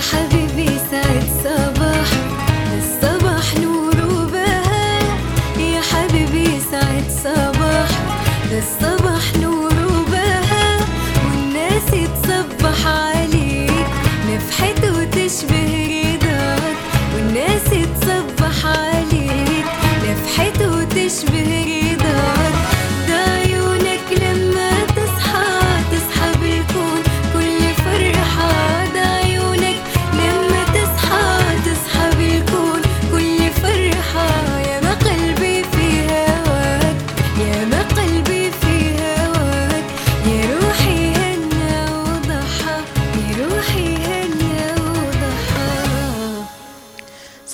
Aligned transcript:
حبيبي. 0.00 0.47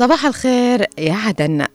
صباح 0.05 0.27
الخير. 0.27 0.87
يا 0.99 1.15
عدن. 1.15 1.67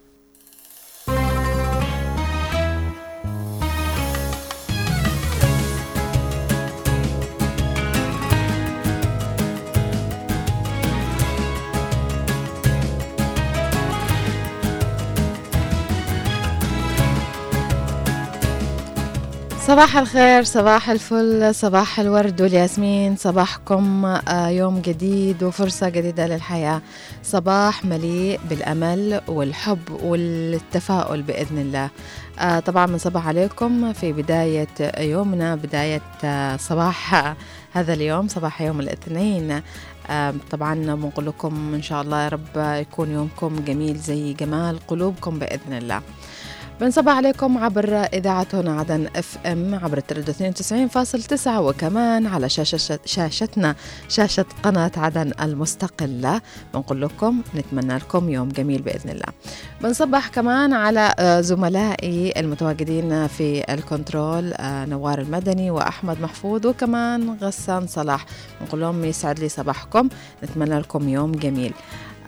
صباح 19.80 19.98
الخير 19.98 20.44
صباح 20.44 20.90
الفل 20.90 21.56
صباح 21.56 22.00
الورد 22.00 22.42
والياسمين. 22.42 23.16
صباحكم 23.16 24.06
آه، 24.06 24.48
يوم 24.48 24.82
جديد 24.82 25.44
وفرصة 25.44 25.90
جديدة 25.90 26.28
للحياة. 26.28 26.82
صباح 27.24 27.86
مليء 27.86 28.40
بالأمل 28.50 29.22
والحب 29.28 29.80
والتفاؤل 30.04 31.22
بإذن 31.22 31.58
الله. 31.58 31.90
آه، 32.40 32.60
طبعا 32.60 32.86
بنصبح 32.86 33.28
عليكم 33.28 33.94
في 33.94 34.14
بداية 34.14 34.68
يومنا 34.98 35.56
بداية 35.56 36.02
آه، 36.24 36.58
صباح 36.58 37.36
هذا 37.74 37.94
اليوم 37.94 38.28
صباح 38.28 38.62
يوم 38.62 38.80
الاثنين. 38.80 39.62
طبعا 40.52 40.76
بنقول 40.76 41.26
لكم 41.26 41.74
إن 41.74 41.82
شاء 41.82 42.02
الله 42.02 42.24
يا 42.24 42.30
رب 42.30 42.58
يكون 42.58 43.12
يومكم 43.12 43.56
جميل 43.68 43.98
زي 43.98 44.34
جمال 44.34 44.80
قلوبكم 44.88 45.40
بإذن 45.40 45.74
الله. 45.74 46.02
بنصبح 46.82 47.12
عليكم 47.16 47.58
عبر 47.58 47.96
إذاعة 47.96 48.48
هنا 48.54 48.80
عدن 48.80 49.08
اف 49.16 49.38
ام 49.46 49.76
عبر 49.76 49.98
التردد 49.98 50.30
92.9 50.30 51.48
وكمان 51.48 52.28
على 52.28 52.50
شاشة 52.50 53.00
شاشتنا 53.06 53.76
شاشة 54.10 54.46
قناة 54.64 54.92
عدن 54.98 55.32
المستقلة. 55.42 56.42
بنقول 56.74 57.02
لكم 57.02 57.42
نتمنى 57.56 57.98
لكم 57.98 58.30
يوم 58.30 58.50
جميل 58.50 58.82
بإذن 58.82 59.10
الله. 59.10 59.26
بنصبح 59.82 60.28
كمان 60.28 60.74
على 60.74 61.14
آه، 61.20 61.42
زملائي 61.42 62.34
المتواجدين 62.38 63.28
في 63.28 63.74
الكنترول 63.74 64.54
آه، 64.54 64.86
نوار 64.86 65.20
المدني 65.20 65.72
وأحمد 65.72 66.22
محفوظ 66.22 66.66
وكمان 66.68 67.38
غسان 67.42 67.88
صلاح. 67.88 68.26
بنقول 68.62 68.82
لهم 68.82 69.06
يسعد 69.06 69.40
لي 69.40 69.50
صباحكم. 69.50 70.10
نتمنى 70.44 70.80
لكم 70.80 71.10
يوم 71.10 71.32
جميل. 71.32 71.74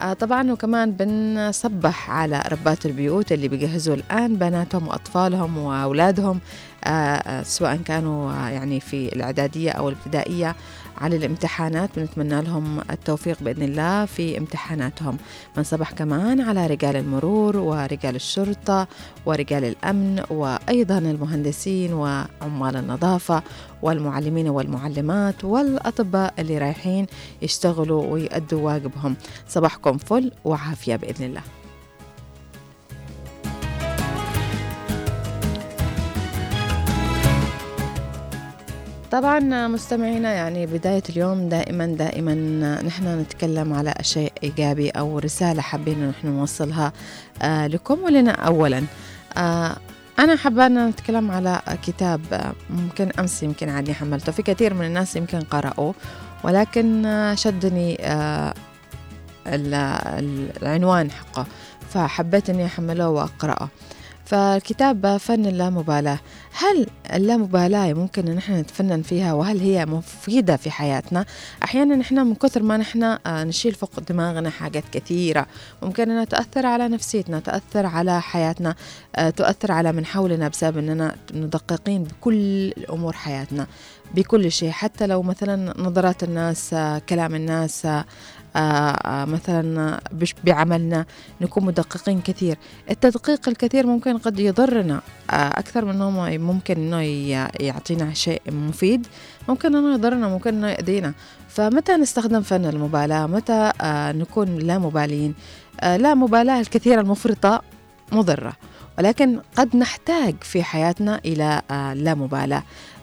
طبعا 0.02 0.52
وكمان 0.52 0.92
بنصبح 0.92 2.10
على 2.10 2.42
ربات 2.52 2.86
البيوت 2.86 3.32
اللي 3.32 3.48
بيجهزوا 3.48 3.94
الآن 3.94 4.36
بناتهم 4.36 4.88
وأطفالهم 4.88 5.58
وأولادهم 5.58 6.40
آه، 6.84 6.88
آه، 6.88 7.42
سواء 7.42 7.76
كانوا 7.76 8.32
آه، 8.32 8.48
يعني 8.48 8.80
في 8.80 9.12
الإعدادية 9.12 9.70
أو 9.70 9.88
الابتدائية. 9.88 10.56
على 11.02 11.16
الامتحانات 11.16 11.90
بنتمنى 11.96 12.42
لهم 12.42 12.80
التوفيق 12.90 13.42
بإذن 13.42 13.62
الله 13.62 14.04
في 14.04 14.38
امتحاناتهم. 14.38 15.16
بنصبح 15.56 15.92
كمان 15.92 16.40
على 16.40 16.66
رجال 16.66 16.96
المرور 16.96 17.56
ورجال 17.56 18.16
الشرطة 18.16 18.88
ورجال 19.26 19.64
الأمن 19.64 20.22
وأيضا 20.30 20.98
المهندسين 20.98 21.92
وعمال 21.92 22.76
النظافة 22.76 23.42
والمعلمين 23.82 24.48
والمعلمات 24.48 25.44
والأطباء 25.44 26.34
اللي 26.38 26.58
رايحين 26.58 27.06
يشتغلوا 27.42 28.06
ويأدوا 28.06 28.60
واجبهم. 28.60 29.16
صباحكم 29.48 29.98
فل 29.98 30.32
وعافية 30.44 30.96
بإذن 30.96 31.24
الله. 31.24 31.42
طبعا 39.12 39.68
مستمعينا 39.68 40.32
يعني 40.32 40.66
بداية 40.66 41.02
اليوم 41.10 41.48
دائما 41.48 41.86
دائما 41.86 42.34
نحن 42.82 43.20
نتكلم 43.20 43.72
على 43.72 43.94
شيء 44.00 44.32
إيجابي 44.42 44.90
أو 44.90 45.18
رسالة 45.18 45.62
حابين 45.62 46.08
نحن 46.08 46.26
نوصلها 46.28 46.92
آه 47.42 47.66
لكم 47.66 47.98
ولنا 48.02 48.32
أولا. 48.32 48.82
آه 49.36 49.76
أنا 50.18 50.36
حابة 50.36 50.66
أن 50.66 50.86
نتكلم 50.88 51.30
على 51.30 51.60
كتاب 51.86 52.52
ممكن 52.70 53.10
أمس 53.18 53.42
يمكن 53.42 53.68
عادي 53.68 53.94
حملته. 53.94 54.32
في 54.32 54.42
كثير 54.42 54.74
من 54.74 54.86
الناس 54.86 55.16
يمكن 55.16 55.40
قرأوه 55.40 55.94
ولكن 56.44 57.06
شدني 57.36 57.96
آه 58.00 58.54
ال- 59.46 59.74
ال- 60.18 60.50
العنوان 60.62 61.10
حقه 61.10 61.46
فحبيت 61.90 62.50
أني 62.50 62.66
أحمله 62.66 63.08
وأقرأه. 63.08 63.68
فالكتاب 64.32 65.16
فن 65.16 65.46
اللامبالاة. 65.46 66.18
هل 66.52 66.86
اللامبالاة 67.12 67.92
ممكن 67.92 68.28
أن 68.28 68.34
نحن 68.34 68.52
نتفنن 68.52 69.02
فيها؟ 69.02 69.32
وهل 69.32 69.60
هي 69.60 69.86
مفيدة 69.86 70.56
في 70.56 70.70
حياتنا؟ 70.70 71.24
أحيانا 71.64 71.96
نحن 71.96 72.26
من 72.26 72.34
كثر 72.34 72.62
ما 72.62 72.76
نحن 72.76 73.02
آه، 73.02 73.44
نشيل 73.44 73.74
فوق 73.74 74.00
دماغنا 74.00 74.50
حاجات 74.50 74.84
كثيرة. 74.92 75.46
ممكن 75.82 76.10
أنها 76.10 76.24
تؤثر 76.24 76.66
على 76.66 76.88
نفسيتنا 76.88 77.40
تؤثر 77.40 77.86
على 77.86 78.22
حياتنا 78.22 78.74
آه، 79.16 79.30
تؤثر 79.30 79.72
على 79.72 79.92
من 79.92 80.06
حولنا 80.06 80.48
بسبب 80.48 80.78
أننا 80.78 81.16
مدققين 81.34 82.04
بكل 82.04 82.72
أمور 82.90 83.12
حياتنا. 83.12 83.66
بكل 84.14 84.52
شيء 84.52 84.70
حتى 84.70 85.06
لو 85.06 85.22
مثلا 85.22 85.80
نظرات 85.82 86.22
الناس 86.22 86.74
كلام 87.08 87.34
الناس 87.34 87.86
آه، 88.56 88.58
آه، 88.58 89.24
مثلا 89.24 90.00
بعملنا 90.44 91.06
نكون 91.40 91.64
مدققين 91.64 92.20
كثير. 92.20 92.56
التدقيق 92.90 93.48
الكثير 93.48 93.86
ممكن 93.86 94.18
قد 94.18 94.40
يضرنا 94.40 95.00
آه، 95.30 95.34
أكثر 95.34 95.84
من 95.84 95.90
أنه 95.90 96.38
ممكن 96.38 96.74
أنه 96.74 97.02
يعطينا 97.60 98.14
شيء 98.14 98.42
مفيد 98.48 99.06
ممكن 99.48 99.76
أنه 99.76 99.94
يضرنا 99.94 100.28
ممكن 100.28 100.54
أنه 100.54 100.68
يأذينا 100.68 101.14
فمتى 101.48 101.92
نستخدم 101.92 102.40
فن 102.40 102.66
المبالاة؟ 102.66 103.26
متى 103.26 103.72
نكون 104.18 104.58
لا 104.58 104.78
مبالين 104.78 105.34
لا 105.82 106.14
مبالاة 106.14 106.60
الكثيرة 106.60 107.00
المفرطة 107.00 107.62
مضرة 108.12 108.52
ولكن 108.98 109.40
قد 109.56 109.76
نحتاج 109.76 110.34
في 110.42 110.62
حياتنا 110.62 111.20
إلى 111.24 111.62
لا 111.96 112.14
مبالاة. 112.14 112.62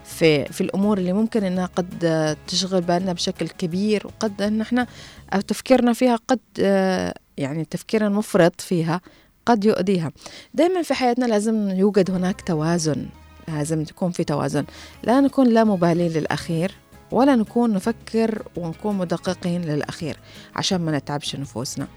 في 0.09 0.45
في 0.45 0.61
الأمور 0.61 0.97
اللي 0.97 1.13
ممكن 1.13 1.43
إنها 1.43 1.65
قد 1.65 2.05
آه، 2.05 2.37
تشغل 2.47 2.81
بالنا 2.81 3.13
بشكل 3.13 3.47
كبير 3.47 4.07
وقد 4.07 4.41
إن 4.41 4.61
إحنا 4.61 4.87
أو 5.33 5.41
تفكيرنا 5.41 5.93
فيها 5.93 6.19
قد 6.27 6.39
آه، 6.59 7.13
يعني 7.37 7.65
تفكيرنا 7.65 8.07
المفرط 8.07 8.61
فيها 8.61 9.01
قد 9.45 9.65
يؤذيها. 9.65 10.11
دائما 10.53 10.81
في 10.81 10.93
حياتنا 10.93 11.25
لازم 11.25 11.69
يوجد 11.69 12.11
هناك 12.11 12.41
توازن 12.41 13.05
لازم 13.47 13.83
تكون 13.83 14.11
في 14.11 14.23
توازن. 14.23 14.65
لا 15.03 15.21
نكون 15.21 15.47
لا 15.47 15.63
مبالين 15.63 16.11
للأخير 16.11 16.71
ولا 17.11 17.35
نكون 17.35 17.73
نفكر 17.73 18.43
ونكون 18.57 18.97
مدققين 18.97 19.61
للأخير 19.61 20.17
عشان 20.55 20.81
ما 20.81 20.97
نتعبش 20.97 21.35
نفوسنا. 21.35 21.87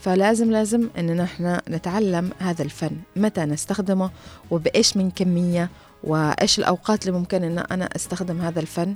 فلازم 0.00 0.50
لازم 0.50 0.88
أن 0.98 1.16
نحن 1.16 1.58
نتعلم 1.70 2.30
هذا 2.38 2.62
الفن 2.62 2.96
متى 3.16 3.44
نستخدمه 3.44 4.10
وبإيش 4.50 4.96
من 4.96 5.10
كمية 5.10 5.70
وإيش 6.04 6.58
الأوقات 6.58 7.06
اللي 7.06 7.18
ممكن 7.18 7.44
أن 7.44 7.58
أنا 7.58 7.88
أستخدم 7.96 8.40
هذا 8.40 8.60
الفن 8.60 8.94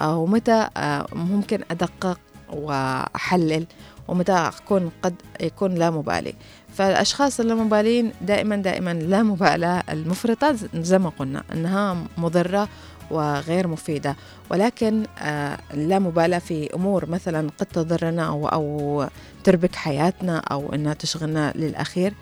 آه، 0.00 0.16
ومتى 0.18 0.68
آه، 0.76 1.06
ممكن 1.12 1.60
أدقق 1.70 2.20
وأحلل 2.52 3.66
ومتى 4.08 4.32
أكون 4.32 4.90
قد 5.02 5.14
يكون 5.40 5.74
لا 5.74 5.90
مبالي. 5.90 6.34
فالأشخاص 6.74 7.40
اللامبالين 7.40 8.12
دائما 8.20 8.56
دائما 8.56 8.94
لا 8.94 9.22
مبالاة 9.22 9.82
المفرطة 9.90 10.56
زي 10.74 10.98
ما 10.98 11.08
قلنا 11.18 11.42
أنها 11.52 11.96
مضرة 12.18 12.68
وغير 13.10 13.66
مفيدة. 13.66 14.16
ولكن 14.50 15.04
آه، 15.18 15.58
اللامبالاة 15.74 16.38
في 16.38 16.74
أمور 16.74 17.10
مثلا 17.10 17.50
قد 17.58 17.66
تضرنا 17.66 18.26
أو, 18.28 18.48
أو 18.48 19.06
تربك 19.44 19.74
حياتنا 19.74 20.38
أو 20.38 20.74
أنها 20.74 20.94
تشغلنا 20.94 21.52
للأخير. 21.54 22.14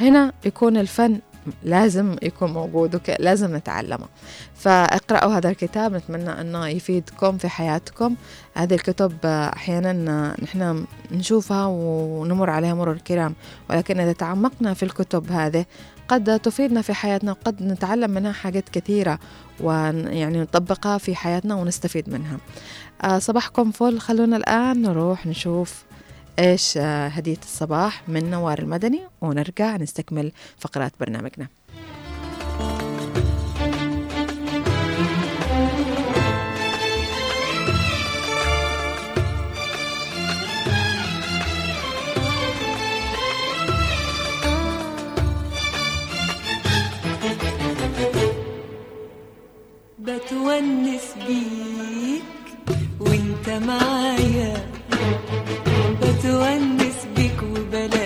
هنا 0.00 0.32
يكون 0.44 0.76
الفن 0.76 1.20
لازم 1.64 2.16
يكون 2.22 2.52
موجود 2.52 3.00
لازم 3.18 3.56
نتعلمه. 3.56 4.06
فاقرأوا 4.54 5.32
هذا 5.32 5.50
الكتاب 5.50 5.94
نتمنى 5.94 6.40
أنه 6.40 6.68
يفيدكم 6.68 7.38
في 7.38 7.48
حياتكم. 7.48 8.14
هذه 8.54 8.74
الكتب 8.74 9.12
أحيانا 9.26 10.36
نحن 10.42 10.84
نشوفها 11.12 11.66
ونمر 11.66 12.50
عليها 12.50 12.74
مرور 12.74 12.94
الكرام 12.94 13.34
ولكن 13.70 14.00
إذا 14.00 14.12
تعمقنا 14.12 14.74
في 14.74 14.82
الكتب 14.82 15.32
هذه 15.32 15.64
قد 16.08 16.40
تفيدنا 16.40 16.82
في 16.82 16.94
حياتنا 16.94 17.30
وقد 17.30 17.62
نتعلم 17.62 18.10
منها 18.10 18.32
حاجات 18.32 18.68
كثيرة 18.68 19.18
ويعني 19.60 20.40
نطبقها 20.40 20.98
في 20.98 21.14
حياتنا 21.14 21.54
ونستفيد 21.54 22.10
منها. 22.10 22.38
آه، 23.02 23.18
صباحكم 23.18 23.70
فل. 23.70 24.00
خلونا 24.00 24.36
الآن 24.36 24.82
نروح 24.82 25.26
نشوف 25.26 25.85
إيش 26.38 26.76
آه، 26.76 27.08
هدية 27.08 27.38
الصباح 27.42 28.08
من 28.08 28.30
نوار 28.30 28.58
المدني 28.58 29.00
ونرجع 29.20 29.76
نستكمل 29.76 30.32
فقرات 30.58 30.92
برنامجنا. 31.00 31.46
بتونس 49.98 51.14
بيك 51.26 52.22
وانت 53.00 53.48
معايا. 53.50 54.15
belek 57.72 58.05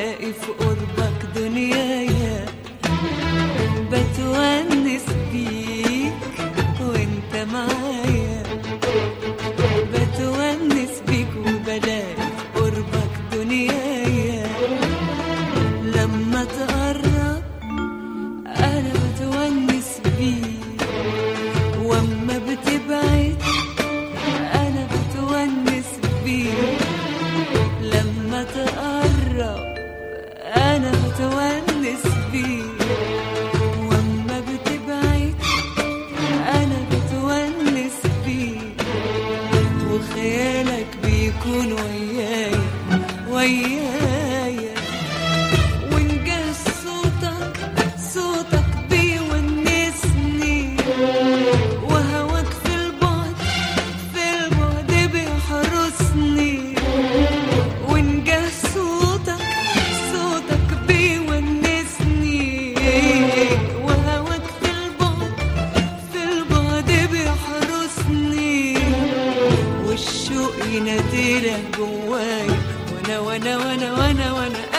I 72.22 73.02
know, 73.08 73.31
I 73.31 73.38
know, 73.38 73.61
I 73.61 73.76
know, 73.76 73.94
I 73.94 74.12
know, 74.12 74.37
I 74.37 74.49
know. 74.50 74.69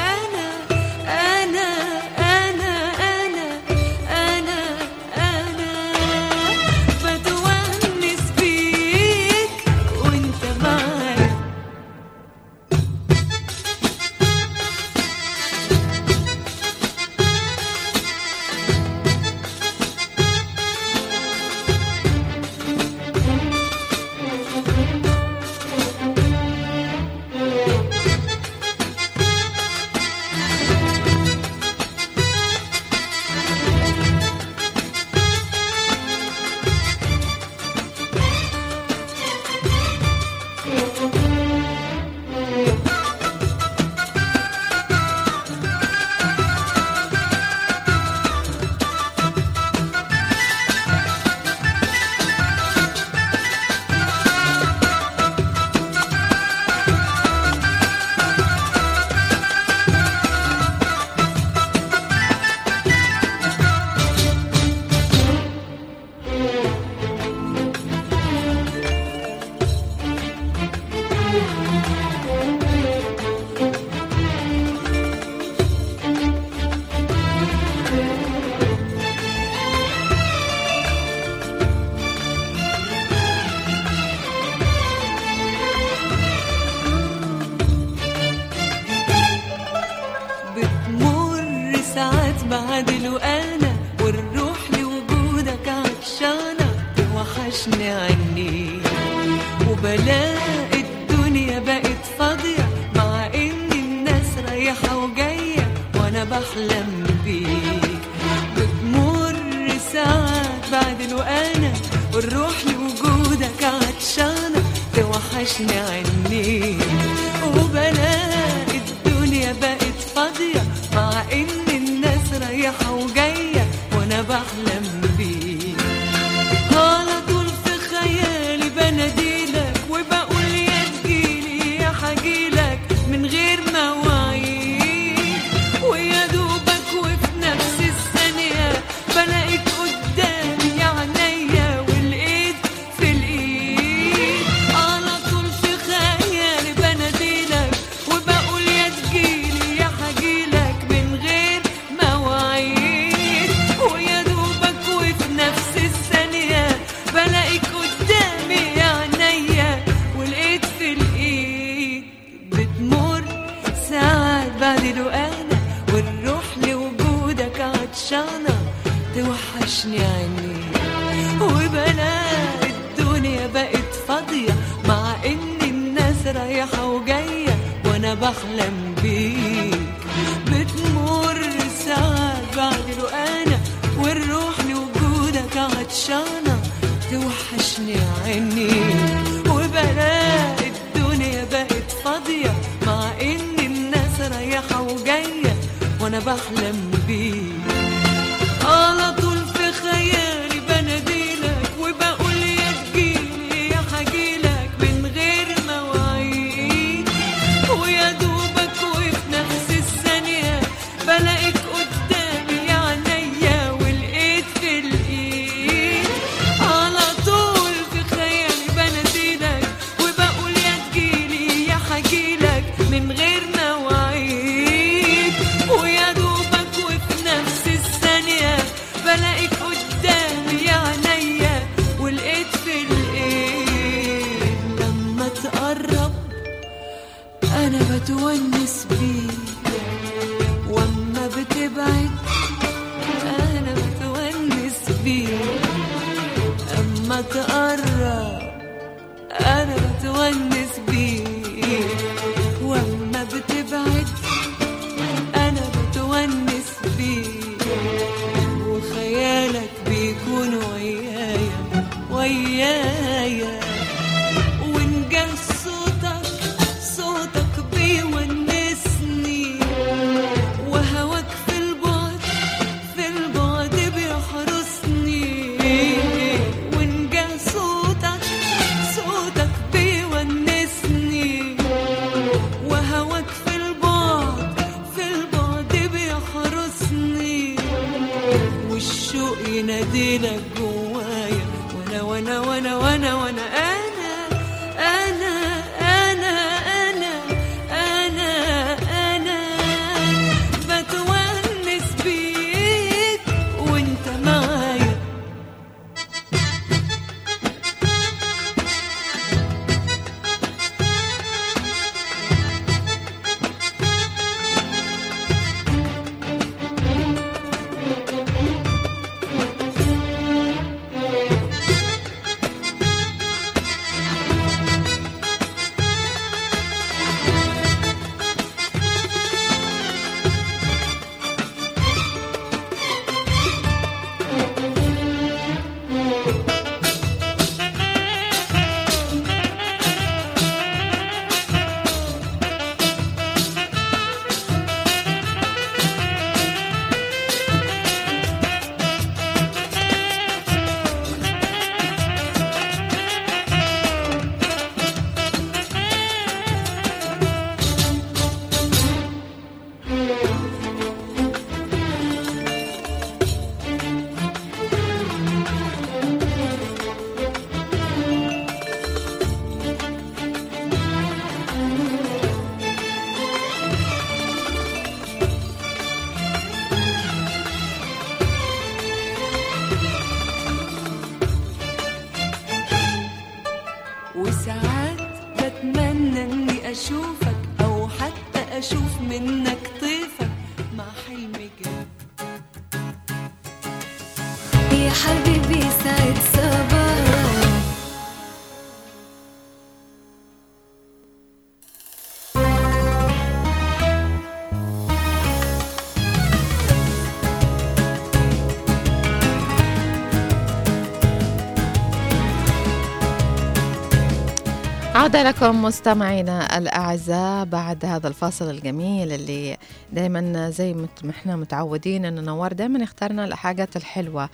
عاد 415.15 415.27
لكم 415.27 415.63
مستمعينا 415.63 416.57
الأعزاء 416.57 417.45
بعد 417.45 417.85
هذا 417.85 418.07
الفاصل 418.07 418.49
الجميل 418.49 419.11
اللي 419.11 419.57
دائما 419.93 420.49
زي 420.49 420.73
ما 420.73 420.87
إحنا 421.09 421.35
متعودين 421.35 422.05
ان 422.05 422.23
نوار 422.23 422.53
دائما 422.53 422.83
اخترنا 422.83 423.25
الحاجات 423.25 423.75
الحلوة 423.75 424.29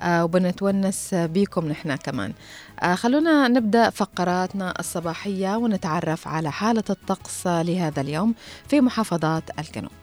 آه، 0.00 0.24
وبنتونس 0.24 1.14
بيكم 1.14 1.68
نحن 1.68 1.96
كمان. 1.96 2.32
آه، 2.82 2.94
خلونا 2.94 3.48
نبدأ 3.48 3.90
فقراتنا 3.90 4.74
الصباحية 4.80 5.56
ونتعرف 5.56 6.28
على 6.28 6.52
حالة 6.52 6.84
الطقس 6.90 7.46
لهذا 7.46 8.00
اليوم 8.00 8.34
في 8.68 8.80
محافظات 8.80 9.44
الجنوب. 9.58 10.01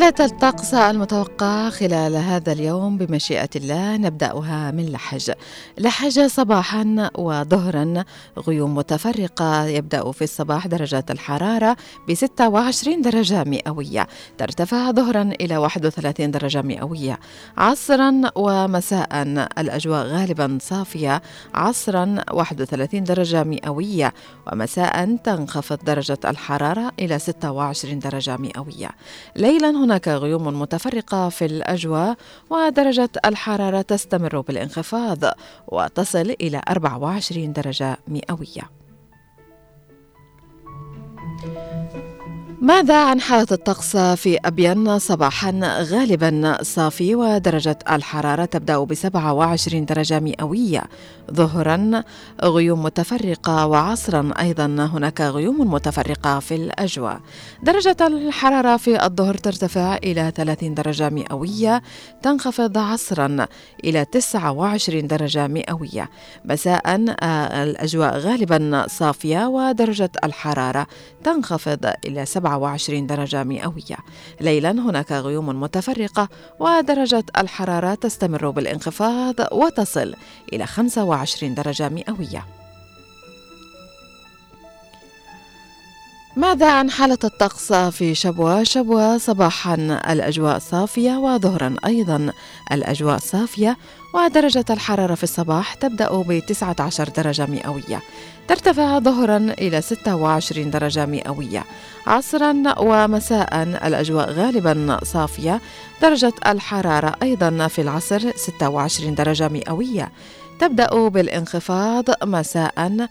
حالة 0.00 0.14
الطقس 0.20 0.74
المتوقع 0.74 1.70
خلال 1.70 2.16
هذا 2.16 2.52
اليوم 2.52 2.98
بمشيئة 2.98 3.48
الله؟ 3.56 3.96
نبدأها 3.96 4.70
من 4.70 4.86
لحج. 4.92 5.30
لحج 5.78 6.26
صباحا 6.26 7.10
وظهرا. 7.18 8.04
غيوم 8.38 8.74
متفرقة 8.74 9.64
يبدأ 9.64 10.12
في 10.12 10.24
الصباح 10.24 10.66
درجات 10.66 11.10
الحرارة 11.10 11.76
ب 12.08 12.14
26 12.14 13.02
درجة 13.02 13.44
مئوية. 13.44 14.06
ترتفع 14.38 14.90
ظهرا 14.90 15.22
إلى 15.40 15.56
31 15.56 16.30
درجة 16.30 16.62
مئوية. 16.62 17.18
عصرا 17.56 18.20
ومساء 18.36 19.08
الأجواء 19.58 20.06
غالبا 20.06 20.58
صافية. 20.62 21.22
عصرا 21.54 22.16
31 22.32 23.04
درجة 23.04 23.44
مئوية. 23.44 24.14
ومساء 24.52 25.16
تنخفض 25.16 25.78
درجة 25.84 26.18
الحرارة 26.24 26.92
إلى 26.98 27.18
26 27.18 27.98
درجة 27.98 28.36
مئوية. 28.36 28.90
ليلا 29.36 29.89
هناك 29.90 30.08
غيوم 30.08 30.60
متفرقة 30.60 31.28
في 31.28 31.44
الأجواء 31.44 32.16
ودرجة 32.50 33.10
الحرارة 33.24 33.82
تستمر 33.82 34.40
بالانخفاض 34.40 35.18
وتصل 35.68 36.34
إلى 36.40 36.62
24 36.68 37.52
درجة 37.52 37.98
مئوية. 38.08 38.79
ماذا 42.62 43.04
عن 43.04 43.20
حالة 43.20 43.46
الطقس 43.52 43.96
في 43.96 44.38
أبين؟ 44.44 44.98
صباحا 44.98 45.60
غالبا 45.80 46.58
صافي 46.62 47.14
ودرجة 47.14 47.78
الحرارة 47.90 48.44
تبدأ 48.44 48.78
ب 48.78 48.94
27 48.94 49.84
درجة 49.84 50.20
مئوية. 50.20 50.82
ظهرا 51.32 52.02
غيوم 52.44 52.82
متفرقة 52.82 53.66
وعصرا 53.66 54.30
أيضا 54.40 54.66
هناك 54.66 55.20
غيوم 55.20 55.72
متفرقة 55.72 56.38
في 56.38 56.54
الأجواء. 56.54 57.20
درجة 57.62 57.96
الحرارة 58.00 58.76
في 58.76 59.04
الظهر 59.04 59.34
ترتفع 59.34 59.96
إلى 59.96 60.32
30 60.36 60.74
درجة 60.74 61.08
مئوية 61.10 61.82
تنخفض 62.22 62.78
عصرا 62.78 63.46
إلى 63.84 64.04
29 64.04 65.06
درجة 65.06 65.46
مئوية. 65.46 66.10
مساء 66.44 66.96
الأجواء 67.62 68.18
غالبا 68.18 68.86
صافية 68.88 69.46
ودرجة 69.46 70.10
الحرارة 70.24 70.86
تنخفض 71.24 71.92
إلى 72.06 72.26
27 72.58 73.06
درجة 73.06 73.44
مئوية. 73.44 73.96
ليلا 74.40 74.70
هناك 74.70 75.12
غيوم 75.12 75.60
متفرقة 75.60 76.28
ودرجة 76.58 77.24
الحرارة 77.38 77.94
تستمر 77.94 78.50
بالانخفاض 78.50 79.34
وتصل 79.52 80.14
إلى 80.52 80.66
25 80.66 81.54
درجة 81.54 81.88
مئوية. 81.88 82.59
ماذا 86.40 86.70
عن 86.70 86.90
حالة 86.90 87.18
الطقس 87.24 87.72
في 87.72 88.14
شبوة؟ 88.14 88.62
شبوة 88.62 89.18
صباحا 89.18 89.74
الأجواء 90.10 90.58
صافية 90.58 91.12
وظهرا 91.12 91.76
أيضا 91.86 92.32
الأجواء 92.72 93.18
صافية 93.18 93.76
ودرجة 94.14 94.64
الحرارة 94.70 95.14
في 95.14 95.22
الصباح 95.22 95.74
تبدأ 95.74 96.22
ب 96.22 96.38
19 96.46 97.08
درجة 97.08 97.46
مئوية. 97.46 98.02
ترتفع 98.48 98.98
ظهرا 98.98 99.36
إلى 99.36 99.80
26 99.80 100.70
درجة 100.70 101.06
مئوية. 101.06 101.64
عصرا 102.06 102.62
ومساء 102.78 103.62
الأجواء 103.62 104.30
غالبا 104.30 104.98
صافية. 105.04 105.60
درجة 106.02 106.32
الحرارة 106.46 107.14
أيضا 107.22 107.68
في 107.68 107.80
العصر 107.80 108.32
26 108.36 109.14
درجة 109.14 109.48
مئوية. 109.48 110.12
تبدأ 110.60 111.08
بالانخفاض 111.08 112.04
مساء 112.24 113.06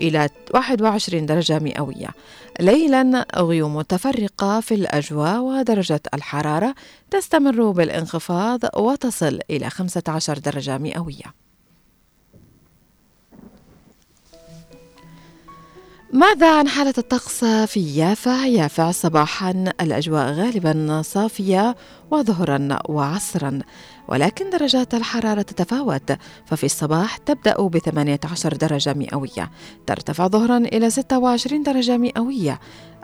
إلى 0.00 0.28
21 0.54 1.26
درجة 1.26 1.58
مئوية. 1.58 2.08
ليلا 2.60 3.26
غيوم 3.36 3.76
متفرقة 3.76 4.60
في 4.60 4.74
الأجواء 4.74 5.40
ودرجة 5.40 6.00
الحرارة 6.14 6.74
تستمر 7.10 7.70
بالانخفاض 7.70 8.60
وتصل 8.76 9.38
إلى 9.50 9.70
15 9.70 10.38
درجة 10.38 10.78
مئوية 10.78 11.46
ماذا 16.12 16.58
عن 16.58 16.68
حالة 16.68 16.94
الطقس 16.98 17.44
في 17.44 17.96
يافع؟ 17.96 18.46
يافع 18.46 18.90
صباحا 18.90 19.64
الأجواء 19.80 20.32
غالبا 20.32 21.02
صافية 21.04 21.76
وظهرا 22.10 22.78
وعصرا 22.88 23.58
ولكن 24.08 24.50
درجات 24.50 24.94
الحرارة 24.94 25.42
تتفاوت 25.42 26.12
ففي 26.44 26.64
الصباح 26.64 27.16
تبدأ 27.16 27.56
ب 27.66 27.78
18 27.78 28.56
درجة 28.56 28.94
مئوية 28.94 29.50
ترتفع 29.86 30.26
ظهرا 30.26 30.58
إلى 30.58 30.90
26 30.90 31.62
درجة 31.62 31.96
مئوية. 31.96 32.60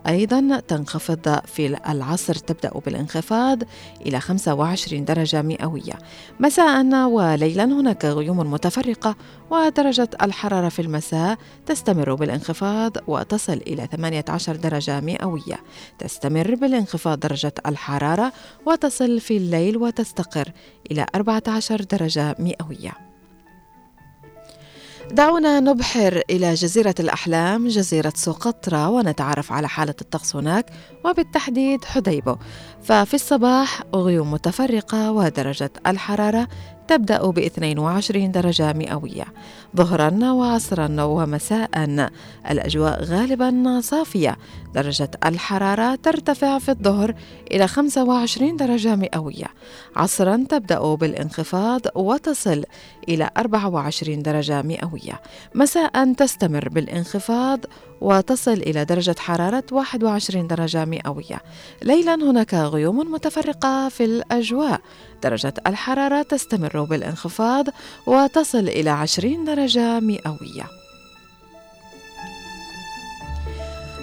أيضا 0.09 0.61
تنخفض 0.69 1.41
في 1.47 1.67
العصر 1.67 2.35
تبدأ 2.35 2.71
بالانخفاض 2.87 3.63
إلى 4.07 4.21
25 4.21 5.05
درجة 5.05 5.43
مئوية. 5.43 5.99
مساء 6.41 6.85
وليلا 7.07 7.65
هناك 7.65 8.05
غيوم 8.05 8.39
متفرقة 8.39 9.17
ودرجة 9.51 10.09
الحرارة 10.23 10.69
في 10.69 10.83
المساء 10.83 11.39
تستمر 11.67 12.15
بالانخفاض 12.15 12.97
وتصل 13.07 13.61
إلى 13.67 13.89
18 13.93 14.57
درجة 14.57 15.01
مئوية. 15.01 15.61
تستمر 15.99 16.55
بالانخفاض 16.55 17.21
درجة 17.21 17.55
الحرارة 17.67 18.33
وتصل 18.67 19.21
في 19.21 19.37
الليل 19.37 19.77
وتستقر 19.77 20.53
إلى 20.91 21.07
14 21.15 21.83
درجة 21.83 22.37
مئوية. 22.39 23.12
دعونا 25.11 25.61
نبحر 25.61 26.23
إلى 26.31 26.55
جزيرة 26.55 26.95
الأحلام 27.01 27.69
جزيرة 27.69 28.13
سقطرى 28.17 28.87
ونتعرف 28.87 29.53
على 29.53 29.69
حالة 29.69 29.95
الطقس 30.01 30.37
هناك 30.37 30.67
وبالتحديد 31.05 31.85
حديبو. 31.85 32.37
ففي 32.83 33.15
الصباح 33.15 33.83
غيوم 33.95 34.33
متفرقة 34.33 35.13
ودرجة 35.13 35.71
الحرارة 35.87 36.49
تبدأ 36.89 37.31
ب 37.31 37.39
22 37.39 38.33
درجة 38.33 38.73
مئوية 38.73 39.25
ظهرا 39.77 40.33
وعصرا 40.33 41.03
ومساء. 41.03 41.71
الأجواء 42.51 43.05
غالبا 43.05 43.81
صافية 43.81 44.37
درجة 44.75 45.11
الحرارة 45.25 45.95
ترتفع 45.95 46.59
في 46.59 46.71
الظهر 46.71 47.15
إلى 47.51 47.69
25 47.69 48.57
درجة 48.57 48.97
مئوية. 48.97 49.47
عصرا 49.97 50.45
تبدأ 50.49 50.95
بالانخفاض 50.95 51.81
وتصل 51.95 52.65
إلى 53.09 53.31
24 53.37 54.23
درجة 54.23 54.63
مئوية. 54.63 55.21
مساء 55.55 56.13
تستمر 56.13 56.69
بالانخفاض 56.69 57.61
وتصل 58.03 58.53
إلى 58.53 58.85
درجة 58.85 59.15
حرارة 59.19 59.65
21 59.73 60.47
درجة 60.47 60.85
مئوية. 60.85 61.41
ليلا 61.83 62.15
هناك 62.15 62.55
غيوم 62.55 63.13
متفرقة 63.13 63.89
في 63.89 64.05
الأجواء. 64.05 64.81
درجة 65.23 65.55
الحرارة 65.67 66.23
تستمر 66.23 66.85
بالانخفاض 66.85 67.67
وتصل 68.07 68.69
إلى 68.69 68.91
20 68.91 69.45
درجة 69.45 70.01
مئوية. 70.01 70.67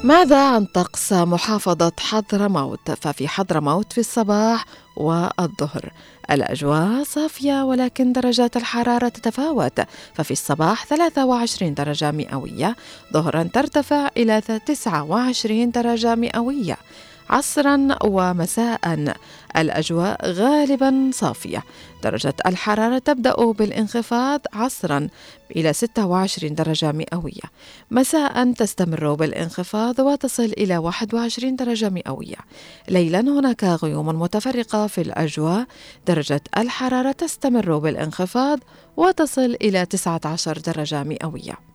ماذا 0.03 0.43
عن 0.47 0.65
طقس 0.65 1.13
محافظة 1.13 1.91
حضرموت؟ 1.99 2.91
ففي 2.91 3.27
حضرموت 3.27 3.93
في 3.93 3.99
الصباح 3.99 4.65
والظهر. 4.97 5.91
الأجواء 6.31 7.03
صافية 7.03 7.63
ولكن 7.63 8.13
درجات 8.13 8.57
الحرارة 8.57 9.07
تتفاوت. 9.07 9.81
ففي 10.13 10.31
الصباح 10.31 10.85
23 10.85 11.73
درجة 11.73 12.11
مئوية 12.11 12.75
ظهرا 13.13 13.43
ترتفع 13.53 14.09
إلى 14.17 14.41
29 14.65 15.71
درجة 15.71 16.15
مئوية. 16.15 16.77
عصرا 17.29 17.87
ومساء. 18.03 19.13
الأجواء 19.57 20.31
غالبا 20.31 21.09
صافية. 21.13 21.63
درجة 22.03 22.33
الحرارة 22.45 22.97
تبدأ 22.97 23.51
بالانخفاض 23.51 24.41
عصرا 24.53 25.07
إلى 25.55 25.73
26 25.73 26.55
درجة 26.55 26.91
مئوية. 26.91 27.47
مساء 27.91 28.51
تستمر 28.51 29.13
بالانخفاض 29.13 29.99
وتصل 29.99 30.43
إلى 30.57 30.77
21 30.77 31.55
درجة 31.55 31.89
مئوية. 31.89 32.37
ليلا 32.89 33.19
هناك 33.19 33.63
غيوم 33.63 34.07
متفرقة 34.07 34.87
في 34.87 35.01
الأجواء. 35.01 35.65
درجة 36.07 36.41
الحرارة 36.57 37.11
تستمر 37.11 37.77
بالانخفاض 37.77 38.59
وتصل 38.97 39.55
إلى 39.61 39.85
19 39.85 40.57
درجة 40.57 41.03
مئوية. 41.03 41.68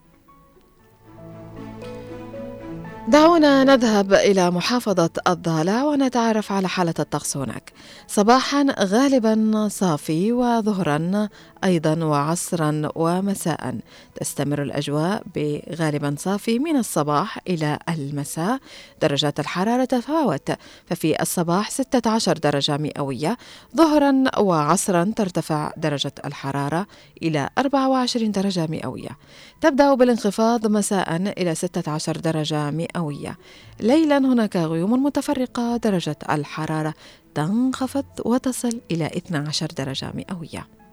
دعونا 3.09 3.65
نذهب 3.65 4.13
إلى 4.13 4.51
محافظة 4.51 5.11
الضالع 5.29 5.85
ونتعرف 5.85 6.53
على 6.53 6.69
حالة 6.69 6.95
الطقس 6.99 7.37
هناك. 7.37 7.73
صباحا 8.09 8.67
غالبا 8.81 9.69
صافي 9.71 10.33
وظهرا 10.33 11.29
أيضا 11.65 12.05
وعصرا 12.05 12.89
ومساء. 12.95 13.79
تستمر 14.15 14.63
الأجواء 14.63 15.23
بغالبا 15.35 16.15
صافي 16.19 16.59
من 16.59 16.77
الصباح 16.77 17.39
إلى 17.49 17.79
المساء. 17.89 18.59
درجات 19.03 19.41
الحرارة 19.41 19.85
تتفاوت 19.85 20.53
ففي 20.87 21.23
الصباح 21.23 21.71
16 21.71 22.39
درجة 22.39 22.77
مئوية. 22.77 23.39
ظهرا 23.77 24.25
وعصرا 24.39 25.13
ترتفع 25.17 25.73
درجة 25.77 26.13
الحرارة 26.25 26.87
إلى 27.23 27.49
24 27.59 28.33
درجة 28.33 28.67
مئوية. 28.67 29.19
تبدأ 29.61 29.95
بالانخفاض 29.95 30.67
مساء 30.67 31.17
إلى 31.17 31.55
16 31.55 32.17
درجة 32.17 32.71
مئوية. 32.71 33.39
ليلا 33.81 34.19
هناك 34.19 34.57
غيوم 34.57 35.05
متفرقة. 35.05 35.77
درجة 35.77 36.17
الحرارة 36.31 36.95
تنخفض 37.35 38.05
وتصل 38.25 38.81
إلى 38.91 39.07
12 39.07 39.67
درجة 39.67 40.13
مئوية. 40.15 40.84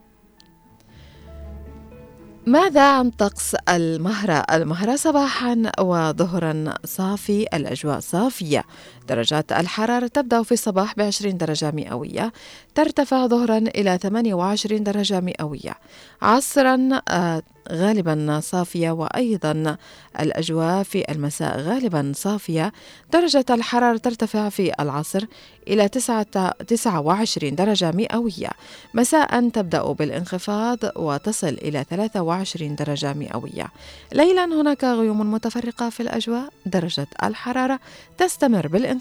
ماذا 2.46 2.92
عن 2.92 3.10
طقس 3.10 3.56
المهرة؟ 3.70 4.34
المهرة 4.34 4.96
صباحا 4.96 5.72
وظهرا 5.80 6.74
صافي 6.86 7.46
الأجواء 7.54 8.00
صافية 8.00 8.64
درجات 9.12 9.52
الحرارة 9.52 10.08
تبدأ 10.08 10.44
في 10.44 10.52
الصباح 10.52 10.96
ب 10.96 11.02
20 11.02 11.38
درجة 11.38 11.72
مئوية 11.72 12.34
ترتفع 12.76 13.28
ظهرا 13.28 13.58
إلى 13.58 13.98
28 13.98 14.84
درجة 14.84 15.20
مئوية. 15.20 15.76
عصرا 16.22 16.90
آه، 17.10 17.42
غالبا 17.72 18.40
صافية 18.44 18.92
وأيضا 18.92 19.78
الأجواء 20.20 20.84
في 20.84 21.12
المساء 21.12 21.60
غالبا 21.60 22.12
صافية. 22.16 22.74
درجة 23.14 23.46
الحرارة 23.50 23.98
ترتفع 23.98 24.50
في 24.50 24.72
العصر 24.80 25.26
إلى 25.68 25.88
29 26.68 27.56
درجة 27.56 27.92
مئوية. 27.92 28.50
مساء 28.94 29.50
تبدأ 29.50 29.92
بالانخفاض 29.92 30.78
وتصل 30.96 31.48
إلى 31.48 31.86
23 31.90 32.76
درجة 32.76 33.14
مئوية. 33.14 33.68
ليلا 34.14 34.46
هناك 34.46 34.84
غيوم 34.84 35.32
متفرقة 35.32 35.90
في 35.90 36.00
الأجواء. 36.00 36.50
درجة 36.66 37.08
الحرارة 37.24 37.80
تستمر 38.18 38.68
بالانخفاض. 38.68 39.01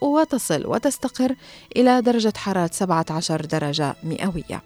وتصل 0.00 0.66
وتستقر 0.66 1.34
إلى 1.76 2.02
درجة 2.02 2.32
حرارة 2.36 2.70
17 2.72 3.44
درجة 3.44 3.94
مئوية. 4.02 4.62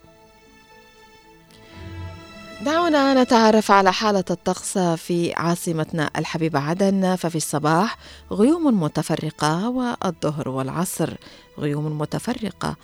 دعونا 2.61 3.23
نتعرف 3.23 3.71
على 3.71 3.93
حالة 3.93 4.23
الطقس 4.29 4.77
في 4.77 5.33
عاصمتنا 5.33 6.09
الحبيبة 6.17 6.59
عدن. 6.59 7.15
ففي 7.15 7.35
الصباح 7.35 7.97
غيوم 8.31 8.83
متفرقة 8.83 9.69
والظهر 9.69 10.49
والعصر 10.49 11.13
غيوم 11.59 11.97
متفرقة. 11.97 12.75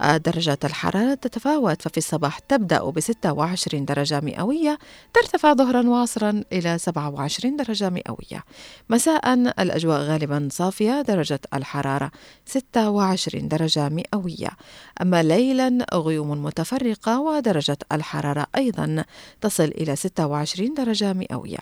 درجة 0.00 0.58
الحرارة 0.64 1.14
تتفاوت 1.14 1.82
ففي 1.82 1.98
الصباح 1.98 2.38
تبدأ 2.38 2.90
ب 2.90 3.00
26 3.00 3.84
درجة 3.84 4.20
مئوية 4.20 4.78
ترتفع 5.14 5.54
ظهرا 5.54 5.88
وعصرا 5.88 6.42
إلى 6.52 6.78
27 6.78 7.56
درجة 7.56 7.90
مئوية. 7.90 8.44
مساء 8.90 9.34
الأجواء 9.34 10.00
غالبا 10.00 10.48
صافية 10.52 11.02
درجة 11.02 11.40
الحرارة 11.54 12.10
26 12.46 13.48
درجة 13.48 13.88
مئوية. 13.88 14.50
أما 15.02 15.22
ليلا 15.22 15.86
غيوم 15.94 16.44
متفرقة 16.44 17.20
ودرجة 17.20 17.78
الحرارة 17.92 18.46
أيضا 18.56 19.04
تصل 19.40 19.64
إلى 19.64 19.96
26 19.96 20.74
درجة 20.74 21.12
مئوية. 21.12 21.58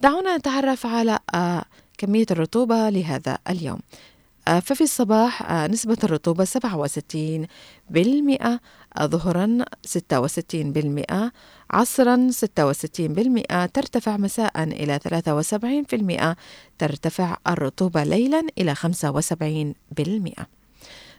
دعونا 0.00 0.36
نتعرف 0.36 0.86
على 0.86 1.18
آه، 1.34 1.64
كمية 1.98 2.26
الرطوبة 2.30 2.88
لهذا 2.90 3.38
اليوم. 3.50 3.78
آه، 3.78 4.13
ففي 4.46 4.80
الصباح 4.80 5.50
آه، 5.50 5.66
نسبة 5.66 5.96
الرطوبة 6.04 6.44
67 6.44 7.46
بالمئة 7.90 8.60
ظهرا 9.02 9.64
66 9.82 10.72
بالمئة 10.72 11.32
عصرا 11.70 12.28
66 12.30 13.08
بالمئة 13.08 13.66
ترتفع 13.66 14.16
مساء 14.16 14.62
إلى 14.62 14.98
73 14.98 15.82
بالمئة 15.82 16.36
ترتفع 16.78 17.36
الرطوبة 17.48 18.04
ليلا 18.04 18.46
إلى 18.58 18.74
75 18.74 19.74
بالمئة. 19.96 20.46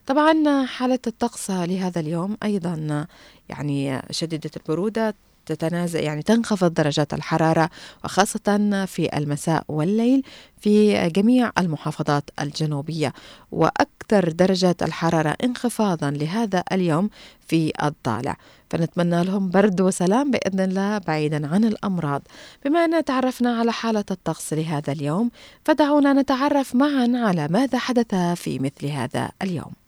طبعا 0.05 0.65
حالة 0.65 0.99
الطقس 1.07 1.51
لهذا 1.51 1.99
اليوم 1.99 2.37
أيضا 2.43 3.07
يعني 3.49 4.01
شديدة 4.11 4.51
البرودة 4.57 5.15
تتنازل 5.45 5.99
يعني 5.99 6.21
تنخفض 6.21 6.73
درجات 6.73 7.13
الحرارة 7.13 7.69
وخاصة 8.03 8.85
في 8.85 9.17
المساء 9.17 9.63
والليل 9.67 10.23
في 10.57 11.09
جميع 11.09 11.51
المحافظات 11.57 12.29
الجنوبية. 12.41 13.13
وأكثر 13.51 14.29
درجات 14.29 14.83
الحرارة 14.83 15.35
انخفاضا 15.43 16.11
لهذا 16.11 16.63
اليوم 16.71 17.09
في 17.47 17.71
الضالع. 17.83 18.37
فنتمنى 18.69 19.23
لهم 19.23 19.49
برد 19.49 19.81
وسلام 19.81 20.31
بإذن 20.31 20.59
الله 20.59 20.97
بعيدا 20.97 21.47
عن 21.47 21.63
الأمراض. 21.63 22.21
بما 22.65 22.85
أن 22.85 23.05
تعرفنا 23.05 23.59
على 23.59 23.71
حالة 23.71 24.05
الطقس 24.11 24.53
لهذا 24.53 24.93
اليوم 24.93 25.31
فدعونا 25.65 26.13
نتعرف 26.13 26.75
معا 26.75 27.11
على 27.15 27.47
ماذا 27.47 27.77
حدث 27.77 28.15
في 28.15 28.59
مثل 28.59 28.87
هذا 28.87 29.29
اليوم. 29.41 29.84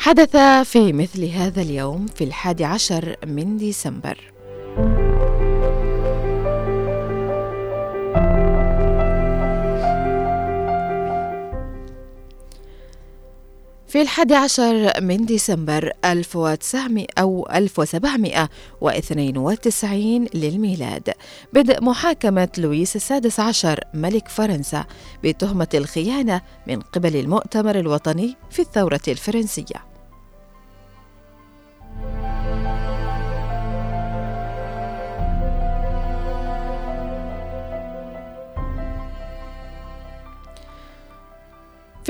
حدث 0.00 0.36
في 0.64 0.92
مثل 0.92 1.24
هذا 1.24 1.62
اليوم 1.62 2.06
في 2.06 2.24
الحادي 2.24 2.64
عشر 2.64 3.16
من 3.26 3.56
ديسمبر. 3.56 4.32
في 13.88 14.02
الحادي 14.02 14.34
عشر 14.34 15.00
من 15.00 15.26
ديسمبر 15.26 15.92
1900 16.04 17.06
أو 17.18 17.48
1792 17.54 20.26
للميلاد 20.34 21.10
بدء 21.52 21.84
محاكمة 21.84 22.48
لويس 22.58 22.96
السادس 22.96 23.40
عشر 23.40 23.80
ملك 23.94 24.28
فرنسا 24.28 24.84
بتهمة 25.24 25.68
الخيانة 25.74 26.40
من 26.66 26.80
قبل 26.80 27.16
المؤتمر 27.16 27.78
الوطني 27.78 28.36
في 28.50 28.62
الثورة 28.62 29.00
الفرنسية. 29.08 29.89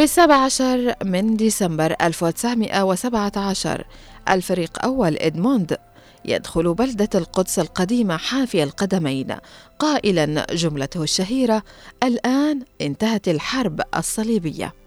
في 0.00 0.04
السابع 0.04 0.34
عشر 0.34 0.94
من 1.04 1.36
ديسمبر 1.36 1.94
1917 2.02 3.84
الفريق 4.30 4.84
أول 4.84 5.16
إدموند 5.16 5.76
يدخل 6.24 6.74
بلدة 6.74 7.08
القدس 7.14 7.58
القديمة 7.58 8.16
حافي 8.16 8.62
القدمين 8.62 9.36
قائلا 9.78 10.46
جملته 10.52 11.02
الشهيرة 11.02 11.62
الآن 12.02 12.62
انتهت 12.80 13.28
الحرب 13.28 13.80
الصليبية. 13.96 14.79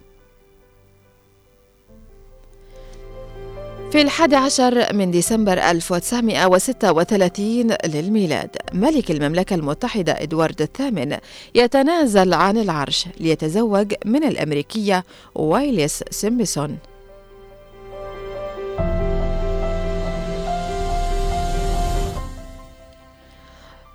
في 3.93 4.01
الحادي 4.01 4.35
عشر 4.35 4.93
من 4.93 5.11
ديسمبر 5.11 5.53
1936 5.53 7.75
للميلاد 7.85 8.49
ملك 8.73 9.11
المملكة 9.11 9.53
المتحدة 9.53 10.21
إدوارد 10.21 10.61
الثامن 10.61 11.17
يتنازل 11.55 12.33
عن 12.33 12.57
العرش 12.57 13.05
ليتزوج 13.19 13.93
من 14.05 14.23
الأمريكية 14.23 15.03
واليس 15.35 16.03
سيمبسون 16.09 16.77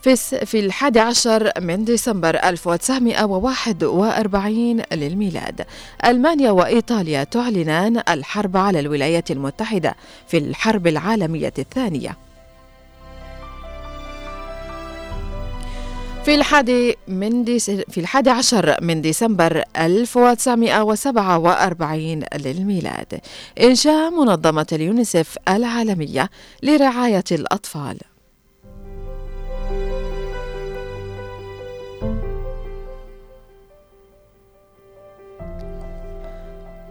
في 0.02 0.16
في 0.46 0.60
الحادي 0.60 1.00
عشر 1.00 1.50
من 1.60 1.84
ديسمبر 1.84 2.36
1941 2.36 4.82
للميلاد. 4.92 5.66
ألمانيا 6.04 6.50
وإيطاليا 6.50 7.24
تعلنان 7.24 8.02
الحرب 8.08 8.56
على 8.56 8.80
الولايات 8.80 9.30
المتحدة 9.30 9.94
في 10.28 10.38
الحرب 10.38 10.86
العالمية 10.86 11.52
الثانية. 11.58 12.16
في 16.24 16.34
الحادي 16.34 16.96
من 17.08 17.44
ديس 17.44 17.70
في 17.70 18.00
الحادي 18.00 18.30
عشر 18.30 18.76
من 18.82 19.00
ديسمبر 19.00 19.64
1947 19.76 22.24
للميلاد. 22.36 23.20
إنشاء 23.60 24.10
منظمة 24.10 24.66
اليونيسف 24.72 25.36
العالمية 25.48 26.30
لرعاية 26.62 27.24
الأطفال. 27.32 27.98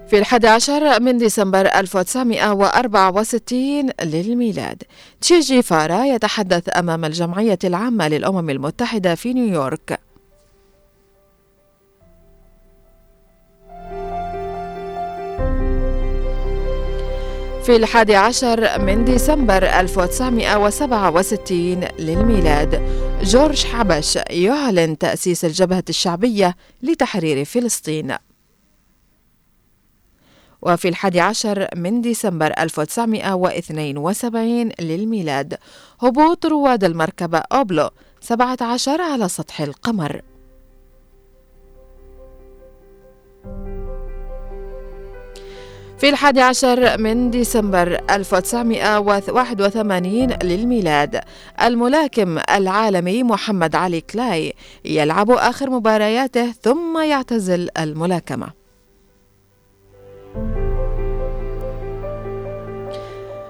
في 0.09 0.19
الحادي 0.19 0.47
عشر 0.47 0.99
من 0.99 1.17
ديسمبر 1.17 1.65
1964 1.65 3.89
للميلاد 4.03 4.83
تشي 5.21 5.39
جيفارا 5.39 6.05
يتحدث 6.05 6.77
أمام 6.77 7.05
الجمعية 7.05 7.59
العامة 7.63 8.07
للأمم 8.07 8.49
المتحدة 8.49 9.15
في 9.15 9.33
نيويورك. 9.33 9.99
في 17.63 17.75
الحادي 17.75 18.15
عشر 18.15 18.79
من 18.81 19.05
ديسمبر 19.05 19.63
1967 19.79 21.83
للميلاد 21.99 22.81
جورج 23.23 23.65
حبش 23.65 24.19
يعلن 24.29 24.97
تأسيس 24.97 25.45
الجبهة 25.45 25.83
الشعبية 25.89 26.55
لتحرير 26.83 27.45
فلسطين. 27.45 28.15
وفي 30.67 30.87
الحادي 30.87 31.19
عشر 31.19 31.67
من 31.75 32.01
ديسمبر 32.01 32.53
1972 32.59 34.71
للميلاد. 34.79 35.57
هبوط 36.01 36.45
رواد 36.45 36.83
المركبة 36.83 37.37
أوبلو 37.37 37.89
17 38.21 39.01
على 39.01 39.29
سطح 39.29 39.61
القمر. 39.61 40.21
في 45.97 46.09
الحادي 46.09 46.41
عشر 46.41 46.97
من 46.97 47.29
ديسمبر 47.29 48.01
1981 48.09 50.37
للميلاد 50.43 51.21
الملاكم 51.61 52.39
العالمي 52.49 53.23
محمد 53.23 53.75
علي 53.75 54.01
كلاي 54.01 54.53
يلعب 54.85 55.31
آخر 55.31 55.69
مبارياته 55.69 56.53
ثم 56.61 56.97
يعتزل 56.97 57.69
الملاكمة. 57.79 58.66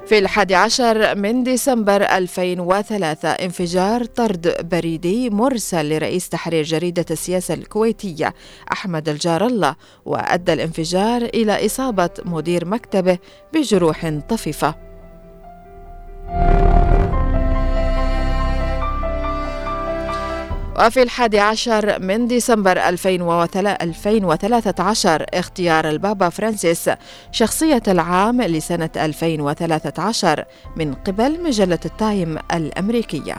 في 0.08 0.18
الحادي 0.20 0.56
عشر 0.56 1.16
من 1.16 1.44
ديسمبر 1.44 2.02
2003 2.02 3.30
انفجار 3.30 4.06
طرد 4.06 4.70
بريدي 4.70 5.30
مرسل 5.30 5.90
لرئيس 5.90 6.30
تحرير 6.30 6.64
جريدة 6.64 7.06
السياسة 7.12 7.54
الكويتية 7.54 8.34
أحمد 8.72 9.10
الجار 9.10 9.46
الله 9.46 9.76
وأدى 10.06 10.54
الانفجار 10.54 11.22
إلى 11.22 11.66
إصابة 11.66 12.10
مدير 12.26 12.66
مكتبه 12.66 13.18
بجروح 13.54 14.20
طفيفة. 14.30 14.76
وفي 20.80 21.04
الحادي 21.04 21.40
عشر 21.40 22.00
من 22.00 22.28
ديسمبر 22.28 22.78
2013 22.78 25.26
اختيار 25.34 25.90
البابا 25.90 26.30
فرانسيس 26.30 26.90
شخصية 27.32 27.84
العام 27.88 28.42
لسنة 28.42 28.90
2013 28.98 30.46
من 30.76 30.94
قبل 30.94 31.44
مجلة 31.44 31.80
التايم 31.86 32.38
الأمريكية. 32.54 33.38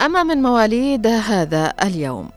أما 0.00 0.22
من 0.22 0.42
مواليد 0.42 1.06
هذا 1.06 1.72
اليوم 1.82 2.30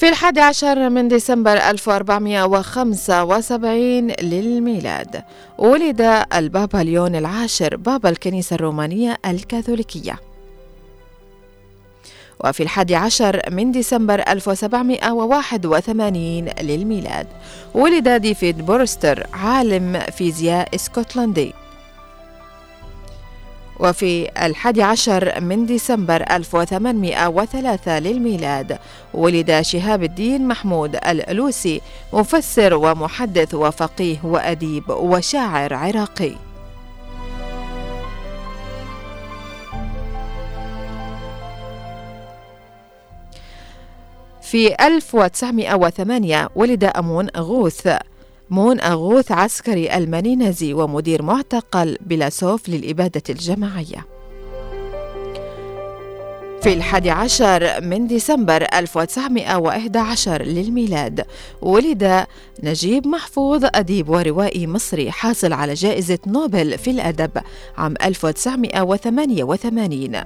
في 0.00 0.08
الحادي 0.08 0.40
عشر 0.40 0.90
من 0.90 1.08
ديسمبر 1.08 1.52
1475 1.52 4.10
للميلاد 4.22 5.22
ولد 5.58 6.24
البابا 6.34 6.78
ليون 6.78 7.16
العاشر 7.16 7.76
بابا 7.76 8.08
الكنيسة 8.08 8.54
الرومانية 8.54 9.18
الكاثوليكية. 9.26 10.18
وفي 12.44 12.62
الحادي 12.62 12.96
عشر 12.96 13.40
من 13.50 13.72
ديسمبر 13.72 14.22
1781 14.28 16.48
للميلاد 16.60 17.26
ولد 17.74 18.08
ديفيد 18.08 18.66
بورستر 18.66 19.26
عالم 19.32 20.00
فيزياء 20.00 20.74
اسكتلندي. 20.74 21.54
وفي 23.80 24.30
الحادي 24.46 24.82
عشر 24.82 25.40
من 25.40 25.66
ديسمبر 25.66 26.22
1803 26.30 27.98
للميلاد 27.98 28.78
ولد 29.14 29.60
شهاب 29.60 30.02
الدين 30.02 30.48
محمود 30.48 30.96
الألوسي 30.96 31.80
مفسر 32.12 32.74
ومحدث 32.74 33.54
وفقيه 33.54 34.18
وأديب 34.24 34.90
وشاعر 34.90 35.74
عراقي. 35.74 36.32
في 44.42 44.74
1908 44.80 46.48
ولد 46.56 46.84
أمون 46.84 47.28
غوث 47.36 47.88
مون 48.50 48.80
أغوث 48.80 49.32
عسكري 49.32 49.96
ألماني 49.96 50.36
نازي 50.36 50.74
ومدير 50.74 51.22
معتقل 51.22 51.96
بلاسوف 52.00 52.68
للإبادة 52.68 53.22
الجماعية. 53.30 54.06
في 56.62 56.72
الحادي 56.72 57.10
عشر 57.10 57.80
من 57.80 58.06
ديسمبر 58.06 58.66
1911 58.74 60.42
للميلاد 60.42 61.24
ولد 61.62 62.24
نجيب 62.62 63.06
محفوظ 63.06 63.64
أديب 63.74 64.08
وروائي 64.08 64.66
مصري 64.66 65.10
حاصل 65.10 65.52
على 65.52 65.74
جائزة 65.74 66.18
نوبل 66.26 66.78
في 66.78 66.90
الأدب 66.90 67.30
عام 67.78 67.94
1988 68.02 70.24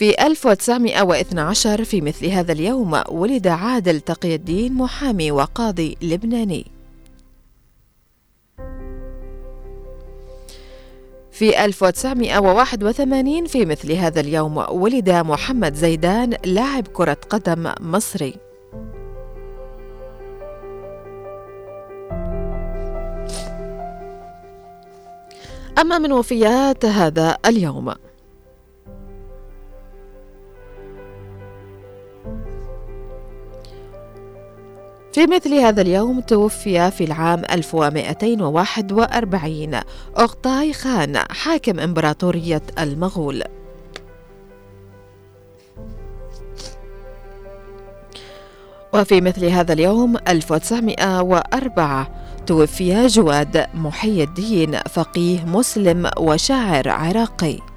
في 0.00 0.26
1912 0.26 1.84
في 1.84 2.00
مثل 2.00 2.26
هذا 2.26 2.52
اليوم 2.52 3.02
ولد 3.08 3.46
عادل 3.46 4.00
تقي 4.00 4.34
الدين 4.34 4.74
محامي 4.74 5.30
وقاضي 5.30 5.96
لبناني. 6.02 6.66
في 11.32 11.64
1981 11.64 13.46
في 13.46 13.64
مثل 13.64 13.92
هذا 13.92 14.20
اليوم 14.20 14.56
ولد 14.70 15.10
محمد 15.10 15.74
زيدان 15.74 16.36
لاعب 16.44 16.86
كرة 16.86 17.16
قدم 17.30 17.72
مصري. 17.80 18.34
أما 25.78 25.98
من 25.98 26.12
وفيات 26.12 26.84
هذا 26.84 27.38
اليوم 27.46 28.09
في 35.12 35.26
مثل 35.26 35.54
هذا 35.54 35.82
اليوم 35.82 36.20
توفي 36.20 36.90
في 36.90 37.04
العام 37.04 37.42
1241 37.50 39.80
أغطاي 40.18 40.72
خان 40.72 41.18
حاكم 41.30 41.80
إمبراطورية 41.80 42.62
المغول. 42.78 43.42
وفي 48.94 49.20
مثل 49.20 49.44
هذا 49.44 49.72
اليوم 49.72 50.16
1904 50.28 52.10
توفي 52.46 53.06
جواد 53.06 53.66
محي 53.74 54.22
الدين 54.22 54.78
فقيه 54.78 55.44
مسلم 55.44 56.10
وشاعر 56.18 56.88
عراقي. 56.88 57.69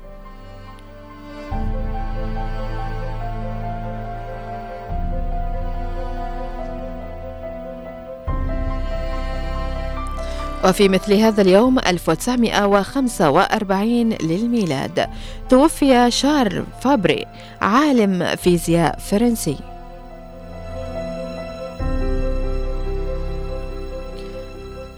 وفي 10.64 10.90
مثل 10.90 11.14
هذا 11.14 11.42
اليوم 11.42 11.80
1945 11.80 14.14
للميلاد. 14.14 15.08
توفي 15.50 16.12
شارل 16.12 16.64
فابري 16.82 17.26
عالم 17.62 18.36
فيزياء 18.36 19.00
فرنسي. 19.00 19.58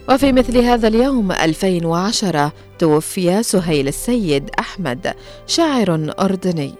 وفي 0.09 0.31
مثل 0.31 0.57
هذا 0.57 0.87
اليوم 0.87 1.31
2010 1.31 2.51
توفي 2.79 3.43
سهيل 3.43 3.87
السيد 3.87 4.49
أحمد 4.59 5.13
شاعر 5.47 6.13
أردني. 6.19 6.73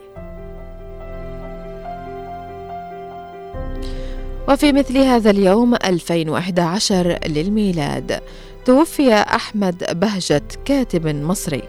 وفي 4.50 4.74
مثل 4.74 4.98
هذا 4.98 5.30
اليوم 5.30 5.76
2011 5.76 7.20
للميلاد. 7.28 8.22
توفي 8.66 9.14
أحمد 9.14 10.00
بهجت 10.00 10.60
كاتب 10.66 11.08
مصري. 11.08 11.64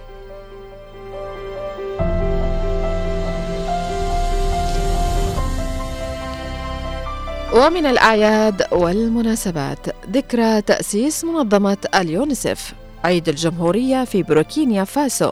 ومن 7.55 7.87
الأعياد 7.87 8.63
والمناسبات 8.73 9.79
ذكرى 10.11 10.63
تأسيس 10.63 11.25
منظمة 11.25 11.77
اليونسف 11.95 12.75
عيد 13.05 13.29
الجمهورية 13.29 14.05
في 14.05 14.23
بوركينيا 14.23 14.85
فاسو 14.85 15.31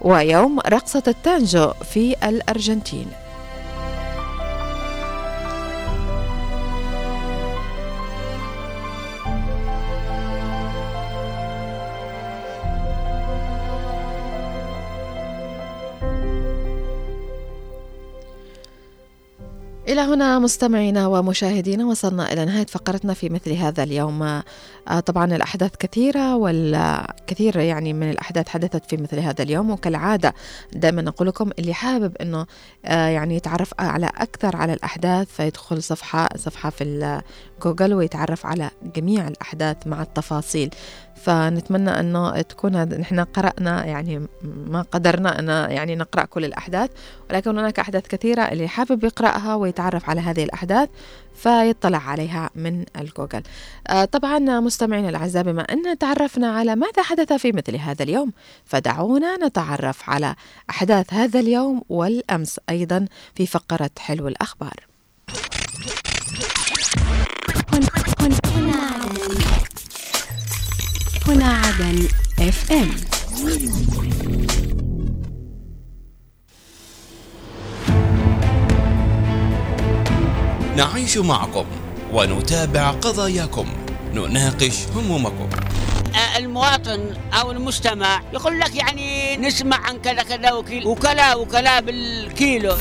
ويوم 0.00 0.60
رقصة 0.60 1.02
التانجو 1.08 1.72
في 1.92 2.28
الأرجنتين. 2.28 3.06
إلى 19.88 20.00
هنا 20.00 20.38
مستمعينا 20.38 21.06
ومشاهدينا 21.06 21.86
وصلنا 21.86 22.32
إلى 22.32 22.44
نهاية 22.44 22.66
فقرتنا 22.66 23.14
في 23.14 23.28
مثل 23.28 23.52
هذا 23.52 23.82
اليوم. 23.82 24.22
آه، 24.22 25.00
طبعا 25.06 25.36
الأحداث 25.36 25.70
كثيرة 25.78 26.36
والكثير 26.36 27.56
يعني 27.56 27.92
من 27.92 28.10
الأحداث 28.10 28.48
حدثت 28.48 28.90
في 28.90 28.96
مثل 28.96 29.18
هذا 29.18 29.42
اليوم. 29.42 29.70
وكالعادة 29.70 30.34
دائما 30.72 31.02
نقول 31.02 31.28
لكم 31.28 31.50
اللي 31.58 31.74
حابب 31.74 32.16
أنه 32.16 32.46
آه، 32.84 33.08
يعني 33.08 33.36
يتعرف 33.36 33.72
على 33.78 34.06
أكثر 34.06 34.56
على 34.56 34.72
الأحداث 34.72 35.28
فيدخل 35.28 35.82
صفحة 35.82 36.28
صفحة 36.36 36.70
في 36.70 36.84
جوجل 37.62 37.94
ويتعرف 37.94 38.46
على 38.46 38.70
جميع 38.96 39.28
الأحداث 39.28 39.86
مع 39.86 40.02
التفاصيل. 40.02 40.70
فنتمنى 41.16 41.90
انه 42.00 42.42
تكون 42.42 42.82
نحن 42.82 43.20
قرأنا 43.20 43.84
يعني 43.84 44.26
ما 44.42 44.82
قدرنا 44.82 45.38
أن 45.38 45.48
يعني 45.70 45.96
نقرأ 45.96 46.24
كل 46.24 46.44
الأحداث 46.44 46.90
ولكن 47.30 47.58
هناك 47.58 47.78
أحداث 47.78 48.06
كثيرة 48.06 48.42
اللي 48.42 48.68
حابب 48.68 49.04
يقرأها 49.04 49.54
ويتعرف 49.54 50.10
على 50.10 50.20
هذه 50.20 50.44
الأحداث 50.44 50.88
فيطلع 51.34 51.98
عليها 51.98 52.50
من 52.54 52.84
الجوجل. 53.00 53.42
آه 53.88 54.04
طبعا 54.04 54.38
مستمعينا 54.38 55.08
الأعزاء 55.08 55.42
بما 55.42 55.62
أن 55.62 55.98
تعرفنا 55.98 56.56
على 56.56 56.76
ماذا 56.76 57.02
حدث 57.02 57.32
في 57.32 57.52
مثل 57.52 57.76
هذا 57.76 58.02
اليوم 58.02 58.32
فدعونا 58.64 59.36
نتعرف 59.46 60.10
على 60.10 60.34
أحداث 60.70 61.14
هذا 61.14 61.40
اليوم 61.40 61.82
والأمس 61.88 62.60
أيضا 62.70 63.06
في 63.34 63.46
فقرة 63.46 63.90
حلو 63.98 64.28
الأخبار. 64.28 64.95
هنا 71.26 71.46
عدن 71.46 72.08
اف 72.38 72.72
ام 72.72 72.90
نعيش 80.76 81.18
معكم 81.18 81.64
ونتابع 82.12 82.90
قضاياكم 82.90 83.66
نناقش 84.12 84.86
همومكم 84.94 85.48
المواطن 86.36 87.16
أو 87.32 87.50
المستمع 87.50 88.22
يقول 88.32 88.60
لك 88.60 88.74
يعني 88.74 89.36
نسمع 89.36 89.76
عن 89.76 89.98
كذا 89.98 90.22
كذا 90.22 90.52
وكلا 90.84 91.34
وكلا 91.34 91.80
بالكيلو 91.80 92.76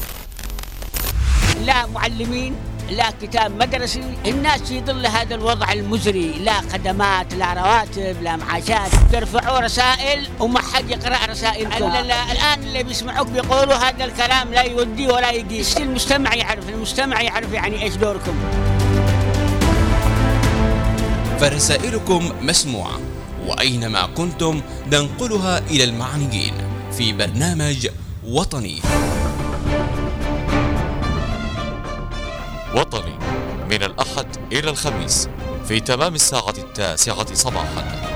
لا 1.65 1.85
معلمين 1.85 2.55
لا 2.89 3.13
كتاب 3.21 3.63
مدرسي 3.63 4.01
الناس 4.25 4.61
في 4.61 4.81
ظل 4.81 5.05
هذا 5.05 5.35
الوضع 5.35 5.73
المزري. 5.73 6.31
لا 6.31 6.61
خدمات 6.61 7.33
لا 7.33 7.53
رواتب 7.53 8.21
لا 8.21 8.35
معاشات. 8.35 8.91
ترفعوا 9.11 9.59
رسائل 9.59 10.27
وما 10.39 10.61
حد 10.61 10.89
يقرأ 10.89 11.25
رسائلكم 11.25 11.91
الآن 12.31 12.63
اللي 12.63 12.83
بيسمعوك 12.83 13.27
بيقولوا 13.27 13.75
هذا 13.75 14.05
الكلام 14.05 14.53
لا 14.53 14.61
يودي 14.61 15.07
ولا 15.07 15.31
يقيس 15.31 15.77
المجتمع 15.77 16.35
يعرف 16.35 16.69
المجتمع 16.69 17.21
يعرف 17.21 17.53
يعني 17.53 17.83
إيش 17.83 17.95
دوركم. 17.95 18.35
فرسائلكم 21.39 22.31
مسموعة 22.41 22.99
وأينما 23.47 24.05
كنتم 24.05 24.61
ننقلها 24.91 25.59
إلى 25.59 25.83
المعنيين 25.83 26.53
في 26.97 27.13
برنامج 27.13 27.87
وطني. 28.27 28.81
وطني 32.75 33.19
من 33.69 33.83
الأحد 33.83 34.27
إلى 34.51 34.69
الخميس 34.69 35.29
في 35.67 35.79
تمام 35.79 36.15
الساعة 36.15 36.53
التاسعة 36.57 37.33
صباحا. 37.33 38.14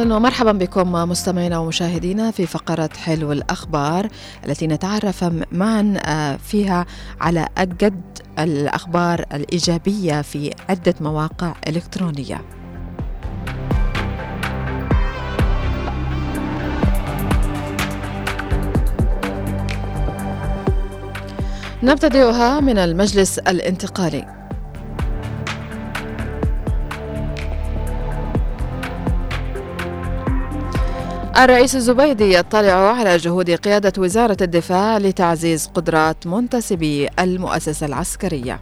أهلا 0.00 0.16
ومرحبا 0.16 0.52
بكم 0.52 0.92
مستمعينا 0.92 1.58
ومشاهدينا 1.58 2.30
في 2.30 2.46
فقرة 2.46 2.90
حلو 2.96 3.32
الأخبار 3.32 4.08
التي 4.46 4.66
نتعرف 4.66 5.24
معا 5.52 5.94
آه، 6.06 6.36
فيها 6.36 6.86
على 7.20 7.48
أجد 7.58 8.02
الأخبار 8.38 9.24
الإيجابية 9.34 10.22
في 10.22 10.50
عدة 10.68 10.94
مواقع 11.00 11.54
إلكترونية. 11.68 12.40
نبتدئها 21.82 22.60
من 22.60 22.78
المجلس 22.78 23.38
الانتقالي 23.38 24.39
الرئيس 31.44 31.76
الزبيدي 31.76 32.34
يطلع 32.34 32.72
على 32.72 33.16
جهود 33.16 33.50
قيادة 33.50 33.92
وزارة 33.98 34.36
الدفاع 34.40 34.98
لتعزيز 34.98 35.66
قدرات 35.66 36.26
منتسبي 36.26 37.08
المؤسسة 37.18 37.86
العسكرية. 37.86 38.60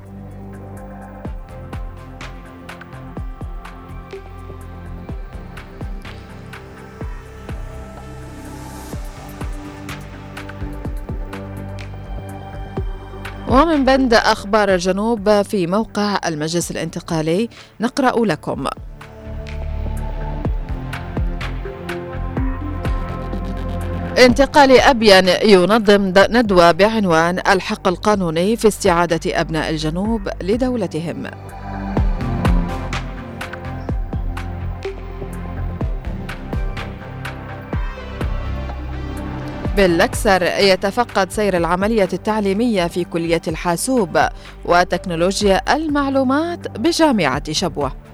ومن 13.48 13.84
بند 13.84 14.14
أخبار 14.14 14.74
الجنوب 14.74 15.42
في 15.42 15.66
موقع 15.66 16.18
المجلس 16.26 16.70
الانتقالي 16.70 17.48
نقرأ 17.80 18.26
لكم 18.26 18.64
انتقال 24.18 24.80
أبين 24.80 25.28
ينظم 25.28 26.12
ندوة 26.16 26.72
بعنوان 26.72 27.38
الحق 27.38 27.88
القانوني 27.88 28.56
في 28.56 28.68
استعادة 28.68 29.40
أبناء 29.40 29.70
الجنوب 29.70 30.28
لدولتهم. 30.42 31.26
بالأكثر 39.76 40.42
يتفقد 40.42 41.30
سير 41.30 41.56
العملية 41.56 42.08
التعليمية 42.12 42.86
في 42.86 43.04
كلية 43.04 43.42
الحاسوب 43.48 44.18
وتكنولوجيا 44.64 45.76
المعلومات 45.76 46.78
بجامعة 46.78 47.52
شبوة. 47.52 48.07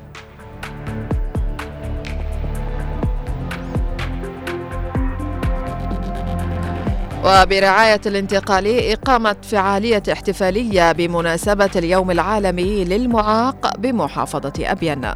وبرعاية 7.25 8.01
الانتقالي 8.07 8.93
إقامة 8.93 9.37
فعالية 9.43 10.03
احتفالية 10.13 10.93
بمناسبة 10.93 11.71
اليوم 11.77 12.11
العالمي 12.11 12.85
للمعاق 12.85 13.77
بمحافظة 13.77 14.53
أبين. 14.61 15.11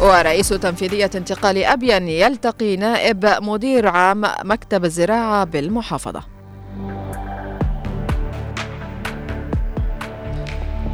ورئيس 0.00 0.48
تنفيذية 0.48 1.10
انتقال 1.14 1.64
أبين 1.64 2.08
يلتقي 2.08 2.76
نائب 2.76 3.26
مدير 3.42 3.88
عام 3.88 4.22
مكتب 4.44 4.84
الزراعة 4.84 5.44
بالمحافظة. 5.44 6.33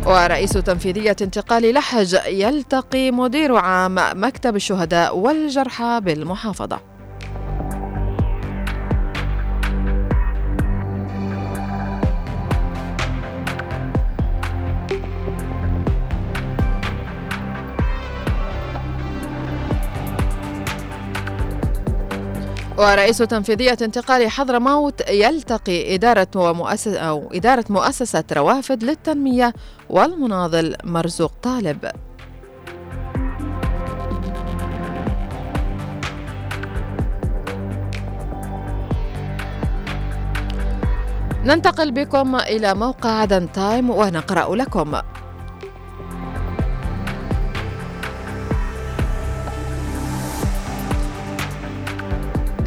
ورئيس 0.06 0.52
تنفيذية 0.52 1.16
انتقال 1.22 1.74
لحج 1.74 2.16
يلتقي 2.26 3.10
مدير 3.10 3.56
عام 3.56 3.96
مكتب 4.14 4.56
الشهداء 4.56 5.16
والجرحى 5.16 6.00
بالمحافظة. 6.02 6.80
ورئيس 22.80 23.18
تنفيذية 23.18 23.76
انتقال 23.82 24.30
حضرموت 24.30 25.10
يلتقي 25.10 25.94
إدارة 25.94 26.28
ومؤسسة 26.36 26.98
أو 26.98 27.30
إدارة 27.34 27.64
مؤسسة 27.70 28.24
روافد 28.32 28.84
للتنمية 28.84 29.54
والمناضل 29.88 30.76
مرزوق 30.84 31.32
طالب. 31.42 31.90
ننتقل 41.44 41.90
بكم 41.92 42.36
إلى 42.36 42.74
موقع 42.74 43.10
عدن 43.10 43.52
تايم 43.52 43.90
ونقرأ 43.90 44.56
لكم. 44.56 44.92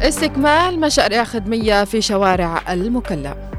استكمال 0.00 0.80
مشاريع 0.80 1.24
خدمية 1.24 1.84
في 1.84 2.00
شوارع 2.00 2.72
المكلا. 2.72 3.50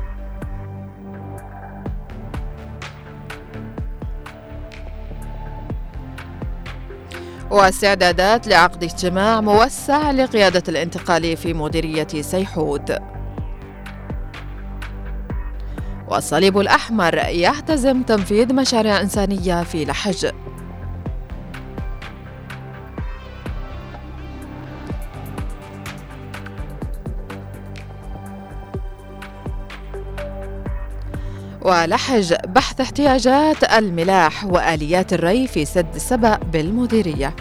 واستعدادات 7.51 8.47
لعقد 8.47 8.83
اجتماع 8.83 9.41
موسع 9.41 10.11
لقيادة 10.11 10.63
الانتقال 10.69 11.37
في 11.37 11.53
مديرية 11.53 12.07
سيحود. 12.21 12.99
والصليب 16.07 16.57
الأحمر 16.57 17.17
يحتزم 17.17 18.03
تنفيذ 18.03 18.53
مشاريع 18.53 19.01
إنسانية 19.01 19.63
في 19.63 19.85
لحج. 19.85 20.31
ولحج 31.65 32.33
بحث 32.47 32.81
احتياجات 32.81 33.63
الملاح 33.63 34.45
وآليات 34.45 35.13
الري 35.13 35.47
في 35.47 35.65
سد 35.65 35.97
سبأ 35.97 36.37
بالمديرية. 36.37 37.35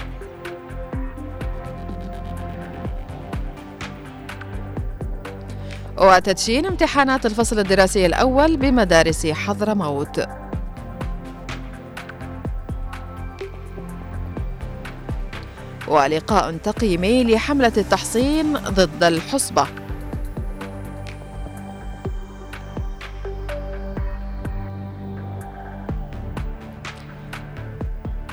وتدشين 5.98 6.66
امتحانات 6.66 7.26
الفصل 7.26 7.58
الدراسي 7.58 8.06
الأول 8.06 8.56
بمدارس 8.56 9.26
حضرموت. 9.26 10.26
ولقاء 15.88 16.56
تقييمي 16.56 17.24
لحملة 17.24 17.72
التحصين 17.76 18.52
ضد 18.56 19.04
الحصبة. 19.04 19.83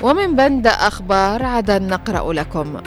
ومن 0.02 0.36
بند 0.36 0.66
أخبار 0.66 1.42
عدن 1.42 1.86
نقرأ 1.86 2.32
لكم. 2.32 2.80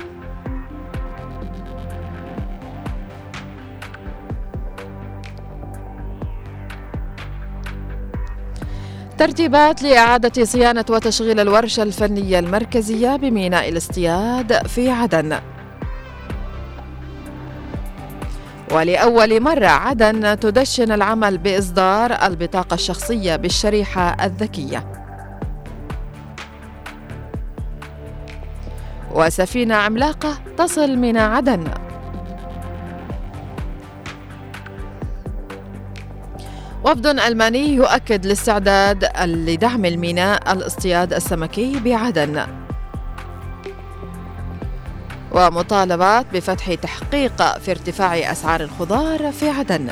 ترتيبات 9.18 9.84
لإعادة 9.84 10.44
صيانة 10.44 10.86
وتشغيل 10.90 11.40
الورشة 11.40 11.84
الفنية 11.84 12.40
المركزية 12.40 13.16
بميناء 13.16 13.70
الاصطياد 13.70 14.68
في 14.68 14.92
عدن. 14.92 15.40
ولأول 18.72 19.42
مرة 19.42 19.68
عدن 19.68 20.40
تدشن 20.40 20.92
العمل 20.92 21.38
بإصدار 21.38 22.12
البطاقة 22.12 22.74
الشخصية 22.74 23.36
بالشريحة 23.36 24.26
الذكية. 24.26 25.05
وسفينة 29.16 29.76
عملاقة 29.76 30.38
تصل 30.58 30.96
من 30.96 31.18
عدن. 31.18 31.68
وفد 36.84 37.08
ألماني 37.08 37.74
يؤكد 37.74 38.26
الاستعداد 38.26 39.10
لدعم 39.26 39.86
الميناء 39.86 40.54
الاصطياد 40.54 41.14
السمكي 41.14 41.80
بعدن. 41.80 42.48
ومطالبات 45.32 46.26
بفتح 46.34 46.74
تحقيق 46.74 47.58
في 47.58 47.72
ارتفاع 47.72 48.32
أسعار 48.32 48.62
الخضار 48.62 49.32
في 49.32 49.50
عدن. 49.50 49.90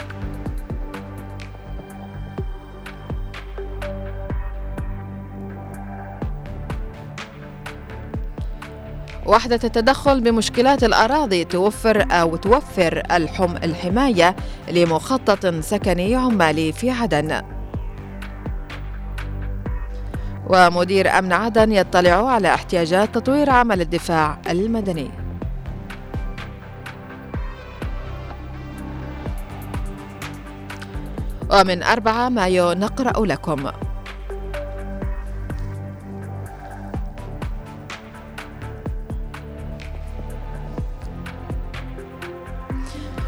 وحدة 9.26 9.60
التدخل 9.64 10.22
بمشكلات 10.22 10.84
الأراضي 10.84 11.44
توفر 11.44 12.06
أو 12.12 12.36
توفر 12.36 13.04
الحم 13.12 13.58
الحماية 13.58 14.36
لمخطط 14.72 15.46
سكني 15.46 16.16
عمالي 16.16 16.72
في 16.72 16.92
عدن. 16.92 17.42
ومدير 20.48 21.20
أمن 21.20 21.34
عدن 21.34 21.72
يطلع 21.72 22.30
على 22.30 22.54
احتياجات 22.54 23.16
تطوير 23.16 23.50
عمل 23.50 23.82
الدفاع 23.82 24.42
المدني. 24.50 25.12
ومن 31.52 31.84
4 31.84 32.30
مايو 32.30 32.74
نقرأ 32.74 33.26
لكم. 33.26 33.72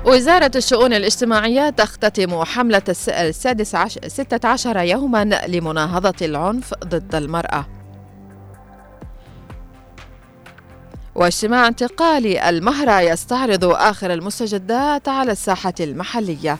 وزارة 0.05 0.51
الشؤون 0.55 0.93
الاجتماعية 0.93 1.69
تختتم 1.69 2.43
حملة 2.43 2.81
السادس 3.07 3.75
عشر 3.75 4.07
16 4.07 4.77
يوما 4.79 5.25
لمناهضة 5.47 6.25
العنف 6.25 6.73
ضد 6.83 7.15
المرأة. 7.15 7.65
واجتماع 11.15 11.67
انتقالي 11.67 12.49
المهرة 12.49 13.01
يستعرض 13.01 13.63
آخر 13.65 14.13
المستجدات 14.13 15.07
على 15.07 15.31
الساحة 15.31 15.73
المحلية. 15.79 16.57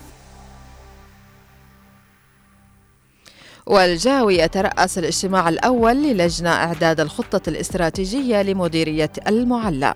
والجاوي 3.66 4.38
يترأس 4.38 4.98
الاجتماع 4.98 5.50
الأول 5.50 5.96
للجنة 5.96 6.50
إعداد 6.50 7.00
الخطة 7.00 7.50
الاستراتيجية 7.50 8.42
لمديرية 8.42 9.12
المعلّى 9.28 9.94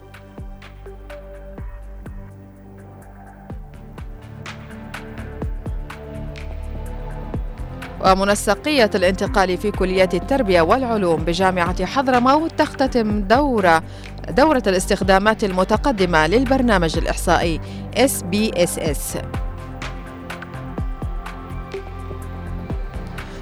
ومنسقية 8.06 8.90
الانتقال 8.96 9.58
في 9.58 9.72
كلية 9.72 10.10
التربية 10.14 10.62
والعلوم 10.62 11.24
بجامعة 11.24 11.86
حضرموت 11.86 12.52
تختتم 12.58 13.22
دورة 13.22 13.84
دورة 14.30 14.64
الاستخدامات 14.68 15.44
المتقدمة 15.44 16.28
للبرنامج 16.28 16.98
الإحصائي 16.98 17.62
SBSS 17.98 19.18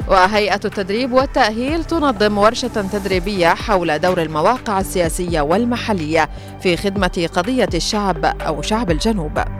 وهيئة 0.08 0.60
التدريب 0.66 1.12
والتأهيل 1.14 1.84
تنظم 1.84 2.38
ورشة 2.38 2.68
تدريبية 2.68 3.48
حول 3.48 4.00
دور 4.00 4.22
المواقع 4.22 4.80
السياسية 4.80 5.42
والمحلية 5.42 6.30
في 6.62 6.78
خدمة 6.78 7.30
قضية 7.34 7.70
الشعب 7.74 8.26
أو 8.26 8.62
شعب 8.62 8.92
الجنوب. 8.92 9.57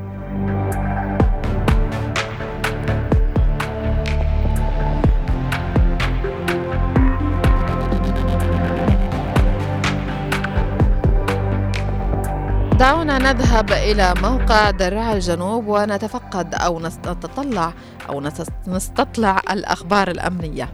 دعونا 12.80 13.18
نذهب 13.18 13.72
إلى 13.72 14.14
موقع 14.22 14.72
درع 14.72 15.14
الجنوب 15.14 15.68
ونتفقد 15.68 16.56
أو 16.56 16.80
نتطلع 16.80 17.74
أو 18.10 18.22
نستطلع 18.68 19.42
الأخبار 19.52 20.08
الأمنية. 20.12 20.70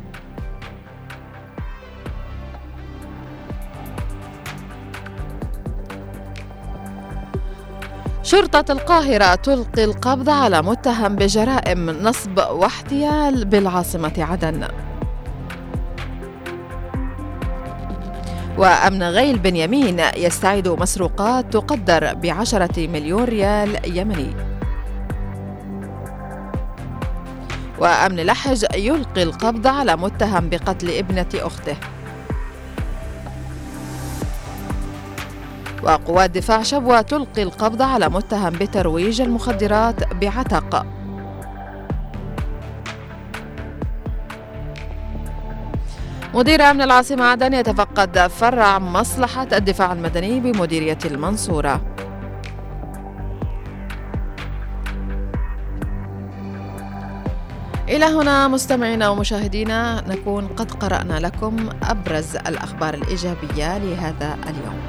شرطة 8.24 8.72
القاهرة 8.72 9.36
تلقي 9.36 9.84
القبض 9.84 10.30
على 10.30 10.62
متهم 10.62 11.16
بجرائم 11.16 11.90
نصب 11.90 12.38
واحتيال 12.38 13.46
بالعاصمة 13.46 14.14
عدن. 14.18 14.68
وأمن 18.58 19.04
غيل 19.04 19.40
بنيامين 19.40 20.00
يستعيد 20.18 20.68
مسروقات 20.68 21.54
تقدر 21.54 22.14
بعشرة 22.14 22.88
مليون 22.88 23.24
ريال 23.24 23.98
يمني. 23.98 24.36
وأمن 27.80 28.16
لحج 28.16 28.66
يلقي 28.76 29.24
القبض 29.24 29.68
على 29.68 29.96
متهم 29.96 30.50
بقتل 30.50 30.90
ابنة 30.90 31.30
أخته. 31.36 31.76
وقوات 35.84 36.30
دفاع 36.30 36.64
شبوة 36.64 37.02
تلقي 37.02 37.44
القبض 37.44 37.82
على 37.82 38.10
متهم 38.10 38.54
بترويج 38.54 39.22
المخدرات 39.22 40.14
بعتق. 40.14 40.86
مدير 46.34 46.62
أمن 46.62 46.82
العاصمة 46.82 47.26
عدن 47.26 47.54
يتفقد 47.54 48.28
فرع 48.28 48.80
مصلحة 48.80 49.48
الدفاع 49.54 49.94
المدني 49.94 50.40
بمديرية 50.40 50.98
المنصورة. 51.06 51.82
إلى 57.90 58.06
هنا 58.06 58.48
مستمعينا 58.48 59.10
ومشاهدينا 59.10 60.04
نكون 60.08 60.48
قد 60.48 60.72
قرأنا 60.72 61.20
لكم 61.20 61.70
أبرز 61.84 62.36
الأخبار 62.36 62.94
الإيجابية 62.94 63.78
لهذا 63.78 64.38
اليوم. 64.50 64.82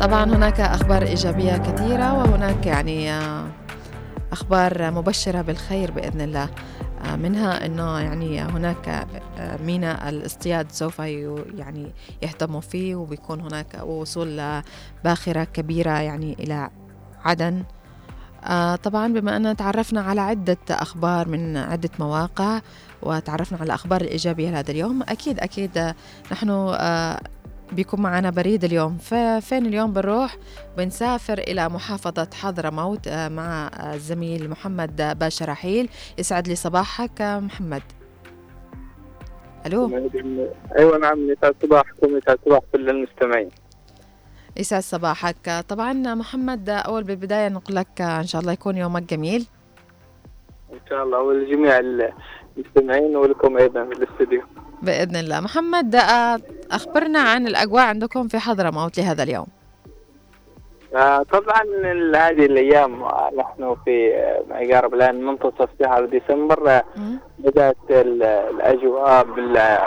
طبعا 0.00 0.24
هناك 0.24 0.60
أخبار 0.60 1.02
إيجابية 1.02 1.56
كثيرة 1.56 2.14
وهناك 2.14 2.66
يعني 2.66 3.12
أخبار 4.36 4.90
مبشرة 4.90 5.42
بالخير 5.42 5.90
بإذن 5.90 6.20
الله. 6.20 6.48
آه، 7.04 7.16
منها 7.16 7.66
أنه 7.66 7.98
يعني 7.98 8.40
هناك 8.40 8.88
آه، 9.38 9.56
ميناء 9.62 10.08
الاصطياد 10.08 10.72
سوف 10.72 10.98
يعني 10.98 11.92
يهتموا 12.22 12.60
فيه 12.60 12.94
وبيكون 12.94 13.40
هناك 13.40 13.80
وصول 13.84 14.62
باخرة 15.04 15.44
كبيرة 15.44 15.90
يعني 16.00 16.36
إلى 16.40 16.70
عدن. 17.24 17.62
آه، 18.44 18.76
طبعا 18.76 19.12
بما 19.12 19.36
أننا 19.36 19.52
تعرفنا 19.52 20.00
على 20.00 20.20
عدة 20.20 20.58
أخبار 20.70 21.28
من 21.28 21.56
عدة 21.56 21.90
مواقع 21.98 22.60
وتعرفنا 23.02 23.58
على 23.58 23.66
الأخبار 23.66 24.00
الإيجابية 24.00 24.50
لهذا 24.50 24.70
اليوم 24.70 25.02
أكيد 25.02 25.40
أكيد 25.40 25.94
نحن 26.32 26.50
بيكون 27.72 28.00
معنا 28.00 28.30
بريد 28.30 28.64
اليوم. 28.64 28.98
ففين 28.98 29.66
اليوم 29.66 29.92
بنروح؟ 29.92 30.36
بنسافر 30.76 31.38
إلى 31.38 31.68
محافظة 31.68 32.28
حضرموت 32.34 33.08
آه، 33.08 33.28
مع 33.28 33.70
الزميل 33.94 34.50
محمد 34.50 35.18
باشا 35.18 35.44
رحيل. 35.44 35.88
يسعد 36.18 36.48
لي 36.48 36.54
صباحك 36.54 37.20
آه، 37.20 37.38
محمد. 37.40 37.82
ألو؟ 39.66 40.10
أيوه 40.78 40.98
نعم 40.98 41.30
يسعد 41.30 41.54
صباحكم 41.62 42.16
يسعد 42.16 42.38
صباح 42.44 42.60
كل 42.72 42.90
المستمعين. 42.90 43.48
يسعد 44.56 44.82
صباحك. 44.82 45.64
طبعا 45.68 45.92
محمد 45.92 46.70
آه، 46.70 46.78
أول 46.78 47.04
بالبداية 47.04 47.48
نقول 47.48 47.76
لك 47.76 48.00
إن 48.00 48.26
شاء 48.26 48.40
الله 48.40 48.52
يكون 48.52 48.76
يومك 48.76 49.02
جميل. 49.02 49.46
إن 50.72 50.80
شاء 50.88 51.02
الله 51.04 51.20
ولجميع 51.20 51.78
المستمعين 52.58 53.16
ولكم 53.16 53.56
أيضا 53.56 53.84
في 53.84 53.92
الاستوديو. 53.92 54.42
بإذن 54.82 55.16
الله. 55.16 55.40
محمد 55.40 55.96
أخبرنا 56.70 57.18
عن 57.20 57.46
الأجواء 57.46 57.82
عندكم 57.84 58.28
في 58.28 58.38
حضرموت 58.38 58.98
لهذا 58.98 59.22
اليوم. 59.22 59.46
آه، 60.96 61.22
طبعا 61.22 61.62
هذه 62.16 62.46
الأيام 62.46 63.02
آه، 63.02 63.30
نحن 63.38 63.76
في 63.84 64.14
آه، 64.14 64.42
ما 64.50 64.58
يقارب 64.58 64.94
الآن 64.94 65.26
منتصف 65.26 65.68
شهر 65.82 66.04
ديسمبر. 66.04 66.82
بدأت 67.38 67.76
ال- 67.90 68.22
الأجواء 68.22 69.24
بال- 69.24 69.78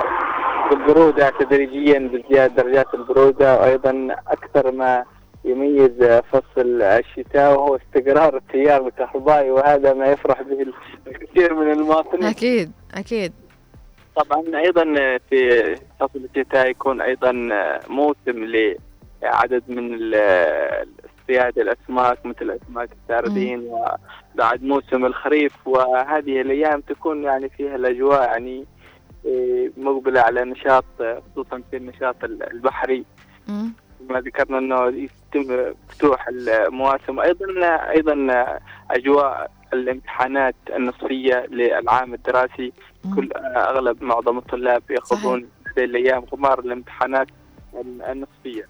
بالبرودة 0.70 1.30
تدريجيا 1.39 1.99
بازدياد 1.99 2.55
درجات 2.55 2.93
البرودة 2.93 3.59
وأيضا 3.59 4.07
أكثر 4.28 4.72
ما 4.72 5.03
يميز 5.45 6.21
فصل 6.31 6.81
الشتاء 6.81 7.51
وهو 7.51 7.75
استقرار 7.75 8.37
التيار 8.37 8.87
الكهربائي 8.87 9.51
وهذا 9.51 9.93
ما 9.93 10.05
يفرح 10.05 10.41
به 10.41 10.65
الكثير 11.07 11.53
من 11.53 11.71
المواطنين. 11.71 12.23
أكيد 12.23 12.71
أكيد. 12.93 13.33
طبعا 14.15 14.59
أيضا 14.59 14.83
في 15.29 15.75
فصل 15.99 16.27
الشتاء 16.35 16.69
يكون 16.69 17.01
أيضا 17.01 17.31
موسم 17.89 18.45
لعدد 19.23 19.63
من 19.67 20.13
اصطياد 21.05 21.59
الأسماك 21.59 22.25
مثل 22.25 22.51
أسماك 22.51 22.89
السردين 23.03 23.59
وبعد 23.59 24.63
موسم 24.63 25.05
الخريف 25.05 25.67
وهذه 25.67 26.41
الأيام 26.41 26.81
تكون 26.81 27.23
يعني 27.23 27.49
فيها 27.49 27.75
الأجواء 27.75 28.21
يعني 28.21 28.65
إيه، 29.25 29.71
مقبلة 29.77 30.21
على 30.21 30.43
نشاط 30.43 30.85
خصوصا 30.99 31.61
في 31.71 31.77
النشاط 31.77 32.23
البحري. 32.23 33.05
ما 34.09 34.19
ذكرنا 34.21 34.57
إنه 34.57 35.09
يتم 35.36 35.73
فتوح 35.89 36.27
المواسم. 36.27 37.19
أيضا 37.19 37.45
أيضا 37.89 38.15
أجواء 38.91 39.51
الامتحانات 39.73 40.55
النصفية 40.75 41.45
للعام 41.51 42.13
الدراسي. 42.13 42.73
كل 43.15 43.30
أغلب 43.55 44.03
معظم 44.03 44.38
الطلاب 44.38 44.84
ياخذون 44.89 45.47
هذه 45.67 45.86
الأيام 45.86 46.25
غمار 46.34 46.59
الامتحانات 46.59 47.27
النصفية. 48.09 48.67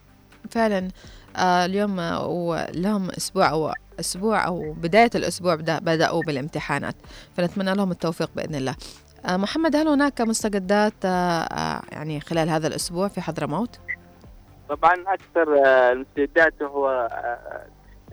فعلا. 0.52 0.88
آه 1.36 1.66
اليوم 1.66 2.00
ولهم 2.28 3.10
أسبوع 3.18 3.50
أو 3.50 3.74
أسبوع 4.00 4.48
أو 4.48 4.74
بداية 4.74 5.10
الأسبوع 5.16 5.56
بدا 5.56 5.80
بدأوا 5.80 6.22
بالامتحانات. 6.24 6.96
فنتمنى 7.38 7.74
لهم 7.74 7.92
التوفيق 7.92 8.30
بإذن 8.36 8.56
الله. 8.56 8.76
آه 9.26 9.38
محمد 9.38 9.76
هل 9.76 9.88
هناك 9.88 10.22
مستجدات 10.22 10.94
آه 11.06 11.82
يعني 11.92 12.20
خلال 12.20 12.50
هذا 12.50 12.68
الأسبوع 12.68 13.08
في 13.08 13.22
حضرموت؟ 13.22 13.80
طبعا 14.70 14.94
أكثر 15.08 15.66
آه، 15.66 15.92
المستجدات 15.92 16.62
هو 16.62 16.90
آه، 17.12 17.40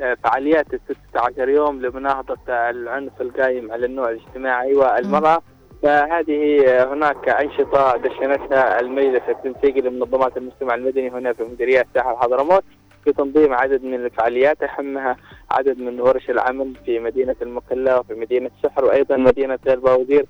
آه، 0.00 0.16
فعاليات 0.24 0.74
ال 0.74 0.80
16 1.10 1.48
يوم 1.48 1.82
لمناهضة 1.82 2.38
العنف 2.48 3.20
القايم 3.20 3.72
على 3.72 3.86
النوع 3.86 4.10
الاجتماعي 4.10 4.74
والمرأة. 4.74 5.42
فهذه 5.82 6.64
هناك 6.92 7.28
أنشطة 7.28 7.96
دشنتها 7.96 8.80
المجلس 8.80 9.22
التنسيقي 9.28 9.80
لمنظمات 9.80 10.36
المجتمع 10.36 10.74
المدني 10.74 11.10
هنا 11.10 11.32
في 11.32 11.42
مديرية 11.44 11.86
ساحل 11.94 12.16
حضرموت 12.16 12.64
في 13.04 13.12
تنظيم 13.12 13.54
عدد 13.54 13.84
من 13.84 13.94
الفعاليات 13.94 14.62
أهمها 14.62 15.16
عدد 15.50 15.78
من 15.78 16.00
ورش 16.00 16.30
العمل 16.30 16.74
في 16.84 16.98
مدينة 16.98 17.36
المكلا 17.42 17.98
وفي 17.98 18.14
مدينة 18.14 18.50
سحر 18.62 18.84
وأيضا 18.84 19.16
مدينة 19.16 19.58
الباودير 19.66 20.20
آه، 20.20 20.26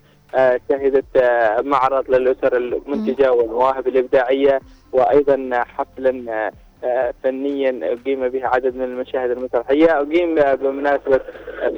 شهدت 0.69 1.17
آه، 1.17 1.61
معرض 1.61 2.11
للأسر 2.11 2.57
المنتجة 2.57 3.33
والمواهب 3.33 3.87
الإبداعية 3.89 4.61
وأيضا 4.93 5.51
حفلا 5.65 6.33
آه، 6.33 6.53
آه، 6.85 7.15
فنيا 7.25 7.81
أقيم 7.93 8.29
به 8.29 8.47
عدد 8.47 8.77
من 8.77 8.83
المشاهد 8.85 9.31
المسرحية 9.31 10.01
أقيم 10.01 10.39
آه، 10.39 10.55
بمناسبة 10.55 11.21
آه، 11.63 11.73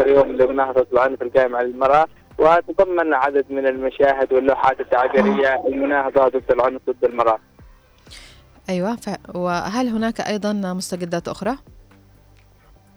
16 0.00 0.06
يوم 0.08 0.32
لمناهضة 0.32 0.86
العنف 0.92 1.22
القائم 1.22 1.56
على 1.56 1.66
المرأة 1.66 2.06
وتضمن 2.38 3.14
عدد 3.14 3.44
من 3.50 3.66
المشاهد 3.66 4.32
واللوحات 4.32 4.80
التعبيرية 4.80 5.62
المناهضه 5.68 6.28
ضد 6.28 6.42
العنف 6.52 6.80
ضد 6.90 7.04
المرأة. 7.04 7.38
أيوه 8.68 8.96
ف... 8.96 9.10
وهل 9.34 9.88
هناك 9.88 10.20
أيضا 10.20 10.52
مستجدات 10.52 11.28
أخرى؟ 11.28 11.56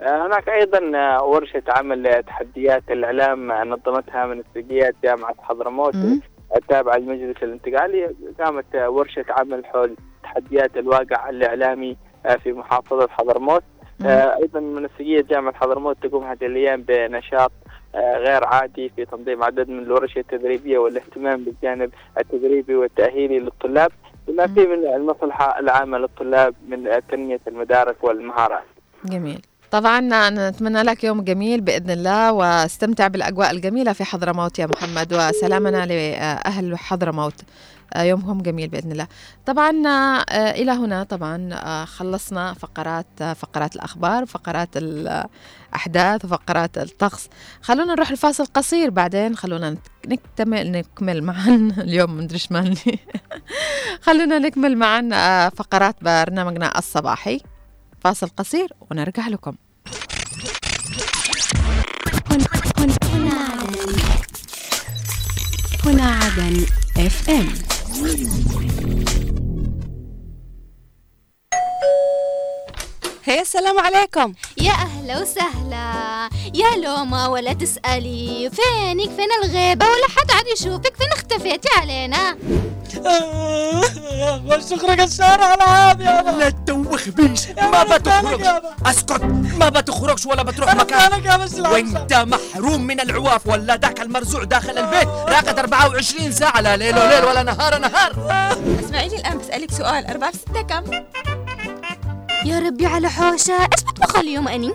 هناك 0.02 0.50
أيضا 0.50 0.80
ورشة 1.22 1.64
عمل 1.68 2.24
تحديات 2.24 2.84
الإعلام 2.92 3.52
نظمتها 3.52 4.26
منسقيات 4.26 4.96
جامعة 5.04 5.36
حضرموت. 5.42 5.96
التابعه 6.56 6.98
للمجلس 6.98 7.44
الانتقالي 7.44 8.16
قامت 8.40 8.76
ورشة 8.76 9.26
عمل 9.30 9.66
حول 9.66 9.96
تحديات 10.24 10.78
الواقع 10.78 11.30
الإعلامي 11.30 11.98
في 12.44 12.54
محافظة 12.54 13.08
حضرموت. 13.08 13.64
أيضا 14.42 14.60
منسقيه 14.60 15.22
جامعة 15.22 15.54
حضرموت 15.54 15.98
تقوم 16.04 16.24
هذه 16.24 16.46
الأيام 16.46 16.82
بنشاط 16.82 17.52
غير 17.96 18.46
عادي 18.46 18.90
في 18.90 19.06
تنظيم 19.06 19.44
عدد 19.44 19.70
من 19.70 19.80
الورش 19.80 20.18
التدريبية 20.18 20.78
والاهتمام 20.78 21.44
بالجانب 21.44 21.92
التدريبي 22.18 22.76
والتأهيلي 22.76 23.40
للطلاب 23.40 23.92
بما 24.28 24.48
فيه 24.48 24.68
من 24.68 24.88
المصلحة 24.88 25.60
العامة 25.60 25.98
للطلاب 25.98 26.56
من 26.68 26.90
تنمية 27.10 27.40
المدارك 27.48 28.04
والمهارات. 28.04 28.64
جميل. 29.06 29.42
طبعا 29.72 30.30
نتمنى 30.30 30.82
لك 30.82 31.04
يوم 31.04 31.22
جميل 31.22 31.62
بإذن 31.62 31.90
الله 31.90 32.32
واستمتع 32.32 33.08
بالأجواء 33.08 33.52
الجميلة 33.52 33.94
في 33.94 34.04
حضرموت 34.04 34.60
يا 34.60 34.66
محمد 34.66 35.14
وسلامنا 35.14 35.86
لأهل 35.86 36.78
حضرموت 36.78 37.34
آه، 37.94 38.04
يومهم 38.04 38.42
جميل 38.42 38.68
بإذن 38.68 38.92
الله. 38.92 39.08
طبعا 39.46 39.88
آه، 39.88 40.52
إلى 40.52 40.72
هنا 40.72 41.04
طبعا 41.04 41.50
آه، 41.54 41.86
خلصنا 41.86 42.54
فقرات 42.54 43.24
فقرات 43.36 43.76
الأخبار، 43.76 44.26
فقرات 44.26 44.70
الأحداث 44.76 46.26
وفقرات 46.26 46.78
الطقس. 46.78 47.30
خلونا 47.62 47.94
نروح 47.94 48.12
لفاصل 48.12 48.46
قصير 48.46 48.90
بعدين 48.90 49.36
خلونا 49.36 49.78
نكتمل 50.08 50.72
نكمل 50.72 51.24
معا 51.24 51.72
اليوم 51.84 52.18
مدري 52.18 52.34
إيش 52.34 52.52
مالي. 52.52 53.00
خلونا 54.06 54.40
نكمل 54.40 54.78
معا 54.78 55.50
فقرات 55.50 55.96
برنامجنا 56.04 56.78
الصباحي. 56.78 57.42
فاصل 58.02 58.28
قصير 58.28 58.74
ونرجع 58.92 59.28
لكم. 59.28 59.56
هنا 65.86 66.66
هنا 67.06 67.46
عدن 73.28 73.34
هنا 73.34 73.34
عدن 73.34 73.34
اف 73.34 73.34
ام 73.34 73.34
هي 73.34 73.42
السلام 73.42 73.80
عليكم. 73.80 74.34
يا 74.58 74.72
أهلا 74.72 75.22
وسهلا. 75.22 76.30
يا 76.54 76.76
لوما 76.78 77.28
ولا 77.28 77.54
تسألي. 77.54 78.52
فينك؟ 78.54 79.10
فين 79.10 79.30
الغيبة؟ 79.44 79.86
ولا 79.86 80.08
حد 80.10 80.32
عاد 80.32 80.46
يشوفك. 80.48 80.96
فين 80.98 81.12
اختفيتي 81.12 81.70
علينا؟ 81.78 82.38
والشكر 84.46 85.02
قشار 85.02 85.44
على 85.44 85.64
عام 85.64 86.02
يا 86.02 86.22
لا 86.22 86.50
تدوخ 86.50 86.96
خبيث 86.96 87.48
ما 87.58 87.84
بتخرج 87.84 88.46
اسكت. 88.86 89.24
ما 89.60 89.70
بتخرجش 89.70 90.26
ولا 90.26 90.44
بتروح 90.44 90.76
مكان. 90.76 91.42
وانت 91.72 92.14
محروم 92.14 92.82
من 92.82 93.00
العواف. 93.00 93.48
ولا 93.48 93.76
ذاك 93.76 94.02
المرزوع 94.02 94.44
داخل 94.44 94.78
البيت. 94.78 95.08
راقد 95.08 95.60
24 95.60 96.32
ساعة. 96.32 96.62
لا 96.62 96.78
ليل 96.78 97.00
وليل 97.00 97.26
ولا 97.26 97.44
نهار 97.44 97.78
نهار. 97.78 98.12
اسمعيني 98.86 99.16
الآن 99.16 99.38
بسألك 99.38 99.72
سؤال. 99.72 100.08
أربعة 100.08 100.32
في 100.32 100.38
ستة 100.38 100.62
كم؟ 100.62 100.84
يا 102.46 102.60
ربي 102.60 102.86
على 102.86 103.10
حوشة. 103.10 103.54
إيش 103.54 103.84
بطبخ 103.88 104.16
اليوم 104.16 104.48
أني؟ 104.48 104.74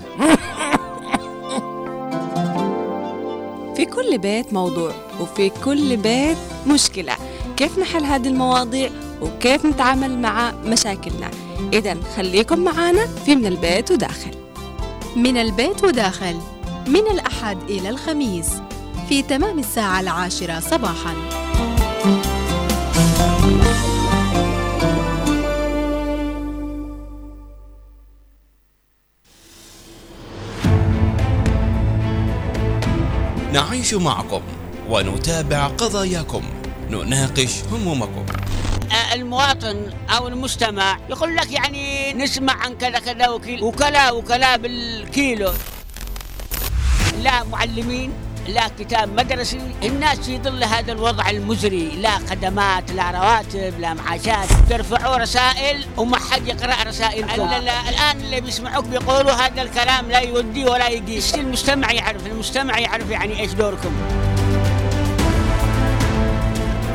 في 3.76 3.84
كل 3.84 4.18
بيت 4.18 4.52
موضوع 4.52 4.92
وفي 5.20 5.50
كل 5.64 5.96
بيت 5.96 6.36
مشكلة. 6.66 7.12
كيف 7.56 7.78
نحل 7.78 8.04
هذه 8.04 8.28
المواضيع؟ 8.28 8.90
وكيف 9.22 9.66
نتعامل 9.66 10.18
مع 10.18 10.52
مشاكلنا؟ 10.64 11.30
إذا 11.72 11.96
خليكم 12.16 12.58
معنا 12.58 13.06
في 13.06 13.36
من 13.36 13.46
البيت 13.46 13.90
وداخل. 13.90 14.34
من 15.16 15.36
البيت 15.36 15.84
وداخل. 15.84 16.36
من 16.86 17.06
الأحد 17.10 17.58
إلى 17.68 17.88
الخميس. 17.88 18.48
في 19.08 19.22
تمام 19.22 19.58
الساعة 19.58 20.00
العاشرة 20.00 20.60
صباحاً. 20.60 21.14
نعيش 33.86 33.94
معكم 33.94 34.42
ونتابع 34.88 35.66
قضاياكم. 35.66 36.42
نناقش 36.90 37.62
همومكم. 37.72 38.26
آه، 38.92 39.14
المواطن 39.14 39.90
أو 40.08 40.28
المستمع 40.28 40.98
يقول 41.10 41.36
لك 41.36 41.52
يعني 41.52 42.12
نسمع 42.12 42.52
عن 42.52 42.74
كذا 42.74 42.98
كذا 42.98 43.28
وكلا 43.62 44.10
وكلا 44.10 44.56
بالكيلو. 44.56 45.52
لا 47.22 47.44
معلمين 47.44 48.12
لا 48.48 48.70
كتاب 48.78 49.12
مدرسي 49.12 49.60
الناس 49.82 50.18
في 50.18 50.38
ظل 50.38 50.64
هذا 50.64 50.92
الوضع 50.92 51.30
المزري. 51.30 51.88
لا 51.88 52.18
خدمات 52.18 52.90
لا 52.90 53.10
رواتب 53.10 53.80
لا 53.80 53.94
معاشات. 53.94 54.48
ترفعوا 54.70 55.16
رسائل 55.16 55.86
وما 55.96 56.18
حد 56.36 56.48
يقرأ 56.48 56.82
رسائلكم. 56.82 57.42
ال- 57.42 57.54
ال- 57.54 57.68
الآن 57.68 58.20
اللي 58.20 58.40
بيسمعوك 58.40 58.84
بيقولوا 58.84 59.32
هذا 59.32 59.62
الكلام 59.62 60.10
لا 60.10 60.18
يودي 60.20 60.64
ولا 60.64 60.88
يقيس 60.88 61.34
المجتمع 61.34 61.92
يعرف 61.92 62.26
المجتمع 62.26 62.78
يعرف 62.78 63.10
يعني 63.10 63.40
إيش 63.40 63.52
دوركم. 63.52 63.92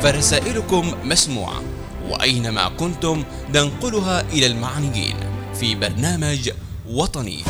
فرسائلكم 0.02 0.94
مسموعة 1.04 1.62
وأينما 2.10 2.70
كنتم 2.70 3.24
ننقلها 3.56 4.22
إلى 4.22 4.46
المعنيين 4.46 5.16
في 5.60 5.76
برنامج 5.76 6.50
وطني. 6.90 7.44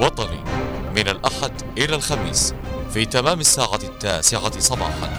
وطني 0.00 0.40
من 0.96 1.08
الأحد 1.08 1.52
إلى 1.78 1.94
الخميس 1.94 2.54
في 2.94 3.04
تمام 3.04 3.40
الساعة 3.40 3.80
التاسعة 3.82 4.60
صباحا. 4.60 5.10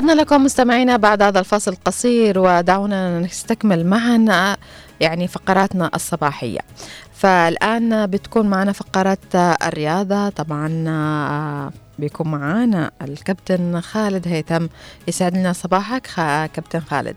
عدنا 0.00 0.12
لكم 0.12 0.44
مستمعينا 0.44 0.96
بعد 0.96 1.22
هذا 1.22 1.38
الفاصل 1.40 1.72
القصير 1.72 2.38
ودعونا 2.38 3.18
نستكمل 3.18 3.86
معنا 3.86 4.56
يعني 5.00 5.28
فقراتنا 5.28 5.90
الصباحية 5.94 6.58
فالآن 7.14 8.06
بتكون 8.06 8.46
معنا 8.48 8.72
فقرات 8.72 9.34
الرياضة 9.34 10.28
طبعا 10.28 10.68
بيكون 11.98 12.28
معنا 12.30 12.90
الكابتن 13.02 13.80
خالد 13.80 14.28
هيثم 14.28 14.66
يسعد 15.08 15.36
لنا 15.36 15.52
صباحك 15.52 16.06
كابتن 16.54 16.80
خالد 16.80 17.16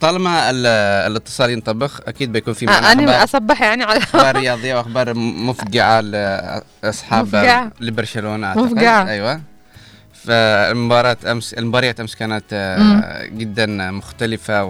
طالما 0.00 0.50
ال- 0.50 0.66
الاتصال 1.12 1.50
ينطبخ 1.50 2.00
أكيد 2.06 2.32
بيكون 2.32 2.54
في 2.54 2.68
آه، 2.68 2.70
معنا 2.70 2.92
أنا 2.92 3.18
أخبار- 3.20 3.22
أصبح 3.22 3.62
يعني 3.62 3.84
على 3.84 3.98
أخبار 3.98 4.36
رياضية 4.36 4.74
وأخبار 4.74 5.14
م- 5.14 5.48
مفقعه 5.48 6.00
لاصحاب. 6.00 7.70
لبرشلونة. 7.80 8.54
مفقعة. 8.58 9.08
أيوه 9.08 9.40
فالمباراة 10.24 11.16
امس 11.30 11.54
المباريات 11.54 12.00
أمس 12.00 12.14
كانت 12.14 12.44
آه، 12.52 13.26
جدا 13.26 13.66
مختلفة 13.90 14.64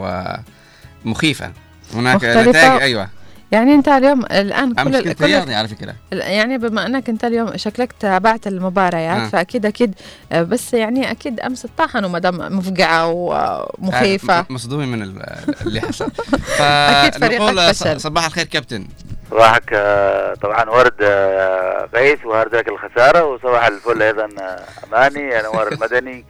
ومخيفة. 1.04 1.52
هناك 1.94 2.16
مختلفة. 2.16 2.50
نتائج؟ 2.50 2.82
أيوه. 2.82 3.08
يعني 3.52 3.74
أنت 3.74 3.88
اليوم 3.88 4.20
الآن 4.24 4.78
امس 4.78 4.96
كل 4.96 5.04
كنت 5.08 5.18
كل 5.18 5.24
رياضي 5.24 5.54
على 5.54 5.68
فكرة. 5.68 5.94
يعني 6.12 6.58
بما 6.58 6.86
أنك 6.86 7.08
أنت 7.08 7.24
اليوم 7.24 7.56
شكلك 7.56 7.94
تابعت 8.00 8.46
المباريات 8.46 9.16
آه. 9.20 9.28
فاكيد 9.28 9.66
أكيد 9.66 9.94
آه، 10.32 10.42
بس 10.42 10.74
يعني 10.74 11.10
أكيد 11.10 11.40
أمس 11.40 11.66
طاحنوا 11.78 12.18
دام 12.18 12.56
مفقعه 12.58 13.08
ومخيفة. 13.78 14.38
آه، 14.38 14.46
م- 14.50 14.54
مصدومين 14.54 14.88
من 14.88 15.02
ال- 15.02 15.22
اللي 15.66 15.80
حصل. 15.80 16.10
أكيد 16.60 17.20
فريقك 17.20 17.72
فشل. 17.72 18.00
صباح 18.00 18.24
الخير 18.26 18.44
كابتن. 18.46 18.86
صباحك 19.32 19.70
آه، 19.72 20.34
طبعا 20.34 20.70
ورد 20.70 20.94
آه، 21.02 21.88
غيث 21.94 22.24
وهارد 22.24 22.54
لك 22.54 22.68
الخسارة 22.68 23.24
وصباح 23.24 23.66
الفل 23.66 24.02
أيضا 24.02 24.28
آه، 24.40 24.64
أماني 24.86 25.40
أنوار 25.40 25.72
المدني 25.72 26.24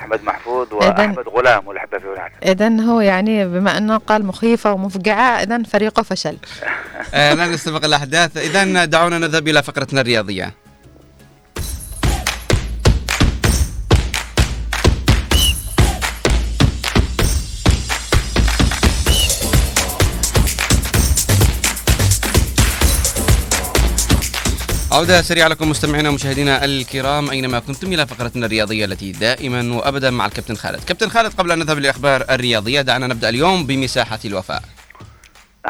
أحمد 0.00 0.24
محفوظ 0.24 0.72
وأحمد 0.72 1.28
غلام 1.28 1.66
والأحبة 1.66 1.98
في 1.98 2.06
هناك 2.06 2.32
اذا 2.42 2.80
هو 2.80 3.00
يعني 3.00 3.44
بما 3.44 3.78
أنه 3.78 3.96
قال 3.96 4.26
مخيفة 4.26 4.72
ومفقعة 4.72 5.42
اذا 5.42 5.62
فريقه 5.62 6.02
فشل. 6.02 6.38
آه، 7.14 7.34
لا 7.34 7.46
نستبق 7.46 7.84
الأحداث؟ 7.84 8.36
اذا 8.36 8.84
دعونا 8.84 9.18
نذهب 9.18 9.48
إلى 9.48 9.62
فقرتنا 9.62 10.00
الرياضية. 10.00 10.52
عودة 24.96 25.22
سريعة 25.22 25.48
لكم 25.48 25.70
مستمعينا 25.70 26.08
ومشاهدينا 26.08 26.64
الكرام. 26.64 27.30
أينما 27.30 27.58
كنتم 27.58 27.92
إلى 27.92 28.06
فقرتنا 28.06 28.46
الرياضية 28.46 28.84
التي 28.84 29.12
دائما 29.12 29.76
وأبدا 29.76 30.10
مع 30.10 30.26
الكابتن 30.26 30.54
خالد. 30.54 30.84
كابتن 30.84 31.08
خالد 31.08 31.32
قبل 31.34 31.50
أن 31.52 31.58
نذهب 31.58 31.78
للأخبار 31.78 32.24
الرياضية 32.30 32.80
دعنا 32.80 33.06
نبدأ 33.06 33.28
اليوم 33.28 33.66
بمساحة 33.66 34.18
الوفاء. 34.24 34.60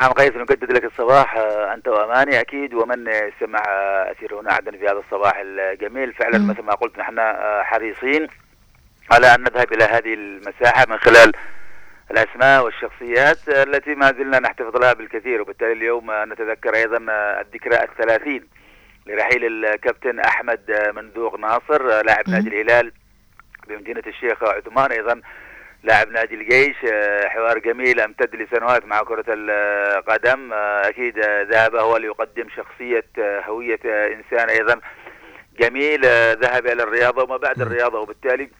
نعم 0.00 0.12
غيث 0.18 0.36
نجدد 0.36 0.72
لك 0.72 0.84
الصباح 0.84 1.36
آه، 1.36 1.74
أنت 1.74 1.88
وأماني. 1.88 2.40
أكيد 2.40 2.74
ومن 2.74 3.06
يستمع 3.08 3.62
آه، 3.68 4.12
أسير 4.12 4.40
هنا 4.40 4.52
عدن 4.52 4.70
في 4.70 4.84
هذا 4.84 5.02
الصباح 5.06 5.36
الجميل. 5.44 6.12
فعلا 6.12 6.38
مثل 6.38 6.62
ما 6.62 6.74
قلت 6.74 6.98
نحن 6.98 7.18
آه، 7.18 7.62
حريصين 7.62 8.28
على 9.10 9.34
أن 9.34 9.40
نذهب 9.40 9.72
إلى 9.72 9.84
هذه 9.84 10.14
المساحة 10.14 10.86
من 10.88 10.98
خلال 10.98 11.32
الأسماء 12.10 12.64
والشخصيات 12.64 13.48
آه، 13.48 13.62
التي 13.62 13.94
ما 13.94 14.12
زلنا 14.12 14.38
نحتفظ 14.38 14.76
لها 14.76 14.92
بالكثير. 14.92 15.40
وبالتالي 15.42 15.72
اليوم 15.72 16.10
آه، 16.10 16.24
نتذكر 16.24 16.74
أيضا 16.74 17.06
آه، 17.10 17.40
الذكرى 17.40 17.84
الثلاثين. 17.84 18.55
لرحيل 19.06 19.64
الكابتن 19.64 20.20
أحمد 20.20 20.92
مندوق 20.96 21.38
ناصر 21.38 22.02
لاعب 22.02 22.28
نادي 22.28 22.48
الهلال 22.48 22.92
بمدينة 23.68 24.02
الشيخ 24.06 24.44
عثمان 24.44 24.92
أيضا 24.92 25.20
لاعب 25.82 26.08
نادي 26.08 26.34
الجيش. 26.34 26.76
حوار 27.24 27.58
جميل 27.58 28.00
أمتد 28.00 28.36
لسنوات 28.36 28.84
مع 28.86 29.02
كرة 29.02 29.24
القدم. 29.28 30.52
أكيد 30.52 31.18
ذهب 31.50 31.76
هو 31.76 31.96
ليقدم 31.96 32.48
شخصية 32.56 33.06
هوية 33.18 33.80
إنسان 33.84 34.48
أيضا 34.48 34.80
جميل. 35.60 36.00
ذهب 36.36 36.66
إلى 36.66 36.82
الرياضة 36.82 37.22
وما 37.22 37.36
بعد 37.36 37.60
الرياضة 37.60 38.00
وبالتالي 38.00 38.50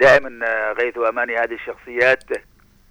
دائما 0.00 0.72
غيث 0.72 0.96
واماني 0.96 1.36
هذه 1.36 1.54
الشخصيات. 1.54 2.24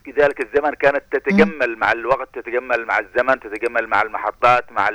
في 0.04 0.12
ذلك 0.12 0.42
الزمن 0.42 0.74
كانت 0.74 1.04
تتجمل 1.12 1.78
مع 1.78 1.92
الوقت 1.92 2.30
تتجمل 2.34 2.86
مع 2.86 3.00
الزمن 3.00 3.40
تتجمل 3.40 3.88
مع 3.88 4.02
المحطات 4.02 4.72
مع 4.72 4.90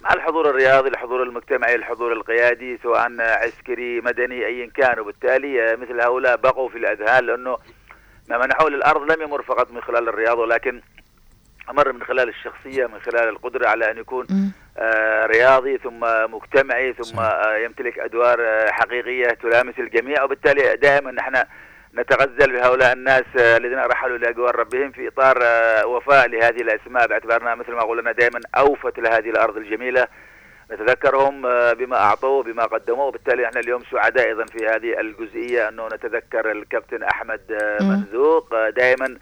مع 0.00 0.12
الحضور 0.12 0.50
الرياضي 0.50 0.88
الحضور 0.88 1.22
المجتمعي 1.22 1.74
الحضور 1.74 2.12
القيادي 2.12 2.78
سواء 2.82 3.20
عسكري 3.20 4.00
مدني 4.00 4.46
ايا 4.46 4.70
كان. 4.74 5.00
وبالتالي 5.00 5.72
آه، 5.72 5.76
مثل 5.76 6.00
هؤلاء 6.00 6.36
بقوا 6.36 6.68
في 6.68 6.78
الأذهان 6.78 7.26
لأنه 7.26 7.58
ما 8.28 8.38
منحوه 8.38 8.70
للأرض 8.70 9.12
لم 9.12 9.22
يمر 9.22 9.42
فقط 9.42 9.70
من 9.72 9.80
خلال 9.80 10.08
الرياضة 10.08 10.40
ولكن 10.42 10.80
أمر 11.70 11.92
من 11.92 12.02
خلال 12.02 12.28
الشخصية 12.28 12.86
من 12.86 13.00
خلال 13.00 13.28
القدرة 13.28 13.68
على 13.68 13.90
أن 13.90 13.98
يكون 13.98 14.26
آه، 14.78 15.26
رياضي 15.26 15.78
ثم 15.78 16.00
مجتمعي 16.34 16.92
ثم 16.92 17.20
آه، 17.20 17.56
يمتلك 17.56 17.98
أدوار 17.98 18.38
آه، 18.40 18.70
حقيقية 18.70 19.28
تلامس 19.28 19.74
الجميع. 19.78 20.22
وبالتالي 20.22 20.76
دائما 20.76 21.10
نحن 21.10 21.44
نتغزل 21.94 22.52
بهؤلاء 22.52 22.92
الناس 22.92 23.24
آه، 23.38 23.56
الذين 23.56 23.78
رحلوا 23.78 24.18
لاجوار 24.18 24.56
ربهم 24.56 24.90
في 24.90 25.08
إطار 25.08 25.38
آه، 25.42 25.86
وفاء 25.86 26.28
لهذه 26.28 26.60
الأسماء. 26.60 27.06
باعتبارنا 27.06 27.54
مثل 27.54 27.72
ما 27.72 27.82
قلنا 27.82 28.12
دائما 28.12 28.40
أوفت 28.56 28.98
لهذه 28.98 29.30
الأرض 29.30 29.56
الجميلة. 29.56 30.06
نتذكرهم 30.70 31.46
آه، 31.46 31.72
بما 31.72 31.96
اعطوا 31.96 32.42
بما 32.42 32.64
قدموا 32.64 33.04
وبالتالي 33.04 33.46
إحنا 33.46 33.60
اليوم 33.60 33.82
سعداء 33.90 34.26
أيضا 34.26 34.44
في 34.44 34.66
هذه 34.66 35.00
الجزئية 35.00 35.68
أنه 35.68 35.86
نتذكر 35.86 36.50
الكابتن. 36.50 37.06
منذوق 37.80 38.54
آه، 38.54 38.70
دائما 38.70 39.18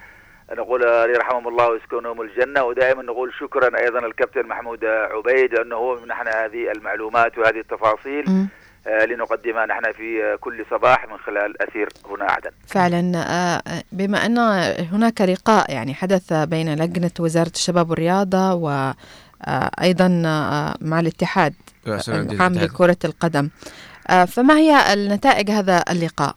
نقول 0.52 0.82
يرحمهم 0.82 1.48
الله 1.48 1.68
ويسكنهم 1.68 2.22
الجنة. 2.22 2.64
ودائما 2.64 3.02
نقول 3.02 3.34
شكرا 3.34 3.78
أيضا 3.78 3.98
الكابتن 3.98 4.46
محمود 4.46 4.84
عبيد 4.84 5.54
لأنه 5.54 5.76
هو 5.76 5.96
منحنا 6.00 6.44
هذه 6.44 6.70
المعلومات 6.70 7.38
وهذه 7.38 7.60
التفاصيل. 7.60 8.24
لنقدمها 8.86 9.66
نحن 9.66 9.92
في 9.92 10.24
آه، 10.24 10.36
كل 10.36 10.64
صباح 10.70 11.08
من 11.08 11.18
خلال 11.18 11.62
أثير 11.62 11.88
هنا 12.10 12.24
عدن 12.24 12.50
فعلا 12.66 13.12
آه، 13.16 13.82
بما 13.92 14.26
أن 14.26 14.38
هناك 14.92 15.20
لقاء 15.20 15.72
يعني 15.72 15.94
حدث 15.94 16.32
بين 16.32 16.74
لجنة 16.74 17.10
وزارة 17.20 17.52
الشباب 17.54 17.90
والرياضة 17.90 18.54
وأيضا 18.54 20.08
مع 20.80 21.00
الاتحاد 21.00 21.54
العام. 22.08 22.52
لكرة 22.52 22.96
القدم 23.04 23.48
آه، 24.10 24.24
فما 24.24 24.56
هي 24.56 24.92
النتائج 24.92 25.50
هذا 25.50 25.84
اللقاء؟ 25.90 26.34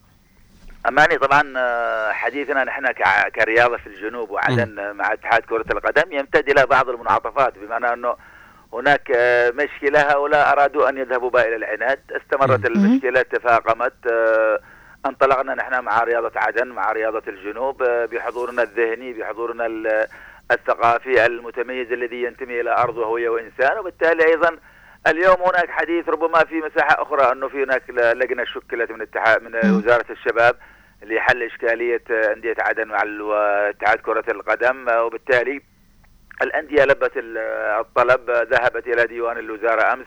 أماني 0.87 1.17
طبعا 1.17 1.53
آه، 1.57 2.11
حديثنا 2.11 2.63
نحن 2.63 2.91
كرياضة 3.35 3.77
في 3.77 3.87
الجنوب 3.87 4.29
وعدن 4.29 4.79
آه، 4.79 4.91
مع 4.91 5.13
اتحاد 5.13 5.41
كرة 5.41 5.65
القدم 5.71 6.11
يمتد 6.11 6.49
إلى 6.49 6.65
بعض 6.65 6.89
المنعطفات 6.89 7.53
بمعنى 7.57 7.93
أنه 7.93 8.15
هناك 8.73 9.11
آه، 9.15 9.51
مشكلة 9.51 9.99
هؤلاء 10.01 10.51
أرادوا 10.51 10.89
أن 10.89 10.97
يذهبوا 10.97 11.29
بها 11.29 11.45
إلى 11.47 11.55
العناد. 11.55 11.99
استمرت 12.11 12.65
المشكلة 12.65 13.21
تفاقمت 13.21 13.93
آه، 14.11 14.59
انطلقنا 15.05 15.55
نحن 15.55 15.83
مع 15.83 16.03
رياضة 16.03 16.31
عدن 16.35 16.67
مع 16.67 16.91
رياضة 16.91 17.23
الجنوب 17.27 17.83
آه، 17.83 18.05
بحضورنا 18.05 18.63
الذهني 18.63 19.13
بحضورنا 19.13 19.65
ال- 19.65 20.07
الثقافي 20.51 21.25
المتميز 21.25 21.91
الذي 21.91 22.23
ينتمي 22.23 22.61
إلى 22.61 22.71
أرض 22.77 22.97
وهوية 22.97 23.29
وإنسان 23.29 23.77
وبالتالي 23.79 24.25
أيضا 24.25 24.57
اليوم 25.07 25.37
هناك 25.41 25.69
حديث 25.69 26.09
ربما 26.09 26.43
في 26.45 26.55
مساحة 26.55 27.01
أخرى 27.01 27.31
أنه 27.31 27.47
في 27.47 27.63
هناك 27.63 27.83
لجنة 27.89 28.43
شكلت 28.45 28.91
من 28.91 29.01
اتحاد 29.01 29.43
من 29.43 29.55
وزارة 29.55 30.05
الشباب 30.09 30.55
لحل 31.03 31.43
إشكالية 31.43 32.01
أندية 32.09 32.55
عدن 32.59 32.87
مع 32.87 33.03
واتحاد 33.21 33.97
كرة 33.99 34.23
القدم. 34.31 34.85
وبالتالي 34.89 35.61
الأندية 36.41 36.83
لبت 36.83 37.11
ال- 37.17 37.37
الطلب 37.79 38.31
ذهبت 38.31 38.87
إلى 38.87 39.07
ديوان 39.07 39.37
الوزارة 39.37 39.93
أمس. 39.93 40.05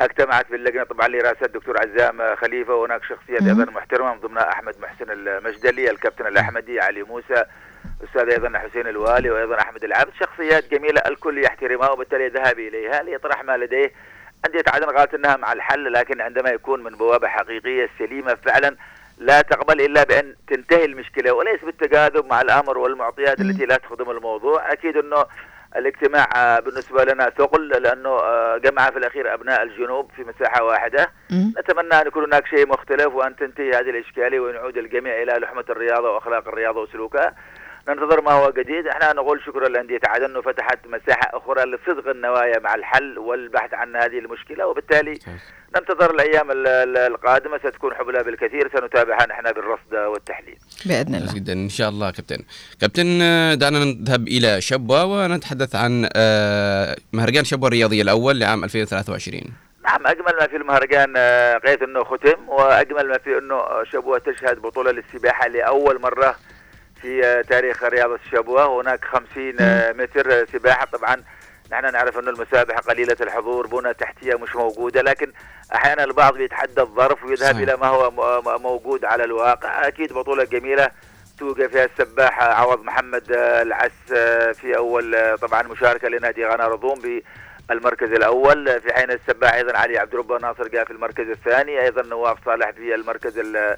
اجتمعت 0.00 0.46
في 0.46 0.56
اللجنة 0.56 0.84
طبعا 0.84 1.08
لرئاسة 1.08 1.46
الدكتور 1.46 1.76
عزام 1.80 2.34
خليفة. 2.36 2.74
وهناك 2.74 3.04
شخصيات 3.04 3.42
أيضا 3.42 3.64
محترمة 3.72 4.14
من 4.14 4.20
ضمنها 4.20 4.48
أحمد 4.48 4.74
محسن 4.80 5.10
المجدلي 5.10 5.90
الكابتن 5.90 6.26
الأحمدي 6.26 6.80
علي 6.80 7.02
موسى 7.02 7.44
أستاذ 8.04 8.30
أيضا 8.30 8.58
حسين 8.58 8.86
الوالي 8.86 9.30
وأيضا 9.30 9.60
أحمد 9.60 9.84
العبد. 9.84 10.12
شخصيات 10.20 10.70
جميلة 10.70 11.02
الكل 11.06 11.44
يحترمها 11.44 11.90
وبالتالي 11.90 12.28
ذهب 12.28 12.58
إليها 12.58 13.02
ليطرح 13.02 13.44
ما 13.44 13.56
لديه. 13.56 13.92
أندية 14.46 14.64
عدن 14.68 14.86
قالت 14.86 15.14
أنها 15.14 15.36
مع 15.36 15.52
الحل 15.52 15.92
لكن 15.92 16.20
عندما 16.20 16.50
يكون 16.50 16.82
من 16.82 16.90
بوابة 16.90 17.28
حقيقية 17.28 17.88
سليمة 17.98 18.34
فعلا 18.34 18.76
لا 19.18 19.40
تقبل 19.40 19.80
إلا 19.80 20.04
بأن 20.04 20.34
تنتهي 20.48 20.84
المشكلة 20.84 21.32
وليس 21.32 21.64
بالتجاذب 21.64 22.26
مع 22.26 22.40
الأمر 22.40 22.78
والمعطيات 22.78 23.40
التي 23.40 23.66
لا 23.66 23.76
تخدم 23.76 24.10
الموضوع. 24.10 24.72
أكيد 24.72 24.96
أنه 24.96 25.24
الاجتماع 25.76 26.28
آه، 26.36 26.60
بالنسبة 26.60 27.04
لنا 27.04 27.30
ثقل 27.38 27.68
لأنه 27.68 28.08
آه، 28.08 28.56
جمع 28.58 28.90
في 28.90 28.98
الأخير 28.98 29.34
أبناء 29.34 29.62
الجنوب 29.62 30.10
في 30.16 30.24
مساحة 30.24 30.64
واحدة. 30.64 31.10
نتمنى 31.58 32.00
أن 32.00 32.06
يكون 32.06 32.24
هناك 32.24 32.46
شيء 32.46 32.68
مختلف 32.68 33.14
وأن 33.14 33.36
تنتهي 33.36 33.70
هذه 33.70 33.90
الإشكالية 33.90 34.40
وأن 34.40 34.54
يعود 34.54 34.76
الجميع 34.76 35.22
إلى 35.22 35.32
لحمة 35.32 35.64
الرياضة 35.70 36.10
وأخلاق 36.10 36.48
الرياضة 36.48 36.80
وسلوكها. 36.80 37.34
ننتظر 37.88 38.20
ما 38.20 38.32
هو 38.32 38.50
جديد. 38.50 38.86
إحنا 38.86 39.12
نقول 39.12 39.40
شكرا 39.46 39.68
لأندية 39.68 40.00
عدن 40.06 40.24
أنه 40.24 40.42
فتحت 40.42 40.78
مساحة 40.86 41.30
أخرى 41.38 41.62
لصدق 41.64 42.08
النوايا 42.08 42.58
مع 42.58 42.74
الحل 42.74 43.18
والبحث 43.18 43.74
عن 43.74 43.96
هذه 43.96 44.18
المشكلة. 44.18 44.66
وبالتالي 44.66 45.18
ننتظر 45.76 46.14
الأيام 46.14 46.50
ال- 46.50 46.66
ال- 46.66 46.96
القادمة 46.96 47.58
ستكون 47.58 47.94
حبلها 47.94 48.22
بالكثير. 48.22 48.70
سنتابعها 48.80 49.26
نحن 49.26 49.52
بالرصد 49.52 49.94
والتحليل. 49.94 50.56
بإذن 50.86 51.14
الله. 51.14 51.34
جدا. 51.34 51.52
إن 51.52 51.68
شاء 51.68 51.88
الله 51.88 52.10
كابتن. 52.10 52.38
كابتن 52.80 53.22
آه، 53.22 53.54
دعنا 53.54 53.84
نذهب 53.84 54.28
إلى 54.28 54.60
شبوة 54.60 55.04
ونتحدث 55.04 55.74
عن 55.76 56.08
آه، 56.16 56.96
مهرجان 57.12 57.44
شبوة 57.44 57.68
الرياضيه 57.68 58.02
الأول 58.02 58.40
لعام 58.40 58.64
2023 58.64 59.42
نعم 59.84 60.06
أجمل 60.06 60.32
ما 60.40 60.46
في 60.46 60.56
المهرجان 60.56 61.14
آه، 61.16 61.58
قيد 61.58 61.82
إنه 61.82 62.04
ختم 62.04 62.48
وأجمل 62.48 63.08
ما 63.08 63.18
في 63.18 63.38
إنه 63.38 63.60
شبوة 63.92 64.18
تشهد 64.18 64.58
بطولة 64.58 64.90
للسباحة 64.90 65.48
لأول 65.48 66.00
مرة 66.00 66.34
في 67.02 67.42
تاريخ 67.48 67.82
رياضة 67.84 68.18
شبوه 68.32 68.80
هناك 68.82 69.04
50 69.04 69.54
آه، 69.60 69.92
متر 69.92 70.46
سباحة. 70.46 70.86
طبعا 70.86 71.16
نحن 71.72 71.92
نعرف 71.92 72.18
انه 72.18 72.30
المسابحة 72.30 72.80
قليلة 72.80 73.16
الحضور 73.20 73.66
بنى 73.66 73.94
تحتية 73.94 74.34
مش 74.34 74.56
موجودة 74.56 75.02
لكن 75.02 75.32
أحيانا 75.74 76.04
البعض 76.04 76.34
بيتحدى 76.34 76.80
الظرف 76.80 77.24
ويذهب 77.24 77.52
صحيح. 77.54 77.62
إلى 77.68 77.76
ما 77.76 77.86
هو 77.86 78.10
موجود 78.58 79.04
على 79.04 79.24
الواقع. 79.24 79.86
أكيد 79.88 80.12
بطولة 80.12 80.44
جميلة 80.44 80.88
توقف 81.38 81.62
فيها 81.72 81.84
السباح 81.84 82.42
عوض 82.42 82.82
محمد 82.82 83.24
العس 83.36 84.12
في 84.60 84.76
أول 84.76 85.14
آه، 85.14 85.34
طبعا 85.36 85.62
مشاركة 85.62 86.08
لنادي 86.08 86.46
غانا 86.46 86.66
رضوم 86.68 87.02
بالمركز 87.68 88.12
الأول. 88.12 88.80
في 88.80 88.92
حين 88.94 89.10
السباح 89.10 89.54
أيضا 89.54 89.78
علي 89.78 89.98
عبد 89.98 90.14
ربه 90.14 90.38
ناصر 90.38 90.68
جاء 90.68 90.84
في 90.84 90.90
المركز 90.90 91.28
الثاني. 91.28 91.80
أيضا 91.82 92.02
نواف 92.02 92.38
صالح 92.44 92.70
في 92.70 92.94
المركز 92.94 93.38
ال- 93.38 93.76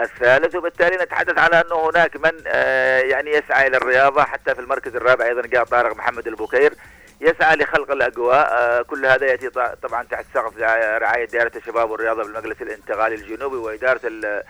الثالث 0.00 0.54
وبالتالي 0.54 0.96
نتحدث 0.96 1.38
على 1.38 1.60
أنه 1.60 1.90
هناك 1.90 2.16
من 2.16 2.32
آه، 2.46 2.98
يعني 3.00 3.30
يسعى 3.30 3.66
إلى 3.66 3.76
الرياضة 3.76 4.22
حتى 4.22 4.54
في 4.54 4.60
المركز 4.60 4.96
الرابع 4.96 5.24
أيضا 5.24 5.42
جاء 5.42 5.64
طارق 5.64 5.96
محمد 5.96 6.26
البكير 6.26 6.72
يسعى 7.20 7.56
لخلق 7.56 7.90
الأجواء. 7.90 8.48
آه، 8.52 8.82
كل 8.82 9.06
هذا 9.06 9.26
يأتي 9.26 9.50
طبعا 9.82 10.04
تحت 10.10 10.24
سقف 10.34 10.58
رعاية 10.98 11.24
دائرة 11.26 11.52
الشباب 11.56 11.90
والرياضة 11.90 12.22
بالمجلس 12.22 12.62
الانتقالي 12.62 13.14
الجنوبي 13.14 13.56
وإدارة 13.56 14.00
ال- 14.04 14.42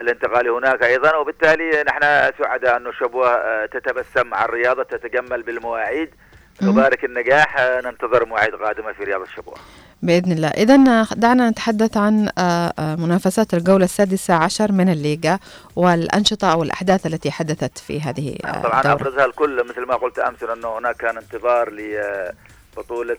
الانتقالي 0.00 0.50
هناك 0.50 0.82
أيضا. 0.82 1.16
وبالتالي 1.16 1.82
نحن 1.82 2.00
سعداء 2.38 2.76
انه 2.76 2.92
شبوه 2.92 3.28
آه، 3.34 3.66
تتبسم 3.66 4.26
مع 4.26 4.44
الرياضة 4.44 4.82
تتجمل 4.82 5.42
بالمواعيد. 5.42 6.14
نبارك 6.62 7.04
النجاح. 7.04 7.60
ننتظر 7.84 8.24
مواعيد 8.26 8.54
قادمه 8.54 8.92
في 8.92 9.04
رياضة 9.04 9.24
شبوه 9.36 9.56
بإذن 10.02 10.32
الله. 10.32 10.48
إذا 10.48 11.06
دعنا 11.16 11.50
نتحدث 11.50 11.96
عن 11.96 12.28
آه، 12.38 12.72
آه، 12.78 12.96
منافسات 12.96 13.54
الجولة 13.54 13.84
السادسة 13.84 14.34
عشر 14.34 14.72
من 14.72 14.88
الليغا 14.88 15.38
والأنشطة 15.76 16.52
أو 16.52 16.62
الأحداث 16.62 17.06
التي 17.06 17.30
حدثت 17.30 17.78
في 17.78 18.00
هذه 18.00 18.36
آه، 18.44 18.62
طبعا 18.62 18.80
الدورة 18.80 18.92
أبرزها 18.92 19.24
الكل 19.24 19.64
مثل 19.64 19.86
ما 19.86 19.94
قلت 19.94 20.18
أمس 20.18 20.42
إنه 20.42 20.78
هناك 20.78 20.96
كان 20.96 21.16
انتظار 21.16 21.70
لبطوله 21.70 23.16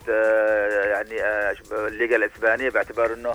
يعني 0.85 1.15
الليغا 1.71 2.15
الإسبانية 2.15 2.69
باعتبار 2.69 3.13
إنه 3.13 3.33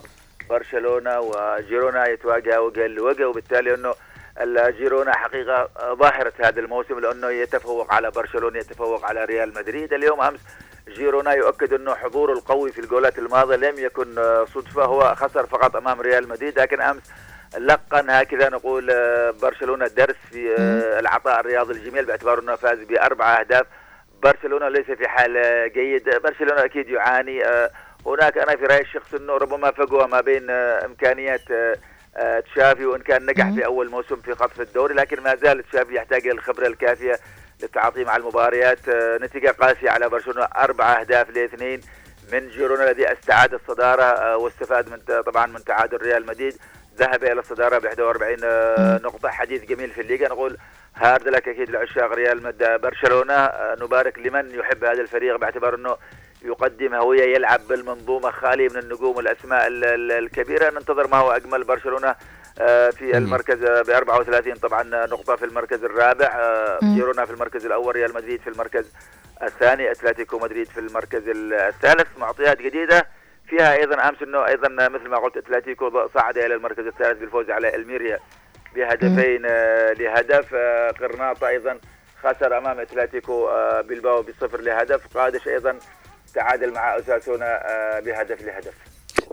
برشلونة 0.50 1.20
وجيرونا 1.20 2.08
يتواجهوا 2.08 2.66
وجه 2.66 2.86
لوجه 2.86 3.28
وبالتالي 3.28 3.74
إنه 3.74 3.94
الجيرونا 4.40 5.12
حقيقة 5.12 5.68
آه، 5.76 5.94
ظاهره 5.94 6.32
هذا 6.38 6.60
الموسم 6.60 6.98
لأنه 6.98 7.30
يتفوق 7.30 7.94
على 7.94 8.10
برشلونة 8.10 8.58
يتفوق 8.58 9.04
على 9.04 9.24
ريال 9.24 9.54
مدريد. 9.54 9.92
اليوم 9.92 10.20
أمس 10.20 10.40
جيرونا 10.88 11.32
يؤكد 11.32 11.72
أنه 11.72 11.94
حضوره 11.94 12.32
القوي 12.32 12.72
في 12.72 12.80
الجولات 12.80 13.18
الماضية 13.18 13.56
لم 13.56 13.78
يكن 13.78 14.18
آه، 14.18 14.44
صدفة 14.54 14.84
هو 14.84 15.14
خسر 15.14 15.46
فقط 15.46 15.76
أمام 15.76 16.00
ريال 16.00 16.28
مدريد 16.28 16.58
لكن 16.58 16.80
أمس 16.80 17.02
لقن 17.58 18.10
هكذا 18.10 18.48
نقول 18.48 18.90
آه، 18.90 19.30
برشلونة 19.42 19.86
درس 19.86 20.16
في 20.30 20.54
آه، 20.58 21.00
العطاء 21.00 21.40
الرياضي 21.40 21.72
الجميل 21.72 22.04
باعتبار 22.04 22.38
أنه 22.38 22.56
فاز 22.56 22.78
بأربع 22.78 23.40
أهداف. 23.40 23.66
برشلونة 24.22 24.68
ليس 24.68 24.86
في 24.90 25.08
حال 25.08 25.32
جيد. 25.74 26.08
برشلونة 26.24 26.64
أكيد 26.64 26.88
يعاني 26.88 27.42
هناك 28.06 28.38
أنا 28.38 28.56
في 28.56 28.64
رأيي 28.66 28.80
الشخصي 28.80 29.16
أنه 29.16 29.36
ربما 29.36 29.70
فجوه 29.70 30.06
ما 30.06 30.20
بين 30.20 30.50
إمكانيات 30.50 31.50
آه، 32.16 32.40
تشافي 32.40 32.86
وإن 32.86 33.00
كان 33.00 33.26
نجح 33.26 33.50
في 33.54 33.64
أول 33.64 33.90
موسم 33.90 34.16
في 34.16 34.34
خطف 34.34 34.60
الدوري 34.60 34.94
لكن 34.94 35.22
ما 35.22 35.34
زال 35.34 35.62
تشافي 35.70 35.94
يحتاج 35.94 36.20
إلى 36.26 36.32
الخبرة 36.32 36.66
الكافية 36.66 37.18
للتعاطي 37.62 38.04
مع 38.04 38.16
المباريات 38.16 38.88
آه، 38.88 39.18
نتيجة 39.22 39.50
قاسية 39.50 39.90
على 39.90 40.08
برشلونة 40.08 40.44
أربع 40.56 41.00
أهداف 41.00 41.30
لاثنين 41.30 41.80
من 42.32 42.48
جيرونا 42.48 42.90
الذي 42.90 43.12
استعاد 43.12 43.54
الصدارة 43.54 44.02
آه، 44.02 44.36
واستفاد 44.36 44.88
من 44.90 45.22
طبعا 45.22 45.46
من 45.46 45.64
تعادل 45.64 45.96
ريال 45.96 46.26
مدريد. 46.26 46.56
ذهب 46.98 47.24
إلى 47.24 47.40
الصدارة 47.40 47.78
ب 47.78 47.84
41 47.84 48.36
آه، 48.44 49.00
نقطة. 49.04 49.28
حديث 49.28 49.64
جميل 49.64 49.90
في 49.90 50.00
الليغا. 50.00 50.28
نقول 50.28 50.56
hard 50.96 51.28
luck 51.28 51.48
أكيد 51.48 51.70
لعشاق 51.70 52.12
ريال 52.12 52.42
مد 52.42 52.80
برشلونة. 52.82 53.34
آه، 53.34 53.76
نبارك 53.80 54.18
لمن 54.18 54.50
يحب 54.54 54.84
هذا 54.84 55.00
الفريق 55.02 55.36
باعتبار 55.36 55.74
إنه 55.74 55.96
يقدم 56.42 56.94
هوية 56.94 57.34
يلعب 57.34 57.60
بالمنظومة 57.68 58.30
خالي 58.30 58.68
من 58.68 58.76
النجوم 58.76 59.16
والاسماء 59.16 59.66
ال- 59.66 59.84
ال- 59.84 60.12
الكبيرة. 60.12 60.70
ننتظر 60.70 61.06
ما 61.06 61.16
هو 61.16 61.30
أجمل. 61.32 61.64
برشلونة 61.64 62.08
آه، 62.08 62.16
في 62.90 63.16
المركز 63.18 63.58
ب 63.64 63.90
34 63.90 64.54
طبعا 64.54 64.82
نقطه 65.06 65.36
في 65.36 65.44
المركز 65.44 65.84
الرابع 65.84 66.26
آه،. 66.26 66.78
جيرونا 66.82 67.24
في 67.24 67.30
المركز 67.32 67.66
الأول 67.66 67.96
ريال 67.96 68.14
مدريد 68.14 68.40
في 68.40 68.50
المركز 68.50 68.92
الثاني 69.42 69.90
أتلتيكو 69.90 70.38
مدريد 70.38 70.66
في 70.66 70.80
المركز 70.80 71.28
ال- 71.28 71.54
الثالث 71.54 72.18
معطيات 72.18 72.58
جديدة. 72.62 73.06
فيها 73.48 73.72
أيضا 73.74 74.08
أمس 74.08 74.22
إنه 74.22 74.46
أيضا 74.46 74.68
مثل 74.68 75.08
ما 75.08 75.16
قلت 75.18 75.36
أتلتيكو 75.36 76.08
صعد 76.14 76.38
إلى 76.38 76.54
المركز 76.54 76.86
الثالث 76.86 77.18
بالفوز 77.20 77.50
على 77.50 77.74
إلميريا 77.76 78.18
بهدفين 78.74 79.42
آه، 79.46 79.92
لهدف 79.92 80.54
آه، 80.54 80.90
قرناطة 80.90 81.48
أيضا 81.48 81.78
خسر 82.22 82.58
أمام 82.58 82.80
أتلتيكو 82.80 83.48
آه، 83.48 83.80
بلباو 83.80 84.22
بصفر 84.22 84.60
لهدف 84.60 85.16
قادش 85.18 85.48
أيضا 85.48 85.78
تعادل 86.34 86.72
مع 86.74 86.98
اساسونا 86.98 87.46
آه، 87.70 88.00
بهدف 88.00 88.42
لهدف. 88.42 88.74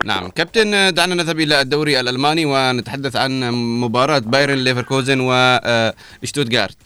نعم. 0.04 0.28
كابتن 0.28 0.94
دعنا 0.94 1.14
نذهب 1.14 1.40
إلى 1.40 1.60
الدوري 1.60 2.00
الألماني 2.00 2.44
ونتحدث 2.46 3.16
عن 3.16 3.50
مباراة 3.80 4.18
بايرن 4.18 4.54
ليفركوزن 4.58 5.20
وشتوتغارت 5.20 6.76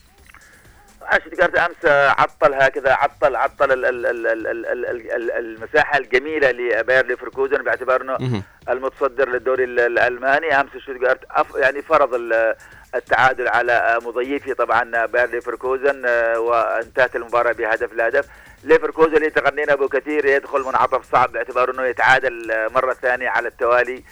شتغارت 1.26 1.56
أمس 1.56 1.84
عطل 2.18 2.54
هكذا 2.54 2.92
عطل 2.92 3.36
عطل 3.36 3.72
ال- 3.72 3.84
ال- 3.86 4.06
ال- 4.06 4.26
ال- 4.26 4.46
ال- 4.46 4.66
ال- 4.86 5.10
ال- 5.10 5.30
المساحة 5.30 5.98
الجميلة 5.98 6.50
لباير 6.50 7.06
ليفركوزن 7.06 7.56
باعتبار 7.62 8.02
إنه. 8.02 8.42
المتصدر 8.68 9.28
للدوري 9.28 9.64
ال- 9.64 9.80
الألماني. 9.80 10.60
أمس 10.60 10.70
شتغارت 10.82 11.20
أف 11.30 11.46
يعني 11.56 11.82
فرض 11.82 12.14
ال- 12.14 12.54
التعادل 12.94 13.48
على 13.48 13.98
مضيفه 14.02 14.52
طبعا 14.52 15.06
باير 15.06 15.30
ليفركوزن 15.30 16.02
آه، 16.06 16.40
وانتهت 16.40 17.16
المباراة 17.16 17.52
بهدف 17.52 17.92
لهدف 17.92 18.26
ليفركوزن 18.64 19.16
اللي 19.16 19.30
تغنينا 19.30 19.74
به 19.74 19.88
كثير 19.88 20.24
يدخل 20.26 20.60
منعطف 20.62 21.12
صعب 21.12 21.32
باعتبار 21.32 21.70
إنه 21.70 21.86
يتعادل 21.86 22.50
آه، 22.50 22.68
مرة 22.68 22.92
ثانية 22.92 23.28
على 23.28 23.48
التوالي 23.48 24.02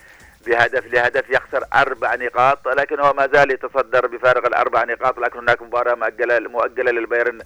بهدف 0.46 0.92
لهدف 0.92 1.30
يخسر 1.30 1.64
أربع 1.74 2.14
نقاط 2.14 2.68
لكن 2.68 3.00
هو 3.00 3.12
ما 3.12 3.26
زال 3.26 3.50
يتصدر 3.50 4.06
بفارق 4.06 4.46
الأربع 4.46 4.84
نقاط 4.84 5.18
لكن 5.18 5.38
هناك 5.38 5.62
مباراة 5.62 5.94
مؤجلة 5.94 6.38
مؤجلة 6.38 6.90
للبايرن 6.92 7.38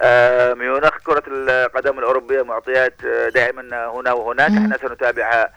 آه، 0.00 0.54
ميونخ. 0.54 0.98
كرة 1.04 1.22
القدم 1.28 1.98
الأوروبية 1.98 2.42
معطيات 2.42 2.94
آه، 3.04 3.28
دائما 3.28 3.86
هنا 3.90 4.12
وهناك. 4.12 4.50
إحنا 4.50 4.78
سنتابعها 4.78 5.52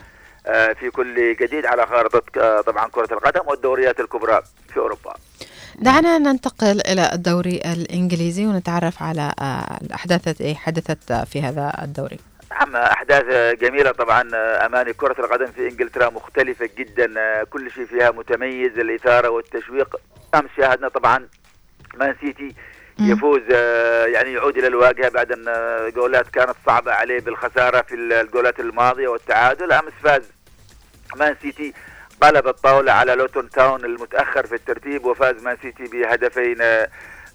في 0.80 0.90
كل 0.90 1.36
جديد 1.36 1.66
على 1.66 1.86
خارطة 1.88 2.62
طبعا 2.62 2.88
كرة 2.90 3.14
القدم 3.14 3.42
والدوريات 3.48 4.00
الكبرى 4.00 4.42
في 4.74 4.78
أوروبا. 4.80 5.14
دعنا 5.78 6.18
ننتقل 6.18 6.82
إلى 6.82 7.10
الدوري 7.14 7.62
الإنجليزي 7.66 8.46
ونتعرف 8.46 9.04
على 9.04 9.34
آه، 9.40 9.78
الأحداث 9.82 10.28
التي 10.28 10.56
حدثت 10.56 11.14
في 11.14 11.42
هذا 11.42 11.74
الدوري. 11.84 12.20
نعم 12.52 12.76
أحداث 12.76 13.24
جميلة 13.62 13.92
طبعا 13.92 14.22
أماني 14.66 14.94
كرة 14.94 15.16
القدم 15.20 15.46
في 15.46 15.68
إنجلترا 15.68 16.10
مختلفة 16.10 16.70
جدا 16.78 17.44
كل 17.44 17.72
شيء 17.72 17.86
فيها 17.86 18.12
متميز 18.12 18.80
الإثارة 18.80 19.30
والتشويق. 19.30 19.96
امس 20.36 20.50
شاهدنا 20.58 20.88
طبعا 20.88 21.28
مان 21.96 22.16
سيتي 22.22 22.56
يفوز 23.00 23.42
آه، 23.52 24.06
يعني 24.06 24.34
يعود 24.34 24.58
إلى 24.58 24.68
الواجهة 24.68 25.10
بعد 25.10 25.32
أن 25.32 25.48
آه، 25.48 25.90
جولات 25.90 26.28
كانت 26.28 26.56
صعبة 26.66 26.92
عليه 26.92 27.20
بالخسارة 27.20 27.82
في 27.82 27.96
الجولات 27.96 28.60
الماضية 28.60 29.08
والتعادل. 29.08 29.72
أمس 29.72 29.94
فاز 30.04 30.24
مان 31.16 31.36
سيتي 31.42 31.74
قلب 32.22 32.48
الطاولة 32.48 32.92
على 32.92 33.16
لوتون 33.16 33.50
تاون 33.50 33.86
المتأخر 33.86 34.46
في 34.48 34.56
الترتيب 34.56 35.06
وفاز 35.06 35.44
مان 35.44 35.58
سيتي 35.62 35.84
بهدفين 35.84 36.58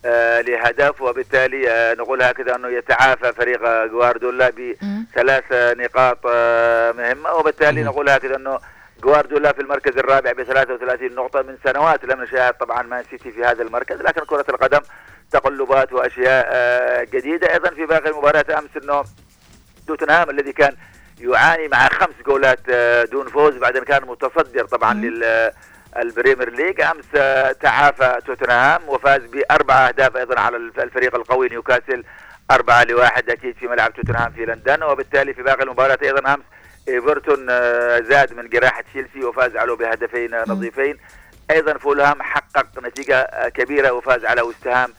آه، 0.05 0.41
لهدف 0.41 1.03
وبالتالي 1.03 1.70
آه، 1.70 1.95
نقول 1.95 2.22
هكذا 2.22 2.57
أنه 2.57 2.68
يتعافى 2.68 3.33
فريق 3.33 3.61
جوارديولا 3.87 4.51
بثلاث 4.51 5.45
نقاط 5.53 6.18
آه، 6.26 6.93
مهمه 6.93 7.33
وبالتالي 7.33 7.83
نقول 7.83 8.09
هكذا 8.09 8.37
أنه 8.37 8.59
جوارديولا 9.03 9.53
في 9.53 9.61
المركز 9.61 9.99
الرابع 9.99 10.33
ب 10.33 10.43
33 10.43 11.14
نقطة 11.14 11.43
من 11.43 11.57
سنوات 11.64 12.05
لم 12.05 12.22
نشاهد 12.22 12.55
طبعا 12.55 12.83
مان 12.83 13.05
سيتي 13.11 13.30
في 13.30 13.45
هذا 13.45 13.62
المركز 13.62 13.97
لكن 13.97 14.20
كرة 14.20 14.45
القدم 14.49 14.80
تقلبات 15.30 15.93
وأشياء 15.93 16.47
آه، 16.49 17.05
جديدة. 17.05 17.53
أيضا 17.53 17.70
في 17.70 17.87
باقي 17.87 18.11
المباريات 18.11 18.51
أمس 18.51 18.70
أنه 18.83 19.05
توتنهام 19.87 20.30
الذي 20.30 20.53
كان 20.53 20.76
يعاني 21.20 21.68
مع 21.68 21.88
خمس 21.88 22.14
جولات 22.26 22.60
آه، 22.70 23.04
دون 23.04 23.28
فوز 23.28 23.56
بعدين 23.56 23.84
كان 23.84 24.02
متصدر 24.06 24.64
طبعا 24.64 24.94
لل 24.94 25.50
ال 25.97 26.03
Premier 26.03 26.51
League. 26.51 26.80
أمس 26.80 27.04
آه، 27.16 27.52
تعافى 27.52 28.18
توتنهام 28.26 28.80
وفاز 28.88 29.22
بأربع 29.22 29.88
أهداف 29.88 30.16
أيضا 30.16 30.40
على 30.40 30.56
الف- 30.56 30.80
الفريق 30.80 31.14
القوي 31.14 31.48
نيوكاسل 31.48 32.04
أربعة 32.50 32.84
لواحد 32.84 33.30
أكيد 33.30 33.56
في 33.56 33.66
ملعب 33.66 33.92
توتنهام 33.94 34.32
في 34.32 34.44
لندن. 34.44 34.82
وبالتالي 34.82 35.34
في 35.34 35.42
باقي 35.42 35.62
المباريات 35.62 36.02
أيضا 36.02 36.34
أمس 36.34 36.44
إيفرتون 36.88 37.46
آه، 37.50 38.00
زاد 38.00 38.32
من 38.34 38.48
جراحة 38.48 38.80
تشيلسي 38.82 39.24
وفاز 39.24 39.56
عليه 39.56 39.74
بهدفين 39.74 40.30
نظيفين. 40.48 40.96
أيضا 41.50 41.78
فولهام 41.78 42.22
حقق 42.22 42.66
نتيجة 42.82 43.48
كبيرة 43.48 43.90
وفاز 43.92 44.24
على 44.24 44.42
وستهام 44.42 44.94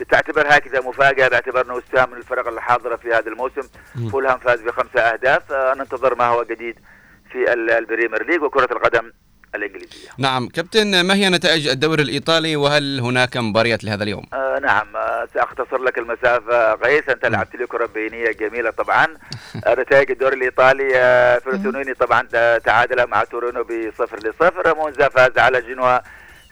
بتعتبر 0.00 0.46
هكذا 0.48 0.80
مفاجأة 0.80 1.28
باعتبار 1.28 1.64
أنه 1.64 1.74
وستهام 1.74 2.10
من 2.10 2.16
الفرق 2.16 2.48
الحاضرة 2.48 2.96
في 2.96 3.08
هذا 3.08 3.28
الموسم. 3.28 3.68
فولهام 4.12 4.38
فاز 4.38 4.60
بخمسة 4.60 5.00
أهداف. 5.00 5.52
آه، 5.52 5.74
ننتظر 5.74 6.14
ما 6.14 6.24
هو 6.26 6.42
جديد 6.44 6.78
في 7.32 7.52
ال- 7.52 7.70
ال 7.70 7.77
Premier 7.77 8.26
League 8.26 8.42
وكرة 8.42 8.68
القدم 8.72 9.12
الإنجليزية. 9.54 10.08
نعم 10.18 10.48
كابتن 10.48 11.00
ما 11.00 11.14
هي 11.14 11.30
نتائج 11.30 11.68
الدوري 11.68 12.02
الإيطالي؟ 12.02 12.56
وهل 12.56 13.00
هناك 13.00 13.36
مباريات 13.36 13.84
لهذا 13.84 14.02
اليوم؟ 14.02 14.24
آه 14.32 14.58
نعم. 14.62 14.96
آه 14.96 15.28
سأختصر 15.34 15.78
لك 15.78 15.98
المسافة 15.98 16.74
غيث 16.74 17.08
أنت 17.08 17.26
لعبت 17.26 17.56
لي 17.56 17.66
كرة 17.66 17.86
بينية 17.86 18.30
جميلة 18.30 18.70
طبعا. 18.70 19.06
آه 19.66 19.74
نتائج 19.74 20.10
الدوري 20.10 20.36
الإيطالي 20.36 20.96
آه 20.96 21.38
فروسينوني 21.38 21.94
طبعا 21.94 22.22
تعادل 22.58 23.06
مع 23.06 23.24
تورينو 23.24 23.64
بصفر 23.64 24.18
لصفر. 24.18 24.74
مونزا 24.76 25.08
فاز 25.08 25.38
على 25.38 25.60
جنوا 25.62 25.98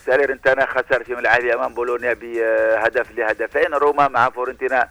ساليرنتانا 0.07 0.67
خسر 0.67 1.05
في 1.05 1.15
ملعبه 1.15 1.55
أمام 1.55 1.75
بولونيا 1.75 2.13
بهدف 2.13 3.11
لهدفين 3.11 3.75
روما 3.75 4.09
مع 4.09 4.31
فورنتينا 4.31 4.89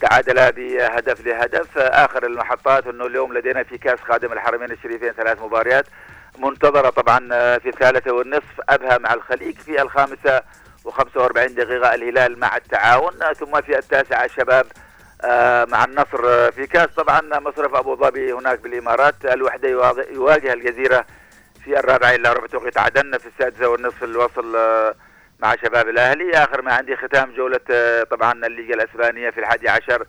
تعادل 0.00 0.52
بهدف 0.52 1.26
لهدف. 1.26 1.78
آخر 1.78 2.26
المحطات 2.26 2.86
أنه 2.86 3.06
اليوم 3.06 3.34
لدينا 3.34 3.62
في 3.62 3.78
كأس 3.78 3.98
خادم 4.00 4.32
الحرمين 4.32 4.70
الشريفين 4.72 5.12
ثلاث 5.12 5.42
مباريات. 5.42 5.84
منتظرة 6.38 6.90
طبعا 6.90 7.18
في 7.58 7.68
الثالثة 7.68 8.12
والنصف 8.12 8.60
أبها 8.68 8.98
مع 8.98 9.14
الخليج 9.14 9.58
في 9.58 9.82
الخامسة 9.82 10.42
و45 10.84 11.32
دقيقة 11.32 11.94
الهلال 11.94 12.38
مع 12.38 12.56
التعاون. 12.56 13.12
ثم 13.38 13.60
في 13.60 13.78
التاسعة 13.78 14.24
الشباب 14.24 14.66
آه، 15.24 15.64
مع 15.64 15.84
النصر 15.84 16.52
في 16.52 16.66
كأس. 16.66 16.88
طبعا 16.96 17.20
مصرف 17.38 17.74
أبو 17.74 17.96
ظبي 17.96 18.32
هناك 18.32 18.58
بالإمارات 18.60 19.14
الوحدة 19.24 19.68
يواض- 19.68 20.10
يواجه 20.12 20.52
الجزيرة 20.52 21.04
في 21.66 21.78
الرابعة 21.78 22.14
إلا 22.14 22.32
ربع 22.32 22.46
توقيت 22.46 22.78
عدن 22.78 23.18
في 23.18 23.26
السادسة 23.26 23.68
والنصف 23.68 24.04
الوصل 24.04 24.56
آه، 24.56 24.94
مع 25.40 25.56
شباب 25.56 25.88
الأهلي. 25.88 26.30
آخر 26.30 26.62
ما 26.62 26.72
عندي 26.72 26.96
ختام 26.96 27.34
جولة 27.36 27.60
آه، 27.70 28.02
طبعا 28.02 28.32
الليغا 28.46 28.74
الأسبانية 28.74 29.30
في 29.30 29.40
الحادي 29.40 29.68
عشر. 29.68 30.06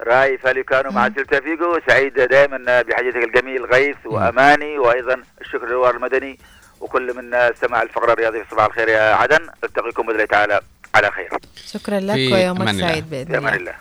رايو 0.00 0.38
فاليكانو 0.38 0.90
مع 0.90 1.10
سيلتا 1.14 1.40
فيجو 1.40 1.78
سعيد 1.88 2.14
دائما 2.14 2.82
بحديثك 2.82 3.16
الجميل 3.16 3.64
غيث 3.64 3.96
وأماني 4.04 4.78
وأيضا 4.78 5.22
الشكر 5.40 5.66
للوار 5.66 5.96
المدني 5.96 6.38
وكل 6.80 7.14
من 7.16 7.54
سمع 7.60 7.82
الفقرة 7.82 8.12
الرياضية. 8.12 8.42
في 8.42 8.50
صباح 8.50 8.66
الخير 8.66 8.88
يا 8.88 9.14
عدن. 9.14 9.48
التقيكم 9.64 10.02
باذن 10.02 10.14
الله 10.14 10.24
تعالى 10.24 10.60
على 10.94 11.10
خير. 11.10 11.30
شكرا 11.66 12.00
لك 12.00 12.32
ويومك 12.32 12.60
أمان. 12.60 12.78
سعيد 12.80 13.10
بإذن 13.10 13.34
الله. 13.34 13.56
الله. 13.56 13.74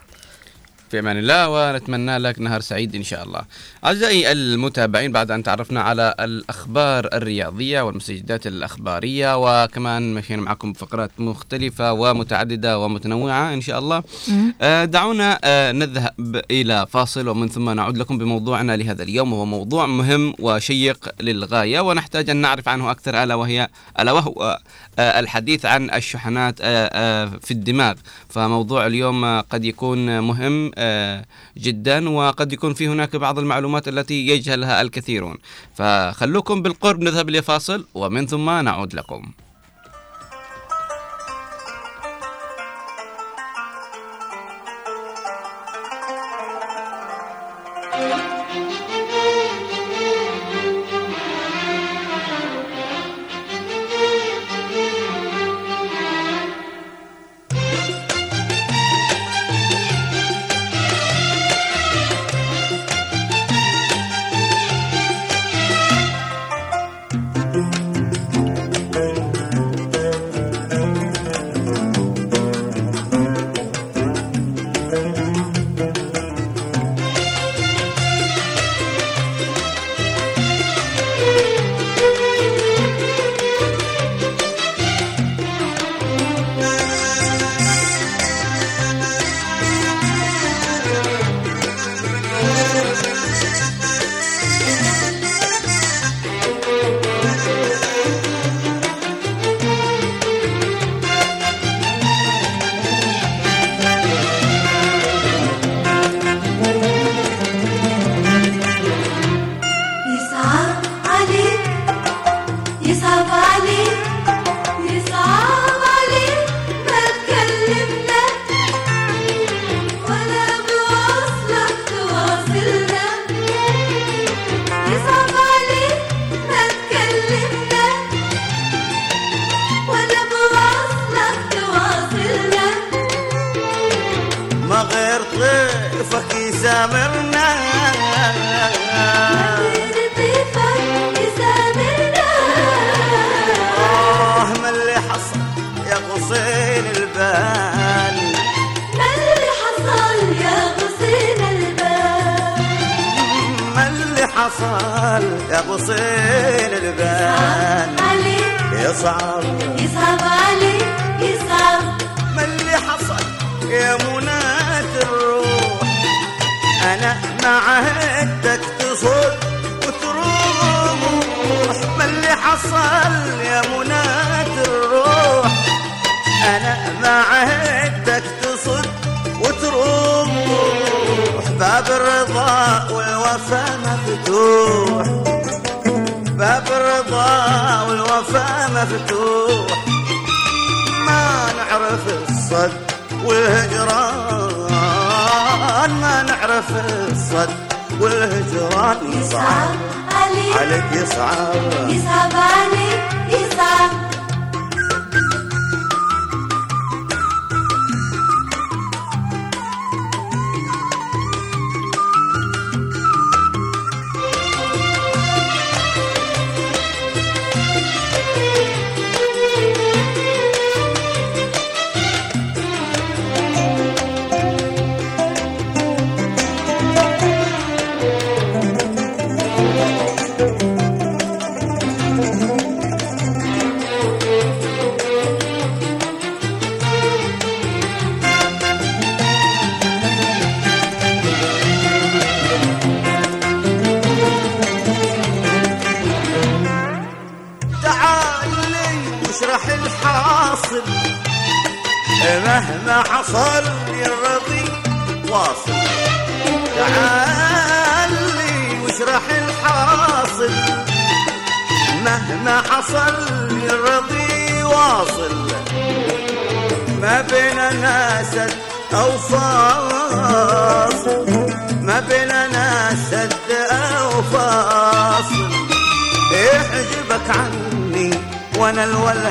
في 0.91 0.99
أمان 0.99 1.17
الله 1.17 1.49
ونتمنى 1.49 2.17
لك 2.17 2.39
نهار 2.39 2.61
سعيد 2.61 2.95
إن 2.95 3.03
شاء 3.03 3.23
الله. 3.23 3.41
أعزائي 3.85 4.31
المتابعين 4.31 5.11
بعد 5.11 5.31
أن 5.31 5.43
تعرفنا 5.43 5.81
على 5.81 6.15
الأخبار 6.19 7.09
الرياضية 7.13 7.81
والمستجدات 7.81 8.47
الأخبارية 8.47 9.37
وكمان 9.63 10.13
مشينا 10.13 10.41
معكم 10.41 10.73
بفقرات 10.73 11.11
مختلفة 11.19 11.93
ومتعددة 11.93 12.79
ومتنوعة 12.79 13.53
إن 13.53 13.61
شاء 13.61 13.79
الله. 13.79 14.03
آه، 14.61 14.85
دعونا 14.85 15.39
آه، 15.43 15.71
نذهب 15.71 16.41
إلى 16.51 16.85
فاصل 16.89 17.27
ومن 17.27 17.47
ثم 17.47 17.69
نعود 17.69 17.97
لكم 17.97 18.17
بموضوعنا 18.17 18.77
لهذا 18.77 19.03
اليوم 19.03 19.33
وهو 19.33 19.45
موضوع 19.45 19.85
مهم 19.85 20.33
وشيق 20.39 21.09
للغاية 21.21 21.79
ونحتاج 21.79 22.29
أن 22.29 22.37
نعرف 22.37 22.67
عنه 22.67 22.91
أكثر 22.91 23.23
ألا 23.23 23.35
وهي 23.35 23.67
ألا 23.99 24.11
وهو 24.11 24.59
آه، 24.99 25.19
الحديث 25.19 25.65
عن 25.65 25.89
الشحنات 25.89 26.61
في 27.41 27.51
الدماغ 27.51 27.93
فموضوع 28.29 28.87
اليوم 28.87 29.39
قد 29.39 29.65
يكون 29.65 30.19
مهم 30.19 30.71
جدا 31.57 32.09
وقد 32.09 32.53
يكون 32.53 32.73
في 32.73 32.87
هناك 32.87 33.15
بعض 33.15 33.39
المعلومات 33.39 33.68
التي 33.75 34.27
يجهلها 34.27 34.81
الكثيرون. 34.81 35.37
فخلوكم 35.75 36.61
بالقرب 36.61 37.01
نذهب 37.01 37.29
لفاصل 37.29 37.85
ومن 37.93 38.27
ثم 38.27 38.49
نعود 38.49 38.93
لكم. 38.93 39.31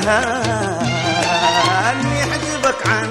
الهان 0.09 1.99
يحجبك 2.17 2.87
عن 2.87 3.09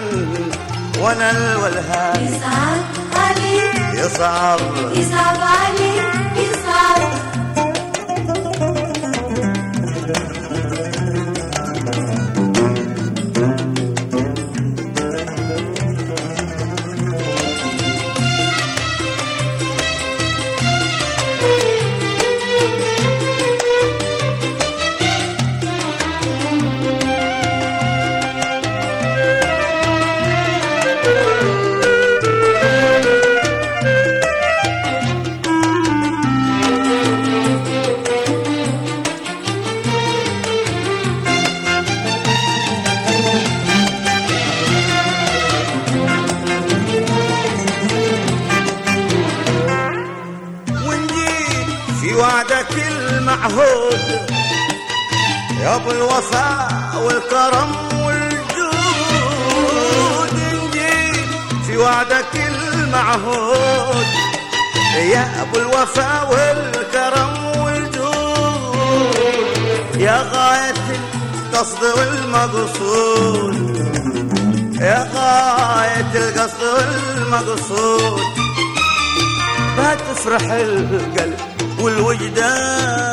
ولا 1.01 1.31
الولهان 1.31 2.21
يصعب 2.27 2.83
علي 3.17 3.57
يصعب. 4.01 4.61
يصعب 4.97 5.37
علي 5.41 5.88
معهود 53.49 54.31
يا 55.61 55.75
ابو 55.77 55.91
الوفاء 55.91 56.69
والكرم 57.03 57.73
والجود 58.05 58.69
نجي 60.35 61.13
في 61.67 61.77
وعدك 61.77 62.35
المعهود 62.35 64.07
يا 64.97 65.43
أبو 65.43 65.59
الوفاء 65.59 66.29
والكرم 66.33 67.63
والجود 67.63 69.15
يا 69.97 70.23
غاية 70.33 70.75
القصد 71.53 71.85
والمقصود 71.99 73.57
يا 74.81 75.09
غاية 75.15 76.13
القصد 76.29 76.63
والمقصود 76.63 78.21
ما 79.77 79.95
تفرح 79.95 80.43
القلب 80.51 81.39
والوجدان 81.81 83.08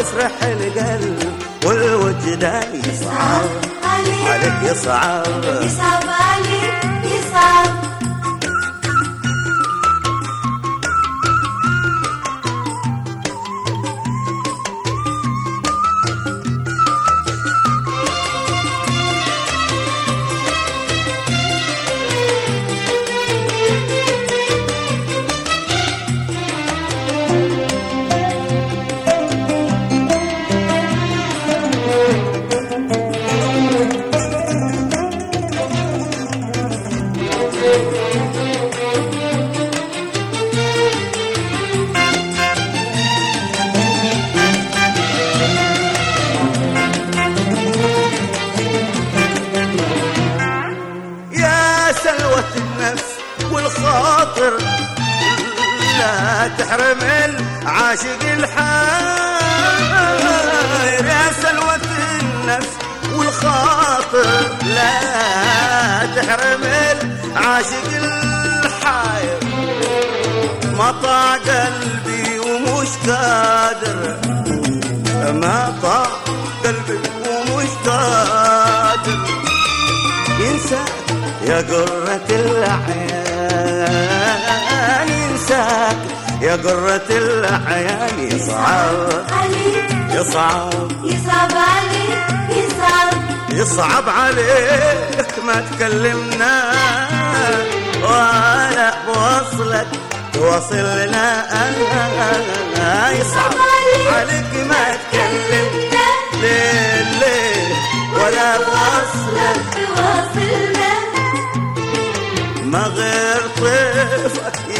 يسرح 0.00 0.42
القلب 0.42 1.32
والوجدان 1.66 2.82
يصعب 2.88 3.48
عليك 3.84 4.72
يصعب. 4.72 5.44
يصعب 5.62 6.04
عليك. 6.08 7.04
يصعب 7.04 7.79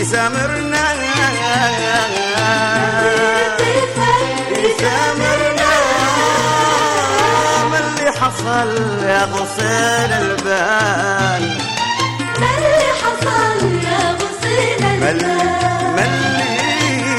يسامرنا 0.01 0.93
يسامرنا 4.59 5.71
ما 7.71 7.79
اللي 7.79 8.11
حصل 8.13 9.03
يا 9.05 9.25
غصين 9.25 10.13
البال؟ 10.13 11.45
ما 12.41 12.49
اللي 12.57 12.89
حصل 13.03 13.75
يا 13.85 14.17
غصين 14.21 14.85
اللي 14.85 15.27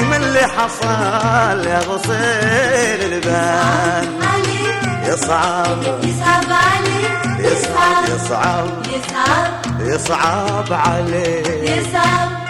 ما 0.10 0.18
اللي 0.18 0.48
حصل 0.48 1.68
يا 1.68 1.80
غصين 1.80 3.14
البال؟ 3.14 4.22
يصعب 5.06 5.84
يصعب 6.04 6.52
عليك 6.52 7.40
يصعب 7.40 8.04
يصعب 8.10 8.68
يصعب 8.88 9.82
يصعب 9.82 10.74
عليك 10.74 11.48
يصعب 11.48 12.41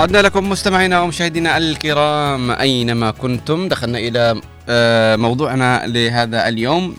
عدنا 0.00 0.18
لكم 0.22 0.50
مستمعينا 0.50 1.00
ومشاهدينا 1.00 1.58
الكرام 1.58 2.50
أينما 2.50 3.10
كنتم 3.10 3.68
دخلنا 3.68 3.98
إلى 3.98 4.40
آه، 4.68 5.16
موضوعنا 5.16 5.86
لهذا 5.86 6.48
اليوم 6.48 6.96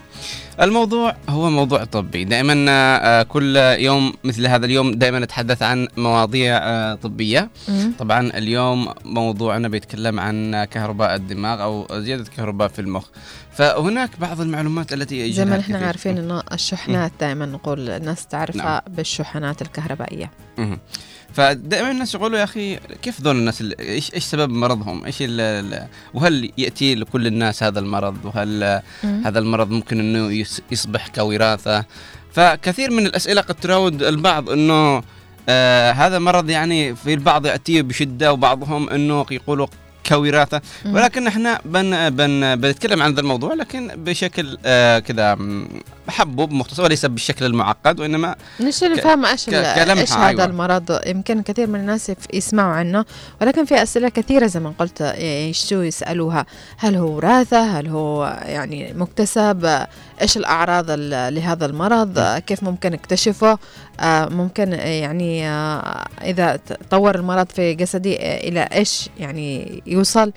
الموضوع 0.61 1.15
هو 1.29 1.49
موضوع 1.49 1.83
طبي 1.83 2.23
دائما 2.23 2.65
آه، 2.69 3.23
كل 3.23 3.55
يوم 3.57 4.13
مثل 4.23 4.47
هذا 4.47 4.65
اليوم 4.65 4.91
دائما 4.91 5.19
نتحدث 5.19 5.63
عن 5.63 5.87
مواضيع 5.97 6.57
آه، 6.57 6.95
طبية. 6.95 7.49
طبعا 7.99 8.37
اليوم 8.37 8.93
موضوعنا 9.05 9.67
بيتكلم 9.67 10.19
عن 10.19 10.63
كهرباء 10.63 11.15
الدماغ 11.15 11.63
أو 11.63 11.87
زيادة 11.91 12.23
كهرباء 12.37 12.67
في 12.67 12.79
المخ 12.79 13.07
فهناك 13.51 14.19
بعض 14.19 14.41
المعلومات 14.41 14.93
التي 14.93 15.31
زي 15.31 15.45
ما 15.45 15.57
نحن. 15.57 15.75
عارفين 15.75 16.17
إنه 16.17 16.43
الشحنات 16.53 17.11
دائما 17.19 17.45
نقول 17.45 17.89
الناس 17.89 18.27
تعرفها 18.27 18.83
نعم. 18.87 18.95
بالشحنات 18.95 19.61
الكهربائية 19.61 20.31
مهم. 20.57 20.79
فدائما 21.33 21.91
الناس 21.91 22.15
يقولوا 22.15 22.39
يا 22.39 22.43
أخي 22.43 22.75
كيف 23.01 23.21
ذول 23.21 23.35
الناس 23.35 23.61
ال- 23.61 23.79
إيش 23.81 24.13
إيش 24.13 24.23
سبب 24.23 24.49
مرضهم؟ 24.49 25.05
إيش 25.05 25.23
وهل 26.13 26.51
يأتي 26.57 26.95
لكل 26.95 27.27
الناس 27.27 27.63
هذا 27.63 27.79
المرض؟ 27.79 28.17
وهل 28.25 28.81
مم. 29.03 29.21
هذا 29.25 29.39
المرض 29.39 29.69
ممكن 29.71 29.99
إنه 29.99 30.45
يصبح 30.71 31.07
كوراثة؟ 31.07 31.85
فكثير 32.33 32.91
من 32.91 33.05
الأسئلة 33.05 33.41
قد 33.41 33.55
تراود 33.55 34.03
البعض 34.03 34.49
إنه 34.49 35.03
آه 35.49 35.91
هذا 35.91 36.19
مرض 36.19 36.49
يعني 36.49 36.95
في 36.95 37.13
البعض 37.13 37.45
ياتي 37.45 37.81
بشدة 37.81 38.33
وبعضهم 38.33 38.89
إنه 38.89 39.25
يقولوا 39.31 39.67
كوراثه. 40.09 40.61
ولكن 40.85 41.27
إحنا 41.27 41.59
بن 41.65 42.09
بن 42.09 42.55
بنتكلم 42.55 43.01
عن 43.01 43.11
هذا 43.11 43.21
الموضوع 43.21 43.53
لكن 43.53 43.87
بشكل 43.95 44.57
آه 44.65 44.99
كذا 44.99 45.35
م، 45.35 45.67
محبوب 46.07 46.51
مختصر 46.51 46.83
وليس 46.83 47.05
بالشكل 47.05 47.45
المعقد 47.45 47.99
وإنما 47.99 48.35
نشتي 48.59 48.89
ك- 48.89 48.91
نفهم 48.91 49.25
إيش 49.25 49.49
إيش 49.49 50.11
هذا 50.13 50.27
أيوة. 50.27 50.45
المرض. 50.45 50.99
يمكن 51.05 51.41
كثير 51.41 51.67
من 51.67 51.79
الناس 51.79 52.11
يسمعوا 52.33 52.73
عنه 52.73 53.05
ولكن 53.41 53.65
في 53.65 53.83
أسئلة 53.83 54.09
كثيرة 54.09 54.47
زي 54.47 54.59
ما 54.59 54.73
قلت 54.79 55.01
يشتوا 55.49 55.83
يسألوها؟ 55.83 56.45
هل 56.77 56.95
هو 56.95 57.15
وراثة؟ 57.15 57.79
هل 57.79 57.87
هو 57.87 58.39
يعني 58.45 58.93
مكتسب؟ 58.93 59.85
إيش 60.21 60.37
الأعراض 60.37 60.85
ال- 60.89 61.35
لهذا 61.35 61.65
المرض 61.65 62.19
كيف 62.37 62.63
ممكن 62.63 62.93
اكتشفه 62.93 63.59
آه، 63.99 64.25
ممكن 64.25 64.71
يعني 64.73 65.47
آه، 65.49 66.05
إذا 66.21 66.55
ت- 66.55 66.79
طور 66.91 67.15
المرض 67.15 67.47
في 67.49 67.73
جسدي 67.73 68.17
آه، 68.19 68.37
إلى 68.49 68.59
إيش 68.73 69.09
يعني 69.19 69.81
يوصل؟ 69.87 70.31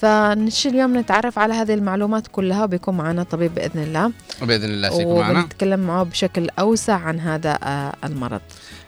فنشي 0.00 0.68
اليوم 0.68 0.96
نتعرف 0.98 1.38
على 1.38 1.54
هذه 1.54 1.74
المعلومات 1.74 2.26
كلها 2.26 2.64
وبيكون 2.64 2.96
معنا 2.96 3.22
طبيب 3.22 3.54
بإذن 3.54 3.82
الله. 3.82 4.12
بإذن 4.42 4.64
الله 4.70 4.90
سيكون 4.90 5.20
معنا. 5.20 5.38
ونتكلم 5.38 5.80
معه 5.80 6.02
بشكل 6.02 6.48
أوسع 6.58 6.94
عن 6.94 7.20
هذا 7.20 7.58
آه، 7.62 7.92
المرض. 8.04 8.40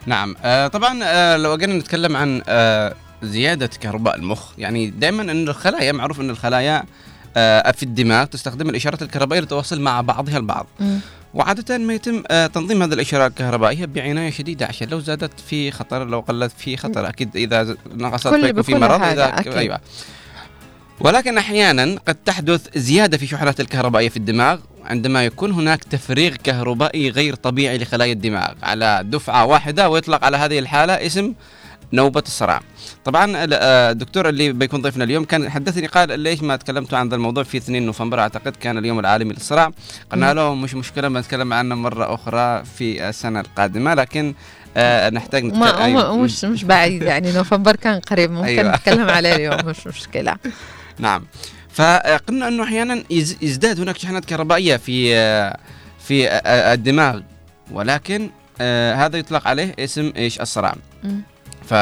نعم 0.06 0.36
آه 0.44 0.66
طبعا 0.68 1.00
آه 1.04 1.36
لو 1.36 1.54
اجينا 1.54 1.78
نتكلم 1.78 2.16
عن 2.16 2.42
آه 2.48 2.94
زيادة 3.22 3.66
كهرباء 3.80 4.16
المخ 4.16 4.52
يعني 4.58 4.90
دائما 4.90 5.22
إن 5.22 5.48
الخلايا 5.48 5.92
معروف 5.92 6.20
إن 6.20 6.30
الخلايا 6.30 6.76
آه 6.78 6.84
في 7.72 7.82
الدماغ 7.82 8.24
تستخدم 8.24 8.68
الإشارات 8.68 9.02
الكهربائية 9.02 9.40
للتواصل 9.40 9.80
مع 9.80 10.00
بعضها 10.00 10.36
البعض. 10.36 10.66
وعادة 11.34 11.78
ما 11.78 11.94
يتم 11.94 12.22
آه 12.30 12.46
تنظيم 12.46 12.82
هذه 12.82 12.92
الإشارات 12.92 13.30
الكهربائية 13.30 13.86
بعناية 13.86 14.30
شديدة 14.30 14.66
عشان 14.66 14.88
لو 14.88 15.00
زادت 15.00 15.40
في 15.40 15.70
خطر 15.70 16.04
لو 16.04 16.20
قلت 16.20 16.52
في 16.58 16.76
خطر 16.76 17.08
أكيد 17.08 17.36
إذا 17.36 17.76
نقصت 17.94 18.28
فيكون 18.28 18.62
في 18.62 18.74
مرض 18.74 19.02
إذا 19.02 19.38
أكيد. 19.38 19.52
أيوة 19.52 19.80
ولكن 21.00 21.38
أحيانا 21.38 21.98
قد 22.08 22.14
تحدث 22.14 22.78
زيادة 22.78 23.18
في 23.18 23.26
شحنات 23.26 23.60
الكهربائية 23.60 24.08
في 24.08 24.16
الدماغ 24.16 24.58
عندما 24.84 25.24
يكون 25.24 25.52
هناك 25.52 25.84
تفريغ 25.84 26.34
كهربائي 26.44 27.10
غير 27.10 27.34
طبيعي 27.34 27.78
لخلايا 27.78 28.12
الدماغ 28.12 28.52
على 28.62 29.02
دفعة 29.04 29.44
واحدة 29.44 29.90
ويطلق 29.90 30.24
على 30.24 30.36
هذه 30.36 30.58
الحالة 30.58 30.92
اسم 30.92 31.34
نوبة 31.92 32.22
الصرع 32.26 32.60
طبعا 33.04 33.44
ال- 33.44 33.54
آه، 33.54 33.90
الدكتور 33.90 34.28
اللي 34.28 34.52
بيكون 34.52 34.82
ضيفنا 34.82 35.04
اليوم 35.04 35.24
كان 35.24 35.50
حدثني 35.50 35.86
قال 35.86 36.20
ليش 36.20 36.42
ما 36.42 36.56
تكلمتوا 36.56 36.98
عن 36.98 37.08
ذا 37.08 37.14
الموضوع 37.16 37.42
في 37.44 37.56
2 37.56 37.82
نوفمبر؟ 37.86 38.20
أعتقد 38.20 38.56
كان 38.56 38.78
اليوم 38.78 38.98
العالمي 38.98 39.34
للصرع 39.34 39.70
قلنا 40.12 40.34
له 40.34 40.54
مش 40.54 40.74
مشكلة 40.74 41.08
بنتكلم 41.08 41.52
عنه 41.52 41.74
مرة 41.74 42.14
أخرى 42.14 42.64
في 42.64 43.08
السنة 43.08 43.40
القادمة 43.40 43.94
لكن 43.94 44.34
آه 44.76 45.10
نحتاج 45.10 45.44
نتكلم 45.44 45.60
ما 45.60 45.84
أيوة. 45.84 46.16
مش 46.16 46.44
مش 46.44 46.64
بعيد 46.64 47.02
يعني. 47.02 47.32
نوفمبر 47.32 47.76
كان 47.76 48.00
قريب 48.00 48.30
ممكن 48.30 48.46
أيوة. 48.46 48.74
نتكلم 48.76 49.08
عليه 49.08 49.34
اليوم 49.36 49.56
مش 49.66 49.86
مشكلة. 49.86 50.36
نعم. 50.98 51.24
فقلنا 51.72 52.48
أنه 52.48 52.64
أحيانا 52.64 53.04
يز- 53.10 53.36
يزداد 53.42 53.80
هناك 53.80 53.98
شحنات 53.98 54.24
كهربائية 54.24 54.76
في 54.76 55.16
آه، 55.16 55.58
في 56.06 56.28
آه، 56.28 56.72
الدماغ 56.74 57.20
ولكن 57.72 58.30
آه، 58.60 58.94
هذا 58.94 59.18
يطلق 59.18 59.48
عليه 59.48 59.74
اسم 59.78 60.12
إيش؟ 60.16 60.40
الصرع. 60.40 60.74
ف 61.68 61.74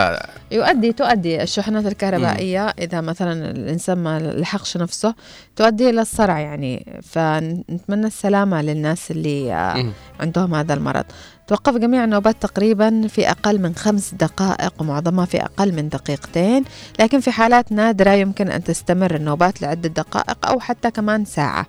يؤدي 0.50 0.92
تؤدي 0.92 1.42
الشحنات 1.42 1.86
الكهربائية 1.86 2.66
إذا 2.66 3.00
مثلا 3.00 3.50
الإنسان 3.50 3.98
ما 3.98 4.18
لحقش 4.18 4.76
نفسه 4.76 5.14
تؤدي 5.56 5.90
إلى 5.90 6.00
الصرع 6.00 6.38
يعني 6.40 7.00
فنتمنى 7.02 8.06
السلامة 8.06 8.62
للناس 8.62 9.10
اللي 9.10 9.72
مم. 9.76 9.92
عندهم 10.20 10.54
هذا 10.54 10.74
المرض 10.74 11.04
توقف 11.46 11.76
جميع 11.76 12.04
النوبات 12.04 12.36
تقريبا 12.42 13.06
في 13.08 13.30
أقل 13.30 13.60
من 13.60 13.74
خمس 13.74 14.14
دقائق 14.14 14.72
ومعظمها 14.78 15.24
في 15.24 15.42
أقل 15.42 15.72
من 15.72 15.88
دقيقتين 15.88 16.64
لكن 17.00 17.20
في 17.20 17.30
حالات 17.30 17.72
نادرة 17.72 18.10
يمكن 18.10 18.48
أن 18.48 18.64
تستمر 18.64 19.14
النوبات 19.14 19.62
لعدة 19.62 19.88
دقائق 19.88 20.46
أو 20.46 20.60
حتى 20.60 20.90
كمان 20.90 21.24
ساعة. 21.24 21.66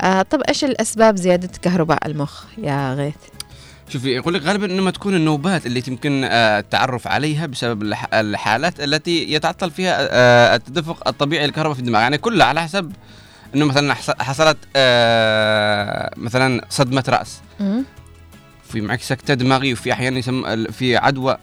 آه 0.00 0.22
طب 0.22 0.40
إيش 0.48 0.64
الأسباب 0.64 1.16
زيادة 1.16 1.50
كهرباء 1.62 2.06
المخ 2.06 2.44
يا 2.58 2.94
غيث؟ 2.94 3.14
شوفي 3.88 4.08
يقول 4.16 4.34
لك 4.34 4.42
غالبا 4.42 4.66
إنما 4.66 4.90
تكون 4.90 5.14
النوبات 5.14 5.66
اللي 5.66 5.82
يمكن 5.88 6.24
آه، 6.24 6.58
التعرف 6.58 7.08
عليها 7.08 7.46
بسبب 7.46 7.82
الح- 7.82 8.14
الحالات 8.14 8.80
التي 8.80 9.32
يتعطل 9.32 9.70
فيها 9.70 9.96
آه، 10.10 10.56
التدفق 10.56 11.08
الطبيعي 11.08 11.46
للكهرباء 11.46 11.74
في 11.74 11.80
الدماغ. 11.80 12.00
يعني 12.00 12.18
كلها 12.18 12.46
على 12.46 12.62
حسب 12.62 12.92
إنه 13.54 13.64
مثلا 13.64 13.94
حص- 13.94 14.18
حصلت 14.22 14.56
آه 14.76 16.10
مثلا 16.16 16.64
صدمة 16.70 17.04
رأس. 17.08 17.40
في 18.68 18.80
معك 18.80 19.02
سكتة 19.02 19.34
دماغية 19.34 19.72
وفي 19.72 19.92
أحيانا 19.92 20.18
يسم 20.18 20.46
ال- 20.46 20.72
في 20.72 20.96
عدوى. 20.96 21.36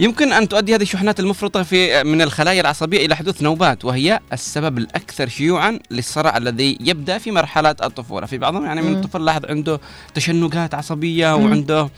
يمكن 0.00 0.32
أن 0.32 0.48
تؤدي 0.48 0.74
هذه 0.74 0.82
الشحنات 0.82 1.20
المفرطة 1.20 1.62
في 1.62 2.04
من 2.04 2.22
الخلايا 2.22 2.60
العصبية 2.60 3.06
إلى 3.06 3.16
حدوث 3.16 3.42
نوبات 3.42 3.84
وهي 3.84 4.20
السبب 4.32 4.78
الأكثر 4.78 5.28
شيوعا 5.28 5.78
للصرع 5.90 6.36
الذي 6.36 6.78
يبدأ 6.80 7.18
في 7.18 7.30
مرحلة 7.30 7.70
الطفولة 7.70 8.26
في 8.26 8.38
بعضهم 8.38 8.64
يعني 8.64 8.82
من. 8.82 8.94
الطفل 8.94 9.24
لاحظ 9.24 9.44
عنده 9.46 9.80
تشنجات 10.14 10.74
عصبية. 10.74 11.34
وعنده 11.36 11.88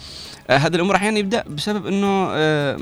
آه 0.51 0.56
هذه 0.56 0.74
الأمور 0.74 0.97
أحيانا 0.97 1.18
يبدأ 1.18 1.44
بسبب 1.48 1.86
أنه 1.86 2.28
آه 2.31 2.78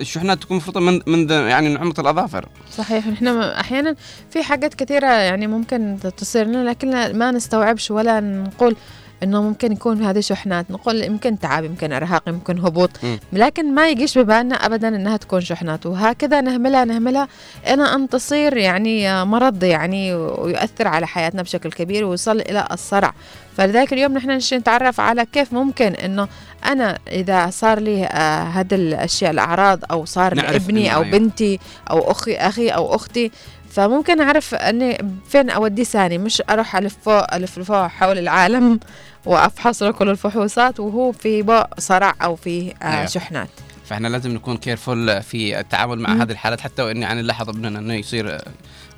الشحنات 0.00 0.42
تكون 0.42 0.56
مفرطة 0.56 0.80
من 0.80 1.00
منذ 1.06 1.30
يعني 1.30 1.68
نعومة 1.68 1.94
الأظافر 1.98 2.48
صحيح 2.76 3.06
نحن 3.06 3.26
أحيانا 3.38 3.96
في 4.30 4.42
حاجات 4.42 4.74
كثيرة 4.74 5.06
يعني 5.06 5.46
ممكن 5.46 5.98
تصير 6.16 6.46
لنا 6.46 6.68
لكن 6.70 7.18
ما 7.18 7.30
نستوعبش 7.30 7.90
ولا 7.90 8.20
نقول 8.20 8.76
إنه 9.22 9.42
ممكن 9.42 9.72
يكون 9.72 10.02
هذه 10.02 10.20
شحنات 10.20 10.70
نقول 10.70 11.02
يمكن 11.02 11.38
تعب 11.38 11.64
يمكن 11.64 11.92
إرهاق 11.92 12.22
يمكن 12.28 12.58
هبوط 12.58 12.90
مم. 13.02 13.18
لكن 13.32 13.74
ما 13.74 13.88
يجيش 13.88 14.18
ببالنا 14.18 14.54
ابدا 14.54 14.88
إنها 14.88 15.16
تكون 15.16 15.40
شحنات 15.40 15.86
وهكذا 15.86 16.40
نهملها 16.40 16.84
نهملها 16.84 17.28
إلى 17.66 17.82
أن 17.82 18.08
تصير 18.08 18.56
يعني 18.56 19.24
مرض 19.24 19.64
يعني 19.64 20.14
ويؤثر 20.14 20.88
على 20.88 21.06
حياتنا 21.06 21.42
بشكل 21.42 21.72
كبير 21.72 22.04
ويوصل 22.04 22.40
إلى 22.40 22.68
الصرع 22.72 23.14
فلذلك 23.56 23.92
اليوم 23.92 24.12
نحن 24.12 24.30
نتعرف 24.52 25.00
على 25.00 25.26
كيف 25.32 25.52
ممكن 25.52 25.94
إنه 25.94 26.28
أنا 26.64 26.98
إذا 27.08 27.50
صار 27.50 27.78
لي 27.80 28.04
آه 28.04 28.42
هذه 28.42 28.74
الأشياء 28.74 29.30
الأعراض 29.30 29.80
أو 29.90 30.04
صار 30.04 30.34
لابني 30.34 30.94
أو 30.94 31.02
أيوة. 31.02 31.18
بنتي 31.18 31.60
أو 31.90 32.10
أخي 32.10 32.34
أخي 32.34 32.68
أو 32.68 32.94
أختي 32.94 33.30
فممكن 33.76 34.20
أعرف 34.20 34.54
إني 34.54 34.98
فين 35.28 35.50
اوديه 35.50 35.84
ثاني 35.84 36.18
مش 36.18 36.42
أروح 36.50 36.76
الف 36.76 36.96
فوق 37.02 37.34
الف 37.34 37.60
فوق 37.60 37.86
حول 37.86 38.18
العالم 38.18 38.80
وأفحص 39.26 39.82
له 39.82 39.90
كل 39.90 40.08
الفحوصات 40.08 40.80
وهو 40.80 41.12
في 41.12 41.42
بو 41.42 41.62
صرع 41.78 42.14
أو 42.22 42.36
في 42.36 42.74
آه 42.82 42.84
أيوة. 42.84 43.06
شحنات 43.06 43.48
فإحنا 43.84 44.08
لازم 44.08 44.30
نكون 44.30 44.56
careful 44.56 45.22
في 45.22 45.60
التعامل 45.60 45.98
مع. 45.98 46.12
هذه 46.12 46.32
الحالات 46.32 46.60
حتى 46.60 46.82
وإني 46.82 47.00
يعني 47.00 47.22
نلاحظ 47.22 47.48
أبننا 47.48 47.78
إنه 47.78 47.94
يصير 47.94 48.38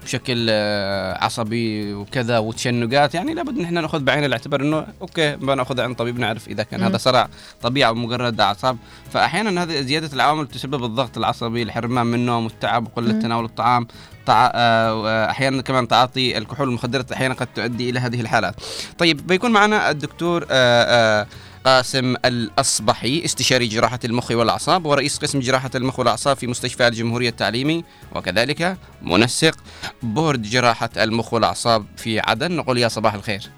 بشكل 0.09 0.47
آه، 0.51 1.25
عصبي 1.25 1.95
وكذا 1.95 2.39
وتشنجات 2.39 3.15
يعني 3.15 3.35
لابد 3.35 3.59
نحن 3.59 3.75
نأخذ 3.75 4.01
بعين 4.01 4.25
الاعتبار 4.25 4.61
إنه 4.61 4.87
okay 5.01 5.37
بنأخذ 5.37 5.81
عند 5.81 5.97
طبيب 5.97 6.19
نعرف 6.19 6.49
إذا 6.49 6.63
كان 6.63 6.81
مم. 6.81 6.87
هذا 6.87 6.97
صرع 6.97 7.29
طبيعي 7.63 7.89
أو 7.89 7.95
مجرد 7.95 8.41
أعصاب 8.41 8.79
فاحيانا 9.11 9.63
هذه 9.63 9.81
زيادة 9.81 10.11
العوامل 10.13 10.49
تسبب 10.49 10.85
الضغط 10.85 11.19
العصبي 11.19 11.63
الحرمان 11.63 12.07
من 12.07 12.15
النوم 12.15 12.45
والتعب 12.45 12.87
وقله. 12.87 13.13
تناول 13.13 13.45
الطعام 13.45 13.87
تع... 14.27 14.51
آه، 14.55 15.31
أحيانا 15.31 15.63
كمان 15.63 15.89
تعاطي 15.89 16.39
الكحول 16.39 16.67
والمخدرات 16.67 17.13
أحيانا 17.13 17.35
قد 17.35 17.47
تؤدي 17.55 17.91
إلى 17.91 18.01
هذه 18.01 18.21
الحالات 18.21 18.55
طيب 18.99 19.27
بيكون 19.27 19.51
معنا 19.51 19.91
الدكتور 19.91 20.47
آه، 20.51 21.21
آه، 21.21 21.27
قاسم 21.65 22.17
الأصبحي 22.25 23.25
استشاري 23.25 23.67
جراحة 23.67 23.99
المخ 24.05 24.31
والأعصاب 24.31 24.87
ورئيس 24.87 25.19
قسم 25.19 25.41
جراحة 25.41 25.71
المخ 25.75 25.99
والأعصاب 25.99 26.37
في 26.37 26.47
مستشفى 26.47 26.89
الجمهورية 26.89 27.29
التعليمي 27.29 27.85
وكذلك 28.15 28.77
منسق 29.03 29.55
بورد 30.03 30.43
جراحة 30.43 30.91
المخ 30.97 31.35
والأعصاب 31.35 31.87
في 31.97 32.21
عدن. 32.21 32.53
نقول 32.57 32.79
يا 32.79 32.89
صباح 32.89 33.15
الخير. 33.15 33.51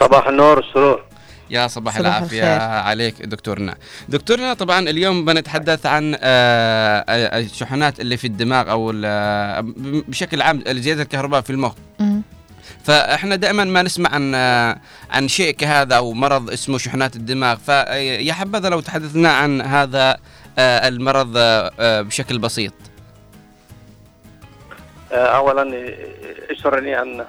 صباح 0.00 0.28
النور 0.28 0.58
والسرور 0.58 1.04
يا 1.50 1.66
صباح, 1.68 1.98
صباح 1.98 2.06
العافية 2.06 2.56
الخير. 2.56 2.70
عليك 2.78 3.22
دكتورنا. 3.22 3.74
دكتورنا 4.08 4.54
طبعا 4.54 4.78
اليوم 4.78 5.24
بنتحدث 5.24 5.86
عن 5.86 6.14
آه، 6.14 6.18
آه، 7.08 7.38
الشحنات 7.38 8.00
اللي 8.00 8.16
في 8.16 8.26
الدماغ 8.26 8.70
أو 8.70 8.92
آه، 9.04 9.64
بشكل 10.08 10.42
عام 10.42 10.62
زيادة 10.68 11.02
الكهرباء 11.02 11.40
في 11.40 11.50
المخ. 11.50 11.72
فاحنا 12.84 13.36
دائما 13.36 13.64
ما 13.64 13.82
نسمع 13.82 14.10
عن 14.10 14.34
عن 15.10 15.28
شيء 15.28 15.54
كهذا 15.54 15.96
أو 15.96 16.12
مرض 16.12 16.50
اسمه 16.50 16.78
شحنات 16.78 17.16
الدماغ. 17.16 17.56
فيا 17.56 18.32
حبذا 18.32 18.68
لو 18.68 18.80
تحدثنا 18.80 19.32
عن 19.32 19.60
هذا 19.60 20.16
آه، 20.58 20.88
المرض 20.88 21.32
آه، 21.36 22.02
بشكل 22.02 22.38
بسيط. 22.38 22.72
آه، 25.12 25.26
اولا 25.26 25.94
يسرني 26.50 27.02
أن 27.02 27.24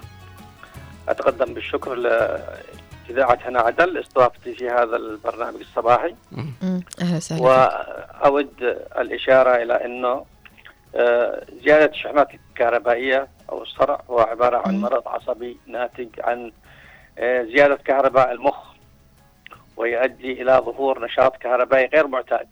أتقدم 1.10 1.54
بالشكر 1.54 1.96
لإذاعة 1.96 3.40
هنا 3.46 3.60
عدن 3.60 3.94
لاستضافتي 3.94 4.56
في 4.56 4.70
هذا 4.70 4.96
البرنامج 4.96 5.60
الصباحي. 5.60 6.16
مم. 6.32 6.84
أهلا 7.02 7.18
وسهلا. 7.18 7.70
الإشارة 9.02 9.64
إلى 9.64 9.86
أنه 9.86 10.26
آه، 10.96 11.46
زيادة 11.66 11.86
الشحنات 11.86 12.28
الكهربائية 12.34 13.28
أو 13.50 13.64
الصرع 13.64 14.02
هو 14.10 14.20
عبارة 14.20 14.68
عن 14.68 14.82
مرض 14.82 15.08
عصبي 15.08 15.58
ناتج 15.68 16.08
عن 16.24 16.52
آه، 17.18 17.44
زيادة 17.44 17.76
كهرباء 17.76 18.32
المخ 18.32 18.58
ويؤدي 19.78 20.42
إلى 20.42 20.62
ظهور 20.66 21.06
نشاط 21.06 21.38
كهربائي 21.38 21.90
غير 21.94 22.08
معتاد. 22.08 22.48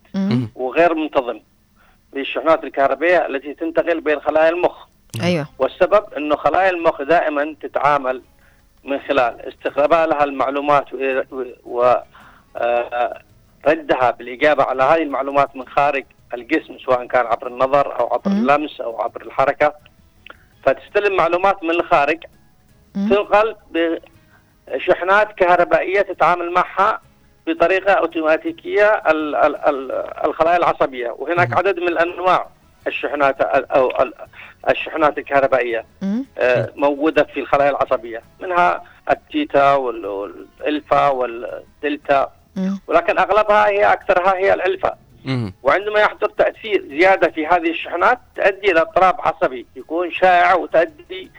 وغير 0.55 0.93
منتظم 0.93 1.39
للشحنات 2.13 2.63
الكهربائية 2.63 3.25
التي 3.25 3.53
تنتقل 3.53 4.01
بين 4.01 4.19
خلايا 4.19 4.49
المخ. 4.49 4.87
أيوه. 5.23 5.47
والسبب 5.59 6.13
إنه 6.17 6.35
خلايا 6.35 6.69
المخ 6.69 7.01
دائما 7.01 7.55
تتعامل 7.61 8.21
من 8.83 8.99
خلال 8.99 9.41
استقبالها 9.41 10.23
المعلومات 10.23 10.85
وردها 11.65 12.01
بالإجابة 14.11 14.63
على 14.63 14.83
هذه 14.83 15.01
المعلومات 15.01 15.55
من 15.55 15.67
خارج 15.67 16.03
الجسم 16.33 16.77
سواء 16.85 17.07
كان 17.07 17.25
عبر 17.25 17.47
النظر 17.47 17.99
أو 17.99 18.13
عبر 18.13 18.31
اللمس 18.31 18.81
أو 18.81 19.01
عبر 19.01 19.21
الحركة. 19.21 19.73
فتستلم 20.63 21.15
معلومات 21.15 21.63
من 21.63 21.69
الخارج. 21.69 22.23
تنقل 22.93 23.55
بشحنات 24.67 25.31
كهربائية 25.37 26.01
تتعامل 26.01 26.51
معها 26.51 27.01
بطريقة 27.47 27.93
أوتوماتيكية 27.93 28.87
ال- 28.87 29.35
ال- 29.35 29.55
ال- 29.55 29.91
الخلايا 30.25 30.57
العصبية. 30.57 31.15
وهناك 31.17 31.57
عدد 31.57 31.79
من 31.79 31.87
الأنواع 31.87 32.47
الشحنات 32.87 33.41
أو 33.41 34.01
ال- 34.01 34.13
الشحنات 34.69 35.17
الكهربائية 35.17 35.85
مم. 36.01 36.25
آه، 36.37 36.69
موجودة 36.75 37.23
في 37.23 37.39
الخلايا 37.39 37.69
العصبية 37.69 38.21
منها 38.41 38.83
التيتا 39.11 39.73
وال- 39.73 40.05
والألفا 40.05 41.07
والدلتا. 41.09 42.31
ولكن 42.87 43.19
أغلبها 43.19 43.67
هي 43.67 43.93
أكثرها 43.93 44.35
هي 44.35 44.53
الألفا. 44.53 44.97
وعندما 45.63 45.99
يحدث 45.99 46.29
تأثير 46.37 46.85
زيادة 46.89 47.31
في 47.31 47.47
هذه 47.47 47.69
الشحنات 47.69 48.19
تؤدي 48.35 48.71
إلى 48.71 48.81
اضطراب 48.81 49.15
عصبي 49.21 49.65
يكون 49.75 50.11
شائع 50.11 50.53
وتؤدي 50.53 51.31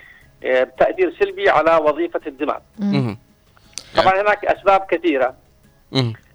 آه، 0.44 0.62
بتأثير 0.64 1.14
سلبي 1.20 1.50
على 1.50 1.76
وظيفة 1.76 2.20
الدماغ. 2.26 2.58
طبعا 3.96 4.20
هناك 4.20 4.44
أسباب 4.44 4.80
كثيرة. 4.90 5.34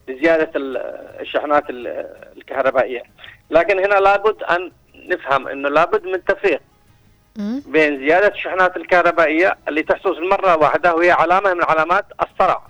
لزيادة 0.07 0.51
ال- 0.55 0.77
الشحنات 1.21 1.69
ال- 1.69 2.05
الكهربائية 2.37 3.03
لكن 3.49 3.79
هنا 3.79 3.95
لابد 3.95 4.43
أن 4.43 4.71
نفهم 4.95 5.47
إنه 5.47 5.69
لابد 5.69 6.03
من 6.05 6.25
تفريق. 6.25 6.61
بين 7.67 7.99
زيادة 7.99 8.27
الشحنات 8.27 8.77
الكهربائية 8.77 9.57
اللي 9.67 9.83
تحدث 9.83 10.07
مره 10.31 10.57
واحدة 10.57 10.95
وهي 10.95 11.11
علامة 11.11 11.53
من 11.53 11.63
علامات 11.63 12.05
الصرع. 12.21 12.61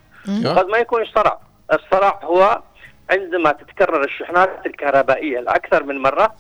قد 0.58 0.66
ما 0.68 0.78
يكون 0.78 1.06
صرع 1.06 1.40
الصرع 1.74 2.20
هو 2.24 2.62
عندما 3.10 3.52
تتكرر 3.52 4.03
الشحنات 4.03 4.49
الكهربائية 4.65 5.40
لأكثر 5.40 5.84
من 5.84 6.02
مرة 6.02 6.36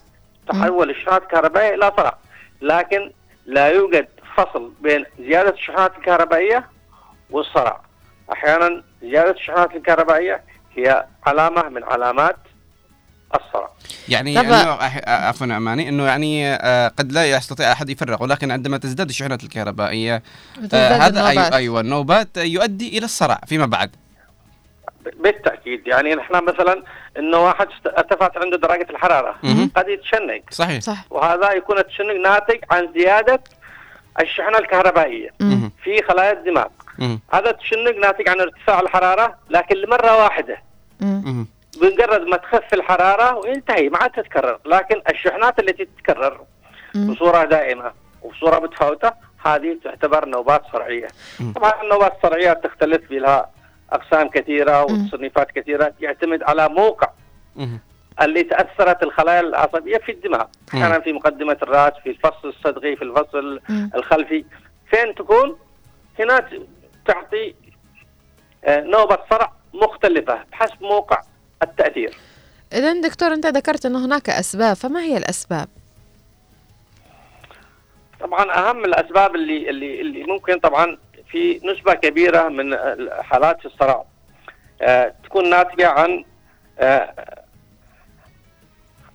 تحول 0.49 0.89
الشحنات 0.89 1.21
الكهربائية 1.23 1.75
إلى 1.75 1.91
صرع 1.97 2.17
لكن 2.61 3.11
لا 3.45 3.67
يوجد 3.67 4.07
فصل 4.37 4.71
بين 4.81 5.05
زيادة 5.19 5.49
الشحنات 5.49 5.91
الكهربائية 5.97 6.67
والصرع. 7.29 7.81
أحيانا 8.33 8.83
زيادة 9.01 9.31
الشحنات 9.31 9.71
الكهربائية 9.75 10.43
هي 10.75 11.05
علامة 11.25 11.69
من 11.69 11.83
علامات 11.83 12.35
الصرع. 13.35 13.69
يعني 14.09 14.37
أح- 14.37 15.07
عفوا 15.09 15.47
أماني 15.47 15.89
إنه 15.89 16.03
يعني 16.05 16.53
آه، 16.53 16.87
قد 16.87 17.11
لا 17.11 17.25
يستطيع 17.31 17.71
أحد 17.71 17.89
يفرق 17.89 18.21
ولكن 18.23 18.51
عندما 18.51 18.77
تزداد 18.77 19.09
الشحنات 19.09 19.43
الكهربائية 19.43 20.23
آه، 20.73 20.89
هذا 20.97 21.29
النوبات. 21.31 21.53
أيوه 21.53 21.81
النوبات 21.81 22.37
يؤدي 22.37 22.97
إلى 22.97 23.05
الصرع 23.05 23.39
فيما 23.47 23.65
بعد. 23.65 23.95
بالتأكيد 25.05 25.87
يعني 25.87 26.15
نحن 26.15 26.33
مثلا 26.43 26.83
إنه 27.17 27.37
واحد 27.37 27.67
ارتفعت 27.97 28.37
عنده 28.37 28.57
درجه 28.57 28.87
الحرارة 28.89 29.35
مهم. 29.43 29.71
قد 29.75 29.87
يتشنج 29.89 30.41
صحيح 30.51 30.81
صح 30.81 30.97
وهذا 31.09 31.51
يكون 31.53 31.77
التشنج 31.77 32.15
ناتج 32.17 32.57
عن 32.71 32.89
زيادة 32.93 33.39
الشحنة 34.21 34.57
الكهربائية 34.57 35.29
مم. 35.39 35.71
في 35.83 36.01
خلايا 36.03 36.31
الدماغ 36.31 36.67
مم. 36.99 37.19
هذا 37.33 37.49
التشنج 37.49 37.95
ناتج 38.01 38.29
عن 38.29 38.39
ارتفاع 38.41 38.79
الحرارة 38.79 39.35
لكن 39.49 39.75
لمرة 39.77 40.23
واحدة 40.23 40.57
مم. 41.01 41.21
مم. 41.25 41.47
بمجرد 41.81 42.21
ما 42.21 42.37
تخف 42.37 42.73
الحرارة 42.73 43.35
وينتهي 43.37 43.89
ما 43.89 43.97
عاد 43.97 44.11
تتكرر 44.11 44.59
لكن 44.65 45.01
الشحنات 45.09 45.59
التي 45.59 45.85
تتكرر 45.85 46.41
مم. 46.95 47.13
بصورة 47.13 47.43
دائمة 47.43 47.91
وبصورة 48.21 48.59
متفاوتة 48.59 49.11
هذه 49.45 49.77
تعتبر 49.83 50.25
نوبات 50.25 50.61
صرعية 50.71 51.07
طبعا 51.55 51.81
النوبات 51.83 52.13
الصرعية 52.15 52.53
تختلف 52.53 53.11
لها 53.11 53.49
أقسام 53.91 54.29
كثيرة 54.29 54.83
وتصنيفات 54.83 55.51
كثيرة 55.51 55.93
يعتمد 56.01 56.43
على 56.43 56.69
موقع. 56.69 57.09
اللي 58.21 58.43
تأثرت 58.43 59.03
الخلايا 59.03 59.39
العصبية 59.39 59.97
في 59.97 60.11
الدماغ. 60.11 60.45
أحيانا 60.73 60.99
في 60.99 61.13
مقدمة 61.13 61.57
الرأس 61.63 61.93
في 62.03 62.09
الفص 62.09 62.45
الصدغي 62.45 62.95
في 62.95 63.01
الفص 63.01 63.35
مم. 63.69 63.89
الخلفي 63.95 64.45
فين 64.91 65.15
تكون 65.15 65.55
هنا 66.19 66.49
تعطي 67.05 67.55
آه، 68.65 68.79
نوبة 68.81 69.17
صرع 69.29 69.51
مختلفة 69.73 70.39
بحسب 70.51 70.81
موقع 70.83 71.21
التأثير 71.63 72.17
إذا 72.73 73.01
دكتور 73.01 73.33
أنت 73.33 73.45
ذكرت 73.45 73.85
أنه 73.85 74.05
هناك 74.05 74.29
أسباب 74.29 74.75
فما 74.75 74.99
هي 75.01 75.17
الأسباب؟ 75.17 75.67
طبعا 78.19 78.69
أهم 78.69 78.85
الأسباب 78.85 79.35
اللي 79.35 79.69
اللي 79.69 80.01
اللي 80.01 80.23
ممكن 80.23 80.59
طبعا 80.59 80.97
في 81.31 81.61
نسبة 81.63 81.93
كبيرة 81.93 82.47
من 82.47 82.77
حالات 83.21 83.65
الصرع. 83.65 84.03
آه، 84.81 85.13
تكون 85.23 85.49
ناتجة 85.49 85.89
عن 85.89 86.25
آه، 86.79 87.13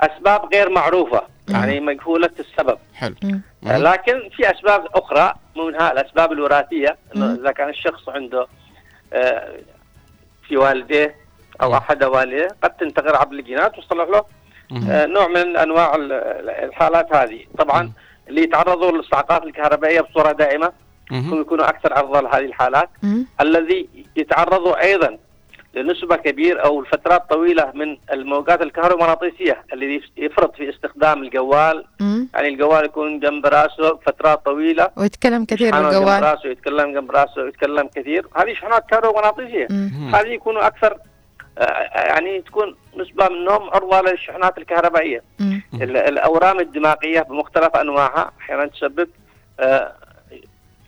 أسباب 0.01 0.55
غير 0.55 0.70
معروفة 0.70 1.23
يعني 1.49 1.81
مجهولة 1.81 2.31
السبب. 2.41 2.78
حلو. 2.95 3.15
لكن 3.62 4.28
في 4.36 4.51
أسباب 4.51 4.86
أخرى 4.95 5.35
منها 5.57 5.93
الأسباب 5.93 6.32
الوراثية 6.32 6.97
إنه 7.16 7.35
إذا 7.35 7.53
كان 7.53 7.69
الشخص 7.69 8.09
عنده 8.09 8.47
آه، 9.12 9.53
في 10.49 10.57
والديه 10.57 11.16
أو 11.62 11.77
أحد 11.77 12.05
والديه 12.05 12.49
قد 12.62 12.70
تنتقل 12.70 13.16
عبر 13.16 13.32
الجينات 13.35 13.78
وتصلح 13.78 14.05
له 14.09 14.24
نوع 15.07 15.28
من 15.28 15.57
أنواع 15.57 15.95
ال- 15.95 16.12
الحالات 16.51 17.12
هذه. 17.15 17.45
طبعا 17.59 17.93
اللي 18.28 18.43
يتعرضوا 18.43 18.93
للصعقات 18.93 19.43
الكهربائية 19.45 20.01
بصورة 20.01 20.32
دائمة 20.32 20.66
هم 20.66 20.73
يكونوا 21.40 21.68
أكثر 21.68 21.93
عرضة 21.94 22.20
لهذه 22.20 22.44
الحالات. 22.44 22.89
الذي 23.40 23.89
يتعرضوا 24.16 24.82
أيضا 24.82 25.18
لنسبة 25.74 26.16
كبيرة 26.16 26.60
أو 26.60 26.82
لفترات 26.82 27.31
طويلة 27.31 27.72
من 27.74 27.97
الموجات 28.12 28.62
الكهرومغناطيسية 28.62 29.62
اللي 29.72 30.02
يفرط 30.16 30.56
في 30.56 30.70
استخدام 30.70 31.22
الجوال. 31.22 31.85
يعني 32.35 32.48
الجوال 32.48 32.85
يكون 32.85 33.20
جنب 33.20 33.47
راسه 33.47 33.98
فترات 34.06 34.44
طويلة. 34.44 34.90
ويتكلم 34.97 35.44
كثير 35.44 35.66
يشحنه 35.68 35.82
جنب 35.90 35.90
بالجوال 36.01 36.22
راسه 36.22 36.48
يتكلم 36.48 36.93
جنب 36.94 37.10
راسه 37.10 37.48
يتكلم 37.48 37.89
كثير. 37.94 38.26
هذه 38.36 38.55
شحنات 38.55 38.85
كهرومغناطيسية. 38.90 39.66
هذه 40.14 40.26
يكونوا 40.28 40.66
أكثر 40.66 40.98
آه، 41.59 41.64
يعني 41.94 42.40
تكون 42.40 42.76
نسبة 42.97 43.28
منهم 43.28 43.70
عرضة 43.70 44.01
للشحنات 44.01 44.59
الكهربائية. 44.59 45.22
ال- 45.74 45.97
الأورام 45.97 46.60
الدماغية 46.60 47.20
بمختلف 47.20 47.76
أنواعها. 47.76 48.32
أحيانا 48.40 48.66
تسبب 48.66 49.09
آه، 49.60 49.93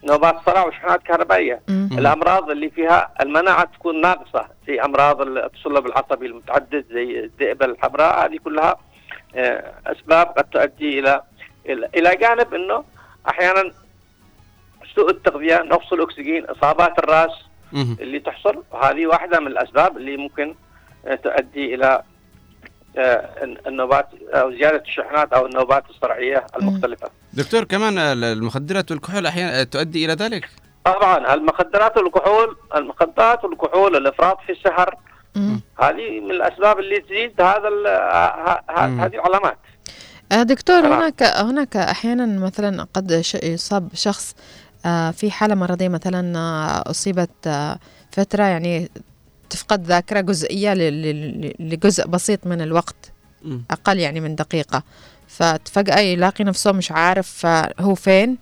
نوبات 0.05 0.37
صرع 0.47 0.65
وشحنات 0.67 1.03
كهربائية. 1.03 1.61
الأمراض 1.99 2.51
اللي 2.51 2.71
فيها 2.71 3.11
المناعة 3.21 3.65
تكون 3.65 4.01
ناقصة 4.01 4.49
زي 4.67 4.81
أمراض 4.81 5.21
التصلب 5.21 5.87
العصبي 5.87 6.27
المتعدد 6.27 6.85
زي 6.91 7.21
الذئبه 7.25 7.67
الحمراء 7.67 8.27
هذه 8.27 8.39
كلها 8.45 8.77
آه، 9.37 9.73
أسباب 9.87 10.27
قد 10.27 10.45
تؤدي 10.45 10.99
إلى 10.99 11.23
إلى 11.67 11.89
إلى 11.97 12.17
جانب 12.17 12.55
إنه 12.55 12.85
أحيانا 13.29 13.73
سوء 14.95 15.11
التغذية 15.11 15.63
نقص 15.63 15.93
الأكسجين 15.93 16.45
إصابات 16.45 16.99
الرأس 16.99 17.31
اللي 18.01 18.19
تحصل. 18.19 18.63
وهذه 18.73 19.07
واحدة 19.07 19.41
من 19.41 19.47
الأسباب 19.47 19.97
اللي 19.97 20.17
ممكن 20.17 20.55
آه، 21.07 21.15
تؤدي 21.15 21.75
إلى 21.75 22.03
النوبات 23.67 24.09
أو 24.35 24.51
زيادة 24.53 24.83
الشحنات 24.87 25.33
أو 25.33 25.47
النوبات 25.47 25.85
الصرعية 25.91 26.47
المختلفة. 26.57 27.09
دكتور 27.33 27.65
كمان 27.65 27.99
ال- 27.99 28.25
المخدرات 28.25 28.91
والكحول 28.91 29.27
أحيانا 29.27 29.65
تؤدي 29.65 30.05
إلى 30.05 30.13
ذلك 30.13 30.49
طبعا 30.85 31.35
المخدرات 31.35 31.97
والكحول 31.97 32.57
المخدرات 32.77 33.45
والكحول 33.45 33.97
الإفراط 33.97 34.39
في 34.47 34.53
السهر 34.53 34.95
هذه 35.81 36.21
من 36.21 36.31
الأسباب 36.31 36.79
اللي 36.79 37.01
تزيد 37.01 37.41
هذا 37.41 37.69
ال- 37.69 37.87
ه- 37.87 38.61
ه- 38.71 39.05
هذه 39.05 39.15
العلامات. 39.15 39.59
آه، 40.33 40.43
دكتور. 40.43 40.81
هناك 40.87 41.23
هناك 41.23 41.77
أحيانا 41.77 42.27
مثلا 42.47 42.87
قد 42.95 43.23
يصاب 43.45 43.89
شخص 43.95 44.35
آه، 44.87 45.11
في 45.11 45.31
حالة 45.31 45.55
مرضية 45.55 45.89
مثلا 45.89 46.39
آه، 46.39 46.91
أصيبت 46.91 47.47
آه، 47.47 47.79
فترة 48.13 48.43
يعني 48.45 48.91
تفقد 49.51 49.85
ذاكرة 49.85 50.21
جزئية 50.21 50.75
ل- 50.75 51.03
ل- 51.03 51.55
لجزء 51.61 52.07
بسيط 52.07 52.47
من 52.47 52.61
الوقت 52.61 53.13
أقل 53.71 53.99
يعني 53.99 54.21
من 54.21 54.35
دقيقة. 54.35 54.83
ففجأة 55.29 55.99
يلاقي 55.99 56.45
نفسه 56.45 56.73
مش 56.73 56.93
عارف 56.93 57.47
هو 57.81 57.95
فين؟ 57.95 58.39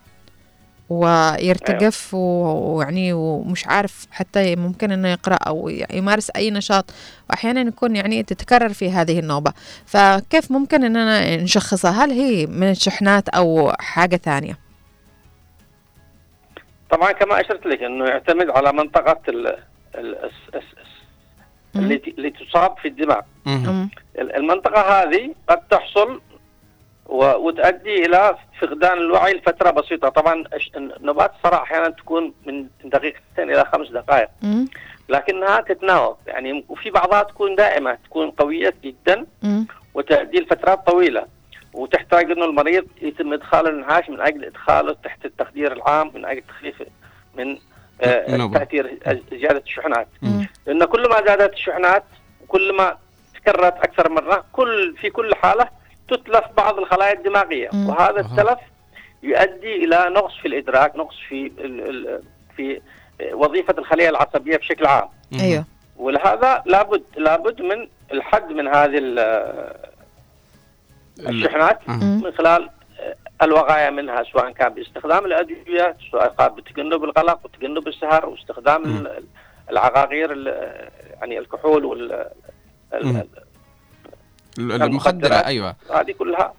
ويرتجف 0.91 2.15
و- 2.15 2.77
ويعني 2.77 3.13
ومش 3.13 3.67
عارف 3.67 4.07
حتى 4.11 4.57
ممكن 4.57 4.93
إنه 4.93 5.09
يقرأ 5.09 5.35
أو 5.35 5.69
يمارس 5.69 6.31
أي 6.31 6.51
نشاط. 6.51 6.91
وأحيانا 7.31 7.61
يكون 7.61 7.97
يعني 7.97 8.23
تتكرر 8.23 8.73
في 8.73 8.91
هذه 8.91 9.19
النوبة. 9.19 9.53
فكيف 9.87 10.51
ممكن 10.53 10.85
اننا 10.85 11.37
نشخصها؟ 11.37 12.05
هل 12.05 12.11
هي 12.11 12.47
من 12.47 12.71
الشحنات 12.71 13.29
أو 13.29 13.73
حاجة 13.81 14.17
ثانية؟ 14.17 14.59
طبعا 16.91 17.13
كما 17.13 17.41
أشرت 17.41 17.67
لك 17.67 17.83
إنه 17.83 18.05
يعتمد 18.05 18.51
على 18.51 18.73
منطقة 18.73 19.13
ال 21.77 21.85
ال 21.85 21.93
الس- 21.93 22.07
الس- 22.09 22.09
الس- 22.09 22.09
اللي 22.09 22.13
ت- 22.13 22.19
اللي 22.19 22.31
تصاب 22.31 22.79
في 22.79 22.89
الدماغ. 22.89 23.21
ال- 24.19 24.37
المنطقة 24.37 24.81
هذه 24.81 25.35
قد 25.49 25.59
تحصل 25.71 26.21
و- 27.07 27.35
وتؤدي 27.47 28.07
إلى 28.07 28.37
فقدان 28.61 28.99
الوعي 28.99 29.33
لفترة 29.33 29.71
بسيطة، 29.71 30.09
طبعا 30.09 30.45
نوبات 31.01 31.33
الصرع 31.37 31.63
أحيانا 31.63 31.89
تكون 31.89 32.33
من 32.47 32.67
دقيقتين 32.85 33.51
إلى 33.51 33.65
خمس 33.65 33.89
دقائق، 33.89 34.29
لكنها 35.09 35.61
تتناوب. 35.61 36.17
يعني 36.27 36.65
وفي 36.69 36.91
بعضها 36.91 37.23
تكون 37.23 37.55
دائمة 37.55 37.95
تكون 38.05 38.31
قوية 38.31 38.75
جدا 38.85 39.27
وتؤدي 39.95 40.41
لفترات 40.41 40.87
طويلة. 40.87 41.27
وتحتاج 41.73 42.31
إنه 42.31 42.45
المريض 42.45 42.87
يتم 43.03 43.33
إدخاله 43.33 43.71
الانعاش 43.71 44.11
من 44.11 44.21
أجل 44.21 44.45
إدخاله 44.45 44.93
تحت 45.05 45.25
التخدير 45.25 45.73
العام 45.73 46.11
من 46.15 46.25
أجل 46.25 46.43
تخفيف 46.49 46.83
من. 47.39 47.59
تأثير 48.59 48.99
زيادة 49.33 49.59
الشحنات. 49.67 50.09
لأن 50.67 50.85
كل 50.85 51.09
ما 51.09 51.27
زادت 51.27 51.53
الشحنات 51.53 52.05
كل 52.49 52.77
ما 52.77 52.97
تكررت 53.35 53.75
أكثر 53.77 54.11
مرة 54.13 54.45
كل 54.53 54.97
في 55.01 55.11
كل 55.11 55.35
حالة 55.35 55.69
تتلف 56.09 56.45
بعض 56.57 56.79
الخلايا 56.79 57.13
الدماغية. 57.13 57.69
وهذا 57.89 58.21
التلف 58.21 58.59
يؤدي 59.23 59.85
إلى 59.85 60.07
نقص 60.17 60.37
في 60.43 60.49
الإدراك 60.49 60.97
نقص 60.97 61.17
في 61.29 61.47
ال 61.59 61.81
ال 61.89 62.23
في 62.57 62.81
وظيفة 63.33 63.75
الخلية 63.79 64.09
العصبية 64.09 64.57
بشكل 64.57 64.87
عام. 64.87 65.09
أيوه. 65.41 65.65
ولهذا 65.97 66.63
لابد 66.67 67.03
لابد 67.17 67.63
من 67.63 67.89
الحد 68.13 68.53
من 68.53 68.69
هذه 68.69 68.99
ال- 68.99 69.75
الشحنات 71.29 71.89
من 72.25 72.33
خلال 72.33 72.71
الوقاية 73.45 73.91
منها 73.91 74.23
سواء 74.33 74.51
كان 74.51 74.75
باستخدام 74.75 75.25
الأدوية 75.27 75.97
سواء 76.11 76.35
كان 76.39 76.55
بتجنب 76.55 77.05
القلق 77.05 77.41
وتجنب 77.45 77.89
السهر 77.89 78.27
واستخدام 78.27 78.85
ال- 78.85 79.25
العقاقير 79.71 80.33
ال- 80.33 80.89
يعني 81.21 81.39
الكحول 81.39 81.85
وال 81.85 82.13
ال- 82.95 83.27
ال- 84.59 84.83
المخدرة 84.83 85.35
أيوه. 85.35 85.77
هذه 85.95 86.13
كلها 86.13 86.55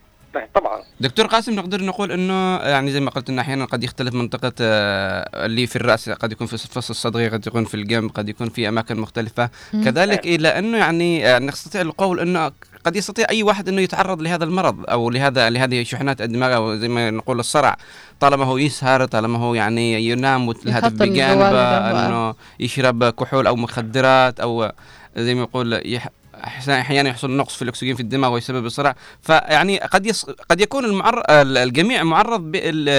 طبعا 0.53 0.81
دكتور 0.99 1.25
قاسم 1.25 1.55
نقدر 1.55 1.83
نقول 1.83 2.11
إنه 2.11 2.57
يعني 2.57 2.91
زي 2.91 2.99
ما 2.99 3.09
قلت 3.09 3.29
انه 3.29 3.41
أحيانا 3.41 3.65
قد 3.65 3.83
يختلف 3.83 4.13
منطقة 4.13 4.53
آه، 4.61 5.45
اللي 5.45 5.67
في 5.67 5.75
الرأس 5.75 6.09
قد 6.09 6.31
يكون 6.31 6.47
في 6.47 6.57
فص 6.57 6.89
الصدغي 6.89 7.29
قد 7.29 7.47
يكون 7.47 7.65
في 7.65 7.73
الجنب 7.73 8.11
قد 8.11 8.29
يكون 8.29 8.49
في 8.49 8.67
أماكن 8.69 8.99
مختلفة 8.99 9.49
مم. 9.73 9.83
كذلك 9.83 10.25
إلى 10.25 10.47
أنه 10.47 10.77
يعني 10.77 11.27
آه، 11.27 11.39
نستطيع 11.39 11.81
القول 11.81 12.19
إنه 12.19 12.51
قد 12.85 12.95
يستطيع 12.95 13.25
أي 13.29 13.43
واحد 13.43 13.69
إنه 13.69 13.81
يتعرض 13.81 14.21
لهذا 14.21 14.43
المرض 14.43 14.89
أو 14.89 15.09
لهذا 15.09 15.49
لهذه 15.49 15.83
شحنات 15.83 16.21
الدماغ 16.21 16.55
أو 16.55 16.75
زي 16.75 16.87
ما 16.87 17.11
نقول 17.11 17.39
الصرع 17.39 17.77
طالما 18.19 18.45
هو 18.45 18.57
يسهر 18.57 19.05
طالما 19.05 19.39
هو 19.39 19.55
يعني 19.55 20.09
ينام 20.09 20.47
والهدف 20.47 20.93
بجانبه. 20.93 21.77
إنه 22.05 22.35
يشرب 22.59 23.09
كحول 23.09 23.47
أو 23.47 23.55
مخدرات 23.55 24.39
أو 24.39 24.71
زي 25.17 25.35
ما 25.35 25.41
يقول 25.41 25.81
يح 25.85 26.09
أحيانا 26.45 27.09
يحصل 27.09 27.31
نقص 27.31 27.55
في 27.55 27.61
الأكسجين 27.61 27.95
في 27.95 28.01
الدماغ 28.01 28.33
ويسبب 28.33 28.65
الصرع 28.65 28.95
فيعني 29.21 29.79
قد 29.79 30.05
يص... 30.05 30.25
قد 30.29 30.61
يكون 30.61 30.85
المعر... 30.85 31.19
ال- 31.29 31.57
الجميع 31.57 32.03
معرض 32.03 32.41
ب... 32.51 32.55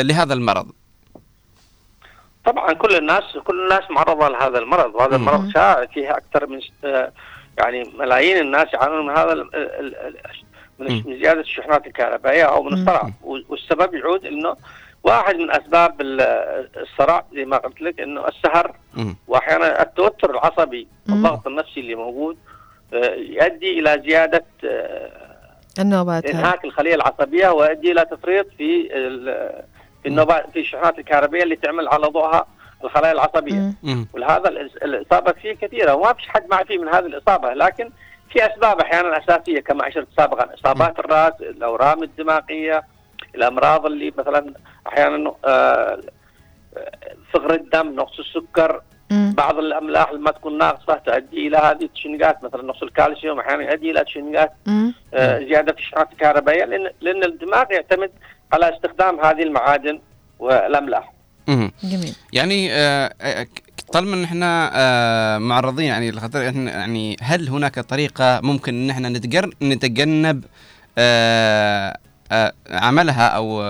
لهذا 0.06 0.34
المرض. 0.34 0.66
طبعا 2.44 2.72
كل 2.72 2.94
الناس 2.96 3.24
كل 3.44 3.62
الناس 3.64 3.90
معرضة 3.90 4.28
لهذا 4.28 4.58
المرض 4.58 4.94
وهذا 4.94 5.16
المرض 5.16 5.50
شائع 5.54 5.86
فيه 5.86 6.16
أكثر 6.16 6.46
من 6.46 6.60
يعني 7.58 7.92
ملايين 7.98 8.38
الناس 8.38 8.66
يعانون 8.74 9.06
من 9.06 9.16
هذا 9.18 9.32
ال- 9.32 9.54
ال- 9.56 9.96
ال- 9.96 10.16
من 10.78 10.86
من 11.06 11.18
زيادة 11.22 11.40
الشحنات 11.40 11.86
الكهربائية 11.86 12.44
أو 12.44 12.62
من 12.62 12.72
الصرع. 12.72 13.10
والسبب 13.22 13.94
يعود 13.94 14.24
إنه 14.24 14.56
واحد 15.04 15.34
من 15.34 15.50
أسباب 15.50 16.00
ال- 16.00 16.20
الصرع 16.76 17.24
زي 17.34 17.44
ما 17.44 17.56
قلت 17.56 17.80
لك 17.80 18.00
إنه 18.00 18.28
السهر. 18.28 18.74
وأحيانا 19.28 19.82
التوتر 19.82 20.30
العصبي 20.30 20.88
الضغط 21.08 21.46
النفسي 21.46 21.80
اللي 21.80 21.94
موجود. 21.94 22.36
يؤدي 22.92 23.78
إلى 23.80 24.02
زيادة 24.06 24.44
آه، 24.64 25.10
النوبات. 25.78 26.26
إنهاك 26.26 26.64
الخلية 26.64 26.94
العصبية 26.94 27.48
ويؤدي 27.48 27.92
إلى 27.92 28.04
تفريط 28.04 28.46
في 28.58 28.88
ال- 28.96 29.62
في 30.02 30.08
النوبات 30.08 30.50
في 30.50 30.60
الشحنات 30.60 30.98
الكهربائيه 30.98 31.42
اللي 31.44 31.56
تعمل 31.56 31.88
على 31.88 32.06
ضوءها 32.06 32.46
الخلايا 32.84 33.12
العصبية. 33.12 33.72
ولهذا 34.14 34.48
الإصابة 34.84 35.32
فيه 35.32 35.52
كثيرة. 35.52 35.94
وما 35.94 36.12
فيش 36.12 36.28
حد 36.28 36.46
ما 36.50 36.64
فيه 36.64 36.78
من 36.78 36.88
هذه 36.88 37.06
الإصابة 37.06 37.54
لكن 37.54 37.90
في 38.32 38.46
أسباب 38.46 38.80
أحيانا 38.80 39.18
أساسية 39.18 39.60
كما 39.60 39.88
أشرت 39.88 40.08
سابقا. 40.16 40.54
إصابات 40.54 40.98
الرأس 40.98 41.32
الأورام 41.40 42.02
الدماغية 42.02 42.82
الأمراض 43.34 43.86
اللي 43.86 44.12
مثلا 44.18 44.54
أحيانا 44.86 45.34
آه، 45.44 46.00
فقر 47.32 47.54
الدم 47.54 47.94
نقص 47.94 48.18
السكر. 48.18 48.82
بعض 49.10 49.58
الأملاح 49.58 50.08
اللي 50.08 50.20
ما 50.20 50.30
تكون 50.30 50.58
ناقصة 50.58 50.94
تؤدي 50.94 51.46
إلى 51.48 51.56
هذه 51.56 51.82
التشنجات 51.82 52.44
مثلا 52.44 52.62
نقص 52.62 52.82
الكالسيوم 52.82 53.40
أحيانا 53.40 53.70
يؤدي 53.70 53.90
إلى 53.90 54.04
تشنجات. 54.04 54.52
آه، 55.14 55.38
زيادة 55.38 55.72
في 55.72 55.78
الشحنات 55.78 56.12
الكهربائيه 56.12 56.64
لأن 56.64 56.90
لأن 57.00 57.24
الدماغ 57.24 57.64
يعتمد 57.70 58.10
على 58.52 58.74
استخدام 58.76 59.20
هذه 59.20 59.42
المعادن 59.42 60.00
والأملاح. 60.38 61.16
جميل 61.84 62.14
يعني 62.32 62.72
آه، 62.72 63.14
آه، 63.20 63.46
طالما 63.92 64.16
إن 64.16 64.24
إحنا 64.24 64.70
آه، 64.74 65.38
معرضين 65.38 65.86
يعني 65.86 66.10
لخطر 66.10 66.48
إحنا 66.48 66.70
يعني 66.70 67.16
هل 67.22 67.48
هناك 67.48 67.80
طريقة 67.80 68.40
ممكن 68.42 68.74
إن 68.74 68.90
إحنا 68.90 69.08
نتجنب 69.62 70.44
عملها 72.70 73.28
أو 73.28 73.62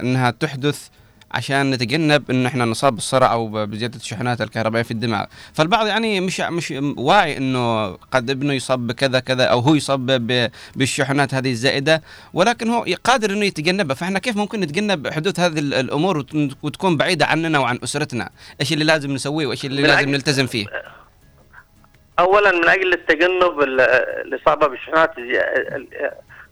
إنها 0.00 0.30
تحدث 0.30 0.88
عشان 1.34 1.70
نتجنب 1.70 2.30
إن 2.30 2.46
إحنا 2.46 2.64
نصاب 2.64 2.94
بالصرع 2.94 3.32
أو 3.32 3.66
بزيادة 3.66 3.96
الشحنات 3.96 4.40
الكهربائية 4.40 4.82
في 4.84 4.90
الدماغ. 4.90 5.24
فالبعض 5.52 5.86
يعني 5.86 6.20
مش 6.20 6.40
مش 6.40 6.74
واعي 6.96 7.36
إنه 7.36 7.86
قد 7.92 8.30
ابنه 8.30 8.52
يصاب 8.52 8.86
بكذا 8.86 9.20
كذا 9.20 9.44
أو 9.44 9.58
هو 9.60 9.74
يصاب 9.74 10.06
بالشحنات 10.76 11.34
هذه 11.34 11.50
الزائدة 11.50 12.02
ولكن 12.34 12.68
هو 12.68 12.86
قادر 13.04 13.30
إنه 13.30 13.44
يتجنبها. 13.44 13.94
فإحنا 13.94 14.18
كيف 14.18 14.36
ممكن 14.36 14.60
نتجنب 14.60 15.08
حدوث 15.08 15.40
هذه 15.40 15.58
ال- 15.58 15.74
الأمور 15.74 16.18
وت- 16.18 16.56
وتكون 16.62 16.96
بعيدة 16.96 17.26
عننا 17.26 17.58
وعن 17.58 17.78
أسرتنا؟ 17.84 18.30
إيش 18.60 18.72
اللي 18.72 18.84
لازم 18.84 19.10
نسويه 19.10 19.46
وإيش 19.46 19.64
اللي 19.64 19.82
لازم 19.82 20.08
نلتزم 20.08 20.46
فيه؟ 20.46 20.66
اولا 22.18 22.52
من 22.52 22.68
أجل 22.68 22.92
التجنب 22.92 23.60
ال- 23.62 23.80
الإصابة 24.26 24.66
بالشحنات 24.66 25.10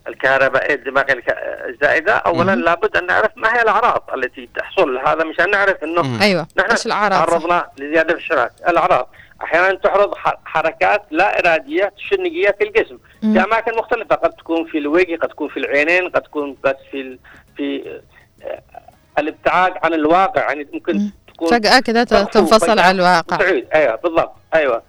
الكهربائيه 0.07 0.75
الدماغيه 0.75 1.13
الك- 1.13 1.37
الزائدة. 1.69 2.13
اولا 2.13 2.55
مم. 2.55 2.61
لابد 2.63 2.97
أن 2.97 3.05
نعرف 3.05 3.31
ما 3.35 3.57
هي 3.57 3.61
الأعراض 3.61 4.03
التي 4.13 4.49
تحصل. 4.57 4.97
هذا 4.97 5.23
مشان 5.23 5.51
نعرف 5.51 5.83
إنه 5.83 6.21
أيوه 6.23 6.47
نحن 6.57 6.71
إيش 6.71 6.85
الأعراض؟ 6.85 7.27
تعرضنا 7.27 7.67
لزيادة 7.77 8.13
في 8.13 8.19
الشحنات 8.19 8.51
الأعراض 8.67 9.09
أحيانا 9.43 9.73
تحرض 9.77 10.15
ح- 10.15 10.37
حركات 10.45 11.01
لا 11.11 11.39
إرادية 11.39 11.93
تشنجيه 11.97 12.55
في 12.59 12.63
الجسم. 12.67 12.97
مم. 13.23 13.33
في 13.33 13.43
أماكن 13.43 13.75
مختلفة 13.77 14.15
قد 14.15 14.29
تكون 14.29 14.65
في 14.65 14.77
الوجه 14.77 15.15
قد 15.15 15.29
تكون 15.29 15.49
في 15.49 15.57
العينين 15.57 16.09
قد 16.09 16.21
تكون 16.21 16.57
بس 16.63 16.75
في 16.91 17.01
ال- 17.01 17.19
في 17.57 17.99
آه، 18.43 18.61
الابتعاد 19.19 19.73
عن 19.83 19.93
الواقع. 19.93 20.41
يعني 20.41 20.67
ممكن 20.73 21.09
تكون 21.33 21.47
فجأة 21.51 21.79
كده 21.79 22.03
تنفصل 22.03 22.79
عن 22.79 22.95
الواقع. 22.95 23.37
تعيد. 23.37 23.67
أيوه 23.73 23.95
بالضبط. 23.95 24.33
أيوه. 24.55 24.83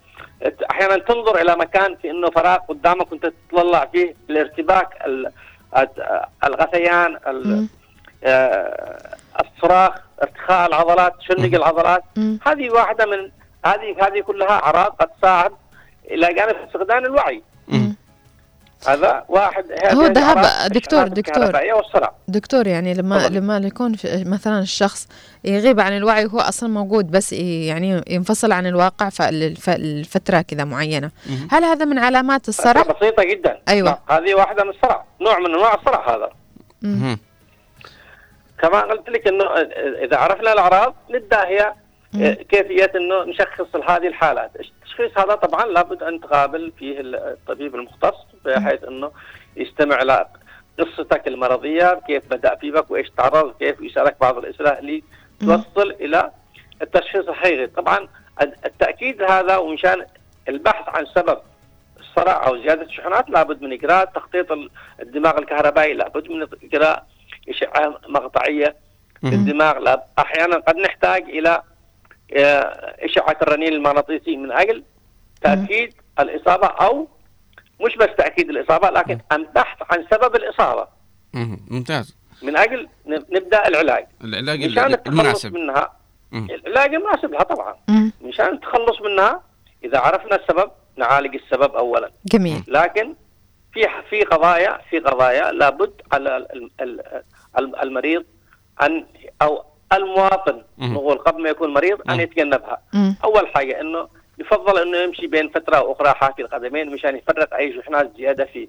أحيانا 0.70 0.98
تنظر 0.98 1.40
إلى 1.40 1.56
مكان 1.56 1.94
في 1.96 2.10
إنه 2.10 2.30
فراغ 2.30 2.56
قدامك 2.68 3.12
وأنت 3.12 3.32
تطلع 3.50 3.86
فيه 3.92 4.14
الارتباك 4.30 4.88
الغثيان 6.44 7.16
ال- 7.26 7.66
آه، 8.24 9.16
الصراخ 9.40 9.92
ارتخاء 10.22 10.68
العضلات 10.68 11.12
تشنج 11.18 11.54
العضلات. 11.54 12.02
هذه 12.46 12.70
واحدة 12.70 13.06
من 13.06 13.30
هذه 13.66 13.96
هذه 14.06 14.20
كلها 14.20 14.48
أعراض 14.50 14.86
قد 15.00 15.08
تساعد 15.18 15.52
إلى 16.10 16.34
جانب 16.34 16.56
فقدان 16.74 17.04
الوعي. 17.06 17.42
هذا 18.88 19.24
واحد 19.28 19.64
هو 19.72 20.06
الأعراض 20.06 20.38
ذهب 20.38 20.72
دكتور 20.72 21.08
دكتور. 21.08 21.52
دكتور 22.28 22.66
يعني 22.66 22.94
لما 22.94 23.28
لما 23.28 23.56
يكون 23.56 23.96
مثلا 24.04 24.58
الشخص 24.60 25.08
يغيب 25.44 25.80
عن 25.80 25.96
الوعي 25.96 26.26
وهو 26.26 26.40
أصلا 26.40 26.68
موجود 26.68 27.10
بس 27.10 27.32
يعني 27.32 28.02
ينفصل 28.10 28.52
عن 28.52 28.66
الواقع 28.66 29.08
فالفتره 29.08 30.40
كذا 30.40 30.64
معينة. 30.64 31.10
هل 31.50 31.64
هذا 31.64 31.84
من 31.84 31.98
علامات 31.98 32.48
الصرع؟ 32.48 32.82
بسيطة 32.82 33.24
جدا. 33.24 33.58
أيوة. 33.68 33.98
نعم، 34.08 34.18
هذه 34.18 34.34
واحدة 34.34 34.64
من 34.64 34.70
الصرع. 34.70 35.04
نوع 35.20 35.38
من 35.38 35.54
أنواع 35.54 35.74
الصرع 35.74 36.16
هذا. 36.16 36.30
كما 38.62 38.80
قلت 38.80 39.08
لك 39.08 39.26
إنه 39.26 39.44
إذا 40.04 40.16
عرفنا 40.16 40.52
الأعراض 40.52 40.94
نبدأ 41.10 41.46
هي 41.46 41.72
كيفية 42.34 42.92
إنه 42.94 43.24
نشخص 43.24 43.66
هذه 43.88 44.06
الحالات، 44.06 44.50
التشخيص 44.94 45.18
هذا 45.18 45.34
طبعا 45.34 45.66
لابد 45.66 46.02
أن 46.02 46.20
تقابل 46.20 46.72
فيه 46.78 46.96
الطبيب 47.00 47.74
المختص 47.74 48.26
بحيث 48.44 48.84
إنه 48.84 49.12
يستمع 49.56 50.02
إلى 50.02 50.26
قصتك 50.78 51.28
المرضية، 51.28 52.00
كيف 52.06 52.22
بدأ 52.30 52.54
في 52.54 52.70
بك 52.70 52.90
وإيش 52.90 53.10
تعرض، 53.10 53.54
كيف 53.58 53.80
يسألك 53.80 54.16
بعض 54.20 54.38
الأسئلة 54.38 54.78
اللي 54.78 55.02
توصل 55.40 55.90
إلى 55.90 56.30
التشخيص 56.82 57.28
الحقيقي، 57.28 57.66
طبعا 57.66 58.08
التأكيد 58.40 59.22
هذا 59.22 59.56
ومشان 59.56 60.06
البحث 60.48 60.88
عن 60.88 61.06
سبب 61.06 61.38
الصرع 62.00 62.46
أو 62.46 62.56
زيادة 62.56 62.82
الشحنات 62.82 63.30
لابد 63.30 63.62
من 63.62 63.72
إجراء 63.72 64.04
تخطيط 64.04 64.46
الدماغ 65.00 65.38
الكهربائي، 65.38 65.94
لابد 65.94 66.30
من 66.30 66.46
إجراء 66.62 67.06
اشعه 67.48 68.00
مقطعية 68.08 68.76
للدماغ، 69.22 69.96
أحيانا 70.18 70.56
قد 70.56 70.76
نحتاج 70.76 71.22
إلى 71.22 71.62
اشعه 72.32 73.36
الرنين 73.42 73.72
المغناطيسي 73.72 74.36
من 74.36 74.52
أجل 74.52 74.84
تأكيد 75.42 75.94
الإصابة 76.20 76.66
أو 76.66 77.08
مش 77.80 77.96
بس 77.96 78.08
تأكيد 78.18 78.50
الإصابة 78.50 78.90
لكن 78.90 79.18
البحث 79.32 79.78
عن 79.90 80.06
سبب 80.10 80.36
الإصابة. 80.36 80.88
ممتاز. 81.70 82.16
من 82.42 82.56
أجل 82.56 82.88
نبدأ 83.06 83.68
العلاج. 83.68 84.06
العلاج 84.24 84.64
مشان 84.64 84.92
التخلص 84.94 85.06
المناسب. 85.20 85.54
منها 85.54 85.92
مم. 86.32 86.48
العلاج 86.50 86.94
المناسب 86.94 87.30
لها 87.32 87.42
طبعا. 87.42 87.74
مشان 88.22 88.46
التخلص 88.54 89.00
منها 89.00 89.42
إذا 89.84 89.98
عرفنا 89.98 90.36
السبب 90.36 90.70
نعالج 90.96 91.34
السبب 91.34 91.74
اولا. 91.74 92.10
جميل. 92.26 92.62
لكن 92.68 93.14
في 93.72 93.86
في 94.10 94.22
قضايا 94.22 94.80
في 94.90 94.98
قضايا 94.98 95.52
لابد 95.52 95.92
على 96.12 96.36
ال- 96.36 96.70
ال- 96.80 97.00
ال- 97.58 97.76
المريض 97.82 98.24
أن 98.82 99.06
أو 99.42 99.64
المواطن. 99.96 100.62
نقول 100.78 101.18
قبل 101.18 101.42
ما 101.42 101.48
يكون 101.50 101.72
مريض 101.74 101.98
أن 102.10 102.20
يتجنبها. 102.20 102.82
أول 103.24 103.48
حاجة 103.48 103.80
إنه 103.80 104.08
يفضل 104.38 104.78
إنه 104.82 104.98
يمشي 104.98 105.26
بين 105.26 105.48
فترة 105.48 105.82
وأخرى 105.82 106.08
حافي 106.14 106.42
القدمين 106.42 106.90
مشان 106.92 107.16
يفرق 107.16 107.54
أي 107.54 107.82
شحنات 107.82 108.16
زيادة 108.16 108.44
فيه. 108.44 108.68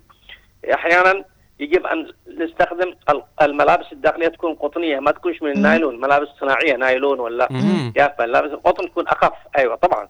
أحيانا 0.73 1.23
يجب 1.60 1.85
أن 1.85 2.11
نستخدم 2.27 2.93
ال- 3.10 3.23
الملابس 3.41 3.85
الداخلية 3.91 4.27
تكون 4.27 4.56
قطنية 4.56 4.99
ما 4.99 5.11
تكونش 5.11 5.41
من 5.41 5.52
النايلون. 5.52 5.99
ملابس 6.02 6.27
صناعية 6.41 6.76
نايلون 6.76 7.19
ولا 7.19 7.47
مم. 7.52 7.93
يافا. 7.97 8.26
ملابس 8.26 8.52
القطن 8.52 8.89
تكون 8.89 9.07
أخف. 9.07 9.34
أيوه 9.57 9.76
طبعا. 9.76 10.07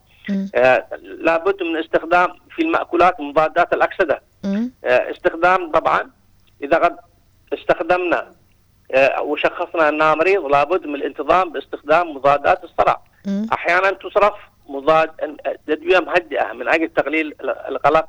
آه 0.55 0.85
لابد 1.01 1.63
من 1.63 1.77
استخدام 1.77 2.27
في 2.55 2.61
المأكولات 2.61 3.19
مضادات 3.19 3.73
الأكسدة. 3.73 4.21
آه 4.45 5.11
استخدام 5.11 5.71
طبعا 5.71 6.09
إذا 6.63 6.77
قد 6.77 6.95
استخدمنا 7.53 8.31
وشخصنا 9.21 9.89
أنها 9.89 10.15
مريض 10.15 10.45
لابد 10.45 10.87
من 10.87 10.95
الانتظام 10.95 11.49
باستخدام 11.51 12.15
مضادات 12.15 12.63
الصرع. 12.63 13.01
مم. 13.27 13.47
أحيانا 13.53 13.91
تصرف 13.91 14.33
مضاد 14.69 15.11
أدوية 15.69 15.99
مهدئة 15.99 16.53
من 16.53 16.67
أجل 16.69 16.89
تقليل 16.89 17.27
ال- 17.41 17.49
القلق 17.49 18.05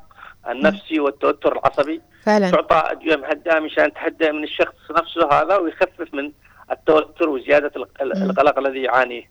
النفسي 0.49 0.99
والتوتر 0.99 1.51
العصبي. 1.53 2.01
فعلا. 2.25 2.51
تعطى 2.51 2.91
أدوية 2.91 3.15
مهدئة 3.15 3.59
مشان 3.59 3.93
تهدئ 3.93 4.31
من 4.31 4.43
الشخص 4.43 4.75
نفسه 4.91 5.31
هذا 5.31 5.55
ويخفف 5.57 6.13
من 6.13 6.31
التوتر 6.71 7.29
وزيادة 7.29 7.71
ال- 7.75 8.01
ال- 8.01 8.29
القلق 8.29 8.59
الذي 8.59 8.81
يعانيه. 8.81 9.23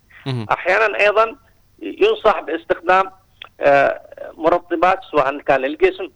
أحيانا 0.53 1.01
أيضا 1.01 1.37
ينصح 1.83 2.41
باستخدام 2.41 3.11
آه، 3.61 4.01
مرطبات 4.37 5.01
سواء 5.11 5.39
كان 5.39 5.61
للجسم 5.61 6.09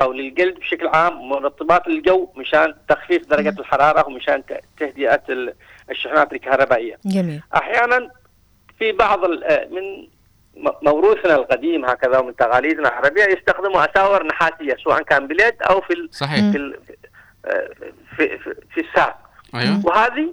أو 0.00 0.12
للجلد 0.12 0.58
بشكل 0.58 0.86
عام 0.88 1.28
مرطبات 1.28 1.88
للجو 1.88 2.28
مشان 2.36 2.74
تخفيف 2.88 3.26
درجة 3.26 3.54
الحرارة 3.60 4.06
ومشان 4.06 4.42
تهدئة 4.78 5.22
ال- 5.28 5.54
الشحنات 5.90 6.32
الكهربائية. 6.32 6.98
جميل 7.04 7.42
أحيانا 7.56 8.10
في 8.78 8.92
بعض 8.92 9.24
آه، 9.24 9.68
من 9.70 10.08
موروثنا 10.82 11.34
القديم 11.34 11.84
هكذا 11.84 12.18
ومن 12.18 12.36
تقاليدنا 12.36 12.88
العربية 12.88 13.24
يستخدموا 13.24 13.90
أساور 13.92 14.26
نحاسية 14.26 14.76
سواء 14.84 15.02
كان 15.02 15.26
باليد 15.26 15.62
أو 15.62 15.80
في 15.80 16.08
صحيح. 16.10 16.50
في 16.52 16.56
ال- 16.56 16.78
آه، 17.46 17.68
في, 18.16 18.38
في, 18.38 18.54
في 18.74 18.80
الساق. 18.80 19.18
أيوه 19.54 19.86
وهذه 19.86 20.32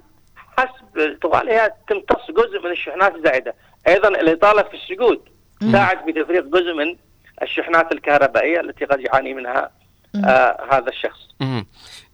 حسب 0.58 1.18
طوالها 1.22 1.70
تمتص 1.88 2.30
جزء 2.30 2.60
من 2.64 2.70
الشحنات 2.70 3.14
الزائدة، 3.14 3.54
أيضا 3.88 4.08
الإطالة 4.08 4.62
في 4.62 4.74
السجود 4.74 5.20
تساعد 5.60 6.04
في 6.04 6.12
تفريغ 6.22 6.42
جزء 6.42 6.74
من 6.74 6.96
الشحنات 7.42 7.92
الكهربائية 7.92 8.60
التي 8.60 8.84
قد 8.84 9.00
يعاني 9.00 9.34
منها 9.34 9.70
آه 10.24 10.66
هذا 10.72 10.88
الشخص. 10.88 11.20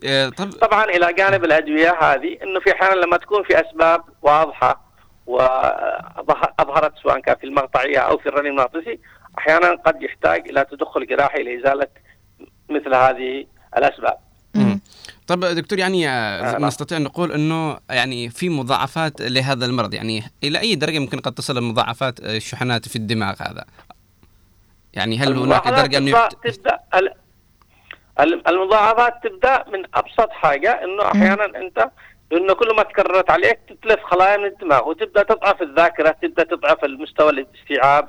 آه، 0.05 0.29
طب 0.29 0.51
طبعا 0.53 0.85
إلى 0.85 1.13
جانب 1.13 1.45
الأدوية 1.45 1.91
هذه 2.01 2.39
إنه 2.43 2.61
في 2.61 2.73
أحيانا 2.73 2.95
لما 2.95 3.17
تكون 3.17 3.43
في 3.45 3.61
أسباب 3.61 4.05
واضحة 4.23 4.93
وأظهرت 5.27 6.93
سواء 7.03 7.21
كان 7.21 7.37
في 7.37 7.45
المقطعية 7.47 7.99
أو 7.99 8.19
في 8.19 8.29
الرنين 8.29 8.51
المغناطيسي 8.53 8.99
أحيانا 9.39 9.75
قد 9.75 10.03
يحتاج 10.03 10.49
إلى 10.49 10.67
تدخل 10.71 11.07
جراحي 11.07 11.43
لإزالة 11.43 11.87
مثل 12.71 12.95
هذه 12.95 13.47
الأسباب. 13.77 14.19
طب 15.27 15.45
دكتور 15.45 15.79
يعني 15.79 16.09
آه، 16.09 16.59
نستطيع 16.59 16.99
أن 16.99 17.03
نقول 17.03 17.33
إنه 17.33 17.79
يعني 17.91 18.29
في 18.31 18.49
مضاعفات 18.49 19.21
لهذا 19.23 19.67
المرض 19.67 19.95
يعني 19.95 20.23
إلى 20.45 20.61
أي 20.61 20.75
درجة 20.75 20.99
ممكن 20.99 21.19
قد 21.19 21.33
تصل 21.33 21.59
المضاعفات 21.59 22.21
آه، 22.21 22.37
الشحنات 22.37 22.89
في 22.89 22.97
الدماغ 22.97 23.35
هذا؟ 23.41 23.65
يعني 24.95 25.19
هل 25.19 25.37
هناك 25.37 25.69
درجة 25.69 25.99
أنه. 25.99 26.29
تبدا 26.29 26.79
ال- 26.95 27.15
ال- 28.21 28.49
المضاعفات 28.49 29.15
تبدأ 29.25 29.65
من 29.73 29.83
أبسط 29.95 30.31
حاجة 30.31 30.85
إنه 30.85 31.03
أحيانا 31.05 31.45
أنت 31.45 31.91
لأنه 32.31 32.55
كل 32.55 32.77
ما 32.77 32.83
تكررت 32.83 33.31
عليك 33.31 33.59
تتلف 33.69 34.03
خلايا 34.05 34.37
من 34.37 34.45
الدماغ 34.45 34.89
وتبدأ 34.89 35.23
تضعف 35.23 35.63
الذاكرة 35.63 36.11
تبدأ 36.23 36.43
تضعف 36.45 36.85
المستوى 36.85 37.31
الاستيعاب 37.31 38.09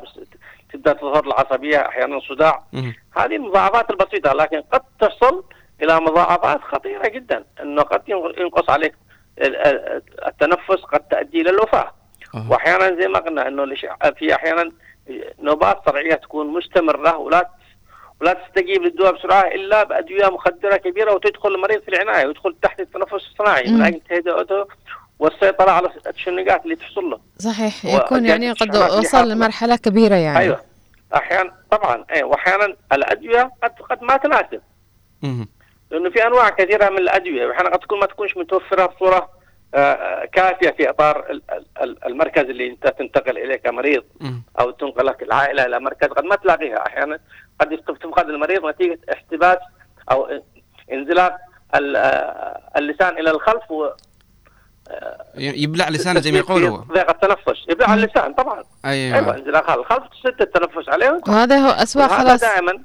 تبدأ 0.73 0.93
تظهر 0.93 1.25
العصبية 1.27 1.77
أحيانا 1.87 2.19
صداع. 2.19 2.63
هذه 3.17 3.35
المضاعفات 3.35 3.89
البسيطة 3.91 4.33
لكن 4.33 4.61
قد 4.61 4.81
تصل 4.99 5.43
إلى 5.81 5.99
مضاعفات 5.99 6.61
خطيرة 6.61 7.07
جدا 7.07 7.43
إنه 7.61 7.81
قد 7.81 8.01
ينقص 8.37 8.69
عليك 8.69 8.95
ال- 9.41 9.55
ال- 9.55 10.01
التنفس 10.27 10.81
قد 10.83 10.99
تؤدي 10.99 11.41
إلى 11.41 11.49
الوفاة. 11.49 11.91
واحيانا 12.49 13.01
زي 13.01 13.07
ما 13.07 13.19
قلنا 13.19 13.47
إنه 13.47 13.65
في 14.13 14.35
أحيانا 14.35 14.71
نوبات 15.39 15.81
صرعيه 15.85 16.15
تكون 16.15 16.47
مستمرة 16.47 17.17
ولا 17.17 17.49
ولا 18.21 18.33
تستجيب 18.33 18.81
للدواء 18.81 19.11
بسرعة 19.11 19.41
إلا 19.41 19.83
بأدوية 19.83 20.27
مخدرة 20.27 20.75
كبيرة 20.75 21.13
وتدخل 21.13 21.55
المريض 21.55 21.81
في 21.81 21.87
العناية 21.87 22.25
ويدخل 22.25 22.55
تحت 22.61 22.79
التنفس 22.79 23.13
الصناعي. 23.13 23.71
من 23.71 23.81
أجل 23.81 24.01
تهدئته 24.09 24.67
والسيطرة 25.19 25.71
على 25.71 25.89
التشنجات 26.07 26.63
اللي 26.63 26.75
تحصل 26.75 27.09
له. 27.09 27.19
صحيح 27.37 27.85
يكون 27.85 28.25
يعني 28.25 28.51
قد 28.51 28.75
وصل 28.75 28.95
حاصلة. 28.95 29.25
لمرحلة 29.25 29.75
كبيرة 29.75 30.15
يعني. 30.15 30.39
أيوه. 30.39 30.61
أحيانا 31.15 31.53
طبعا 31.71 32.05
أيوه 32.11 32.29
وأحيانا 32.29 32.75
الأدوية 32.93 33.51
قد 33.63 33.71
قد 33.89 34.03
ما 34.03 34.17
تناسب. 34.17 34.61
لأنه 35.91 36.09
في 36.09 36.27
أنواع 36.27 36.49
كثيرة 36.49 36.89
من 36.89 36.97
الأدوية. 36.97 37.47
وأحيانا 37.47 37.69
قد 37.69 37.79
تكون 37.79 37.99
ما 37.99 38.05
تكونش 38.05 38.37
متوفرة 38.37 38.85
بصورة 38.85 39.29
كافية 40.33 40.69
في 40.77 40.89
إطار 40.89 41.25
ال- 41.29 41.41
ال- 41.51 41.65
ال- 41.83 42.05
المركز 42.05 42.41
اللي 42.43 42.67
أنت 42.69 42.87
تنتقل 42.87 43.37
اليه 43.37 43.55
كمريض 43.55 44.03
أو 44.59 44.71
تنقلك 44.71 45.23
العائلة 45.23 45.65
إلى 45.65 45.79
مركز 45.79 46.07
قد 46.07 46.23
ما 46.23 46.35
تلاقيها. 46.35 46.87
أحيانا 46.87 47.19
قد 47.61 47.77
تفقد 47.77 48.29
المريض 48.29 48.65
نتيجة 48.65 48.99
احتباس 49.13 49.57
أو 50.11 50.27
انزلاق 50.93 51.37
آه، 51.75 52.61
اللسان 52.77 53.17
إلى 53.17 53.31
الخلف 53.31 53.71
و 53.71 53.89
يبلع 55.35 55.89
لسانه 55.89 56.19
زي 56.19 56.31
ما 56.31 56.37
يقولوا 56.37 56.77
ضيق 56.77 57.09
التنفس. 57.09 57.65
يبلع 57.69 57.93
اللسان 57.93 58.33
طبعا. 58.33 58.63
أيوه. 58.85 59.17
أيوه 59.17 59.35
انزلاق 59.37 59.71
الخلف 59.71 60.03
تسد 60.23 60.41
التنفس 60.41 60.89
عليه 60.89 61.21
وهذا 61.27 61.57
هو 61.57 61.69
أسوأ 61.69 62.01
وهذا 62.01 62.17
خلاص. 62.23 62.41
دائما 62.41 62.83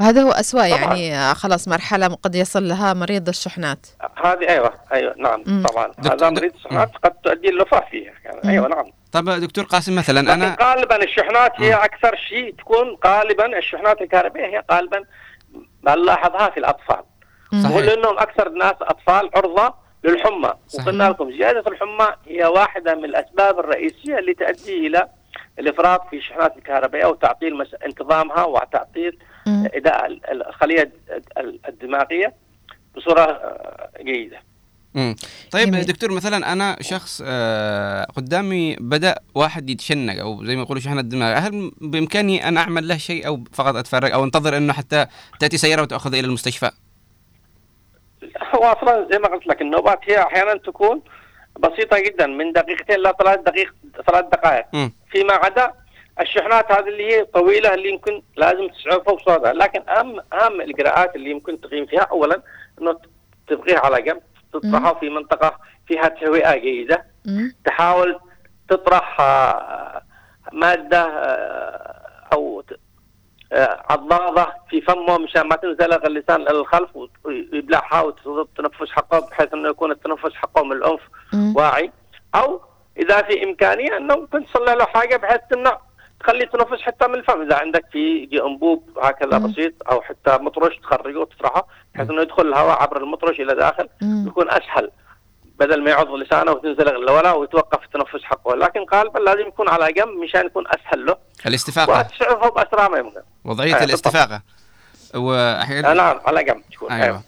وهذا 0.00 0.22
هو 0.22 0.30
أسوأ 0.30 0.64
يعني 0.64 1.14
آه، 1.14 1.32
خلاص 1.32 1.68
مرحلة 1.68 2.06
قد 2.06 2.34
يصل 2.34 2.68
لها 2.68 2.94
مريض 2.94 3.28
الشحنات. 3.28 3.86
هذه 4.24 4.48
أيوه 4.48 4.74
أيوه 4.92 5.14
نعم 5.18 5.42
مم. 5.46 5.62
طبعا. 5.62 5.92
هذا 5.98 6.30
مريض 6.30 6.54
الشحنات 6.54 6.90
قد 7.04 7.10
تؤدي 7.10 7.48
للوفاه 7.48 7.84
فيها 7.90 8.12
يعني. 8.24 8.50
أيوه 8.50 8.68
نعم. 8.68 8.84
طب 9.12 9.30
دكتور 9.30 9.64
قاسم 9.64 9.96
مثلا 9.96 10.20
لكن 10.20 10.30
أنا 10.30 10.56
غالبا 10.62 11.04
الشحنات 11.04 11.52
هي 11.56 11.74
أكثر 11.74 12.16
شيء 12.28 12.54
تكون 12.54 12.98
غالبا 13.06 13.58
الشحنات 13.58 14.00
الكهربائية 14.00 14.46
هي 14.46 14.64
غالبا 14.72 15.04
ما 15.82 15.94
نلاحظها 15.94 16.50
في 16.50 16.60
الأطفال. 16.60 17.02
وهو 17.52 17.80
لانهم 17.80 18.18
أكثر 18.18 18.48
ناس 18.48 18.74
أطفال 18.80 19.30
عرضة 19.34 19.74
للحمى. 20.04 20.52
وقلنا 20.74 21.04
لكم 21.04 21.32
زياده 21.32 21.64
الحمى 21.66 22.08
هي 22.26 22.44
واحدة 22.44 22.94
من 22.94 23.04
الأسباب 23.04 23.58
الرئيسية 23.58 24.18
اللي 24.18 24.34
تؤدي 24.34 24.86
إلى 24.86 25.08
الإفراط 25.58 26.08
في 26.10 26.16
الشحنات 26.16 26.56
الكهربائية 26.56 27.06
وتعطيل 27.06 27.56
مس... 27.56 27.74
انتظامها 27.86 28.44
وتعطيل 28.44 29.18
اداء 29.74 30.06
ال- 30.06 30.46
الخلية 30.48 30.92
الد- 31.38 31.58
الدماغية 31.68 32.34
بصورة 32.96 33.20
آه، 33.20 33.90
جيدة. 34.02 34.38
مم. 34.94 35.16
طيب 35.50 35.70
دكتور 35.74 36.12
مثلا 36.12 36.52
أنا 36.52 36.76
شخص 36.80 37.22
آه 37.26 38.04
قدامي 38.04 38.76
بدأ 38.80 39.14
واحد 39.34 39.70
يتشنق 39.70 40.20
أو 40.20 40.44
زي 40.44 40.56
ما 40.56 40.62
يقولوا 40.62 40.82
شحنة 40.82 41.00
الدماغ 41.00 41.38
هل 41.38 41.72
بإمكاني 41.80 42.48
أن 42.48 42.56
أعمل 42.56 42.88
له 42.88 42.96
شيء 42.96 43.26
أو 43.26 43.44
فقط 43.52 43.76
أتفرج 43.76 44.10
أو 44.12 44.24
أنتظر 44.24 44.56
إنه 44.56 44.72
حتى 44.72 45.06
تأتي 45.40 45.56
سيارة 45.56 45.82
وتاخذه 45.82 46.18
إلى 46.20 46.26
المستشفى؟ 46.26 46.70
هو 48.54 48.64
أصلا 48.64 49.08
زي 49.12 49.18
ما 49.18 49.28
قلت 49.28 49.46
لك 49.46 49.60
النوبات 49.62 49.98
هي 50.04 50.22
أحيانا 50.22 50.54
تكون 50.58 51.02
بسيطة 51.60 51.98
جدا 52.00 52.26
من 52.26 52.52
دقيقتين 52.52 52.98
لا 53.00 53.12
ثلاث 53.18 53.40
دقائق 53.40 53.74
ثلاث 54.06 54.24
دقائق. 54.32 54.64
مم. 54.72 54.92
فيما 55.10 55.32
عدا 55.34 55.72
الشحنات 56.20 56.72
هذه 56.72 56.88
اللي 56.88 57.12
هي 57.12 57.24
طويلة 57.24 57.74
اللي 57.74 57.88
يمكن 57.88 58.22
لازم 58.36 58.68
تسعفها 58.68 59.14
بصوتها 59.14 59.52
لكن 59.52 59.88
اهم 59.88 60.20
أهم 60.32 60.60
الاجراءات 60.60 61.16
اللي 61.16 61.30
يمكن 61.30 61.60
تقيم 61.60 61.86
فيها 61.86 62.00
اولا 62.10 62.42
إنه 62.80 62.98
تبقيها 63.48 63.78
على 63.78 64.02
جنب 64.02 64.20
تطرحها 64.52 64.94
في 64.94 65.08
منطقة 65.08 65.58
فيها 65.86 66.08
تهوئه 66.08 66.56
جيدة. 66.56 67.06
تحاول 67.64 68.20
تطرح 68.68 69.20
آه، 69.20 70.02
مادة 70.52 71.02
آه، 71.02 72.04
أو 72.32 72.62
آه، 73.52 73.82
عضاضة 73.90 74.46
في 74.70 74.80
فمه 74.80 75.18
مشان 75.18 75.48
ما 75.48 75.56
تنزلق 75.56 76.06
اللسان 76.06 76.42
إلى 76.42 76.50
الخلف 76.60 76.90
ويبلعها 77.24 78.02
وتصير 78.02 78.42
التنفس 78.42 78.90
حقه 78.90 79.20
بحيث 79.20 79.54
إنه 79.54 79.68
يكون 79.68 79.90
التنفس 79.90 80.34
حقه 80.34 80.64
من 80.64 80.72
الانف 80.72 81.00
واعي. 81.56 81.92
أو 82.34 82.60
إذا 82.98 83.22
في 83.22 83.44
إمكانية 83.44 83.96
إنه 83.96 84.16
ممكن 84.16 84.46
تصلح 84.46 84.72
له 84.72 84.84
حاجة 84.84 85.16
بحيث 85.16 85.40
تمنع 85.50 85.78
تخلي 86.20 86.44
التنفس 86.44 86.82
حتى 86.82 87.06
من 87.08 87.14
الفم. 87.14 87.42
إذا 87.42 87.56
عندك 87.56 87.84
في 87.92 88.22
يجي 88.22 88.42
أنبوب 88.42 88.98
هكذا 89.02 89.38
بسيط 89.38 89.72
أو 89.90 90.02
حتى 90.02 90.38
مطرش 90.42 90.76
تخرجه 90.76 91.18
وتطرحه 91.18 91.66
بحيث 91.94 92.10
إنه 92.10 92.22
يدخل 92.22 92.48
الهواء 92.48 92.82
عبر 92.82 92.96
المطرش 92.96 93.40
إلى 93.40 93.54
داخل 93.54 93.88
يكون 94.02 94.50
أسهل. 94.50 94.90
بدل 95.58 95.84
ما 95.84 95.90
يعض 95.90 96.10
لسانه 96.10 96.52
وتنزلق 96.52 96.92
لورا 96.92 97.32
ويتوقف 97.32 97.84
التنفس 97.84 98.24
حقه. 98.24 98.54
لكن 98.54 98.80
غالبا 98.94 99.18
لازم 99.18 99.48
يكون 99.48 99.68
على 99.68 99.92
جنب 99.92 100.08
مشان 100.08 100.46
يكون 100.46 100.64
أسهل 100.66 101.06
له. 101.06 101.16
الاستفاقة. 101.46 102.00
وتسعفه 102.00 102.50
بأسرع 102.50 102.88
ما 102.88 102.98
يمكن. 102.98 103.20
وضعية 103.44 103.74
آه، 103.74 103.84
الاستفاقة. 103.84 104.42
آه، 105.14 105.18
واحيانا 105.18 105.94
نعم 105.94 106.20
على 106.26 106.44
جنب. 106.44 106.62
تكون 106.72 106.92
أيوه. 106.92 107.22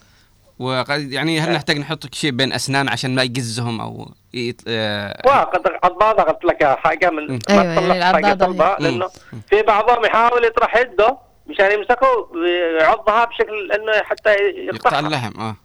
وقد 0.60 1.12
يعني 1.12 1.40
هل 1.40 1.52
نحتاج 1.52 1.78
نحط 1.78 2.14
شيء 2.14 2.30
بين 2.30 2.52
أسنان 2.52 2.88
عشان 2.88 3.14
ما 3.14 3.22
يقزهم 3.22 3.80
أو 3.80 4.12
يط... 4.34 4.56
آه، 4.68 5.22
وقد 5.26 5.60
عضاضه 5.84 6.22
قلت 6.22 6.44
لك 6.44 6.64
حاجة 6.64 7.10
من 7.10 7.38
أيوة، 7.50 7.64
ما 7.64 7.76
تصلح 7.76 7.96
يعني 7.96 8.14
حاجة 8.14 8.26
العضاضة 8.26 8.46
صلبه 8.52 8.64
هي. 8.66 8.76
لأنه 8.80 9.08
في 9.50 9.62
بعضهم 9.62 10.04
يحاول 10.04 10.44
يطرح 10.44 10.76
يده 10.76 11.16
مشان 11.46 11.72
يمسكه 11.72 12.28
ويعضها 12.34 13.24
بشكل 13.24 13.72
إنه 13.72 13.92
حتى 14.02 14.34
يقطع 14.56 14.98
اللحم 14.98 15.40
آه. 15.40 15.56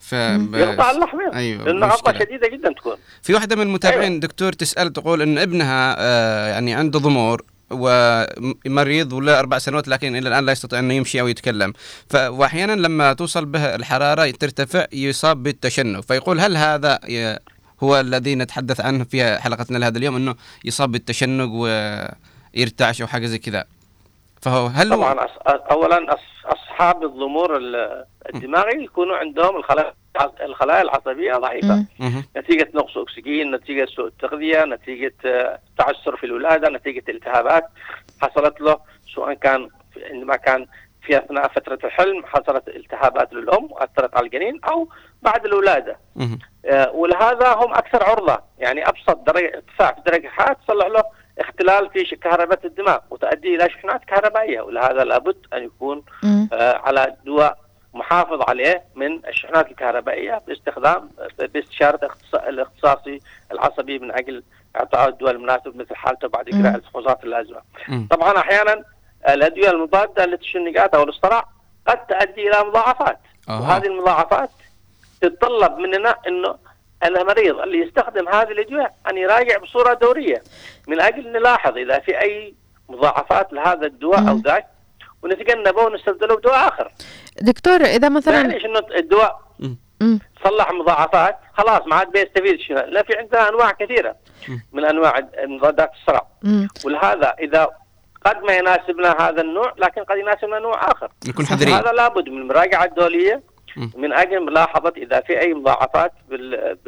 ف 0.00 0.12
يقطع 0.12 0.90
اللحم 0.90 1.18
أيوه 1.34 1.64
لأنه 1.64 1.86
عضة. 1.86 2.18
شديدة 2.18 2.48
جدا 2.48 2.72
تكون. 2.72 2.96
في 3.22 3.34
واحدة 3.34 3.56
من 3.56 3.62
المتابعين 3.62 4.20
دكتور 4.20 4.52
تسأل 4.52 4.92
تقول 4.92 5.22
إن 5.22 5.38
ابنها 5.38 5.96
آه 5.98 6.48
يعني 6.48 6.74
عنده 6.74 6.98
ضمور 6.98 7.42
ومريض 7.70 9.12
ولا 9.12 9.38
أربع 9.38 9.58
سنوات 9.58 9.88
لكن 9.88 10.16
إلى 10.16 10.28
الآن 10.28 10.46
لا 10.46 10.52
يستطيع 10.52 10.78
أنه 10.78 10.94
يمشي 10.94 11.20
أو 11.20 11.28
يتكلم 11.28 11.72
ف... 12.10 12.16
وأحيانا 12.16 12.72
لما 12.72 13.12
توصل 13.12 13.44
به 13.44 13.74
الحرارة 13.74 14.30
ترتفع 14.30 14.86
يصاب 14.92 15.42
بالتشنج 15.42 16.00
فيقول 16.00 16.40
هل 16.40 16.56
هذا. 16.56 16.98
هو 17.82 18.00
الذي 18.00 18.34
نتحدث 18.34 18.80
عنه 18.80 19.04
في 19.04 19.38
حلقتنا 19.38 19.78
لهذا 19.78 19.98
اليوم 19.98 20.16
أنه 20.16 20.34
يصاب 20.64 20.92
بالتشنج 20.92 21.52
ويرتعش 21.52 23.00
أو 23.00 23.06
حاجة 23.06 23.26
زي 23.26 23.38
كذا 23.38 23.64
فهو 24.42 24.66
هل 24.66 24.92
هو 24.92 24.98
طبعا 24.98 25.24
أص... 25.24 25.30
اولا. 25.70 26.16
أصحاب 26.44 27.04
الضمور 27.04 27.56
ال- 27.56 28.04
الدماغي 28.34 28.84
يكونوا 28.84 29.16
عندهم 29.16 29.56
الخلايا 29.56 29.92
الخلايا 30.40 30.82
العصبية 30.82 31.34
ضعيفة. 31.34 31.84
نتيجة 32.36 32.68
نقص 32.74 32.96
أكسجين 32.98 33.54
نتيجة 33.54 33.84
سوء 33.84 34.06
التغذية 34.06 34.64
نتيجة 34.64 35.14
آه، 35.24 35.58
تعثر 35.78 36.16
في 36.16 36.26
الولادة 36.26 36.68
نتيجة 36.68 37.02
التهابات. 37.08 37.64
حصلت 38.22 38.60
له 38.60 38.78
سواء 39.14 39.34
كان 39.34 39.68
في- 39.94 40.04
عندما 40.04 40.36
كان 40.36 40.66
في 41.02 41.18
أثناء 41.18 41.48
فترة 41.48 41.78
الحلم 41.84 42.26
حصلت 42.26 42.68
التهابات 42.68 43.32
للأم 43.32 43.64
وأثرت 43.72 44.16
على 44.16 44.26
الجنين 44.26 44.60
أو 44.64 44.88
بعد 45.22 45.44
الولادة. 45.46 45.96
آه، 46.66 46.90
ولهذا 46.90 47.54
هم 47.54 47.74
أكثر 47.74 48.04
عرضة. 48.04 48.38
يعني 48.58 48.88
أبسط 48.88 49.18
درجة 49.26 49.54
ارتفاع 49.54 49.92
في 49.92 50.00
درجة 50.06 50.26
الحراره 50.26 50.56
تصلح 50.66 50.86
له 50.86 51.02
اختلال 51.38 51.90
في 51.90 52.16
كهرباء 52.16 52.66
الدماغ 52.66 52.98
وتؤدي 53.10 53.54
إلى 53.56 53.70
شحنات 53.70 54.04
كهربائية. 54.04 54.60
ولهذا 54.60 55.04
لابد 55.04 55.36
أن 55.52 55.62
يكون 55.64 56.02
آه، 56.52 56.72
على 56.76 57.16
دواء 57.24 57.58
محافظ 57.96 58.42
عليه 58.48 58.84
من 58.94 59.26
الشحنات 59.26 59.70
الكهربائية 59.70 60.42
باستخدام 60.46 61.10
باستشارة 61.38 62.06
اختص- 62.08 62.44
الاختصاصي 62.48 63.20
العصبي 63.52 63.98
من 63.98 64.12
أجل 64.12 64.42
إعطاء 64.76 65.08
الدواء 65.08 65.32
المناسب 65.32 65.76
مثل 65.76 65.94
حالته 65.94 66.28
بعد 66.28 66.48
إجراء 66.48 66.74
الفحوصات 66.74 67.24
اللازمة. 67.24 67.60
طبعا 68.10 68.38
أحيانا 68.38 68.84
الأدوية 69.28 69.70
المضادة 69.70 70.24
للتشنجات 70.26 70.94
أو 70.94 71.02
الصرع 71.02 71.44
قد 71.86 72.06
تؤدي 72.06 72.48
إلى 72.50 72.64
مضاعفات 72.68 73.18
أها. 73.48 73.60
وهذه 73.60 73.86
المضاعفات 73.86 74.50
تتطلب 75.20 75.78
مننا 75.78 76.14
إنه 76.28 76.56
المريض 77.04 77.58
اللي 77.58 77.78
يستخدم 77.78 78.28
هذه 78.28 78.48
الأدوية 78.52 78.90
أن 79.10 79.16
يراجع 79.18 79.58
بصورة 79.58 79.94
دورية 79.94 80.42
من 80.88 81.00
أجل 81.00 81.32
نلاحظ 81.32 81.76
إذا 81.76 81.98
في 81.98 82.20
أي 82.20 82.54
مضاعفات 82.88 83.52
لهذا 83.52 83.86
الدواء 83.86 84.28
أو 84.30 84.36
ذاك 84.36 84.66
ونتجنبه 85.22 85.82
ونستبدله 85.82 86.36
بدواء 86.36 86.68
آخر. 86.68 86.92
دكتور 87.40 87.80
إذا 87.80 88.08
ما 88.08 88.16
مثلا 88.16 88.34
يعنيش 88.34 88.64
انه 88.64 88.78
الدواء. 88.96 89.40
صلح 90.44 90.72
مضاعفات. 90.72 91.38
خلاص 91.54 91.86
ما 91.86 91.96
عاد 91.96 92.12
بيستفيد 92.12 92.60
شنو. 92.60 92.78
لا 92.78 93.02
في 93.02 93.18
عندنا 93.18 93.48
أنواع 93.48 93.70
كثيرة. 93.70 94.16
من 94.72 94.84
أنواع 94.84 95.28
مضادات 95.44 95.90
الصرع. 96.00 96.26
ولهذا 96.84 97.34
إذا 97.40 97.68
قد 98.24 98.42
ما 98.42 98.56
يناسبنا 98.56 99.16
هذا 99.20 99.40
النوع 99.40 99.74
لكن 99.78 100.04
قد 100.04 100.16
يناسبنا 100.16 100.58
نوع 100.58 100.90
آخر. 100.90 101.10
نكون 101.28 101.46
حذرين. 101.46 101.74
هذا 101.74 101.92
لابد 101.92 102.28
من 102.28 102.38
المراجعه 102.38 102.84
الدولية. 102.84 103.42
من 103.96 104.12
أجل 104.12 104.40
ملاحظة 104.40 104.92
إذا 104.96 105.20
في 105.20 105.40
أي 105.40 105.54
مضاعفات 105.54 106.12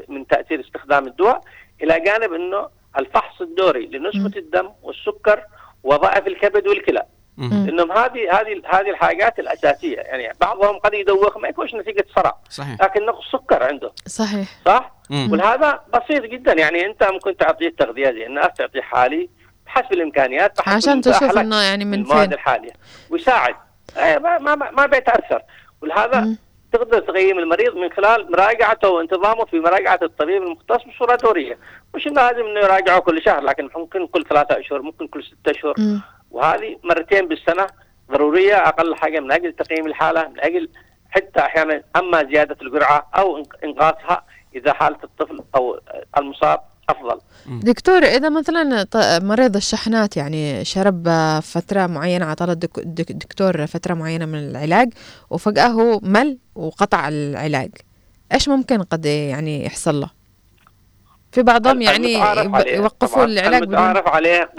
من 0.08 0.26
تأثير 0.26 0.60
استخدام 0.60 1.06
الدواء 1.06 1.40
إلى 1.82 2.00
جانب 2.00 2.32
إنه 2.32 2.68
الفحص 2.98 3.40
الدوري 3.40 3.86
لنسبة 3.86 4.38
الدم 4.38 4.70
والسكر 4.82 5.44
وظائف 5.82 6.26
الكبد 6.26 6.68
والكلى. 6.68 7.02
انهم 7.38 7.92
هذه 7.92 8.40
هذه 8.40 8.62
هذه 8.66 8.90
الحاجات 8.90 9.38
الأساسية. 9.38 9.96
يعني 9.96 10.32
بعضهم 10.40 10.78
قد 10.78 10.94
يدوخ 10.94 11.36
ما 11.36 11.48
يكونش 11.48 11.74
نتيجة 11.74 12.04
صرع 12.16 12.36
صحيح. 12.50 12.76
لكن 12.82 13.06
نقص 13.06 13.24
سكر 13.32 13.62
عنده. 13.62 13.92
صحيح. 14.06 14.48
صح؟ 14.66 14.92
مم. 15.10 15.32
ولهذا 15.32 15.80
بسيط 15.94 16.22
جدا. 16.24 16.52
يعني 16.52 16.86
أنت 16.86 17.04
ممكن 17.04 17.36
تعطيه 17.36 17.74
تغذيه 17.78 18.10
زي 18.10 18.26
الناس 18.26 18.48
تعطيه 18.58 18.80
حالي 18.80 19.28
بحسب 19.66 19.92
الإمكانيات 19.92 20.58
بحسب 20.58 20.76
عشان 20.76 21.00
تشوف 21.00 21.38
إنه 21.38 21.62
يعني 21.62 21.84
من 21.84 21.94
المواد 21.94 22.24
فين. 22.24 22.32
الحالية. 22.32 22.72
ويساعد. 23.10 23.54
أي 23.96 24.18
ما 24.18 24.38
ما 24.38 24.54
ما- 24.54 24.86
بيتأثر. 24.86 25.42
ولهذا 25.82 26.36
تقدر 26.72 26.98
تقيم 27.00 27.38
المريض 27.38 27.76
من 27.76 27.90
خلال 27.92 28.32
مراجعته 28.32 28.88
وانتظامه 28.88 29.44
في 29.44 29.60
مراجعة 29.60 29.98
الطبيب 30.02 30.42
المختص 30.42 30.84
بصورة 30.94 31.16
دورية. 31.16 31.58
مش 31.94 32.06
إنه 32.06 32.22
لازم 32.22 32.46
إنه 32.46 32.60
يراجعه 32.60 32.98
كل 33.00 33.22
شهر 33.22 33.40
لكن 33.44 33.68
ممكن 33.76 34.06
كل 34.06 34.24
ثلاثة 34.24 34.60
أشهر 34.60 34.82
ممكن 34.82 35.06
كل 35.06 35.22
ستة 35.24 35.50
أشهر. 35.50 35.74
وهذه 36.30 36.76
مرتين 36.84 37.28
بالسنة 37.28 37.66
ضرورية 38.12 38.56
أقل 38.68 38.94
حاجة 38.94 39.20
من 39.20 39.32
أجل 39.32 39.52
تقييم 39.52 39.86
الحالة 39.86 40.28
من 40.28 40.40
أجل 40.40 40.68
حتى 41.10 41.40
أحيانا 41.40 41.82
أما 41.96 42.24
زيادة 42.24 42.56
الجرعه 42.62 43.06
أو 43.16 43.42
إنقاصها 43.64 44.22
إذا 44.54 44.72
حالة 44.72 44.98
الطفل 45.04 45.40
أو 45.56 45.80
المصاب 46.18 46.60
أفضل. 46.88 47.20
دكتور 47.46 48.02
إذا 48.02 48.28
مثلا 48.28 48.82
ط- 48.82 49.22
مريض 49.22 49.56
الشحنات 49.56 50.16
يعني 50.16 50.64
شرب 50.64 51.08
فترة 51.42 51.86
معينة 51.86 52.26
عطى 52.26 52.46
له 52.46 52.52
الدك- 52.52 52.78
الدك- 52.78 53.10
الدكتور 53.10 53.66
فترة 53.66 53.94
معينة 53.94 54.26
من 54.26 54.34
العلاج 54.50 54.92
وفجأة 55.30 55.66
هو 55.66 56.00
مل 56.02 56.38
وقطع 56.54 57.08
العلاج 57.08 57.70
إيش 58.32 58.48
ممكن 58.48 58.82
قد 58.82 59.06
يعني 59.06 59.66
يحصل 59.66 60.00
له؟ 60.00 60.10
في 61.32 61.42
بعضهم 61.42 61.82
يعني 61.82 62.14
يوقفوا 62.76 63.24
العلاج 63.24 63.62
بدون 63.62 63.74
المتعارف 63.78 64.08
عليه 64.08 64.50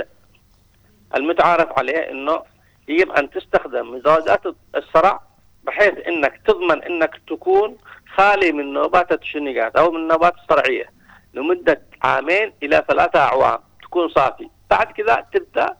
المتعارف 1.16 1.80
عليه 1.80 2.12
إنه 2.12 2.44
يجب 2.88 3.12
أن 3.12 3.30
تستخدم 3.30 3.96
مزاجات 3.96 4.42
الصرع 4.76 5.22
بحيث 5.64 5.94
إنك 6.08 6.42
تضمن 6.48 6.84
إنك 6.84 7.22
تكون 7.28 7.78
خالي 8.16 8.52
من 8.52 8.74
نوبات 8.74 9.12
التشنجات 9.12 9.76
أو 9.76 9.92
من 9.92 9.98
النوبات 9.98 10.34
الصرعية 10.36 10.86
لمدة 11.34 11.82
عامين 12.04 12.54
إلى 12.64 12.84
ثلاثة 12.88 13.20
أعوام 13.20 13.60
تكون 13.84 14.10
صافي. 14.10 14.50
بعد 14.70 14.92
كذا 14.92 15.26
تبدأ 15.34 15.76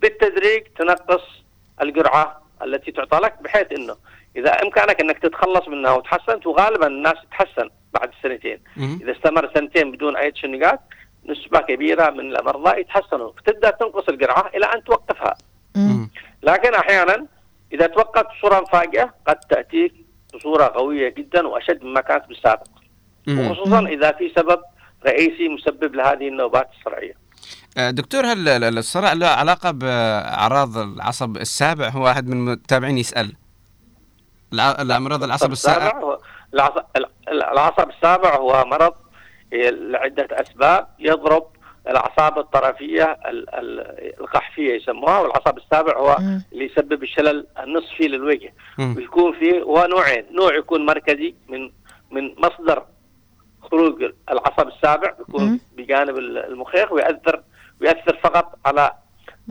بالتدريج 0.00 0.62
تنقص 0.78 1.22
الجرعة 1.82 2.42
التي 2.62 2.92
تعطى 2.92 3.16
لك 3.18 3.42
بحيث 3.42 3.72
إنه 3.72 3.96
إذا 4.36 4.62
إمكانك 4.62 5.00
إنك 5.00 5.18
تتخلص 5.18 5.68
منها 5.68 5.92
وتحسنت 5.92 6.46
وغالبا 6.46 6.86
الناس 6.86 7.14
تتحسن 7.30 7.70
بعد 7.94 8.10
السنتين 8.16 8.60
إذا 9.02 9.12
استمر 9.12 9.50
سنتين 9.54 9.90
بدون 9.92 10.16
أي 10.16 10.30
تشنجات 10.30 10.80
نسبة 11.26 11.60
كبيرة 11.60 12.10
من 12.10 12.36
المرضى 12.36 12.80
يتحسنوا. 12.80 13.32
فتبدا 13.32 13.70
تنقص 13.70 14.08
الجرعة 14.08 14.50
إلى 14.54 14.66
أن 14.66 14.84
توقفها. 14.84 15.34
لكن 16.42 16.74
أحيانا 16.74 17.26
إذا 17.72 17.86
توقفت 17.86 18.26
بصورة 18.38 18.60
مفاجئه 18.60 19.14
قد 19.26 19.36
تاتيك 19.50 19.94
بصورة 20.34 20.64
قوية 20.64 21.08
جدا 21.08 21.46
وأشد 21.46 21.82
مما 21.84 22.00
كانت 22.00 22.28
بالسابق. 22.28 22.66
وخصوصا 23.28 23.80
إذا 23.86 24.12
في 24.12 24.32
سبب 24.36 24.60
رئيسي 25.06 25.48
مسبب 25.48 25.94
لهذه 25.94 26.28
النوبات 26.28 26.70
الصرعية. 26.78 27.14
آه، 27.78 27.90
دكتور 27.90 28.26
هل 28.26 28.48
ال- 28.48 28.64
ال- 28.64 28.78
الصرع 28.78 29.12
له 29.12 29.26
علاقة 29.26 29.70
بأعراض 29.70 30.76
العصب 30.78 31.36
السابع؟ 31.36 31.88
هو 31.88 32.04
واحد 32.04 32.26
من 32.26 32.32
المتابعين 32.32 32.98
يسأل. 32.98 33.32
الع- 34.52 34.82
الأمراض 34.82 35.22
العصب 35.24 35.52
السابع 35.52 35.86
السابع؟ 35.86 36.00
هو 36.00 36.18
العصب, 36.54 36.82
العصب 37.28 37.90
السابع 37.90 38.36
هو 38.36 38.64
مرض 38.64 38.92
لعدة 39.52 40.28
أسباب. 40.32 40.86
يضرب 40.98 41.46
الأعصاب 41.88 42.38
الطرفية 42.38 43.04
ال- 43.26 43.54
ال- 43.54 44.20
القحفية 44.20 44.74
يسموها 44.74 45.18
والعصب 45.20 45.56
السابع 45.58 45.96
هو 45.98 46.16
اللي 46.52 46.64
يسبب 46.64 47.02
الشلل 47.02 47.46
النصفي 47.58 48.08
للوجه. 48.08 48.52
ويكون 48.96 49.32
فيه 49.32 49.62
هو 49.62 49.86
نوعين. 49.90 50.24
نوع 50.32 50.54
يكون 50.56 50.86
مركزي 50.86 51.34
من 51.48 51.70
من 52.10 52.34
مصدر 52.38 52.84
خروج 53.62 54.02
العصب 54.30 54.68
السابع 54.68 55.14
يكون 55.20 55.42
بجانب 55.76 56.18
ال- 56.18 56.38
المخيخ 56.38 56.92
ويأثر 56.92 57.42
ويأثر 57.80 58.16
فقط 58.22 58.58
على 58.66 58.92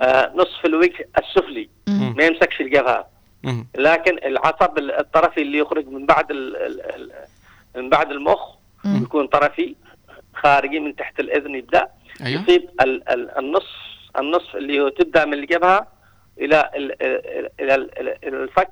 آه، 0.02 0.32
نصف 0.36 0.66
الوجه 0.66 1.10
السفلي. 1.20 1.70
ما 2.18 2.24
يمسكش 2.26 2.62
الجبهة. 2.62 3.08
لكن 3.78 4.18
العصب 4.26 4.78
الطرفي 4.78 5.42
اللي 5.42 5.58
يخرج 5.58 5.88
من 5.88 6.06
بعد 6.06 6.32
ال 6.32 6.56
ال 6.56 6.82
ال 6.82 7.12
من 7.76 7.90
بعد 7.90 8.12
المخ 8.12 8.40
يكون 9.04 9.28
طرفي. 9.28 9.76
خارجي 10.38 10.80
من 10.80 10.96
تحت 10.96 11.20
الإذن 11.20 11.56
يبدأ. 11.56 11.88
أيوه. 12.26 12.42
يصيب 12.42 12.70
ال 12.82 13.10
ال 13.10 13.38
النص 13.38 13.68
النصف 14.20 14.56
اللي 14.56 14.80
هو 14.82 14.90
تبدأ 14.90 15.26
من 15.26 15.34
الجبهة 15.34 15.88
إلى 16.40 16.72
ال 16.76 16.92
ال 17.04 17.50
إلى 17.60 17.76
ال- 17.76 18.00
ال- 18.00 18.18
إلى 18.28 18.44
الفك 18.44 18.70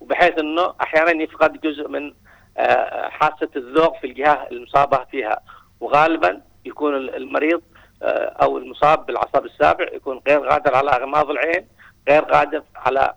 وبحيث 0.00 0.38
إنه 0.38 0.74
أحيانا 0.80 1.22
يفقد 1.22 1.60
جزء 1.60 1.88
من 1.88 2.14
آه، 2.58 3.08
حاسة 3.08 3.48
الذوق 3.56 3.98
في 4.00 4.06
الجهة 4.06 4.48
المصابة 4.50 5.04
فيها. 5.10 5.40
وغالبا 5.80 6.40
يكون 6.64 6.96
ال- 6.96 7.14
المريض 7.16 7.62
آه، 8.02 8.36
أو 8.42 8.58
المصاب 8.58 9.06
بالعصب 9.06 9.44
السابع 9.44 9.86
يكون 9.92 10.20
غير 10.28 10.40
قادر 10.48 10.74
على 10.74 10.90
أغماض 10.90 11.30
العين 11.30 11.66
غير 12.08 12.22
قادر 12.22 12.62
على 12.76 13.14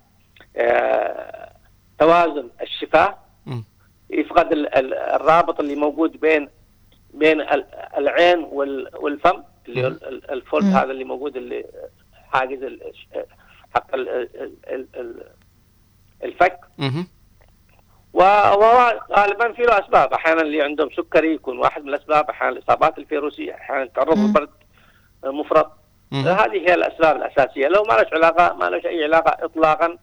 آه، 0.57 1.52
توازن 1.99 2.49
الشفاة. 2.61 3.18
يفقد 4.10 4.52
ال- 4.52 4.76
ال- 4.76 4.93
الرابط 4.93 5.60
اللي 5.60 5.76
موجود 5.76 6.19
بين 6.19 6.49
بين 7.15 7.41
ال- 7.41 7.65
العين 7.97 8.39
وال- 8.43 8.89
والفم 8.95 9.43
اللي 9.67 9.87
الفولت. 10.31 10.63
هذا 10.65 10.91
اللي 10.91 11.03
موجود 11.03 11.35
اللي 11.37 11.65
حاجز 12.33 12.59
حق 13.75 13.95
ال- 13.95 14.09
ال- 14.09 14.55
ال- 14.67 14.87
ال- 14.95 15.23
الفك. 16.23 16.59
مهم. 16.77 17.07
وهو 18.13 18.99
غالبا 19.11 19.51
في 19.53 19.61
له 19.61 19.79
أسباب. 19.79 20.13
أحيانا 20.13 20.41
اللي 20.41 20.61
عندهم 20.61 20.89
سكري 20.97 21.33
يكون 21.33 21.57
واحد 21.57 21.83
من 21.83 21.89
الأسباب 21.89 22.29
أحيانا 22.29 22.57
الإصابات 22.57 22.97
الفيروسية 22.97 23.53
أحيانا 23.53 23.85
تعرض 23.85 24.17
للبرد 24.19 24.49
مفرط. 25.23 25.71
هذه 26.13 26.57
هي 26.69 26.73
الأسباب 26.73 27.15
الأساسية. 27.15 27.67
لو 27.67 27.83
ما 27.83 27.93
لهش 27.93 28.13
علاقة 28.13 28.53
ما 28.55 28.65
لهش 28.69 28.85
أي 28.85 29.03
علاقة 29.03 29.45
اطلاقا 29.45 29.97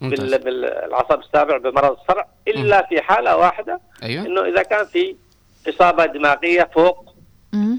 بالعصب 0.00 1.18
السابع 1.20 1.56
بمرض 1.56 1.98
الصرع 2.00 2.28
إلا 2.48 2.86
في 2.86 3.00
حالة 3.02 3.36
واحدة 3.36 3.80
أيوه. 4.02 4.26
إنه 4.26 4.44
إذا 4.44 4.62
كان 4.62 4.84
في 4.86 5.16
إصابة 5.68 6.06
دماغية 6.06 6.70
فوق 6.74 7.14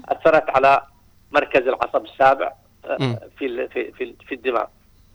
أثرت 0.08 0.50
على 0.50 0.82
مركز 1.32 1.60
العصب 1.68 2.04
السابع 2.04 2.52
آه، 2.84 2.96
مم. 3.00 3.18
في 3.38 3.46
ال- 3.46 3.68
في 3.68 3.92
في, 3.92 4.14
في 4.28 4.34
الدماغ 4.34 4.64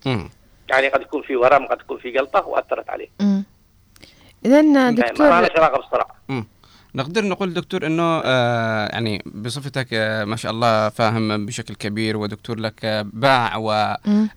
مم. 0.06 0.30
يعني 0.70 0.88
قد 0.88 1.02
يكون 1.02 1.22
في 1.22 1.36
ورم 1.36 1.66
قد 1.66 1.82
يكون 1.82 1.98
في 1.98 2.12
جلطه 2.12 2.48
وأثرت 2.48 2.90
عليه 2.90 3.08
ما 4.90 4.92
دكتور 5.12 5.28
ما 5.28 5.36
علاقه 5.36 5.60
مم. 6.30 6.46
نقدر 6.96 7.26
نقول 7.26 7.54
دكتور 7.54 7.86
إنه 7.86 8.22
آه 8.26 8.88
يعني 8.88 9.24
بصفتك 9.26 9.88
آه 9.94 10.26
ما 10.26 10.36
شاء 10.36 10.52
الله 10.52 10.90
فاهم 10.90 11.46
بشكل 11.46 11.76
كبير 11.76 12.18
ودكتور 12.18 12.60
لك 12.60 12.86
آه 12.86 13.06
باع 13.14 13.58
و. 13.58 13.96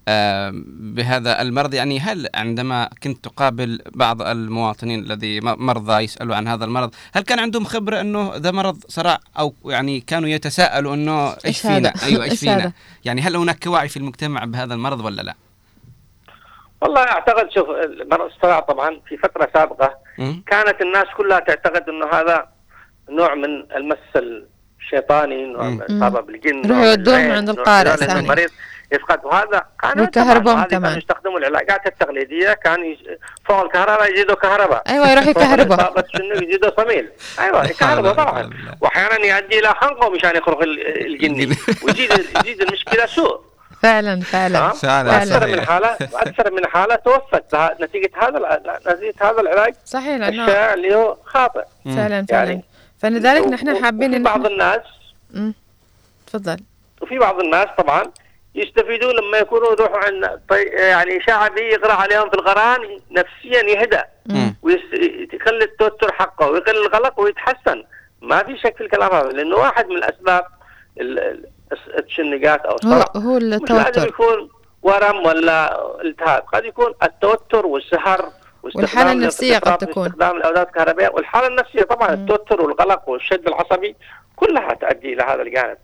آه 0.09 0.53
بهذا 0.81 1.43
المرض 1.43 1.75
يعني 1.75 2.01
هل 2.01 2.29
عندما 2.35 2.89
كنت 3.03 3.25
تقابل 3.25 3.81
بعض 3.95 4.23
المواطنين 4.23 5.01
الذي 5.01 5.41
مرضى 5.41 6.03
يسألوا 6.03 6.37
عن 6.37 6.49
هذا 6.49 6.65
المرض 6.65 6.91
هل 7.13 7.23
كان 7.23 7.39
عندهم 7.39 7.65
خبرة 7.65 8.01
إنه 8.01 8.33
ذا 8.37 8.51
مرض 8.51 8.85
صرع 8.89 9.19
أو 9.39 9.55
يعني 9.65 10.01
كانوا 10.01 10.29
يتساءلوا 10.29 10.95
إنه 10.95 11.29
إيش 11.45 11.61
فينا؟ 11.61 11.93
أيوه 12.03 12.25
إيش 12.25 12.41
فينا؟ 12.41 12.73
يعني 13.05 13.21
هل 13.21 13.37
هناك 13.37 13.67
وعي 13.67 13.89
في 13.89 13.97
المجتمع 13.97 14.45
بهذا 14.45 14.75
المرض 14.75 15.05
ولا 15.05 15.23
لا 15.23 15.35
والله 16.83 17.01
أعتقد 17.03 17.51
شوف 17.51 17.69
مرض 18.13 18.31
الصرع 18.31 18.61
طبعا 18.61 19.01
في 19.09 19.17
فترة 19.17 19.49
سابقة 19.55 19.95
مم. 20.19 20.43
كانت 20.47 20.81
الناس 20.81 21.07
كلها 21.17 21.39
تعتقد 21.39 21.89
إنه 21.89 22.07
هذا 22.07 22.49
نوع 23.09 23.35
من 23.35 23.73
المس 23.77 23.97
الشيطاني 24.81 25.47
نوع 25.47 25.63
من 25.63 25.83
الإصابة 25.83 26.21
بالجن 26.21 26.59
يروحوا 26.59 26.75
نوع 26.75 26.81
من 26.81 26.89
يودوهم 26.89 27.17
العين، 27.17 27.31
عند 27.33 27.49
القارئ 27.49 27.97
ثاني. 27.97 28.21
المريض 28.21 28.51
يفقد. 28.93 29.25
وهذا 29.25 29.67
كان 29.83 30.01
وهذه 30.01 30.11
كمان. 30.11 30.67
كانوا 30.69 30.99
يستخدموا 30.99 31.39
العلاجات 31.39 31.87
التقليدية 31.87 32.53
كان 32.53 32.85
يج... 32.85 32.99
فوق 33.45 33.61
الكهرباء 33.61 34.13
يزيدوا 34.13 34.35
كهرباء. 34.35 34.83
أيوة، 34.89 35.11
يروح 35.11 35.27
يكهربوا. 35.27 35.77
يزيدوا 36.43 36.71
صميل. 36.83 37.09
أيوه 37.41 37.65
يكهربوا 37.65 38.13
طبعا. 38.13 38.51
واحيانا 38.81 39.27
يؤدي 39.27 39.59
إلى 39.59 39.69
خنقه 39.69 40.11
مشان 40.11 40.37
يخرج 40.37 40.63
ال- 40.63 41.07
الجني. 41.07 41.57
ويزيد 41.85 42.13
يزيد 42.13 42.63
المشكلة 42.63 43.07
سوء. 43.07 43.48
فعلا 43.83 44.21
فعلا 44.21 44.59
ها؟ 44.59 44.73
وأكثر 45.03 45.47
من 45.47 45.61
حالة 45.67 45.97
وأكثر 46.13 46.53
من 46.53 46.67
حالة 46.67 46.95
توفت. 46.95 47.55
نتيجة 47.81 48.11
هذا 48.17 48.63
نتيجة 48.89 49.15
هذا 49.21 49.41
العلاج 49.41 49.75
صحيح 49.85 50.17
لأنه 50.17 50.45
الشائع 50.45 50.75
اللي 50.75 50.95
هو 50.95 51.17
خاطئ. 51.25 51.65
فعلا 51.85 52.27
فعلا. 52.31 52.61
فلذلك 52.99 53.47
نحن 53.47 53.85
حابين 53.85 54.09
وفي 54.09 54.17
إن 54.17 54.23
بعض 54.23 54.47
الناس. 54.47 54.81
تفضل. 56.27 56.57
وفي 57.03 57.19
بعض 57.19 57.41
الناس 57.41 57.67
طبعا 57.79 58.03
يستفيدون 58.55 59.15
لما 59.17 59.39
يكونوا 59.39 59.73
يروحوا 59.73 60.37
طي... 60.49 60.63
يعني 60.63 61.21
شعبي 61.27 61.61
يقرأ 61.61 61.93
عليهم 61.93 62.31
في 62.31 62.35
القرآن 62.37 62.81
نفسيا 63.11 63.63
يهدى 63.63 64.01
ويخلي 64.63 65.65
التوتر 65.65 66.13
حقه 66.13 66.51
ويقل 66.51 66.77
القلق 66.87 67.21
ويتحسن. 67.21 67.85
ما 68.23 68.43
في 68.45 68.59
شك 68.59 68.77
في 68.77 68.83
الكلام 68.85 69.13
هذا 69.13 69.29
لأنه 69.29 69.57
واحد 69.57 69.87
من 69.87 69.97
الأسباب 69.97 70.45
ال- 71.01 71.19
ال- 71.19 71.45
الس- 71.45 71.58
التشنجات 71.99 72.61
أو 72.61 72.71
هو 72.71 72.77
الصرع 72.77 73.05
هو 73.17 73.37
مش 73.37 73.43
لازم 73.43 73.55
التوتر 73.77 74.09
يكون 74.09 74.49
ورم 74.83 75.27
ولا 75.27 75.81
التهاب. 76.05 76.43
قد 76.43 76.65
يكون 76.65 76.95
التوتر 77.03 77.67
والسهر 77.67 78.31
واستخدام 78.63 78.83
والحالة 78.83 79.13
النفسية 79.13 79.59
قد 79.59 79.79
تكون. 79.79 80.07
استخدام 80.07 80.37
الاودات 80.37 80.67
الكهربائية. 80.69 81.09
والحالة 81.09 81.47
النفسية 81.47 81.83
طبعا 81.83 82.15
التوتر 82.15 82.61
والقلق 82.61 83.09
والشد 83.09 83.47
العصبي 83.49 83.97
كلها 84.37 84.75
تؤدي 84.75 85.13
إلى 85.13 85.23
هذا 85.23 85.43
الجانب. 85.43 85.77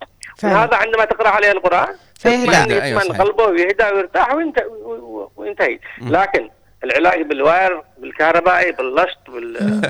هذا 0.45 0.77
عندما 0.77 1.05
تقرأ 1.05 1.29
عليه 1.29 1.53
القرآن 1.53 1.95
فيهدى. 2.19 2.83
أيوة. 2.83 3.01
قلبه 3.01 3.45
ويهدى 3.45 3.85
ويرتاح 3.85 4.35
وينت- 4.35 4.67
و- 4.85 4.93
و- 4.93 5.33
وينتهي. 5.37 5.79
لكن 6.03 6.51
العلاج 6.85 7.23
بالواير 7.23 7.83
بالكهربائي 7.99 8.73
باللشط 8.73 9.19
بال 9.29 9.81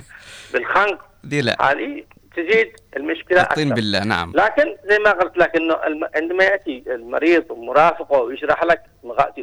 بالخنق 0.53 0.99
دي 1.25 1.41
لا. 1.41 1.57
هذه 1.71 2.05
تزيد 2.37 2.73
المشكلة 2.97 3.43
أكثر. 3.43 3.75
بالله 3.75 4.05
نعم. 4.05 4.33
لكن 4.35 4.77
زي 4.85 4.99
ما 4.99 5.11
قلت 5.11 5.37
لك 5.37 5.57
إنه 5.57 5.75
الم... 5.87 6.09
عندما 6.15 6.45
يأتي 6.45 6.85
المريض 6.87 7.51
ومرافقه 7.51 8.21
ويشرح 8.21 8.65
لك 8.65 8.83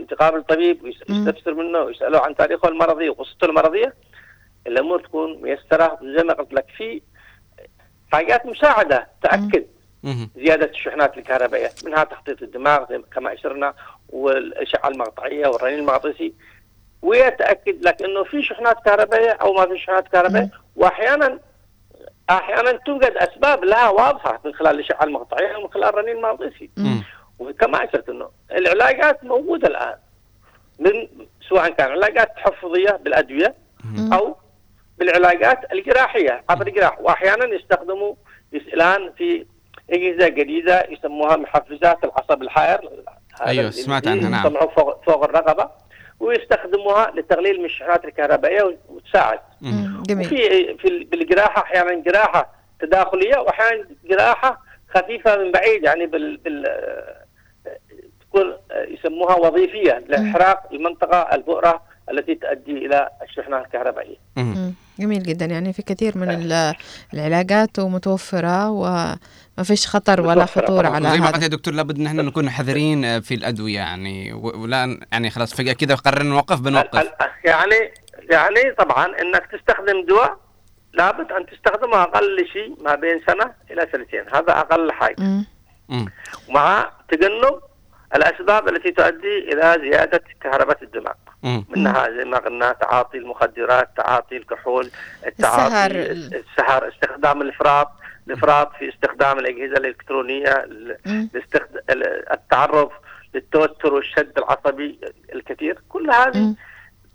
تقابل 0.10 0.44
طبيب 0.44 0.84
ويستفسر 0.84 1.54
منه 1.54 1.80
ويسأله 1.80 2.20
عن 2.20 2.36
تاريخه 2.36 2.68
المرضي 2.70 3.10
وقصته 3.10 3.46
المرضية 3.46 3.94
الأمور 4.68 5.00
تكون 5.02 5.42
ميسرة. 5.42 6.00
زي 6.18 6.24
ما 6.24 6.34
قلت 6.34 6.54
لك 6.54 6.66
في 6.78 7.02
حاجات 8.12 8.46
مساعدة 8.46 9.08
تأكد. 9.24 9.66
زيادة 10.36 10.66
الشحنات 10.66 11.18
الكهربائية 11.18 11.70
منها 11.86 12.04
تخطيط 12.04 12.42
الدماغ 12.42 12.86
كما 13.16 13.34
أشرنا 13.34 13.74
والأشعة 14.10 14.88
المقطعيه 14.88 15.48
والرنين 15.48 15.80
المغناطيسي 15.80 16.34
ويتاكد 17.02 17.86
لك 17.86 18.02
إنه 18.02 18.24
في 18.24 18.44
شحنات 18.44 18.78
كهربائية 18.86 19.32
أو 19.32 19.54
ما 19.54 19.66
في 19.66 19.78
شحنات 19.78 20.08
كهربائية. 20.08 20.50
واحيانا 20.76 21.40
أحيانا 22.38 22.72
توجد 22.72 23.14
أسباب 23.18 23.64
لها 23.64 23.90
واضحة 23.90 24.42
من 24.46 24.54
خلال 24.54 24.76
الاشعه 24.76 25.04
المقطعية 25.04 25.58
ومن 25.58 25.70
خلال 25.72 25.84
الرنين 25.84 26.16
المغناطيسي. 26.16 26.70
وكما 27.40 27.84
أشرت 27.84 28.10
أنه 28.10 28.30
العلاجات 28.52 29.24
موجودة 29.24 29.68
الآن 29.68 29.96
من 30.80 31.08
سواء 31.50 31.70
كان 31.70 31.92
علاجات 31.92 32.36
تحفظيه 32.36 32.92
بالأدوية 32.92 33.56
أو 34.14 34.36
بالعلاجات 34.98 35.74
الجراحية 35.74 36.44
عبر 36.50 36.68
الجراح. 36.68 37.00
وأحيانا 37.00 37.46
يستخدموا 37.46 38.16
الآن 38.54 39.12
في 39.18 39.46
اجهزه 39.90 40.28
جديدة 40.28 40.88
يسموها 40.90 41.36
محفزات 41.36 42.04
العصب 42.04 42.42
الحائر. 42.42 42.90
اللي 43.48 43.72
سمعت 43.72 44.08
عنها، 44.08 44.30
نعم. 44.30 44.54
فوق, 44.54 45.06
فوق 45.06 45.24
الرقبة. 45.24 45.70
ويستخدموها 46.22 47.12
لتقليل 47.16 47.60
من 47.60 47.66
الشحنات 47.66 48.06
الكهربائية 48.06 48.78
وتساعد. 48.90 49.40
جميل. 50.08 50.30
في 50.30 50.38
في 50.78 50.88
ال- 50.88 51.04
بالجراحه 51.04 51.62
أحيانا 51.64 51.96
جراحة 52.04 52.50
تداخلية 52.80 53.38
واحيانا 53.38 53.86
جراحة 54.10 54.62
خفيفة 54.96 55.38
من 55.38 55.52
بعيد 55.52 55.84
يعني 55.84 56.06
بال, 56.06 56.38
بال 56.38 56.64
تكون 58.22 58.54
يسموها 58.88 59.36
وظيفية 59.36 60.04
لإحراق 60.08 60.64
المنطقة 60.74 61.36
البؤرة 61.36 61.82
التي 62.12 62.36
تؤدي 62.36 62.72
إلى 62.86 63.10
الشحنة 63.24 63.58
الكهربائية. 63.62 64.16
جميل 65.00 65.24
جدا. 65.24 65.46
يعني 65.46 65.74
في 65.74 65.82
كثير 65.82 66.18
من 66.18 66.30
ال- 66.32 66.74
العلاجات 67.14 67.80
ومتوفرة 67.80 68.70
وما 69.62 69.68
فيش 69.68 69.88
خطر 69.88 70.22
ولا 70.22 70.46
طبعاً. 70.46 70.88
على 70.96 71.10
زي 71.10 71.18
ما 71.20 71.28
قلت 71.32 71.44
يا 71.44 71.48
دكتور 71.48 71.74
لابد 71.74 72.00
إن 72.00 72.06
إحنا 72.08 72.22
نكون 72.24 72.50
حذرين 72.50 73.06
آه، 73.06 73.20
في 73.20 73.34
الأدوية 73.34 73.76
يعني 73.76 74.34
ولا 74.34 75.00
يعني 75.12 75.30
خلاص 75.30 75.54
فجأة 75.54 75.74
كذا 75.74 75.96
قررنا 75.96 76.30
نوقف 76.30 76.60
بنوقف 76.60 77.00
ال- 77.00 77.12
يعني 77.46 77.76
يعني 78.32 78.72
طبعا 78.78 79.06
إنك 79.06 79.46
تستخدم 79.52 80.06
دواء 80.08 80.38
لابد 80.94 81.32
أن 81.32 81.46
تستخدمه 81.46 82.02
أقل 82.02 82.48
شيء 82.54 82.84
ما 82.84 82.96
بين 82.96 83.22
سنة 83.28 83.54
إلى 83.72 83.88
سنتين 83.94 84.24
هذا 84.34 84.60
أقل 84.60 84.92
حاجة. 84.92 85.16
مع 86.50 86.92
تجنب 87.12 87.60
الأسباب 88.16 88.68
التي 88.68 88.92
تؤدي 88.92 89.38
إلى 89.54 89.78
زيادة 89.92 90.24
كهرباء 90.42 90.84
الدماغ. 90.84 91.14
منها 91.70 92.08
زي 92.18 92.26
ما 92.26 92.38
قلنا 92.38 92.72
تعاطي 92.72 93.18
المخدرات 93.18 93.90
تعاطي 93.98 94.38
الكحول 94.38 94.92
التعاطي 95.28 95.68
السهر. 95.68 95.92
السهر 95.92 96.88
استخدام 96.94 97.42
الافراط 97.42 97.92
الافراط 98.28 98.72
في 98.80 98.90
استخدام 98.90 99.40
الاجهزه 99.40 99.78
الالكترونيه 99.78 100.68
التعرض 102.34 102.90
للتوتر 103.34 103.94
والشد 103.94 104.38
العصبي 104.38 105.00
الكثير. 105.36 105.80
كل 105.90 106.12
هذه 106.12 106.56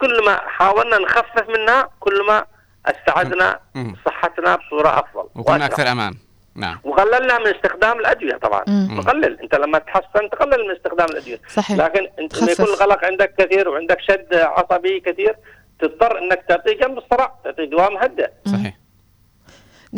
كل 0.00 0.24
ما 0.26 0.36
حاولنا 0.36 0.98
نخفف 0.98 1.48
منها 1.48 1.90
كل 2.00 2.26
ما 2.26 2.46
استعدنا. 2.86 3.60
صحتنا 4.06 4.56
بصورة 4.56 4.88
أفضل 4.88 5.28
وكنا. 5.34 5.66
أكثر 5.66 5.92
أمان. 5.92 6.14
نعم. 6.54 6.78
وقللنا 6.84 7.38
من 7.38 7.46
استخدام 7.46 7.98
الأدوية 7.98 8.36
طبعا. 8.36 8.64
نقلل 8.68 9.40
أنت 9.40 9.54
لما 9.54 9.78
تحسن 9.78 10.30
تقلل 10.30 10.68
من 10.68 10.76
استخدام 10.76 11.06
الأدوية. 11.10 11.40
صحيح. 11.48 11.76
لكن 11.76 12.08
أنت 12.18 12.32
لما. 12.42 12.52
يكون 12.52 12.64
القلق 12.66 13.04
عندك 13.04 13.34
كثير 13.38 13.68
وعندك 13.68 14.00
شد 14.00 14.34
عصبي 14.34 15.00
كثير 15.00 15.36
تضطر 15.80 16.18
إنك 16.18 16.44
تعطيه 16.48 16.72
جنب 16.72 16.98
الصرع 16.98 17.34
تعطيه 17.44 17.64
دواء 17.64 17.92
مهدئ 17.92 18.30
صحيح. 18.46 18.74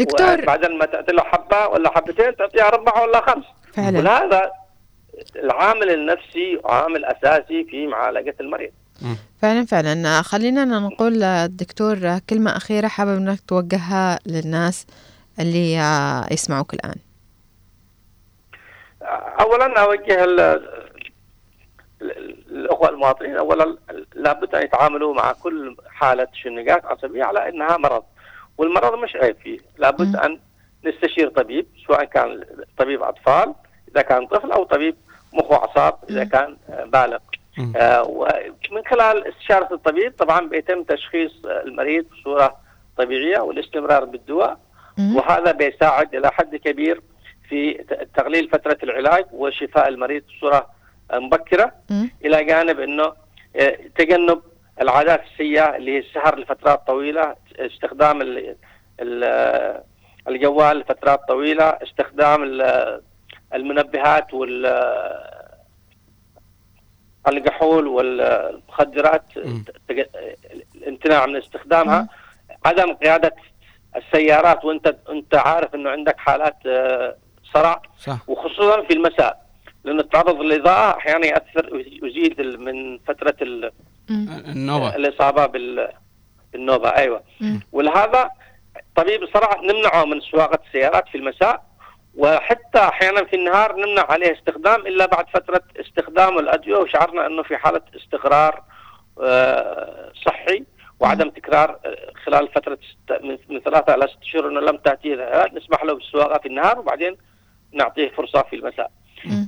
دكتور. 0.05 0.45
بعدين 0.45 0.79
ما 0.79 0.85
تعطي 0.87 1.13
له 1.13 1.23
حبة 1.23 1.67
ولا 1.67 1.91
حبتين 1.91 2.37
تعطيه 2.37 2.69
أربعة 2.69 3.03
ولا 3.03 3.21
خمس. 3.21 3.45
فعلا. 3.75 3.99
ولهذا 3.99 4.51
العامل 5.37 5.91
النفسي 5.91 6.61
عامل 6.65 7.05
أساسي 7.05 7.65
في 7.65 7.87
معالجة 7.87 8.35
المريض. 8.41 8.71
فعلا 9.43 9.65
فعلا. 9.67 10.23
خلينا 10.23 10.65
نقول 10.65 11.23
الدكتور 11.23 12.19
كلمة 12.31 12.57
أخيرة 12.57 12.89
حابب 12.89 13.17
أنك 13.17 13.41
توجهها 13.49 14.19
للناس 14.27 14.87
اللي 15.41 15.75
يسمعوك 16.31 16.75
الآن. 16.75 16.95
اولا 19.41 19.81
أوجه 19.83 20.25
ال- 20.25 20.41
ال- 22.03 22.45
الأخوة 22.51 22.89
المواطنين 22.89 23.37
اولا 23.37 23.77
لابد 24.15 24.55
أن 24.55 24.63
يتعاملوا 24.63 25.15
مع 25.15 25.33
كل 25.33 25.77
حالة 25.91 26.29
شنقات 26.33 26.85
عصبيه 26.85 27.25
على 27.25 27.49
إنها 27.49 27.77
مرض. 27.77 28.03
والمرض 28.59 28.95
مش 28.99 29.17
عيب 29.17 29.37
فيه. 29.43 29.59
لابد 29.79 30.17
أن 30.17 30.39
نستشير 30.85 31.29
طبيب 31.29 31.67
سواء 31.87 32.05
كان 32.05 32.45
طبيب 32.79 33.03
أطفال 33.03 33.55
إذا 33.93 34.03
كان 34.03 34.27
طفل 34.27 34.53
أو 34.53 34.65
طبيب 34.65 34.97
مخ 35.33 35.51
وأعصاب 35.51 35.95
إذا 36.11 36.25
كان 36.25 36.57
بالغ. 36.87 37.19
آه، 37.77 38.03
ومن 38.03 38.83
خلال 38.91 39.27
استشارة 39.29 39.75
الطبيب 39.75 40.13
طبعا 40.19 40.41
بيتم 40.49 40.83
تشخيص 40.83 41.33
المريض 41.45 42.05
بصورة 42.13 42.57
طبيعية 42.97 43.39
والاستمرار 43.39 44.05
بالدواء. 44.05 44.59
وهذا 45.17 45.53
بيساعد 45.53 46.15
إلى 46.15 46.31
حد 46.33 46.57
كبير 46.57 47.01
في 47.49 47.85
تقليل 48.15 48.49
فترة 48.49 48.79
العلاج 48.83 49.25
وشفاء 49.33 49.89
المريض 49.89 50.23
بصورة 50.29 50.67
مبكرة. 51.13 51.73
إلى 52.25 52.45
جانب 52.45 52.81
إنه 52.81 53.13
آه، 53.57 53.79
تجنب 53.99 54.43
العادات 54.81 55.23
السيئة 55.33 55.77
اللي 55.77 55.93
هي 55.93 55.99
السهر 55.99 56.39
لفترات 56.39 56.87
طويلة 56.87 57.35
استخدام 57.59 58.23
ال- 58.23 58.57
ال- 59.01 59.83
الجوال 60.29 60.79
لفترات 60.79 61.21
طويلة 61.29 61.65
استخدام 61.65 62.43
ال- 62.43 63.01
المنبهات 63.55 64.35
وال 64.35 64.67
الكحول 67.29 67.87
والمخدرات 67.87 69.23
الامتناع 70.75 71.27
من 71.27 71.37
استخدامها. 71.37 72.09
عدم 72.67 72.93
قيادة 72.95 73.35
السيارات 73.97 74.65
وانت 74.65 74.97
انت 75.11 75.35
عارف 75.35 75.75
انه 75.75 75.91
عندك 75.91 76.19
حالات 76.19 76.57
آه، 76.67 77.17
صرع. 77.55 77.83
صح. 77.99 78.19
وخصوصا 78.29 78.83
في 78.83 78.93
المساء 78.93 79.47
لأن 79.85 80.01
التعرض 80.01 80.41
للإضاءة 80.41 80.97
أحيانا 80.99 81.27
يأثر 81.27 81.75
ويزيد 82.03 82.41
من 82.41 82.99
فترة 82.99 83.35
ال- 83.43 83.71
النوبة. 84.11 84.97
الإصابة 84.97 85.47
بال- 85.47 85.93
بالنوبة 86.53 86.89
أيوة. 86.89 87.23
ولهذا 87.73 88.31
طبيب 88.97 89.23
الصرع 89.23 89.61
نمنعه 89.61 90.05
من 90.05 90.21
سواقة 90.21 90.59
السيارات 90.67 91.09
في 91.09 91.19
المساء 91.19 91.63
وحتى 92.17 92.79
أحيانا 92.79 93.25
في 93.25 93.37
النهار 93.37 93.77
نمنع 93.77 94.07
عليه 94.09 94.33
استخدام 94.39 94.81
إلا 94.87 95.07
بعد 95.07 95.27
فترة 95.35 95.63
استخدام 95.81 96.39
الأدوية 96.39 96.77
وشعرنا 96.79 97.27
أنه 97.27 97.43
في 97.43 97.57
حالة 97.57 97.81
استقرار 97.97 98.63
آه، 99.23 100.13
صحي 100.27 100.65
وعدم 101.01 101.31
تكرار 101.31 101.79
آه، 101.87 102.13
خلال 102.27 102.49
فترة 102.49 102.79
ست- 102.93 103.23
من- 103.23 103.39
من 103.49 103.61
ثلاثة 103.61 103.95
إلى 103.95 104.07
ست 104.09 104.25
شهور 104.25 104.49
أنه 104.49 104.61
لم 104.61 104.77
تأتيه 104.77 105.15
الهالات 105.15 105.55
نسمح 105.55 105.85
له 105.85 105.95
بالسواقة 105.95 106.39
في 106.39 106.49
النهار 106.49 106.79
وبعدين 106.79 107.17
نعطيه 107.73 108.09
فرصة 108.11 108.43
في 108.43 108.57
المساء. 108.57 108.91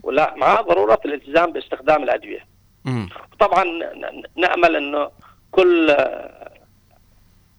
ولا 0.02 0.34
مع 0.36 0.60
ضرورة 0.60 1.00
الالتزام 1.04 1.52
باستخدام 1.52 2.02
الأدوية. 2.02 2.46
طبعا 3.40 3.64
ن- 3.64 4.00
ن- 4.00 4.22
نأمل 4.40 4.76
أنه 4.76 5.10
كل 5.50 5.96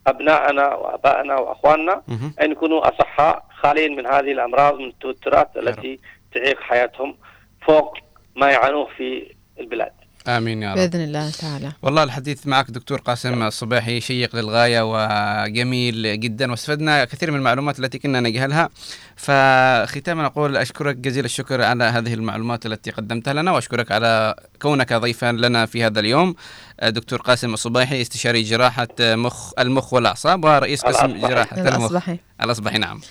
أبنائنا 0.07 0.75
وأبائنا 0.75 1.35
وأخواننا 1.39 2.01
أن 2.41 2.51
يكونوا 2.51 2.87
أصحاء 2.89 3.45
خالين 3.59 3.95
من 3.95 4.05
هذه 4.07 4.31
الأمراض 4.31 4.75
من 4.79 4.85
التوترات 4.87 5.57
التي 5.57 5.99
تعيق 6.33 6.59
حياتهم 6.61 7.17
فوق 7.61 7.97
ما 8.35 8.51
يعانوه 8.51 8.85
في 8.97 9.35
البلاد. 9.59 9.91
آمين 10.27 10.63
يا 10.63 10.71
رب. 10.71 10.77
بإذن 10.77 11.03
الله 11.03 11.29
تعالى. 11.29 11.71
والله 11.81 12.03
الحديث 12.03 12.47
معك 12.47 12.71
دكتور 12.71 12.99
قاسم 13.01 13.43
الصباحي 13.43 14.01
شيق 14.01 14.35
للغاية 14.35 14.81
وجميل 14.81 16.19
جدا 16.19 16.51
واستفدنا 16.51 17.05
كثير 17.05 17.31
من 17.31 17.37
المعلومات 17.37 17.79
التي 17.79 17.99
كنا 17.99 18.19
نجهلها. 18.19 18.69
فختاما 19.15 20.25
أقول 20.25 20.57
أشكرك 20.57 20.95
جزيل 20.95 21.25
الشكر 21.25 21.61
على 21.61 21.83
هذه 21.83 22.13
المعلومات 22.13 22.65
التي 22.65 22.91
قدمتها 22.91 23.33
لنا 23.33 23.51
وأشكرك 23.51 23.91
على 23.91 24.35
كونك 24.61 24.93
ضيفا 24.93 25.31
لنا 25.31 25.65
في 25.65 25.83
هذا 25.85 25.99
اليوم. 25.99 26.35
دكتور 26.83 27.21
قاسم 27.21 27.53
الصباحي 27.53 28.01
استشاري 28.01 28.41
جراحة 28.43 28.87
مخ 29.01 29.51
المخ 29.59 29.93
والأعصاب 29.93 30.43
ورئيس 30.45 30.81
قسم. 30.81 31.27
جراحة 31.27 31.57
المخ. 31.57 31.75
الأصبحي. 31.75 32.17
الأصبحي 32.43 32.77
نعم. 32.77 33.01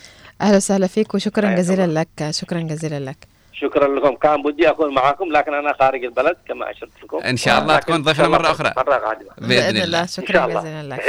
أهلا 0.41 0.57
وسهلا 0.57 0.87
فيك 0.87 1.15
وشكرا 1.15 1.57
جزيلا. 1.57 1.87
لك. 1.87 2.31
شكرا 2.31 2.61
جزيلا 2.61 3.01
لك. 3.01 3.40
شكرا 3.61 3.89
لكم. 3.89 4.17
كان 4.17 4.43
بدي 4.43 4.71
أكون 4.71 4.95
معاكم 4.95 5.33
لكن 5.33 5.55
أنا 5.55 5.73
خارج 5.73 6.05
البلد 6.05 6.37
كما 6.49 6.71
أشرت 6.71 6.91
لكم. 7.03 7.19
إن 7.19 7.37
شاء 7.37 7.63
الله 7.63 7.79
تكون 7.79 8.03
ضيفنا 8.03 8.27
الله 8.27 8.39
مرة 8.39 8.51
أخرى. 8.51 8.73
مرة 8.77 8.95
قادمه 8.95 9.31
بإذن 9.39 9.77
الله. 9.77 10.03
إن 10.03 10.07
شكرا 10.07 10.33
شاء 10.33 10.49
الله. 10.49 10.61
جزيلا 10.61 10.83
لك 10.95 11.01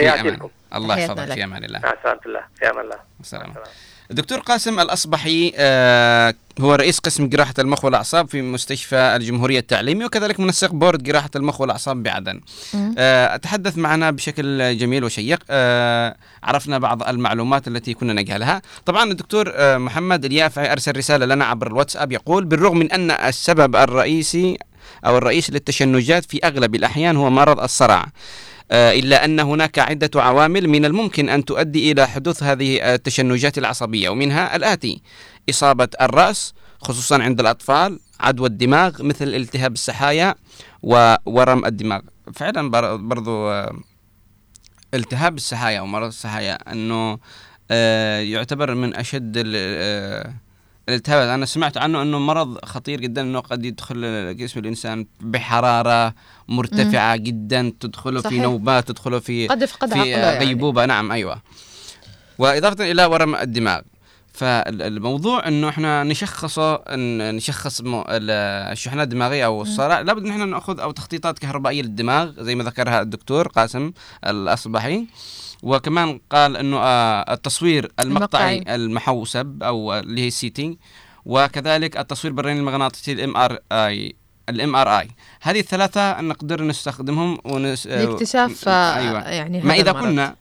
الله. 0.74 0.98
يحفظك. 0.98 1.34
في 1.34 1.44
أمان 1.44 1.64
الله. 1.64 1.80
مع 1.84 1.94
سلامه 2.04 2.20
الله 2.26 2.42
أمان 2.70 2.86
الله. 2.86 2.98
السلام. 3.20 3.54
الدكتور 4.12 4.40
قاسم 4.40 4.80
الأصبحي 4.80 5.54
آه، 5.56 6.34
هو 6.62 6.76
رئيس 6.76 7.00
قسم 7.00 7.30
جراحة 7.30 7.54
المخ 7.60 7.86
والأعصاب 7.86 8.28
في 8.28 8.42
مستشفى 8.42 8.96
الجمهورية 8.96 9.60
التعليمي 9.60 10.06
وكذلك 10.06 10.40
منسق 10.40 10.72
بورد 10.72 11.04
جراحة 11.04 11.30
المخ 11.36 11.62
والأعصاب 11.62 12.04
بعدن. 12.04 12.42
آه، 12.98 13.36
أتحدث 13.36 13.78
معنا 13.78 14.12
بشكل 14.12 14.78
جميل 14.78 15.04
وشيق. 15.04 15.44
آه، 15.50 16.16
عرفنا 16.44 16.78
بعض 16.78 17.04
المعلومات 17.04 17.68
التي 17.68 17.94
كنا 17.94 18.14
نجهلها. 18.14 18.62
طبعا 18.86 19.12
الدكتور 19.12 19.54
محمد 19.78 20.26
اليافعي 20.26 20.72
أرسل 20.72 20.98
رسالة 20.98 21.26
لنا 21.26 21.46
عبر 21.46 21.68
الواتساب 21.68 22.12
يقول 22.12 22.46
بالرغم 22.46 22.78
من 22.78 22.92
أن 22.92 23.12
السبب 23.12 23.76
الرئيسي 23.76 24.58
أو 25.06 25.18
الرئيس 25.18 25.50
للتشنجات 25.50 26.26
في 26.26 26.40
أغلب 26.44 26.76
الأحيان 26.76 27.18
هو 27.18 27.30
مرض 27.30 27.60
الصرع 27.60 28.06
إلا 28.72 29.26
أن 29.26 29.40
هناك 29.40 29.80
عدة 29.80 30.10
عوامل 30.22 30.68
من 30.68 30.86
الممكن 30.86 31.30
أن 31.30 31.46
تؤدي 31.46 31.92
إلى 31.92 32.08
حدوث 32.08 32.44
هذه 32.44 32.94
التشنجات 32.94 33.58
العصبية 33.58 34.10
ومنها 34.10 34.56
الآتي 34.56 35.02
إصابة 35.50 35.88
الرأس 36.02 36.54
خصوصا 36.82 37.24
عند 37.24 37.40
الأطفال 37.40 38.00
عدوى 38.20 38.48
الدماغ 38.48 39.04
مثل 39.04 39.28
التهاب 39.28 39.74
السحايا 39.74 40.36
وورم 40.84 41.66
الدماغ. 41.66 42.02
فعلا 42.34 42.72
بر- 42.72 42.96
برضو 42.96 43.50
آه، 43.50 43.76
التهاب 44.94 45.36
السحايا 45.38 45.80
أو 45.80 45.86
مرض 45.86 46.08
السحايا 46.08 46.72
أنه 46.72 47.20
آه، 47.72 48.20
يعتبر 48.20 48.76
من 48.76 48.96
أشد 48.96 49.44
آه، 49.56 50.34
الالتهابات 50.92 51.28
أنا 51.30 51.46
سمعت 51.46 51.78
عنه 51.78 52.02
أنه 52.02 52.20
مرض 52.20 52.66
خطير 52.66 53.00
جدا 53.00 53.22
أنه 53.22 53.40
قد 53.40 53.66
يدخل 53.66 54.38
جسم 54.38 54.60
الإنسان 54.60 55.06
بحرارة 55.22 56.14
مرتفعة 56.48 57.16
جدا 57.16 57.74
تدخله 57.80 58.22
في 58.22 58.28
صحيح. 58.28 58.42
نوبات 58.42 58.88
تدخله 58.88 59.20
في 59.20 59.48
قد 59.48 59.62
يفقد 59.62 59.94
في 59.94 60.00
عقله 60.00 60.16
آه، 60.16 60.32
يعني. 60.32 60.46
غيبوبة. 60.46 60.86
نعم 60.86 61.12
أيوة. 61.12 61.42
وإضافة 62.38 62.92
إلى 62.92 63.06
ورم 63.06 63.36
الدماغ. 63.36 63.82
فالموضوع 64.34 65.48
إنه 65.48 65.70
إحنا 65.70 66.04
نشخصه 66.04 66.76
إن 66.76 67.36
نشخص 67.36 67.82
الشحنات 67.86 69.08
الدماغيه 69.08 69.46
أو 69.46 69.62
الصرع. 69.62 70.02
لابد 70.02 70.26
إن 70.26 70.32
إحنا 70.32 70.46
نأخذ 70.46 70.80
أو 70.80 70.92
تخطيطات 70.92 71.40
كهربائية 71.40 71.82
للدماغ 71.82 72.44
زي 72.44 72.56
ما 72.56 72.64
ذكرها 72.64 73.02
الدكتور 73.02 73.48
قاسم 73.48 73.92
الأصبحي. 74.28 75.06
وكمان 75.62 76.20
قال 76.30 76.58
إنه 76.58 76.78
آه، 76.78 77.34
التصوير 77.34 77.92
المقطعي 78.00 78.56
المقطعي. 78.58 78.76
المحوسب 78.76 79.64
أو 79.64 79.94
اللي 80.00 80.22
هي 80.22 80.28
ال 80.28 80.50
CT 80.50 80.78
وكذلك 81.26 81.98
التصوير 81.98 82.34
بالرنين 82.34 82.58
المغناطيسي 82.58 83.12
ال 83.12 83.18
MRI 83.18 83.38
ال 83.38 83.60
MRI 83.72 85.08
هذه 85.42 85.60
الثلاثة 85.60 86.22
نقدر 86.22 86.64
نستخدمهم 86.64 87.38
ونس... 87.46 87.88
لاكتشاف 87.88 88.68
آه، 88.68 88.96
أيوه 88.96 89.30
يعني 89.30 89.62
ما 89.62 89.74
إذا 89.74 89.92
المرض. 89.92 90.06
كنا 90.06 90.36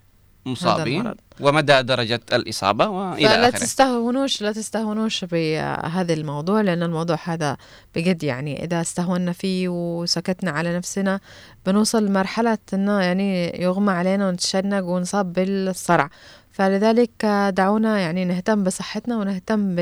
مصابين. 0.50 1.14
ومدى 1.40 1.82
درجة 1.82 2.20
الإصابة 2.32 2.88
وإلى 2.88 3.28
فلا 3.28 3.48
آخره 3.48 3.58
تستهونوش 3.58 4.42
لا 4.42 4.52
تستهونوش 4.52 5.24
بهذا 5.24 6.12
الموضوع 6.12 6.60
لأن 6.60 6.82
الموضوع 6.82 7.18
هذا 7.24 7.56
بجد 7.94 8.22
يعني 8.22 8.64
إذا 8.64 8.80
استهونا 8.80 9.32
فيه 9.32 9.68
وسكتنا 9.68 10.50
على 10.50 10.76
نفسنا 10.76 11.20
بنوصل 11.66 12.06
لمرحلة 12.06 12.58
إنه 12.74 13.00
يعني 13.00 13.62
يغمى 13.62 13.92
علينا 13.92 14.28
ونتشنج 14.28 14.84
ونصاب 14.84 15.32
بالصرع 15.32 16.10
فلذلك 16.52 17.26
دعونا 17.56 17.98
يعني 17.98 18.24
نهتم 18.24 18.64
بصحتنا 18.64 19.16
ونهتم 19.18 19.74
ب 19.76 19.80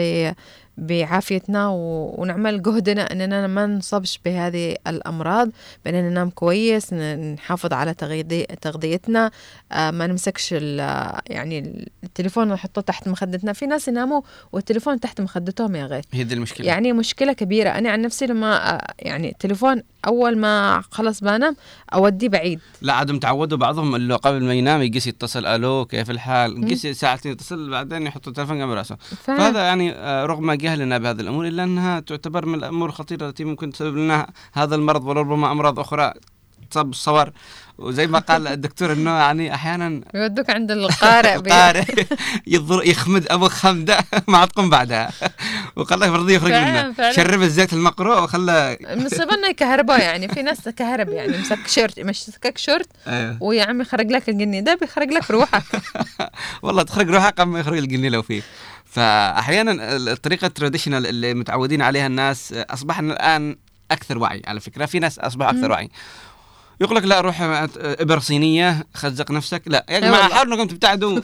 بعافيتنا 0.78 1.68
ونعمل 1.68 2.62
جهدنا 2.62 3.12
إننا 3.12 3.46
ما 3.46 3.66
نصابش 3.66 4.20
بهذه 4.24 4.76
الأمراض 4.86 5.50
بإننا 5.84 6.10
ننام 6.10 6.30
كويس 6.30 6.92
نحافظ 6.94 7.72
على 7.72 7.94
تغذي- 7.94 8.46
تغذيتنا 8.60 9.30
آه، 9.72 9.90
ما 9.90 10.06
نمسكش 10.06 10.48
ال- 10.52 11.20
يعني 11.30 11.88
التليفون 12.04 12.48
نحطه 12.48 12.80
تحت 12.80 13.08
مخدتنا. 13.08 13.52
في 13.52 13.66
ناس 13.66 13.88
يناموا 13.88 14.20
والتليفون 14.52 15.00
تحت 15.00 15.20
مخدتهم 15.20 15.76
يا 15.76 15.84
غير 15.86 16.02
هي 16.12 16.24
دي 16.24 16.34
المشكلة. 16.34 16.66
يعني 16.66 16.92
مشكلة 16.92 17.32
كبيرة. 17.32 17.70
أنا 17.70 17.90
عن 17.90 18.02
نفسي 18.02 18.26
لما 18.26 18.74
آه، 18.74 18.94
يعني 18.98 19.28
التليفون 19.30 19.82
أول 20.06 20.38
ما 20.38 20.82
خلص 20.90 21.20
بنام 21.20 21.56
أوديه 21.94 22.28
بعيد. 22.28 22.60
لا 22.82 22.92
عادهم 22.92 23.18
تعودوا 23.18 23.58
بعضهم 23.58 23.94
اللي 23.94 24.14
قبل 24.14 24.44
ما 24.44 24.54
ينام 24.54 24.82
يقيس 24.82 25.06
يتصل 25.06 25.46
ألو 25.46 25.84
كيف 25.84 26.10
الحال؟ 26.10 26.64
يقيس 26.64 26.86
ساعتين 26.86 27.32
يتصل 27.32 27.70
بعدين 27.70 28.06
يحط 28.06 28.28
التليفون 28.28 28.58
جنب 28.58 28.70
رأسه. 28.70 28.96
فعلا. 28.96 29.38
فهذا 29.38 29.62
يعني 29.62 29.92
آه، 29.92 30.26
رغم 30.26 30.52
جهلنا 30.52 30.98
بهذه 30.98 31.20
الأمور 31.20 31.46
إلا 31.46 31.64
أنها 31.64 32.00
تعتبر 32.00 32.46
من 32.46 32.54
الأمور 32.54 32.88
الخطيرة 32.88 33.28
التي 33.28 33.44
ممكن 33.44 33.70
تسبب 33.72 33.96
لنا 33.96 34.30
هذا 34.52 34.74
المرض 34.74 35.04
وربما 35.04 35.52
أمراض 35.52 35.80
أخرى 35.80 36.12
تصاب 36.70 36.86
بالصور 36.86 37.30
وزي 37.78 38.06
ما 38.06 38.18
قال 38.18 38.46
الدكتور 38.46 38.92
إنه 38.92 39.10
يعني 39.10 39.54
أحيانا 39.54 40.00
يودوك 40.14 40.50
عند 40.50 40.70
القارئ 40.70 41.34
القارئ 41.34 41.84
يضر 42.46 42.86
يخمد 42.86 43.26
أبو 43.30 43.48
خمدة 43.48 43.98
ما 44.28 44.38
عاد 44.38 44.48
تقوم 44.48 44.70
بعدها 44.70 45.10
وقال 45.76 46.00
لك 46.00 46.08
برضه 46.08 46.30
يخرج 46.30 46.52
منه. 46.52 47.12
شرب 47.12 47.42
الزيت 47.42 47.72
المقروء 47.72 48.22
وخلى 48.22 48.78
المصيبة 48.90 49.34
إنه 49.38 49.48
يكهربوا 49.48 49.96
يعني 49.96 50.28
في 50.28 50.42
ناس 50.42 50.68
كهرب 50.68 51.08
يعني 51.08 51.38
مسك 51.38 51.66
شورت 51.66 52.00
مسكك 52.00 52.58
شورت 52.58 52.88
أيوه. 53.06 53.36
ويا 53.40 53.64
عم 53.64 53.80
يخرج 53.80 54.10
لك 54.10 54.28
الجني 54.28 54.60
ده 54.60 54.74
بيخرج 54.74 55.10
لك 55.10 55.30
روحك 55.30 55.62
والله 56.62 56.82
تخرج 56.82 57.10
روحك 57.10 57.40
قبل 57.40 57.50
ما 57.50 57.60
يخرج 57.60 57.78
الجني 57.78 58.08
لو 58.08 58.22
فيه 58.22 58.42
فأحيانا 58.84 59.96
الطريقة 59.96 60.46
ال 60.46 60.51
traditional 60.51 61.06
اللي 61.06 61.34
متعودين 61.34 61.82
عليها 61.82 62.06
الناس 62.06 62.52
أصبحنا 62.52 63.12
الآن 63.12 63.56
أكثر 63.90 64.18
وعي 64.18 64.42
على 64.46 64.60
فكرة 64.60 64.86
في 64.86 64.98
ناس 64.98 65.18
أصبحوا 65.18 65.50
أكثر. 65.50 65.70
وعي 65.70 65.90
يقول 66.80 66.96
لك 66.96 67.04
لا 67.04 67.20
روح 67.20 67.40
ابر 67.76 68.18
صينية 68.18 68.86
خزق 68.94 69.30
نفسك. 69.30 69.62
لا 69.66 69.86
يا 69.88 69.96
أي 69.96 70.00
جماعة. 70.00 70.34
حاولوا 70.34 70.54
انكم 70.54 70.66
تبتعدوا. 70.66 71.20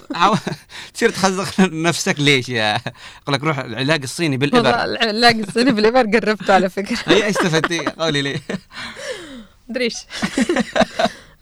تصير 0.95 1.11
تخزق 1.11 1.61
نفسك. 1.61 2.21
ليش 2.21 2.49
يا؟ 2.49 2.81
يقول 3.23 3.35
لك 3.35 3.45
روح 3.45 3.59
العلاج 3.59 4.03
الصيني 4.03 4.37
بالإبر. 4.37 4.85
العلاج 4.85 5.39
الصيني 5.41 5.73
بالإبر 5.73 6.19
قربته 6.19 6.55
على 6.55 6.69
فكرة. 6.71 6.99
هي 7.07 7.25
إيش 7.27 7.37
استفدتي. 7.37 7.79
قولي 7.79 8.23
لي. 8.23 8.41
مدريش 9.69 9.95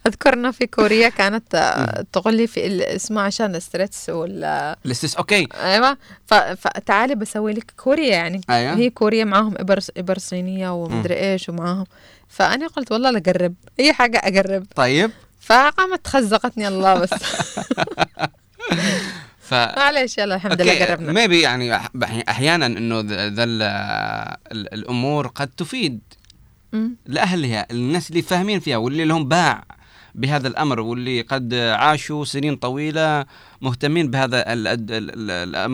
أذكر 0.07 0.35
إنه 0.35 0.51
في 0.51 0.67
كوريا 0.67 1.09
كانت 1.09 1.55
آه، 1.55 2.05
تقول 2.13 2.35
لي 2.35 2.47
في 2.47 2.85
اسمه 2.97 3.21
عشان 3.21 3.55
ال 3.55 3.63
stress 3.63 4.11
وال 4.11 4.45
ال 4.87 4.91
stress 4.91 5.17
okay. 5.17 5.49
أيوه. 5.55 5.97
فتعالي 6.57 7.15
بسوي 7.15 7.53
لك 7.53 7.73
كوريا 7.77 8.11
يعني. 8.11 8.41
أيوة. 8.51 8.75
هي 8.75 8.91
كوريا 8.91 9.25
معاهم 9.25 9.55
ابر 9.59 9.79
إبر 9.97 10.19
صينية 10.19 10.71
ومدري 10.71 11.15
إيش 11.15 11.49
ومعاهم. 11.49 11.85
فأنا 12.33 12.67
قلت 12.67 12.93
والله 12.93 13.11
لا 13.11 13.19
اقرب 13.19 13.55
أي 13.81 13.93
حاجة 13.93 14.19
اقرب 14.19 14.67
طيب. 14.77 15.11
فقامت 15.41 16.07
خزقتني 16.07 16.69
الله 16.69 16.95
بس. 16.95 17.11
ف 19.41 19.55
معلش 19.55 20.19
يلا 20.19 20.35
الحمد 20.35 20.63
لله 20.63 20.85
قربنا 20.85 21.13
maybe 21.13 21.41
يعني 21.41 21.77
أحيانا 22.29 22.67
إنه 22.67 23.01
ذا 23.01 23.29
ذا 23.31 23.45
ال- 23.45 23.63
ال- 24.53 24.75
الأمور 24.75 25.27
قد 25.27 25.49
تفيد 25.57 26.01
مم. 26.73 26.97
لأهلها 27.07 27.67
الناس 27.71 28.11
اللي 28.11 28.23
فاهمين 28.23 28.61
فيها 28.61 28.77
واللي 28.77 29.05
لهم 29.05 29.29
باع 29.29 29.65
بهذا 30.15 30.49
الأمر 30.49 30.81
واللي 30.81 31.21
قد 31.21 31.55
عاشوا 31.55 32.25
سنين 32.25 32.57
طويلة 32.57 33.25
مهتمين 33.63 34.11
بهذا 34.11 34.53
الأد... 34.53 34.89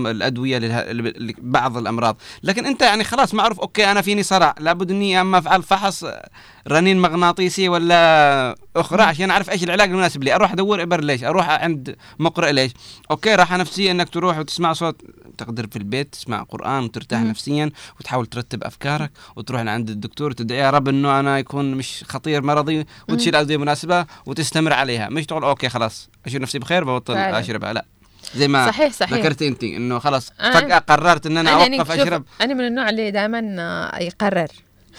الأدوية 0.06 0.58
لبعض 0.58 1.76
الأمراض. 1.76 2.16
لكن 2.42 2.66
أنت 2.66 2.82
يعني 2.82 3.04
خلاص 3.04 3.34
معروف 3.34 3.60
okay 3.60 3.90
أنا 3.90 4.02
فيني 4.02 4.22
صرع. 4.22 4.54
لابد 4.60 4.90
أني 4.90 5.20
أما 5.20 5.38
أفعل 5.38 5.62
فحص 5.62 6.04
رنين 6.68 7.00
مغناطيسي 7.00 7.68
ولا 7.68 8.56
أخرى 8.76 9.02
عشان 9.02 9.30
أعرف 9.30 9.50
إيش 9.50 9.64
العلاج 9.64 9.90
المناسب 9.90 10.24
لي. 10.24 10.34
أروح 10.34 10.52
أدور 10.52 10.82
إبر 10.82 11.00
ليش؟ 11.04 11.24
أروح 11.24 11.48
عند 11.50 11.96
مقرئ 12.18 12.52
ليش؟ 12.52 12.72
okay 13.10 13.34
راحة 13.34 13.56
نفسية 13.56 13.90
إنك 13.90 14.08
تروح 14.08 14.38
وتسمع 14.38 14.72
صوت. 14.72 15.02
تقدر 15.38 15.66
في 15.66 15.76
البيت 15.76 16.12
تسمع 16.12 16.42
قرآن 16.42 16.84
وترتاح 16.84 17.20
مم. 17.20 17.28
نفسيا 17.28 17.70
وتحاول 18.00 18.26
ترتب 18.26 18.64
أفكارك 18.64 19.10
وتروح 19.36 19.60
لعند 19.60 19.90
الدكتور 19.90 20.30
وتدعي 20.30 20.58
يا 20.58 20.70
رب 20.70 20.88
إنه 20.88 21.20
أنا 21.20 21.38
يكون 21.38 21.74
مش 21.74 22.04
خطير 22.08 22.42
مرضي 22.42 22.86
وتشيل 23.08 23.36
أدوية 23.36 23.56
مناسبة 23.56 24.06
وتستمر 24.26 24.72
عليها. 24.72 25.08
مش 25.08 25.26
تقول 25.26 25.44
okay 25.44 25.68
خلاص. 25.68 26.08
أشوف 26.28 26.40
نفسي 26.40 26.58
بخير 26.58 26.84
ببطل 26.84 27.14
فعلا. 27.14 27.40
اشربها 27.40 27.72
لا. 27.72 27.84
زي 28.36 28.48
ما 28.48 28.66
صحيح، 28.66 28.92
صحيح. 28.92 29.12
ذكرت 29.18 29.42
أنت 29.42 29.64
إنه 29.64 29.98
خلاص 29.98 30.28
أنا- 30.30 30.54
فجأة 30.54 30.78
قررت 30.78 31.26
إن 31.26 31.36
أنا 31.38 31.50
يعني 31.60 31.78
أوقف 31.78 31.90
أشرب. 31.90 32.24
أنا 32.40 32.54
من 32.54 32.66
النوع 32.66 32.88
اللي 32.90 33.10
دائما 33.10 33.38
يقرر. 34.00 34.48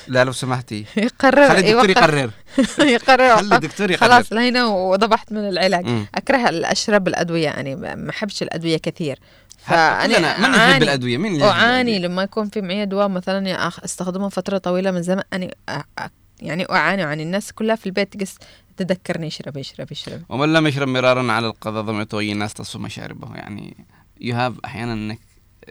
لا 0.08 0.24
لو 0.24 0.32
سمحتي. 0.32 0.86
يقرر 0.98 1.50
خلي 1.50 1.60
الدكتور. 1.60 1.90
يقرر. 1.90 2.32
يقرر 2.96 3.38
خلي 3.38 3.56
الدكتور 3.56 3.92
يقرر. 3.92 4.10
خلاص 4.10 4.34
لهنا 4.34 4.66
وضبحت 4.66 5.32
من 5.32 5.50
العلاج. 5.50 5.86
مم. 5.86 6.06
أكره 6.16 6.50
الاشرب 6.50 7.08
الأدوية 7.08 7.44
يعني 7.44 7.76
ما 7.76 8.10
أحبش 8.10 8.42
الأدوية 8.44 8.78
كثير. 8.78 9.20
كلنا 9.68 10.40
ما 10.40 10.48
نحب 10.48 10.80
أعاني- 10.80 10.82
الأدوية؟ 10.82 11.18
مين 11.18 11.42
أعاني 11.42 12.00
لما 12.00 12.24
يكون 12.24 12.50
في 12.50 12.62
معي 12.62 12.86
دواء 12.86 13.08
مثلا 13.08 13.68
استخدمه 13.86 14.30
فترة 14.30 14.58
طويلة 14.58 14.92
من 14.92 15.02
زمان. 15.02 15.24
أنا 15.34 15.48
أ- 15.72 16.02
أ- 16.02 16.10
يعني 16.42 16.66
أعاني 16.72 17.04
عن 17.04 17.20
الناس 17.20 17.52
كلها 17.54 17.76
في 17.76 17.86
البيت. 17.86 18.14
تقص 18.18 18.36
تذكرني 18.84 19.28
اشرب 19.28 19.58
اشرب 19.58 19.88
اشرب. 19.92 20.22
ومن 20.30 20.54
لم 20.54 20.68
يشرب 20.68 20.88
مرارا 20.88 21.32
على 21.32 21.48
القذى 21.48 21.84
ظمئت 21.84 22.06
وأي 22.06 22.20
الناس 22.20 22.54
تصفو 22.54 22.80
مشاربه 22.80 23.36
يعني 23.36 23.86
you 24.22 24.36
have 24.36 24.54
أحيانا 24.66 24.94
إنك 24.94 25.20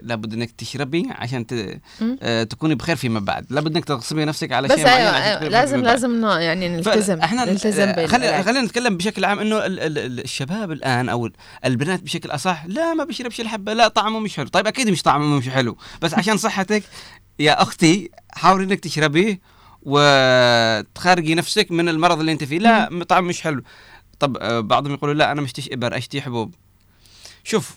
لابد 0.01 0.33
إنك 0.33 0.51
تشربي 0.51 1.07
عشان 1.11 1.47
ت... 1.47 1.79
آه 2.21 2.43
تكوني 2.43 2.75
بخير 2.75 2.95
فيما 2.95 3.19
بعد. 3.19 3.45
لابد 3.49 3.75
إنك 3.75 3.85
تغصبي 3.85 4.25
نفسك 4.25 4.51
على 4.51 4.67
بس 4.67 4.75
شيء 4.75 4.87
أيوة 4.87 5.09
عشان 5.09 5.23
أيوة 5.23 5.47
لازم 5.47 5.81
بعد. 5.81 5.85
لازم 5.85 6.25
يعني 6.25 6.69
نلتزم 6.69 7.19
إحنا 7.19 7.45
نلتزم 7.45 7.93
خلينا 7.93 8.07
بالعلاج. 8.07 8.45
خلينا 8.45 8.61
نتكلم 8.61 8.97
بشكل 8.97 9.25
عام 9.25 9.39
إنه 9.39 9.57
ال 9.65 9.79
ال 9.79 9.97
ال 9.97 10.19
الشباب 10.19 10.71
الآن 10.71 11.09
أو 11.09 11.29
البنات 11.65 12.03
بشكل 12.03 12.29
أصح 12.29 12.65
لا 12.65 12.93
ما 12.93 13.03
بيشربش 13.03 13.41
الحبة 13.41 13.73
لا 13.73 13.87
طعمه 13.87 14.19
مش 14.19 14.37
حلو. 14.37 14.47
طيب 14.47 14.67
أكيد 14.67 14.89
مش 14.89 15.01
طعمه 15.01 15.37
مش 15.37 15.49
حلو. 15.49 15.77
بس 16.01 16.13
عشان 16.13 16.37
صحتك 16.37 16.83
يا 17.39 17.61
أختي 17.61 18.09
حاولي 18.31 18.63
إنك 18.63 18.79
تشربيه. 18.79 19.39
وتخارجي 19.89 21.35
نفسك 21.35 21.71
من 21.71 21.89
المرض 21.89 22.19
اللي 22.19 22.31
انت 22.31 22.43
فيه. 22.43 22.59
لا 22.59 23.03
طعم 23.03 23.27
مش 23.27 23.41
حلو. 23.41 23.63
طب 24.19 24.37
آه، 24.37 24.59
بعضهم 24.59 24.93
يقولوا 24.93 25.15
لا 25.15 25.31
أنا 25.31 25.41
مشتيش 25.41 25.69
إبر 25.71 25.97
اشتي 25.97 26.21
حبوب؟ 26.21 26.53
شوف 27.43 27.75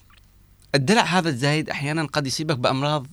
الدلع 0.74 1.02
هذا 1.02 1.28
الزايد 1.28 1.70
أحيانا 1.70 2.04
قد 2.06 2.26
يصيبك 2.26 2.58
بأمراض 2.58 3.06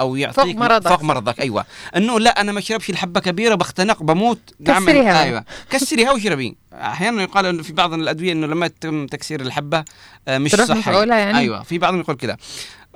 أو 0.00 0.16
يعطيك 0.16 0.56
مرضك. 0.56 0.88
فوق 0.88 1.02
مرضك 1.02 1.40
أيوه. 1.40 1.64
إنه 1.96 2.20
لا 2.20 2.40
أنا 2.40 2.52
ما 2.52 2.58
اشربش 2.58 2.90
الحبة 2.90 3.20
كبيرة 3.20 3.54
بختنق 3.54 4.02
بموت 4.02 4.54
نعم، 4.60 4.84
كسريها. 4.84 5.22
أيوه. 5.22 5.44
كسريها 5.70 6.12
واشربي 6.12 6.56
أحيانا 6.72 7.22
يقال 7.22 7.46
إنه 7.46 7.62
في 7.62 7.72
بعض 7.72 7.92
الأدوية 7.92 8.32
إنه 8.32 8.46
لما 8.46 8.66
يتم 8.66 9.06
تكسير 9.06 9.40
الحبة 9.40 9.84
آه، 10.28 10.38
مش 10.38 10.54
صحي. 10.54 10.92
يعني؟ 11.08 11.38
أيوه 11.38 11.62
في 11.62 11.78
بعضهم 11.78 12.00
يقول 12.00 12.16
كذا 12.16 12.36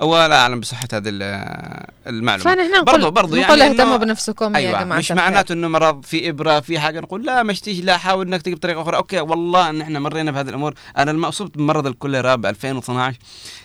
ولا 0.01 0.35
أعلم 0.41 0.59
بصحة 0.59 0.87
هذه 0.93 1.03
ال- 1.09 1.87
المعلومة. 2.07 2.43
فنحن 2.55 2.83
برضو 2.83 3.11
برضو 3.11 3.35
نقول 3.35 3.59
يعني 3.59 3.71
اهتموا 3.73 3.97
بنفسكم 3.97 4.53
يا 4.53 4.59
أيوه 4.59 4.83
جماعة 4.83 4.97
مش. 4.99 5.11
معناته 5.11 5.53
إنه 5.53 5.67
مرض 5.67 6.03
في 6.05 6.29
إبرة 6.29 6.59
في 6.59 6.79
حاجة 6.79 6.99
نقول 6.99 7.25
لا 7.25 7.43
ما 7.43 7.51
اشتيش 7.51 7.79
لا 7.79 7.97
حاول 7.97 8.27
إنك 8.27 8.41
تجيب 8.41 8.57
طريقة 8.57 8.81
أخرى. 8.81 8.97
okay 8.97 9.19
والله 9.19 9.69
إن 9.69 9.81
إحنا 9.81 9.99
مرينا 9.99 10.31
بهذه 10.31 10.49
الأمور. 10.49 10.73
أنا 10.97 11.11
لما 11.11 11.27
اصبت 11.29 11.57
بمرض 11.57 11.87
الكوليرا 11.87 12.35
ب 12.35 12.45
2012 12.45 13.17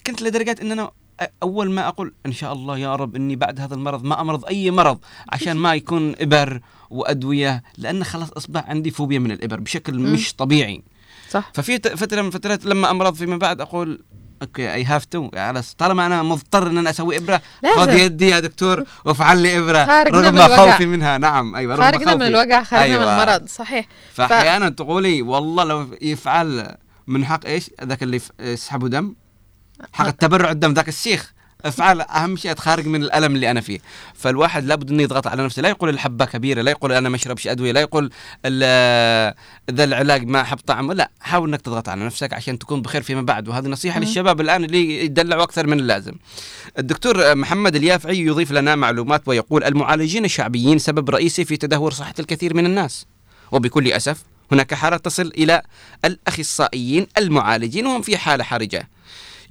كنت 0.07 0.23
لدرجه 0.23 0.57
إن 0.63 0.73
أنا 0.73 0.91
أول 1.43 1.71
ما 1.71 1.89
أقول 1.89 2.15
إن 2.27 2.33
شاء 2.33 2.53
الله 2.53 2.79
يا 2.79 2.97
رب 2.97 3.17
إني 3.17 3.37
بعد 3.37 3.61
هذا 3.61 3.75
المرض 3.75 4.05
ما 4.05 4.21
أمرض 4.21 4.45
أي 4.45 4.71
مرض 4.71 4.99
عشان 5.33 5.57
ما 5.57 5.75
يكون 5.75 6.15
إبر 6.21 6.61
وأدوية 6.91 7.63
لأن 7.79 8.05
خلاص 8.05 8.31
أصبح 8.31 8.65
عندي 8.71 8.91
فوبيا 8.91 9.19
من 9.19 9.31
الإبر 9.33 9.61
بشكل. 9.61 9.99
مش 9.99 10.35
طبيعي. 10.35 10.83
صح. 11.31 11.51
ففي 11.55 11.79
فترة 11.79 12.23
من 12.23 12.31
فترات 12.31 12.65
لما 12.67 12.91
أمرض 12.91 13.15
فيما 13.15 13.37
بعد 13.37 13.61
أقول 13.61 14.05
okay 14.43 14.75
I 14.75 14.85
have 14.85 15.05
to 15.05 15.31
خلاص 15.35 15.75
طالما 15.75 16.07
أنا 16.07 16.23
مضطر 16.23 16.67
ان 16.67 16.79
أنا 16.79 16.91
أسوي 16.91 17.17
ابره. 17.17 17.41
خذ 17.77 17.93
يدي 17.99 18.29
يا 18.29 18.41
دكتور 18.41 18.85
وافعل 19.05 19.39
لي 19.39 19.59
ابره 19.59 20.03
رغم 20.03 20.35
من. 20.35 20.49
خوفي 20.57 20.87
منها 20.87 21.19
نعم 21.19 21.57
أيوه 21.57 21.75
رغم 21.75 21.83
خارجنا 21.85 22.15
من. 22.15 22.23
الوجع 22.23 22.63
خارجنا 22.63 22.97
من 22.99 23.03
أيوة. 23.03 23.23
المرض 23.23 23.49
صحيح 23.49 23.87
ف- 24.15 24.21
فاحيانا 24.21 24.69
تقولي 24.69 25.23
والله 25.23 25.65
لو 25.65 25.89
يفعل 26.03 26.75
من 27.07 27.25
حق 27.25 27.47
إيش 27.47 27.71
ذاك 27.85 28.03
اللي 28.03 28.21
يسحبوا 28.41 28.89
دم 28.89 29.15
حق 29.93 30.07
التبرع 30.07 30.51
الدم 30.51 30.73
ذاك 30.73 30.89
السيخ 30.89 31.33
افعل 31.69 32.01
أهم 32.01 32.37
شيء 32.37 32.51
أتخارج 32.51 32.87
من 32.87 33.03
الألم 33.03 33.35
اللي 33.35 33.51
أنا 33.51 33.61
فيه. 33.61 33.79
فالواحد 34.15 34.65
لابد 34.65 34.91
إنه 34.91 35.03
يضغط 35.03 35.27
على 35.27 35.45
نفسه. 35.45 35.63
لا 35.63 35.69
يقول 35.69 35.89
الحبة 35.91 36.25
كبيرة 36.25 36.63
لا 36.63 36.71
يقول 36.71 36.93
أنا 36.93 37.09
ما 37.09 37.17
أشربش 37.17 37.49
أدوية 37.49 37.73
لا 37.73 37.81
يقول 37.81 38.11
ذا 39.71 39.85
العلاج 39.85 40.27
ما 40.27 40.41
أحب 40.41 40.59
طعمه. 40.59 40.95
لا 40.95 41.11
حاول 41.21 41.49
إنك 41.49 41.61
تضغط 41.61 41.89
على 41.89 42.05
نفسك 42.05 42.33
عشان 42.33 42.59
تكون 42.59 42.83
بخير 42.83 43.03
فيما 43.03 43.23
بعد. 43.23 43.49
وهذه 43.49 43.67
نصيحة 43.67 44.01
مم. 44.01 44.07
للشباب 44.07 44.41
الآن 44.41 44.65
اللي 44.65 45.05
يدلعوا 45.05 45.43
أكثر 45.43 45.67
من 45.67 45.81
اللازم. 45.81 46.13
الدكتور 46.79 47.35
محمد 47.35 47.77
اليافعي 47.77 48.21
يضيف 48.21 48.53
لنا 48.53 48.75
معلومات 48.77 49.23
ويقول 49.29 49.65
المعالجين 49.65 50.25
الشعبيين 50.25 50.79
سبب 50.79 51.11
رئيسي 51.11 51.45
في 51.45 51.57
تدهور 51.57 51.93
صحة 51.93 52.15
الكثير 52.19 52.55
من 52.55 52.67
الناس. 52.67 53.07
وبكل 53.53 53.93
أسف 53.93 54.23
هناك 54.53 54.75
حالة 54.75 54.97
تصل 54.97 55.33
إلى 55.39 55.63
الأخصائيين 56.05 57.07
المعالجين 57.19 57.87
وهم 57.87 58.03
في 58.03 58.17
حالة 58.17 58.45
حرجة. 58.45 58.89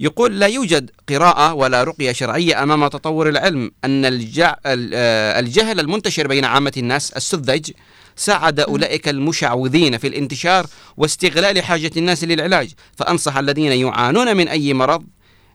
يقول 0.00 0.40
لا 0.40 0.46
يوجد 0.46 0.90
قراءة 1.08 1.54
ولا 1.54 1.84
رقية 1.84 2.12
شرعية 2.12 2.62
أمام 2.62 2.88
تطور 2.88 3.28
العلم. 3.28 3.70
أن 3.84 4.04
آه، 4.04 5.40
الجهل 5.40 5.80
المنتشر 5.80 6.26
بين 6.26 6.44
عامة 6.44 6.72
الناس 6.76 7.12
السذج 7.12 7.70
ساعد 8.16 8.60
أولئك 8.60 9.08
المشعوذين 9.08 9.98
في 9.98 10.06
الانتشار 10.06 10.66
واستغلال 10.96 11.62
حاجة 11.62 11.90
الناس 11.96 12.24
للعلاج. 12.24 12.70
فأنصح 12.96 13.36
الذين 13.36 13.72
يعانون 13.72 14.36
من 14.36 14.48
أي 14.48 14.74
مرض 14.74 15.04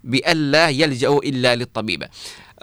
بألا 0.03 0.69
يلجأوا 0.69 1.23
إلا 1.23 1.55
للطبيبة 1.55 2.07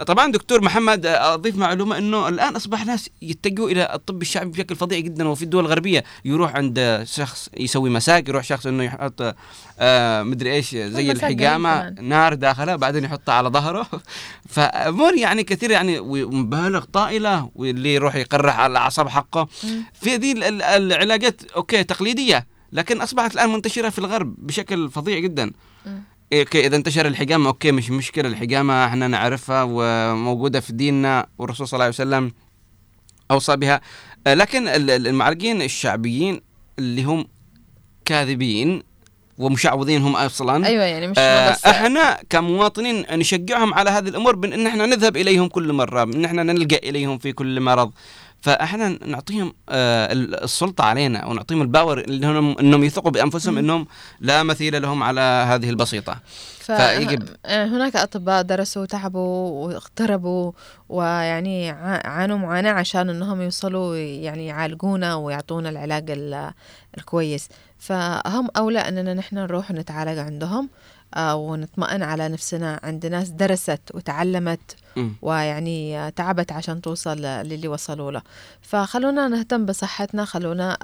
طبعا 0.06 0.32
دكتور 0.32 0.60
محمد 0.64 1.06
آه، 1.06 1.34
أضيف 1.34 1.56
معلومة 1.56 1.98
إنه 1.98 2.28
الآن 2.28 2.56
أصبح 2.56 2.86
ناس 2.86 3.10
يتجهوا 3.22 3.70
إلى 3.70 3.94
الطب 3.94 4.22
الشعبي 4.22 4.50
بشكل 4.50 4.76
فظيع 4.76 4.98
جدا 4.98 5.28
وفي 5.28 5.42
الدول 5.42 5.64
الغربية 5.64 6.04
يروح 6.24 6.56
عند 6.56 7.02
شخص 7.06 7.48
يسوي 7.58 7.90
مساج 7.90 8.28
يروح 8.28 8.44
شخص 8.44 8.66
إنه 8.66 8.84
يحط 8.84 9.34
آه 9.78 10.22
مدري 10.22 10.52
إيش 10.54 10.70
زي 10.76 11.10
الحجامة 11.12 11.88
نار 11.90 12.34
داخلها 12.34 12.76
بعدين 12.76 13.04
يحطها 13.04 13.32
على 13.34 13.48
ظهره. 13.48 13.86
فامور 14.54 15.14
يعني 15.14 15.44
كثير 15.44 15.70
يعني 15.70 15.98
ومبالغ 15.98 16.84
طائلة 16.84 17.50
واللي 17.54 17.94
يروح 17.94 18.14
يقرح 18.14 18.58
على 18.58 18.70
الأعصاب 18.70 19.08
حقه. 19.08 19.48
في 19.92 20.14
ال- 20.16 20.62
العلاجات 20.62 21.42
okay 21.56 21.84
تقليدية 21.84 22.46
لكن 22.72 23.00
أصبحت 23.00 23.34
الآن 23.34 23.52
منتشرة 23.52 23.88
في 23.88 23.98
الغرب 23.98 24.34
بشكل 24.38 24.90
فظيع 24.90 25.18
جدا. 25.18 25.52
إيه، 26.32 26.40
okay 26.40 26.66
إذا 26.66 26.76
انتشر 26.76 27.06
الحجامة 27.06 27.48
okay 27.48 27.72
مش 27.72 27.90
مشكلة. 27.90 28.28
الحجامة 28.28 28.86
إحنا 28.86 29.08
نعرفها 29.08 29.62
وموجودة 29.68 30.60
في 30.60 30.72
ديننا 30.72 31.26
والرسول 31.38 31.68
صلى 31.68 31.76
الله 31.76 31.84
عليه 31.84 31.94
وسلم 31.94 32.32
أوصى 33.30 33.56
بها. 33.56 33.80
آه، 34.26 34.34
لكن 34.34 34.68
ال- 34.68 34.90
ال- 34.90 35.06
المعالجين 35.06 35.62
الشعبيين 35.62 36.40
اللي 36.78 37.04
هم 37.04 37.26
كاذبين 38.04 38.82
ومشعوذين 39.38 40.02
هم 40.02 40.16
أصلا 40.16 40.66
أيوه 40.66 40.84
يعني 40.84 41.06
مش 41.08 41.16
آه، 41.18 41.56
إحنا 41.66 42.18
كمواطنين 42.30 43.04
نشجعهم 43.12 43.74
على 43.74 43.90
هذه 43.90 44.08
الأمور 44.08 44.36
بأن 44.36 44.66
إحنا 44.66 44.86
نذهب 44.86 45.16
إليهم 45.16 45.48
كل 45.48 45.72
مرة 45.72 46.02
ان 46.02 46.24
إحنا 46.24 46.42
نلجأ 46.42 46.76
إليهم 46.84 47.18
في 47.18 47.32
كل 47.32 47.60
مرض. 47.60 47.92
فاحنا 48.40 48.88
نعطيهم 49.06 49.54
آه، 49.68 50.12
ال- 50.12 50.42
السلطة 50.44 50.84
علينا 50.84 51.26
ونعطيهم 51.26 51.62
الباور 51.62 52.04
انهم 52.08 52.58
إنهم 52.58 52.84
يثقوا 52.84 53.10
بأنفسهم. 53.10 53.58
إنهم 53.58 53.86
لا 54.20 54.42
مثيل 54.42 54.82
لهم 54.82 55.02
على 55.02 55.20
هذه 55.20 55.70
البسيطة. 55.70 56.18
فيجب 56.60 57.28
هناك 57.46 57.96
أطباء 57.96 58.42
درسوا 58.42 58.86
تعبوا 58.86 59.66
واغتربوا 59.66 60.52
ويعني 60.88 61.70
عانوا 62.04 62.38
معاناة 62.38 62.72
عشان 62.72 63.10
إنهم 63.10 63.40
يوصلوا 63.42 63.96
يعني 63.96 64.46
يعالجونا 64.46 65.14
ويعطونا 65.14 65.68
العلاج 65.68 66.10
ال- 66.10 66.50
الكويس. 66.98 67.48
فهم 67.78 68.48
أولى 68.56 68.78
إننا 68.78 69.14
نحن 69.14 69.38
نروح 69.38 69.70
ونتعالج 69.70 70.18
عندهم. 70.18 70.64
آه، 70.64 70.68
ونطمئن 71.16 72.02
على 72.02 72.28
نفسنا 72.28 72.80
عند 72.82 73.06
ناس 73.06 73.28
درست 73.28 73.80
وتعلمت. 73.94 74.76
ويعني 75.22 75.98
آه، 75.98 76.08
تعبت 76.08 76.52
عشان 76.52 76.80
توصل 76.80 77.18
للي 77.22 77.68
وصلوا 77.68 78.10
له 78.12 78.22
فخلونا 78.62 79.28
نهتم 79.28 79.66
بصحتنا 79.66 80.24
خلونا 80.24 80.78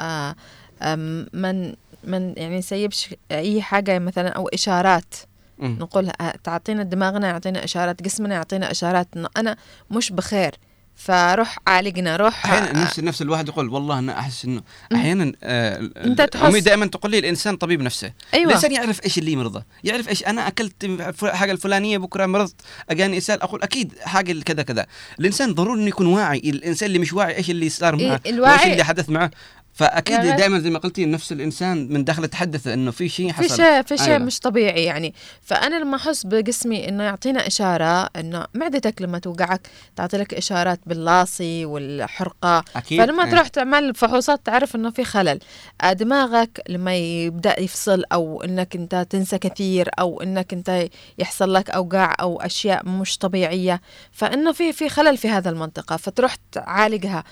آه، 0.82 0.94
من 1.32 1.74
من 2.04 2.34
يعني 2.36 2.58
نسيبش 2.58 3.14
أي 3.30 3.62
حاجة 3.62 3.98
مثلا 3.98 4.28
أو 4.28 4.48
إشارات 4.48 5.14
مم. 5.58 5.76
نقول 5.80 6.08
ه- 6.20 6.30
تعطينا 6.44 6.82
دماغنا 6.82 7.28
يعطينا 7.28 7.64
إشارات 7.64 8.02
جسمنا 8.02 8.34
يعطينا 8.34 8.70
إشارات 8.70 9.08
انه 9.16 9.28
أنا 9.36 9.56
مش 9.90 10.12
بخير 10.12 10.54
فروح 10.96 11.58
عالجنا 11.66 12.16
روح 12.16 12.46
أحيانا 12.46 12.82
نفس 12.82 13.00
نفس 13.00 13.22
الواحد 13.22 13.48
يقول 13.48 13.68
والله 13.68 13.98
أنا 13.98 14.18
أحس 14.18 14.44
إنه 14.44 14.62
أحيانا 14.94 15.32
آه 15.42 15.78
ال- 15.80 16.16
تحس- 16.30 16.42
أمي 16.42 16.60
دائما 16.60 16.86
تقول 16.86 17.10
لي 17.10 17.18
الإنسان 17.18 17.56
طبيب 17.56 17.82
نفسه. 17.82 18.12
أيوة. 18.34 18.48
الإنسان 18.50 18.72
يعرف 18.72 19.04
إيش 19.04 19.18
اللي 19.18 19.32
يمرضه 19.32 19.64
يعرف 19.84 20.08
إيش 20.08 20.24
أنا 20.26 20.48
أكلت 20.48 20.86
حاجة 21.24 21.52
الفلانية 21.52 21.98
بكرة 21.98 22.26
مرضت 22.26 22.54
أجاني 22.90 23.18
إسهال 23.18 23.42
أقول 23.42 23.62
أكيد 23.62 23.92
حاجة 24.02 24.40
كذا 24.42 24.62
كذا. 24.62 24.86
الإنسان 25.20 25.54
ضروري 25.54 25.80
إنه 25.80 25.88
يكون 25.88 26.06
واعي 26.06 26.38
الإنسان 26.38 26.86
اللي 26.86 26.98
مش 26.98 27.12
واعي 27.12 27.36
إيش 27.36 27.50
اللي 27.50 27.68
صار 27.68 27.96
معه 27.96 28.20
إيه، 28.24 28.32
الواعي- 28.32 28.58
وإيش 28.58 28.72
اللي 28.72 28.84
حدث 28.84 29.08
معه. 29.10 29.30
فأكيد 29.74 30.16
يعني- 30.24 30.36
دائما 30.36 30.58
زي 30.58 30.70
ما 30.70 30.78
قلتي 30.78 31.06
نفس 31.06 31.32
الإنسان 31.32 31.88
من 31.92 32.04
داخله 32.04 32.26
تحدث 32.26 32.66
إنه 32.66 32.90
في 32.90 33.08
شيء 33.08 33.32
في 33.32 33.34
حصل 33.34 33.56
شيء 33.56 33.82
في 33.82 33.96
شيء 33.96 34.06
أيوة. 34.06 34.18
مش 34.18 34.40
طبيعي 34.40 34.84
يعني 34.84 35.14
فأنا 35.42 35.76
لما 35.76 35.96
أحس 35.96 36.26
بجسمي 36.26 36.88
إنه 36.88 37.02
يعطينا 37.04 37.46
إشارة 37.46 38.08
إنه 38.16 38.46
معدتك 38.54 39.02
لما 39.02 39.18
توقعك 39.18 39.68
تعطي 39.96 40.16
لك 40.16 40.34
إشارات 40.34 40.80
باللاصي 40.86 41.64
والحرقة 41.64 42.64
أكيد. 42.76 43.02
فلما 43.02 43.24
إيه. 43.24 43.30
تروح 43.30 43.48
تعمل 43.48 43.94
فحوصات 43.94 44.46
تعرف 44.46 44.76
إنه 44.76 44.90
في 44.90 45.04
خلل 45.04 45.38
آه، 45.80 45.92
دماغك 45.92 46.62
لما 46.68 46.94
يبدأ 46.96 47.60
يفصل 47.60 48.04
أو 48.12 48.42
إنك 48.42 48.76
أنت 48.76 49.06
تنسى 49.10 49.38
كثير 49.38 49.90
أو 49.98 50.22
إنك 50.22 50.52
أنت 50.52 50.88
يحصل 51.18 51.54
لك 51.54 51.70
أوجاع 51.70 52.14
أو 52.20 52.40
أشياء 52.40 52.88
مش 52.88 53.18
طبيعية 53.18 53.80
فإنه 54.12 54.52
في 54.52 54.72
في 54.72 54.88
خلل 54.88 55.16
في 55.16 55.28
هذا 55.28 55.50
المنطقة 55.50 55.96
فتروح 55.96 56.36
تعالجها 56.52 57.24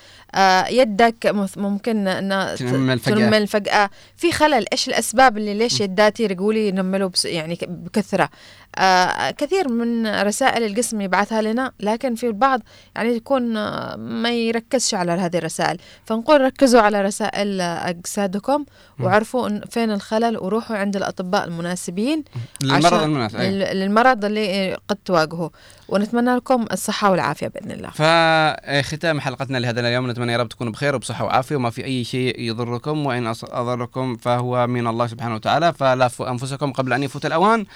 يدك 0.71 1.27
مث- 1.27 1.59
ممكن 1.59 2.09
انها 2.09 2.57
تنمل 2.57 2.99
فجأة. 2.99 3.15
تنمل 3.15 3.47
فجاه 3.47 3.91
في 4.17 4.33
خلل 4.33 4.65
إيش 4.73 4.89
الأسباب 4.89 5.37
اللي 5.39 5.55
ليش 5.55 5.81
يداتي 5.81 6.23
يرقوا 6.23 6.53
لي 6.53 6.69
ينملوا 6.69 7.09
بس 7.09 7.25
يعني 7.25 7.59
بكثرة؟ 7.69 8.31
آه 8.79 9.31
كثير 9.31 9.69
من 9.69 10.07
رسائل 10.07 10.63
الجسم 10.63 11.01
يبعثها 11.01 11.43
لنا 11.43 11.73
لكن 11.81 12.15
في 12.15 12.27
البعض 12.27 12.61
يعني 12.97 13.09
يكون 13.09 13.57
آه، 13.57 13.97
ما 13.97 14.31
يركزش 14.31 14.95
على 14.95 15.13
هذه 15.13 15.39
الرسائل. 15.39 15.79
فنقول 16.05 16.41
ركزوا 16.41 16.81
على 16.81 17.03
رسائل 17.03 17.61
آه، 17.61 17.89
أجسادكم 17.89 18.65
مم. 18.99 19.07
وعرفوا 19.07 19.49
إن 19.49 19.63
فين 19.71 19.91
الخلل 19.91 20.39
وروحوا 20.39 20.77
عند 20.77 20.97
الأطباء 20.97 21.45
المناسبين 21.45 22.25
للمرض 22.63 23.03
المناسب، 23.03 23.41
للمرض 23.73 24.25
اللي 24.25 24.77
قد 24.89 24.97
تواجهه. 25.05 25.51
ونتمنى 25.89 26.37
لكم 26.37 26.67
الصحة 26.73 27.11
والعافية 27.11 27.49
بإذن 27.49 27.71
الله. 27.71 27.91
فختام 27.91 29.21
حلقتنا 29.21 29.59
لهذا 29.59 29.81
اليوم. 29.81 30.11
نتمنى 30.11 30.33
يا 30.33 30.39
رب 30.39 30.49
تكونوا 30.49 30.73
بخير 30.73 30.95
وبصحة 30.95 31.25
وعافية 31.25 31.57
وما 31.57 31.71
في 31.71 31.85
أي 31.85 32.05
شيء 32.05 32.41
يضركم 32.41 33.07
وإن 33.07 33.33
أضركم 33.43 34.17
فهو 34.17 34.67
من 34.67 34.87
الله 34.87 35.07
سبحانه 35.07 35.35
وتعالى. 35.35 35.73
فلا 35.73 36.09
تفوا 36.09 36.31
أنفسكم 36.31 36.73
قبل 36.73 36.93
أن 36.93 37.03
يفوت 37.03 37.27
الأوان. 37.27 37.67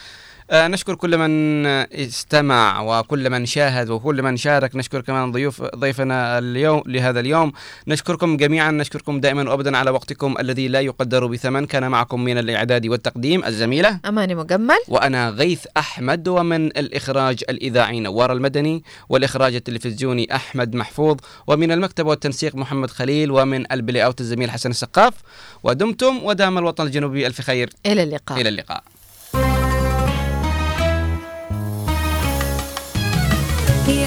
آه، 0.51 0.68
نشكر 0.68 0.94
كل 0.94 1.18
من 1.18 1.66
استمع 1.66 2.81
وكل 2.81 3.31
من 3.31 3.47
شاهد 3.47 3.90
وكل 3.90 4.23
من 4.23 4.36
شارك. 4.36 4.77
نشكر 4.77 5.01
كمان 5.01 5.32
ضيوف 5.32 5.62
ضيفنا 5.62 6.39
اليوم 6.39 6.82
لهذا 6.86 7.20
اليوم. 7.20 7.52
نشكركم 7.89 8.36
جميعا. 8.36 8.70
نشكركم 8.70 9.20
دائما 9.20 9.51
وابدا 9.51 9.77
على 9.77 9.90
وقتكم 9.90 10.35
الذي 10.40 10.68
لا 10.68 10.81
يقدر 10.81 11.27
بثمن. 11.27 11.66
كان 11.66 11.90
معكم 11.90 12.24
من 12.24 12.39
الإعداد 12.39 12.86
والتقديم 12.86 13.44
الزميلة. 13.44 14.01
أماني 14.09 14.35
مجمل. 14.35 14.78
وأنا 14.89 15.31
غيث 15.31 15.66
أحمد 15.77 16.28
ومن 16.28 16.66
الإخراج 16.66 17.44
الاذاعي 17.51 18.01
نوار 18.01 18.32
المدني 18.32 18.85
والإخراج 19.09 19.55
التلفزيوني 19.55 20.35
أحمد 20.35 20.74
محفوظ 20.74 21.16
ومن 21.47 21.73
المكتب 21.73 22.06
والتنسيق 22.06 22.55
محمد 22.55 22.90
خليل 22.90 23.31
ومن 23.31 23.73
البلاي 23.73 24.05
أوت 24.05 24.20
الزميل 24.20 24.51
حسن 24.51 24.70
السقاف. 24.70 25.14
ودمتم 25.62 26.24
ودام 26.24 26.59
الوطن 26.59 26.86
الجنوبي. 26.86 27.27
ألف 27.27 27.40
خير. 27.40 27.70
إلى 27.86 28.02
اللقاء. 28.02 28.40
إلى 28.40 28.48
اللقاء. 28.48 28.82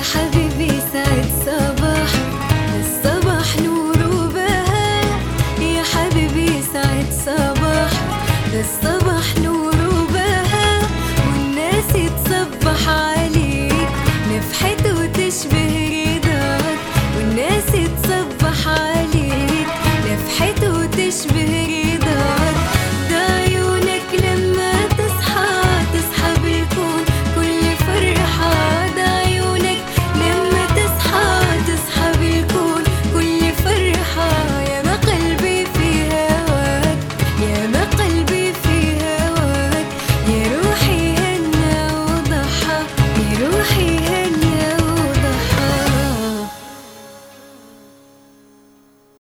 حبيبي. 0.02 0.49